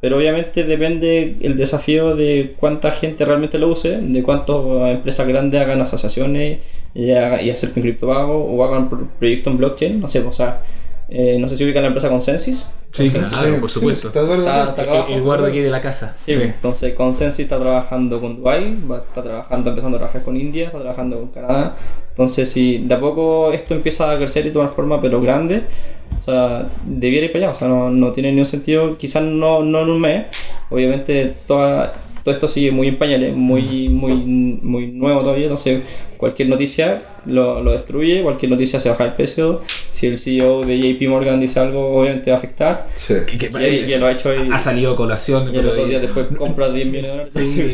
Pero 0.00 0.18
obviamente 0.18 0.64
depende 0.64 1.36
el 1.40 1.56
desafío 1.56 2.14
de 2.16 2.54
cuánta 2.58 2.90
gente 2.92 3.24
realmente 3.24 3.58
lo 3.58 3.68
use, 3.68 3.98
de 4.00 4.22
cuántas 4.22 4.56
empresas 4.92 5.26
grandes 5.26 5.60
hagan 5.60 5.80
asociaciones 5.80 6.58
y, 6.94 7.10
haga- 7.10 7.42
y 7.42 7.50
acerquen 7.50 7.82
criptopago 7.82 8.44
o 8.44 8.64
hagan 8.64 8.88
pro- 8.90 9.08
proyectos 9.18 9.50
en 9.52 9.58
blockchain. 9.58 10.00
No 10.00 10.08
sé, 10.08 10.20
o 10.20 10.32
sea, 10.32 10.60
eh, 11.08 11.36
no 11.38 11.48
sé 11.48 11.56
si 11.56 11.64
ubican 11.64 11.82
la 11.82 11.88
empresa 11.88 12.08
Consensus. 12.08 12.66
Sí, 12.92 13.02
Consensus. 13.10 13.36
claro, 13.38 13.60
por 13.60 13.70
supuesto. 13.70 14.08
está 14.08 14.20
Eduardo 14.20 14.42
Está- 14.42 14.62
acá. 14.62 14.70
está 14.70 14.82
acá 14.82 14.92
abajo. 14.92 15.12
Eduardo 15.12 15.46
aquí 15.46 15.58
de 15.60 15.70
la 15.70 15.80
casa. 15.80 16.12
Sí, 16.14 16.32
entonces 16.32 16.94
Consensus 16.94 17.40
está 17.40 17.58
trabajando 17.58 18.20
con 18.20 18.36
Dubai, 18.36 18.76
va- 18.90 18.98
está 18.98 19.22
trabajando, 19.22 19.70
empezando 19.70 19.96
a 19.96 20.00
trabajar 20.00 20.22
con 20.22 20.36
India, 20.36 20.66
está 20.66 20.78
trabajando 20.78 21.18
con 21.18 21.28
Canadá. 21.28 21.76
Entonces, 22.10 22.48
si 22.50 22.78
de 22.78 22.94
a 22.94 23.00
poco 23.00 23.52
esto 23.52 23.74
empieza 23.74 24.10
a 24.12 24.16
crecer 24.16 24.46
y 24.46 24.50
tomar 24.50 24.68
forma, 24.70 25.00
pero 25.00 25.20
grande, 25.20 25.62
o 26.16 26.20
sea, 26.20 26.68
debiera 26.86 27.26
ir 27.26 27.32
para 27.32 27.46
allá. 27.46 27.52
O 27.56 27.58
sea, 27.58 27.68
no, 27.68 27.90
no 27.90 28.12
tiene 28.12 28.30
ningún 28.30 28.46
sentido, 28.46 28.96
quizás 28.96 29.22
no, 29.24 29.62
no 29.64 29.82
en 29.82 29.90
un 29.90 30.00
mes. 30.00 30.26
Obviamente, 30.70 31.34
toda, 31.46 31.94
todo 32.22 32.32
esto 32.32 32.46
sigue 32.48 32.70
muy 32.70 32.86
en 32.88 32.96
pañales, 32.98 33.34
muy, 33.36 33.88
muy, 33.88 34.14
muy 34.62 34.86
nuevo 34.92 35.20
todavía. 35.20 35.44
Entonces, 35.46 35.82
cualquier 36.24 36.48
noticia 36.48 37.02
lo, 37.26 37.62
lo 37.62 37.72
destruye, 37.72 38.22
cualquier 38.22 38.50
noticia 38.50 38.80
se 38.80 38.88
baja 38.88 39.04
el 39.04 39.12
precio. 39.12 39.60
Si 39.92 40.06
el 40.06 40.18
CEO 40.18 40.64
de 40.64 40.78
JP 40.78 41.08
Morgan 41.08 41.38
dice 41.38 41.60
algo, 41.60 41.98
obviamente 42.00 42.30
va 42.30 42.36
a 42.36 42.38
afectar. 42.38 42.88
Sí. 42.94 43.14
Que- 43.26 43.36
que- 43.38 43.84
Y, 43.86 43.92
y 43.92 43.98
lo 43.98 44.06
ha 44.06 44.12
hecho 44.12 44.34
y, 44.34 44.48
ha 44.50 44.58
salido 44.58 44.92
a 44.92 44.96
colación. 44.96 45.48
y 45.48 45.52
pero 45.52 45.62
los 45.64 45.74
dos 45.76 45.84
ahí- 45.84 45.90
días 45.90 46.02
después 46.02 46.26
compra 46.36 46.70
10 46.70 46.86
millones 46.86 47.02
de 47.04 47.10
dólares. 47.10 47.32
Sí, 47.34 47.72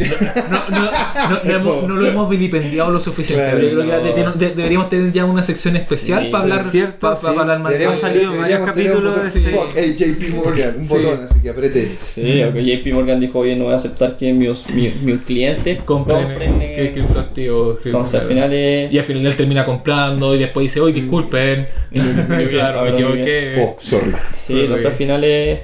no, 0.51 0.79
no, 0.79 0.91
no, 1.31 1.45
no 1.45 1.55
hemos- 1.57 1.89
no 1.89 1.97
lo 1.97 2.07
hemos 2.07 2.29
vilipendiado 2.29 2.91
lo 2.91 3.01
suficiente. 3.01 3.43
Claro, 3.45 3.59
pero 3.59 3.69
yo 3.71 3.75
creo 3.81 4.15
que 4.15 4.23
no. 4.23 4.33
de- 4.33 4.47
de- 4.49 4.55
deberíamos 4.55 4.89
tener 4.89 5.13
ya 5.13 5.25
una 5.25 5.43
sección 5.43 5.77
especial 5.77 6.25
Sí, 6.25 6.31
para 6.31 6.43
hablar, 6.45 6.61
es 6.61 6.71
cierto, 6.71 6.99
pa- 7.01 7.11
pa- 7.11 7.17
sí. 7.17 7.27
para 7.27 7.41
hablar 7.41 7.59
más 7.61 7.73
de 7.73 7.79
Deberíamos- 7.79 8.05
Ha 8.05 8.09
salido 8.09 8.33
deberíamos 8.33 8.67
varios 8.67 8.93
capítulos 8.93 9.23
de 9.23 9.29
ese- 9.29 9.51
Fuck, 9.51 9.69
hey, 9.75 9.95
JP 9.97 10.35
Morgan, 10.37 10.75
un 10.79 10.85
Sí. 10.85 10.89
botón, 10.95 11.21
así 11.25 11.41
que 11.41 11.49
apriete. 11.51 11.97
Sí, 12.07 12.23
JP 12.23 12.93
Morgan 12.93 13.21
dijo, 13.21 13.39
oye, 13.41 13.57
no 13.57 13.65
voy 13.65 13.73
a 13.73 13.77
aceptar 13.77 14.17
que 14.17 14.33
mis, 14.33 14.69
mis, 14.71 14.95
mis 15.03 15.21
clientes 15.23 15.79
compren, 15.85 16.25
compren. 16.29 16.59
que 16.59 16.85
eh". 16.87 16.93
criptoactivos. 16.93 17.79
Entonces 17.85 18.21
al 18.21 18.27
final 18.29 18.40
es... 18.53 18.93
Y 18.93 18.99
al 18.99 19.05
final 19.05 19.27
él 19.27 19.37
termina 19.37 19.65
comprando 19.65 20.35
y 20.35 20.39
después 20.39 20.65
dice, 20.65 20.81
oye, 20.81 20.95
disculpen. 20.95 21.69
claro, 22.51 22.85
me 22.85 22.91
equivoqué. 22.91 23.55
Oh, 23.59 23.77
sorry. 23.79 24.13
Sí, 24.33 24.61
entonces 24.61 24.87
al 24.87 24.93
final 24.93 25.25
es... 25.25 25.61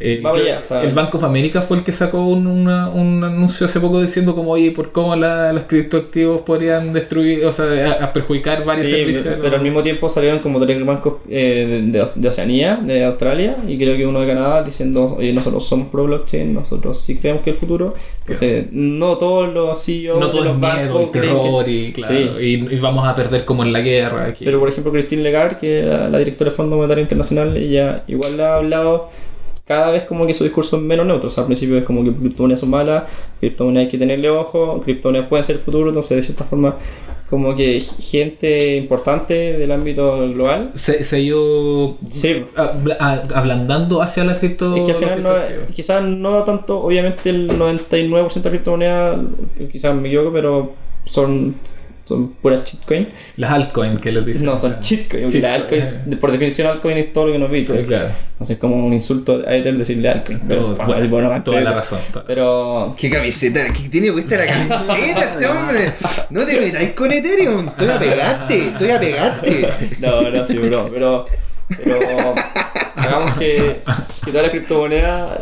Eh, 0.00 0.20
creo- 0.22 0.34
allá, 0.34 0.62
el 0.82 0.92
Bank 0.92 1.14
of 1.14 1.24
America 1.24 1.60
fue 1.60 1.78
el 1.78 1.82
que 1.84 1.92
sacó 1.92 2.24
un, 2.24 2.46
una- 2.46 2.88
un 2.90 3.24
anuncio 3.24 3.66
hace 3.66 3.80
poco 3.80 4.00
diciendo 4.00 4.34
como, 4.34 4.52
oye, 4.52 4.70
por 4.70 4.92
cómo 4.92 5.16
la- 5.16 5.52
los 5.52 5.64
criptoactivos 5.64 6.42
podrían 6.42 6.92
destruir, 6.92 7.44
o 7.44 7.52
sea, 7.52 7.98
a, 8.00 8.04
a 8.04 8.12
perjudicar 8.12 8.64
varios 8.64 8.88
Sí, 8.88 8.94
servicios. 8.94 9.34
pero 9.42 9.56
al 9.56 9.62
mismo 9.62 9.82
tiempo 9.82 10.08
salieron 10.08 10.38
como 10.38 10.60
tres 10.64 10.84
bancos 10.84 11.14
eh, 11.28 11.82
de, 11.90 12.06
de 12.14 12.28
Oceanía, 12.28 12.76
de 12.76 13.04
Australia, 13.04 13.56
y 13.66 13.76
creo 13.76 13.96
que 13.96 14.06
uno 14.06 14.20
de 14.20 14.26
Canadá 14.28 14.62
diciendo, 14.62 15.16
oye, 15.18 15.32
nosotros 15.32 15.66
somos 15.66 15.88
pro 15.88 16.04
blockchain, 16.04 16.54
nosotros 16.54 17.00
sí 17.00 17.16
creemos 17.18 17.42
que 17.42 17.50
el 17.50 17.56
futuro. 17.56 17.94
Entonces, 18.20 18.66
no 18.72 19.16
todos 19.16 19.52
los 19.54 19.82
CEOs 19.84 20.20
no 20.20 20.28
todo 20.28 20.44
los 20.44 20.58
miedo 20.58 20.74
bancos 20.74 21.02
y 21.02 21.06
que- 21.06 21.20
terror 21.20 21.68
y, 21.68 21.92
claro, 21.92 22.14
Sí. 22.38 22.44
y, 22.44 22.74
y 22.74 22.78
vamos 22.78 23.08
a 23.08 23.14
perder 23.14 23.44
como 23.46 23.62
en 23.62 23.72
la 23.72 23.80
guerra. 23.80 24.26
Aquí. 24.26 24.44
Pero 24.44 24.60
por 24.60 24.68
ejemplo 24.68 24.92
Christine 24.92 25.22
Lagarde, 25.22 25.56
que 25.58 25.78
era 25.80 26.08
la 26.10 26.18
directora 26.18 26.50
del 26.50 26.56
Fondo 26.56 26.76
Monetario 26.76 27.02
Internacional, 27.02 27.56
ella 27.56 28.04
igual 28.06 28.38
ha 28.40 28.56
hablado 28.56 29.08
cada 29.68 29.90
vez 29.92 30.02
como 30.04 30.26
que 30.26 30.34
su 30.34 30.42
discurso 30.42 30.76
es 30.78 30.82
menos 30.82 31.06
neutro. 31.06 31.28
O 31.28 31.30
sea, 31.30 31.42
al 31.42 31.46
principio 31.46 31.76
es 31.78 31.84
como 31.84 32.02
que 32.02 32.12
criptomonedas 32.12 32.60
son 32.60 32.70
malas, 32.70 33.04
criptomonedas 33.38 33.84
hay 33.86 33.90
que 33.90 33.98
tenerle 33.98 34.30
ojo, 34.30 34.80
criptomonedas 34.82 35.28
pueden 35.28 35.44
ser 35.44 35.56
el 35.56 35.62
futuro, 35.62 35.88
entonces 35.90 36.16
de 36.16 36.22
cierta 36.22 36.42
forma 36.44 36.74
como 37.30 37.54
que 37.54 37.78
gente 38.00 38.76
importante 38.76 39.34
del 39.58 39.70
ámbito 39.70 40.26
global. 40.30 40.70
se, 40.74 41.04
se 41.04 41.16
ha 41.16 41.18
ido 41.18 41.98
Sí. 42.08 42.42
ablandando 42.98 44.00
hacia 44.02 44.24
la 44.24 44.38
cripto. 44.38 44.74
Es 44.76 44.84
que 44.84 44.92
al 44.92 44.96
final 44.96 45.22
no, 45.22 45.30
quizás 45.74 46.02
no 46.02 46.42
tanto, 46.44 46.80
obviamente 46.80 47.30
el 47.30 47.48
99% 47.50 48.42
de 48.42 48.48
criptomonedas, 48.50 49.18
quizás 49.70 49.94
me 49.94 50.08
equivoco, 50.08 50.32
pero 50.32 50.72
son, 51.04 51.54
son 52.08 52.28
puras 52.34 52.64
shitcoin. 52.64 53.06
Las 53.36 53.50
altcoins 53.52 54.00
que 54.00 54.10
les 54.12 54.24
dicen. 54.26 54.44
No, 54.44 54.56
son 54.58 54.80
shitcoin. 54.80 55.24
porque 55.24 55.36
Shitcoin. 55.38 55.42
La 55.42 55.54
altcoin, 55.54 55.82
es- 55.82 56.00
por 56.20 56.32
definición, 56.32 56.66
altcoin 56.68 56.96
es 56.98 57.12
todo 57.12 57.26
lo 57.26 57.32
que 57.32 57.38
no 57.38 57.46
es 57.46 57.52
Bitcoin. 57.52 57.84
Claro, 57.84 58.08
Entonces 58.32 58.54
es 58.54 58.60
como 58.60 58.84
un 58.86 58.92
insulto 58.92 59.42
a 59.46 59.54
Ether 59.54 59.76
decirle 59.76 60.08
altcoin. 60.08 60.40
Pero, 60.48 60.74
todo- 60.74 60.86
bueno, 60.86 61.02
el 61.02 61.08
bono 61.08 61.42
toda 61.44 61.60
la 61.60 61.72
razón. 61.72 61.98
toda- 62.12 62.24
Pero 62.26 62.94
¿Qué 62.98 63.10
camiseta? 63.10 63.66
¿Qué 63.72 63.88
tiene 63.88 64.10
puesta 64.12 64.36
la 64.36 64.46
camiseta 64.46 65.32
este 65.32 65.46
hombre? 65.46 65.92
No 66.30 66.44
te 66.44 66.60
metáis 66.60 66.90
con 66.92 67.12
Ethereum. 67.12 67.68
Estoy 67.68 67.88
a 67.88 67.98
pegarte, 67.98 68.68
estoy 68.68 68.90
a 68.90 69.00
pegarte. 69.00 69.68
no, 70.00 70.22
no, 70.30 70.46
sí, 70.46 70.56
bro. 70.58 70.88
Pero, 70.92 71.26
pero 71.84 71.98
hagamos 72.96 73.34
que, 73.38 73.76
que 74.24 74.30
todas 74.30 74.42
las 74.46 74.50
criptomonedas 74.50 75.38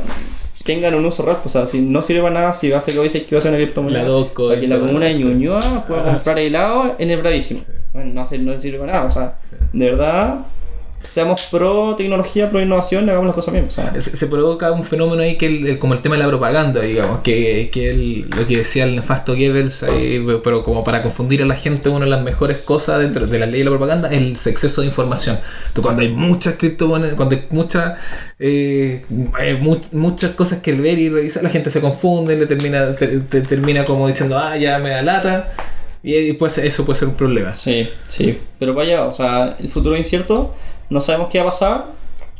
tengan 0.66 0.94
un 0.94 1.06
uso 1.06 1.22
real. 1.22 1.38
O 1.44 1.48
sea, 1.48 1.64
si 1.64 1.80
no 1.80 2.02
sirve 2.02 2.20
para 2.20 2.34
nada, 2.34 2.52
si 2.52 2.68
va 2.68 2.76
a 2.78 2.80
ser 2.82 2.94
que 2.94 3.00
dice 3.02 3.24
que 3.24 3.34
va 3.34 3.38
a 3.38 3.42
ser 3.42 3.50
una 3.52 3.58
criptomoneda. 3.58 4.04
Para 4.34 4.60
que 4.60 4.66
la 4.68 4.78
comuna 4.78 5.06
de 5.06 5.14
Ñuñoa 5.14 5.84
pueda 5.86 6.02
Ah, 6.10 6.14
comprar 6.16 6.38
helado 6.38 6.96
en 6.98 7.10
el 7.10 7.18
bravísimo. 7.20 7.60
Bueno, 7.94 8.12
no, 8.12 8.26
no 8.38 8.58
sirve 8.58 8.78
para 8.78 8.92
nada. 8.92 9.04
O 9.06 9.10
sea, 9.10 9.38
de 9.72 9.84
verdad, 9.86 10.40
seamos 11.02 11.42
pro 11.50 11.94
tecnología, 11.96 12.50
pro 12.50 12.60
innovación, 12.60 13.08
hagamos 13.08 13.26
las 13.26 13.34
cosas 13.34 13.52
bien. 13.52 13.66
O 13.68 14.00
se, 14.00 14.26
provoca 14.26 14.72
un 14.72 14.84
fenómeno 14.84 15.22
ahí 15.22 15.36
que 15.38 15.46
el, 15.46 15.78
como 15.78 15.94
el 15.94 16.00
tema 16.00 16.16
de 16.16 16.22
la 16.22 16.28
propaganda, 16.28 16.80
digamos, 16.80 17.20
que, 17.20 17.70
que 17.72 17.90
el- 17.90 18.28
lo 18.30 18.46
que 18.46 18.58
decía 18.58 18.84
el 18.84 18.96
nefasto 18.96 19.34
Goebbels, 19.34 19.84
ahí, 19.84 20.24
pero 20.42 20.64
como 20.64 20.82
para 20.82 21.02
confundir 21.02 21.42
a 21.42 21.46
la 21.46 21.54
gente, 21.54 21.88
una 21.90 22.04
de 22.06 22.10
las 22.10 22.22
mejores 22.22 22.62
cosas 22.62 22.98
dentro 23.00 23.26
de 23.26 23.38
la 23.38 23.46
ley 23.46 23.58
de 23.60 23.64
la 23.64 23.70
propaganda 23.70 24.08
es 24.10 24.20
el 24.46 24.52
exceso 24.52 24.80
de 24.80 24.88
información. 24.88 25.38
Cuando 25.80 26.02
hay 26.02 26.08
muchas 26.10 26.54
criptomonedas, 26.54 27.14
cuando 27.14 27.36
hay 27.36 27.44
muchas 27.50 27.94
eh, 28.38 29.04
mu- 29.60 29.80
muchas 29.92 30.32
cosas 30.32 30.60
que 30.60 30.72
ver 30.72 30.98
y 30.98 31.08
revisar, 31.08 31.42
la 31.42 31.50
gente 31.50 31.70
se 31.70 31.80
confunde, 31.80 32.36
le 32.36 32.46
termina, 32.46 32.92
te- 32.94 33.20
te- 33.20 33.42
termina 33.42 33.84
como 33.84 34.06
diciendo, 34.08 34.38
ah, 34.38 34.56
ya 34.56 34.78
me 34.78 34.90
da 34.90 35.02
lata. 35.02 35.52
Y 36.08 36.32
pues 36.34 36.56
eso 36.58 36.84
puede 36.84 36.98
ser 37.00 37.08
un 37.08 37.14
problema. 37.16 37.52
Sí, 37.52 37.88
sí. 38.06 38.38
Pero 38.60 38.74
vaya, 38.74 39.04
o 39.06 39.12
sea, 39.12 39.56
el 39.58 39.68
futuro 39.68 39.94
es 39.96 40.02
incierto, 40.02 40.54
no 40.88 41.00
sabemos 41.00 41.28
qué 41.30 41.38
va 41.38 41.44
a 41.48 41.50
pasar 41.50 41.86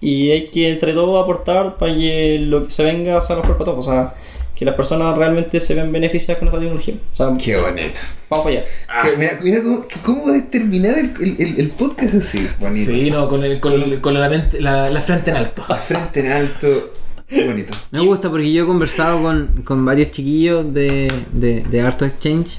y 0.01 0.31
hay 0.31 0.51
que 0.51 0.71
entre 0.71 0.93
todos 0.93 1.21
aportar 1.23 1.75
para 1.77 1.93
que 1.93 2.39
lo 2.41 2.65
que 2.65 2.71
se 2.71 2.85
venga 2.85 3.21
sea 3.21 3.35
mejor 3.37 3.55
para 3.59 3.65
todos. 3.73 3.87
O 3.87 3.91
sea, 3.91 4.15
que 4.55 4.65
las 4.65 4.75
personas 4.77 5.19
realmente 5.19 5.59
se 5.61 5.75
ven 5.75 5.91
beneficiadas 5.91 6.39
con 6.39 6.47
esta 6.49 6.61
tecnología. 6.61 6.95
O 7.11 7.15
sea, 7.15 7.29
Qué 7.43 7.57
bonito. 7.57 7.99
vamos 8.31 8.47
para 8.47 8.57
allá. 8.59 8.65
Que- 9.11 9.17
mira, 9.17 9.39
mira 9.43 9.63
cómo, 9.63 9.85
cómo 10.05 10.23
puedes 10.25 10.49
terminar 10.51 10.97
el, 10.97 11.13
el, 11.21 11.59
el- 11.61 11.71
podcast 11.71 12.15
así, 12.15 12.49
bonito. 12.61 12.91
Sí, 12.93 13.11
no, 13.11 13.29
con, 13.29 13.43
el, 13.45 13.59
con, 13.61 13.73
el- 13.73 14.01
con 14.01 14.15
la, 14.15 14.29
mente- 14.31 14.61
la, 14.61 14.89
la 14.91 15.01
frente 15.03 15.31
en 15.33 15.37
alto. 15.39 15.65
La 15.69 15.77
frente 15.77 16.21
en 16.21 16.31
alto. 16.31 16.93
Qué 17.29 17.45
bonito. 17.45 17.77
Me 17.91 17.99
gusta 18.01 18.31
porque 18.31 18.53
yo 18.53 18.63
he 18.63 18.67
conversado 18.67 19.21
con, 19.21 19.63
con 19.65 19.85
varios 19.85 20.13
chiquillos 20.13 20.73
de, 20.73 21.13
de, 21.33 21.63
de 21.69 21.81
Art 21.81 22.01
Exchange 22.03 22.59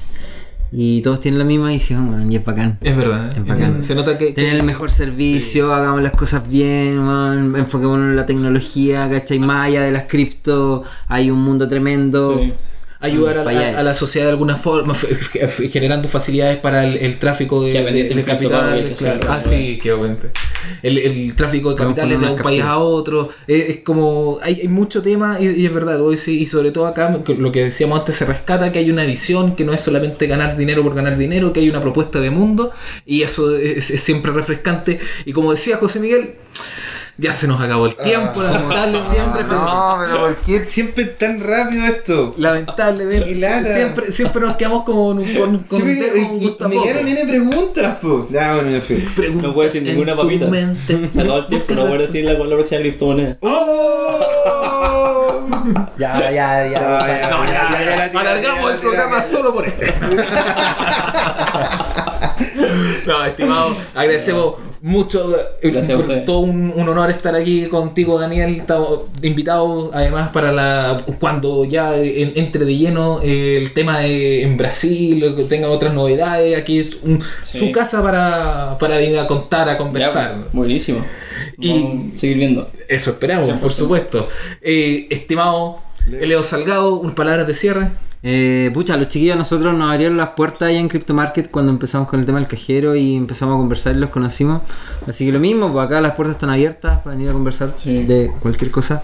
y 0.70 1.00
todos 1.02 1.20
tienen 1.20 1.38
la 1.38 1.44
misma 1.44 1.70
visión, 1.70 2.30
y 2.30 2.36
es 2.36 2.44
bacán. 2.44 2.78
Es 2.80 2.96
verdad. 2.96 3.36
Es 3.36 3.46
bacán. 3.46 3.82
Se 3.82 3.94
nota 3.94 4.18
que. 4.18 4.32
Tener 4.32 4.54
el 4.54 4.62
mejor 4.62 4.90
servicio, 4.90 5.72
hagamos 5.72 6.02
las 6.02 6.12
cosas 6.12 6.48
bien, 6.48 6.98
weón, 6.98 7.56
enfoquémonos 7.56 8.10
en 8.10 8.16
la 8.16 8.26
tecnología, 8.26 9.08
¿cachai? 9.10 9.38
Más 9.38 9.66
allá 9.66 9.82
de 9.82 9.92
las 9.92 10.04
cripto, 10.04 10.84
hay 11.06 11.30
un 11.30 11.42
mundo 11.42 11.68
tremendo. 11.68 12.40
Sí. 12.42 12.52
Ayudar 13.00 13.38
a 13.38 13.44
la, 13.44 13.78
a 13.78 13.82
la 13.82 13.94
sociedad 13.94 14.26
de 14.26 14.32
alguna 14.32 14.56
forma, 14.56 14.94
generando 15.72 16.08
facilidades 16.08 16.58
para 16.58 16.84
el, 16.84 16.96
el 16.96 17.18
tráfico 17.18 17.62
de, 17.62 17.72
Que 17.72 17.82
de- 17.84 17.92
de 17.92 18.00
en 18.00 18.06
cripto 18.08 18.26
capital. 18.26 18.60
también, 18.60 18.88
que 18.88 18.94
claro. 18.94 19.22
sea, 19.22 19.32
Ah, 19.34 19.40
sí, 19.40 19.78
qué 19.82 19.92
bueno. 19.92 20.16
El, 20.82 20.98
el 20.98 21.34
tráfico 21.36 21.70
de 21.70 21.76
capitales 21.76 22.20
de 22.20 22.26
un 22.26 22.36
país 22.36 22.62
a 22.62 22.78
otro. 22.78 23.28
Es, 23.46 23.68
es 23.70 23.76
como. 23.80 24.38
Hay, 24.42 24.60
hay 24.62 24.68
mucho 24.68 25.02
tema 25.02 25.38
y, 25.40 25.46
y 25.48 25.66
es 25.66 25.72
verdad. 25.72 26.00
hoy 26.00 26.16
sí, 26.16 26.40
y 26.42 26.46
sobre 26.46 26.70
todo 26.72 26.86
acá, 26.86 27.20
que 27.24 27.34
lo 27.34 27.52
que 27.52 27.64
decíamos 27.64 28.00
antes, 28.00 28.16
se 28.16 28.24
rescata 28.26 28.72
que 28.72 28.78
hay 28.80 28.90
una 28.90 29.04
visión 29.04 29.54
que 29.56 29.64
no 29.64 29.72
es 29.72 29.80
solamente 29.82 30.26
ganar 30.26 30.56
dinero 30.56 30.82
por 30.82 30.94
ganar 30.94 31.16
dinero, 31.16 31.52
que 31.52 31.60
hay 31.60 31.70
una 31.70 31.80
propuesta 31.80 32.20
de 32.20 32.30
mundo 32.30 32.72
y 33.06 33.22
eso 33.22 33.56
es, 33.56 33.90
es 33.90 34.00
siempre 34.00 34.32
refrescante. 34.32 34.98
Y 35.24 35.32
como 35.32 35.52
decía 35.52 35.76
José 35.76 36.00
Miguel. 36.00 36.34
Ya 37.20 37.32
se 37.32 37.48
nos 37.48 37.60
acabó 37.60 37.86
el 37.86 37.96
tiempo, 37.96 38.40
lamentablemente. 38.40 39.10
Siempre 39.10 39.42
fue- 39.44 39.56
No, 39.56 39.96
pero 40.00 40.18
¿por 40.20 40.36
qué 40.36 40.64
siempre 40.68 41.04
tan 41.06 41.40
rápido 41.40 41.84
esto? 41.86 42.32
Lamentablemente, 42.36 43.34
siempre, 43.74 44.12
siempre 44.12 44.40
nos 44.42 44.54
quedamos 44.56 44.84
como 44.84 45.08
con, 45.08 45.18
un- 45.18 45.34
con, 45.34 45.58
con 45.64 45.82
un 45.82 45.88
a 46.60 46.68
me 46.68 46.80
quedaron 46.80 47.08
N 47.08 47.24
preguntas, 47.26 47.96
po. 47.96 48.28
Ya, 48.30 48.54
bueno, 48.54 48.70
ya 48.70 48.80
fui. 48.80 48.98
Preguntas 49.16 49.48
No 49.48 49.52
puedo 49.54 49.64
decir 49.64 49.82
en 49.82 49.88
ninguna 49.88 50.14
papita. 50.16 50.46
Se 51.12 51.20
acabó 51.20 51.38
el 51.38 51.48
tiempo, 51.48 51.74
no 51.74 51.86
voy 51.86 51.98
a 51.98 52.02
decir 52.02 52.24
la, 52.24 52.34
la 52.34 52.54
próxima 52.54 52.80
criptomoneda. 52.82 53.36
¡Oh! 53.40 53.64
Ya, 55.98 56.20
ya, 56.30 56.30
ya. 56.30 56.70
Ya, 56.70 56.72
ya, 56.72 56.78
No, 57.30 57.44
ya, 57.44 57.52
ya, 57.52 57.80
ya, 57.80 58.12
ya, 58.12 58.22
la 58.62 58.70
el 58.70 58.78
programa 58.78 59.16
tira. 59.20 59.22
solo 59.22 59.52
por 59.52 59.66
esto. 59.66 59.82
no, 63.06 63.24
estimado, 63.24 63.76
agradecemos 63.94 64.54
mucho. 64.80 65.34
Gracias 65.62 66.00
a 66.00 66.24
todo 66.24 66.40
un, 66.40 66.72
un 66.74 66.88
honor 66.88 67.10
estar 67.10 67.34
aquí 67.34 67.66
contigo, 67.66 68.18
Daniel. 68.18 68.56
Estamos 68.56 69.00
invitados 69.22 69.90
además 69.92 70.30
para 70.30 70.52
la 70.52 71.02
cuando 71.18 71.64
ya 71.64 71.96
en- 71.96 72.32
entre 72.36 72.64
de 72.64 72.76
lleno 72.76 73.20
eh, 73.22 73.56
el 73.58 73.72
tema 73.72 74.00
de 74.00 74.42
en 74.42 74.56
Brasil, 74.56 75.34
que 75.36 75.44
tenga 75.44 75.68
otras 75.70 75.92
novedades. 75.94 76.56
Aquí 76.58 76.78
es 76.78 76.96
un- 77.02 77.20
Sí. 77.42 77.58
su 77.58 77.72
casa 77.72 78.02
para, 78.02 78.76
para 78.78 78.96
venir 78.98 79.18
a 79.18 79.26
contar, 79.26 79.68
a 79.68 79.76
conversar. 79.76 80.36
Ya, 80.36 80.44
buenísimo. 80.52 81.04
Y- 81.58 81.70
Vamos 81.82 82.12
a 82.12 82.16
seguir 82.16 82.36
viendo. 82.38 82.70
Eso 82.88 83.10
esperamos, 83.10 83.48
100%. 83.48 83.58
por 83.60 83.72
supuesto. 83.72 84.28
Eh, 84.62 85.06
estimado 85.10 85.76
Leo 86.06 86.42
Salgado, 86.42 86.94
unas 86.96 87.14
palabras 87.14 87.46
de 87.46 87.54
cierre. 87.54 87.88
Eh, 88.22 88.70
pucha, 88.74 88.96
los 88.96 89.08
chiquillos 89.08 89.34
a 89.36 89.38
nosotros 89.38 89.74
nos 89.76 89.90
abrieron 89.92 90.16
las 90.16 90.30
puertas 90.30 90.62
allá 90.68 90.80
en 90.80 90.88
Crypto 90.88 91.14
Market 91.14 91.50
cuando 91.50 91.70
empezamos 91.70 92.08
con 92.08 92.18
el 92.20 92.26
tema 92.26 92.38
del 92.38 92.48
cajero 92.48 92.96
y 92.96 93.14
empezamos 93.14 93.54
a 93.54 93.58
conversar 93.58 93.94
y 93.94 93.98
los 93.98 94.10
conocimos. 94.10 94.62
Así 95.06 95.24
que 95.26 95.32
lo 95.32 95.38
mismo, 95.40 95.72
pues 95.72 95.86
acá 95.86 96.00
las 96.00 96.14
puertas 96.14 96.36
están 96.36 96.50
abiertas 96.50 96.98
para 97.00 97.14
venir 97.14 97.30
a 97.30 97.32
conversar 97.32 97.72
Sí. 97.76 98.02
de 98.04 98.32
cualquier 98.40 98.70
cosa. 98.70 99.02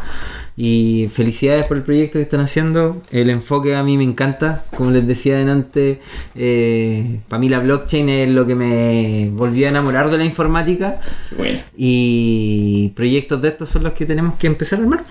Y 0.56 1.08
felicidades 1.12 1.66
por 1.66 1.76
el 1.76 1.82
proyecto 1.82 2.18
que 2.18 2.22
están 2.22 2.40
haciendo. 2.40 3.00
El 3.10 3.28
enfoque 3.30 3.74
a 3.74 3.82
mí 3.82 3.96
me 3.98 4.04
encanta. 4.04 4.64
Como 4.76 4.90
les 4.92 5.04
decía 5.06 5.34
adelante, 5.34 6.00
eh, 6.36 7.20
para 7.28 7.40
mí 7.40 7.48
la 7.48 7.58
blockchain 7.58 8.08
es 8.08 8.28
lo 8.28 8.46
que 8.46 8.54
me 8.54 9.30
volvió 9.32 9.66
a 9.66 9.70
enamorar 9.70 10.10
de 10.10 10.18
la 10.18 10.24
informática. 10.24 11.00
Bueno. 11.36 11.58
Y 11.76 12.92
proyectos 12.94 13.42
de 13.42 13.48
estos 13.48 13.68
son 13.68 13.82
los 13.82 13.94
que 13.94 14.06
tenemos 14.06 14.36
que 14.36 14.46
empezar 14.46 14.78
a 14.78 14.82
armar. 14.82 15.02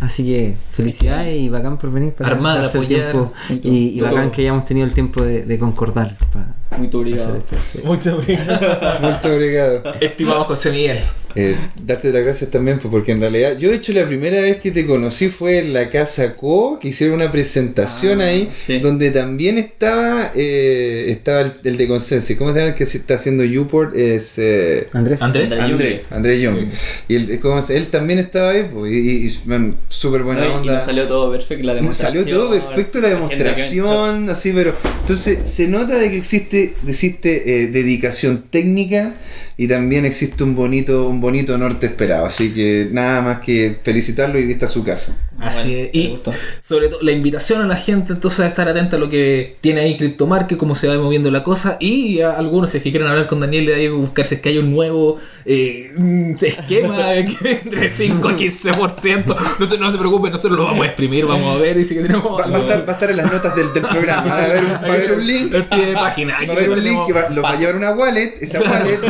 Así 0.00 0.24
que 0.24 0.54
felicidades 0.72 1.36
y 1.38 1.48
bacán 1.50 1.78
por 1.78 1.92
venir 1.92 2.12
para 2.12 2.30
Armar, 2.30 2.62
darse 2.62 2.78
el 2.78 2.84
apoyar. 2.84 3.10
tiempo. 3.10 3.32
Muy 3.50 3.60
Y, 3.62 3.88
y 3.96 3.98
todo. 3.98 4.08
bacán 4.10 4.30
que 4.30 4.40
hayamos 4.42 4.64
tenido 4.64 4.86
el 4.86 4.94
tiempo 4.94 5.22
de, 5.22 5.42
de 5.44 5.58
concordar 5.58 6.16
para 6.32 6.54
Muy 6.78 6.88
obrigado. 6.92 7.36
esto. 7.36 7.56
sí. 7.72 7.80
Muchas 7.84 8.14
gracias. 8.26 9.00
Muchas 9.00 9.24
obrigado. 9.26 9.82
Estimado 10.00 10.44
José 10.44 10.70
Miguel. 10.72 10.98
Eh, 11.36 11.54
darte 11.84 12.10
las 12.10 12.24
gracias 12.24 12.50
también, 12.50 12.80
pues, 12.80 12.90
porque 12.90 13.12
en 13.12 13.20
realidad, 13.20 13.56
yo 13.56 13.70
de 13.70 13.76
hecho 13.76 13.92
la 13.92 14.04
primera 14.04 14.40
vez 14.40 14.56
que 14.56 14.72
te 14.72 14.84
conocí 14.84 15.28
fue 15.28 15.58
en 15.60 15.72
la 15.72 15.88
casa 15.88 16.34
Co, 16.34 16.80
que 16.80 16.88
hicieron 16.88 17.14
una 17.14 17.30
presentación 17.30 18.20
Ah, 18.20 18.24
ahí, 18.24 18.50
sí. 18.58 18.80
donde 18.80 19.12
también 19.12 19.56
estaba 19.56 20.32
eh, 20.34 21.04
estaba 21.08 21.42
el, 21.42 21.52
el 21.62 21.76
de 21.76 21.86
Consensi. 21.86 22.34
¿Cómo 22.34 22.52
se 22.52 22.58
llama 22.58 22.70
el 22.70 22.74
que 22.74 22.84
se 22.84 22.98
está 22.98 23.14
haciendo 23.14 23.44
Uport? 23.62 23.94
Es 23.94 24.40
eh, 24.40 24.88
Andrés. 24.92 25.22
Andrés. 25.22 25.52
Andrés. 25.52 25.60
Andrés, 25.70 26.00
Andrés 26.12 26.42
Young. 26.42 26.58
Y 27.06 27.14
el, 27.14 27.38
¿cómo 27.38 27.62
se- 27.62 27.76
él 27.76 27.86
también 27.86 28.18
estaba 28.18 28.50
ahí, 28.50 28.68
pues, 28.72 28.92
y, 28.92 29.26
y, 29.28 29.38
man, 29.48 29.76
súper 29.90 30.22
buena 30.22 30.40
No, 30.42 30.46
y- 30.46 30.50
y 30.50 30.54
onda. 30.60 30.74
nos 30.76 30.84
salió 30.84 31.06
todo 31.06 31.30
perfecto. 31.30 31.64
La 31.66 31.74
Nos 31.74 31.82
demostración. 31.82 32.24
salió 32.24 32.38
todo 32.38 32.50
perfecto 32.50 33.00
la 33.00 33.08
demostración, 33.10 34.30
así, 34.30 34.52
pero 34.52 34.74
entonces 35.00 35.48
se 35.48 35.68
nota 35.68 35.96
de 35.96 36.10
que 36.10 36.16
existe, 36.16 36.74
existe 36.86 37.62
eh, 37.64 37.66
dedicación 37.66 38.44
técnica 38.50 39.14
y 39.60 39.68
también 39.68 40.06
existe 40.06 40.42
un 40.42 40.56
bonito, 40.56 41.06
un 41.06 41.20
bonito 41.20 41.58
norte 41.58 41.84
esperado. 41.84 42.24
Así 42.24 42.54
que 42.54 42.88
nada 42.90 43.20
más 43.20 43.40
que 43.40 43.76
felicitarlo 43.82 44.38
y 44.38 44.46
vista 44.46 44.64
a 44.64 44.68
su 44.70 44.82
casa. 44.82 45.18
Así 45.38 45.72
Bueno, 45.72 45.82
es. 45.82 45.90
Y 45.92 46.08
gustó. 46.08 46.32
sobre 46.62 46.88
todo 46.88 47.02
la 47.02 47.12
invitación 47.12 47.60
a 47.60 47.66
la 47.66 47.76
gente 47.76 48.14
entonces 48.14 48.40
a 48.40 48.46
estar 48.46 48.66
atenta 48.68 48.96
a 48.96 48.98
lo 48.98 49.10
que 49.10 49.56
tiene 49.60 49.82
ahí 49.82 49.98
CryptoMarket, 49.98 50.56
cómo 50.56 50.74
se 50.74 50.88
va 50.88 50.96
moviendo 50.96 51.30
la 51.30 51.42
cosa. 51.42 51.76
Y 51.78 52.22
a 52.22 52.32
algunos, 52.32 52.70
si 52.70 52.78
es 52.78 52.82
que 52.82 52.90
quieren 52.90 53.06
hablar 53.06 53.26
con 53.26 53.40
Daniel, 53.40 53.66
de 53.66 53.74
ahí 53.74 53.88
buscar 53.88 54.24
si 54.24 54.36
es 54.36 54.40
que 54.40 54.48
hay 54.48 54.56
un 54.56 54.70
nuevo 54.70 55.18
eh, 55.44 55.92
esquema 56.40 57.08
de 57.08 57.26
que 57.26 57.50
entre 57.62 57.90
5 57.90 58.28
a 58.28 58.36
15%. 58.36 59.36
No 59.58 59.68
se, 59.68 59.76
no 59.76 59.92
se 59.92 59.98
preocupen, 59.98 60.32
nosotros 60.32 60.58
lo 60.58 60.64
vamos 60.64 60.84
a 60.84 60.86
exprimir, 60.86 61.26
vamos 61.26 61.54
a 61.54 61.60
ver. 61.60 61.76
Y 61.76 61.84
si 61.84 61.96
que 61.96 62.00
tenemos. 62.00 62.32
Va, 62.32 62.46
va 62.46 62.56
a, 62.56 62.60
estar, 62.60 62.88
va 62.88 62.92
a 62.92 62.94
estar 62.94 63.10
en 63.10 63.16
las 63.18 63.30
notas 63.30 63.54
del, 63.54 63.72
del 63.74 63.82
programa. 63.82 64.24
Va 64.24 64.38
a 64.38 64.44
haber 64.46 64.64
un, 64.64 64.72
va 64.72 64.78
a 64.78 64.94
haber 64.94 65.12
un 65.12 65.26
link. 65.26 65.52
Va 65.54 66.06
a 66.08 66.52
haber 66.52 66.70
un 66.70 66.82
link 66.82 67.06
que 67.06 67.12
va, 67.12 67.28
los 67.28 67.44
va 67.44 67.50
a 67.50 67.56
llevar 67.56 67.76
una 67.76 67.90
wallet. 67.92 68.36
Esa 68.40 68.60
wallet, 68.62 69.00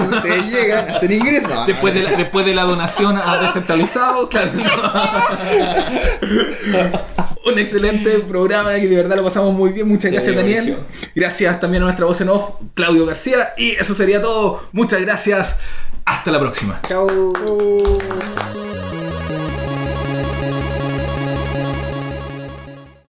ustedes 0.45 0.62
llegan, 0.64 0.91
hacen 0.91 1.12
ingreso. 1.12 1.49
No, 1.49 1.66
Después 1.66 1.95
de, 1.95 2.03
la, 2.03 2.11
después 2.16 2.45
de 2.47 2.55
la 2.55 2.62
donación 2.64 3.18
a 3.18 3.38
descentralizado, 3.38 4.28
claro. 4.28 4.51
Un 7.45 7.59
excelente 7.59 8.18
programa 8.20 8.74
que 8.74 8.86
de 8.86 8.97
verdad 8.97 9.16
lo 9.16 9.24
pasamos 9.24 9.55
muy 9.55 9.72
bien. 9.72 9.88
Muchas 9.88 10.11
Sí, 10.11 10.16
gracias, 10.16 10.36
Daniel. 10.36 10.78
Gracias 11.14 11.59
también 11.59 11.82
a 11.82 11.86
nuestra 11.86 12.05
voz 12.07 12.20
en 12.20 12.28
off, 12.28 12.51
Claudio 12.74 13.07
García. 13.07 13.55
Y 13.57 13.70
eso 13.72 13.95
sería 13.95 14.20
todo. 14.20 14.62
Muchas 14.72 15.01
gracias. 15.01 15.57
Hasta 16.05 16.30
la 16.30 16.38
próxima. 16.38 16.80
Chau. 16.86 17.09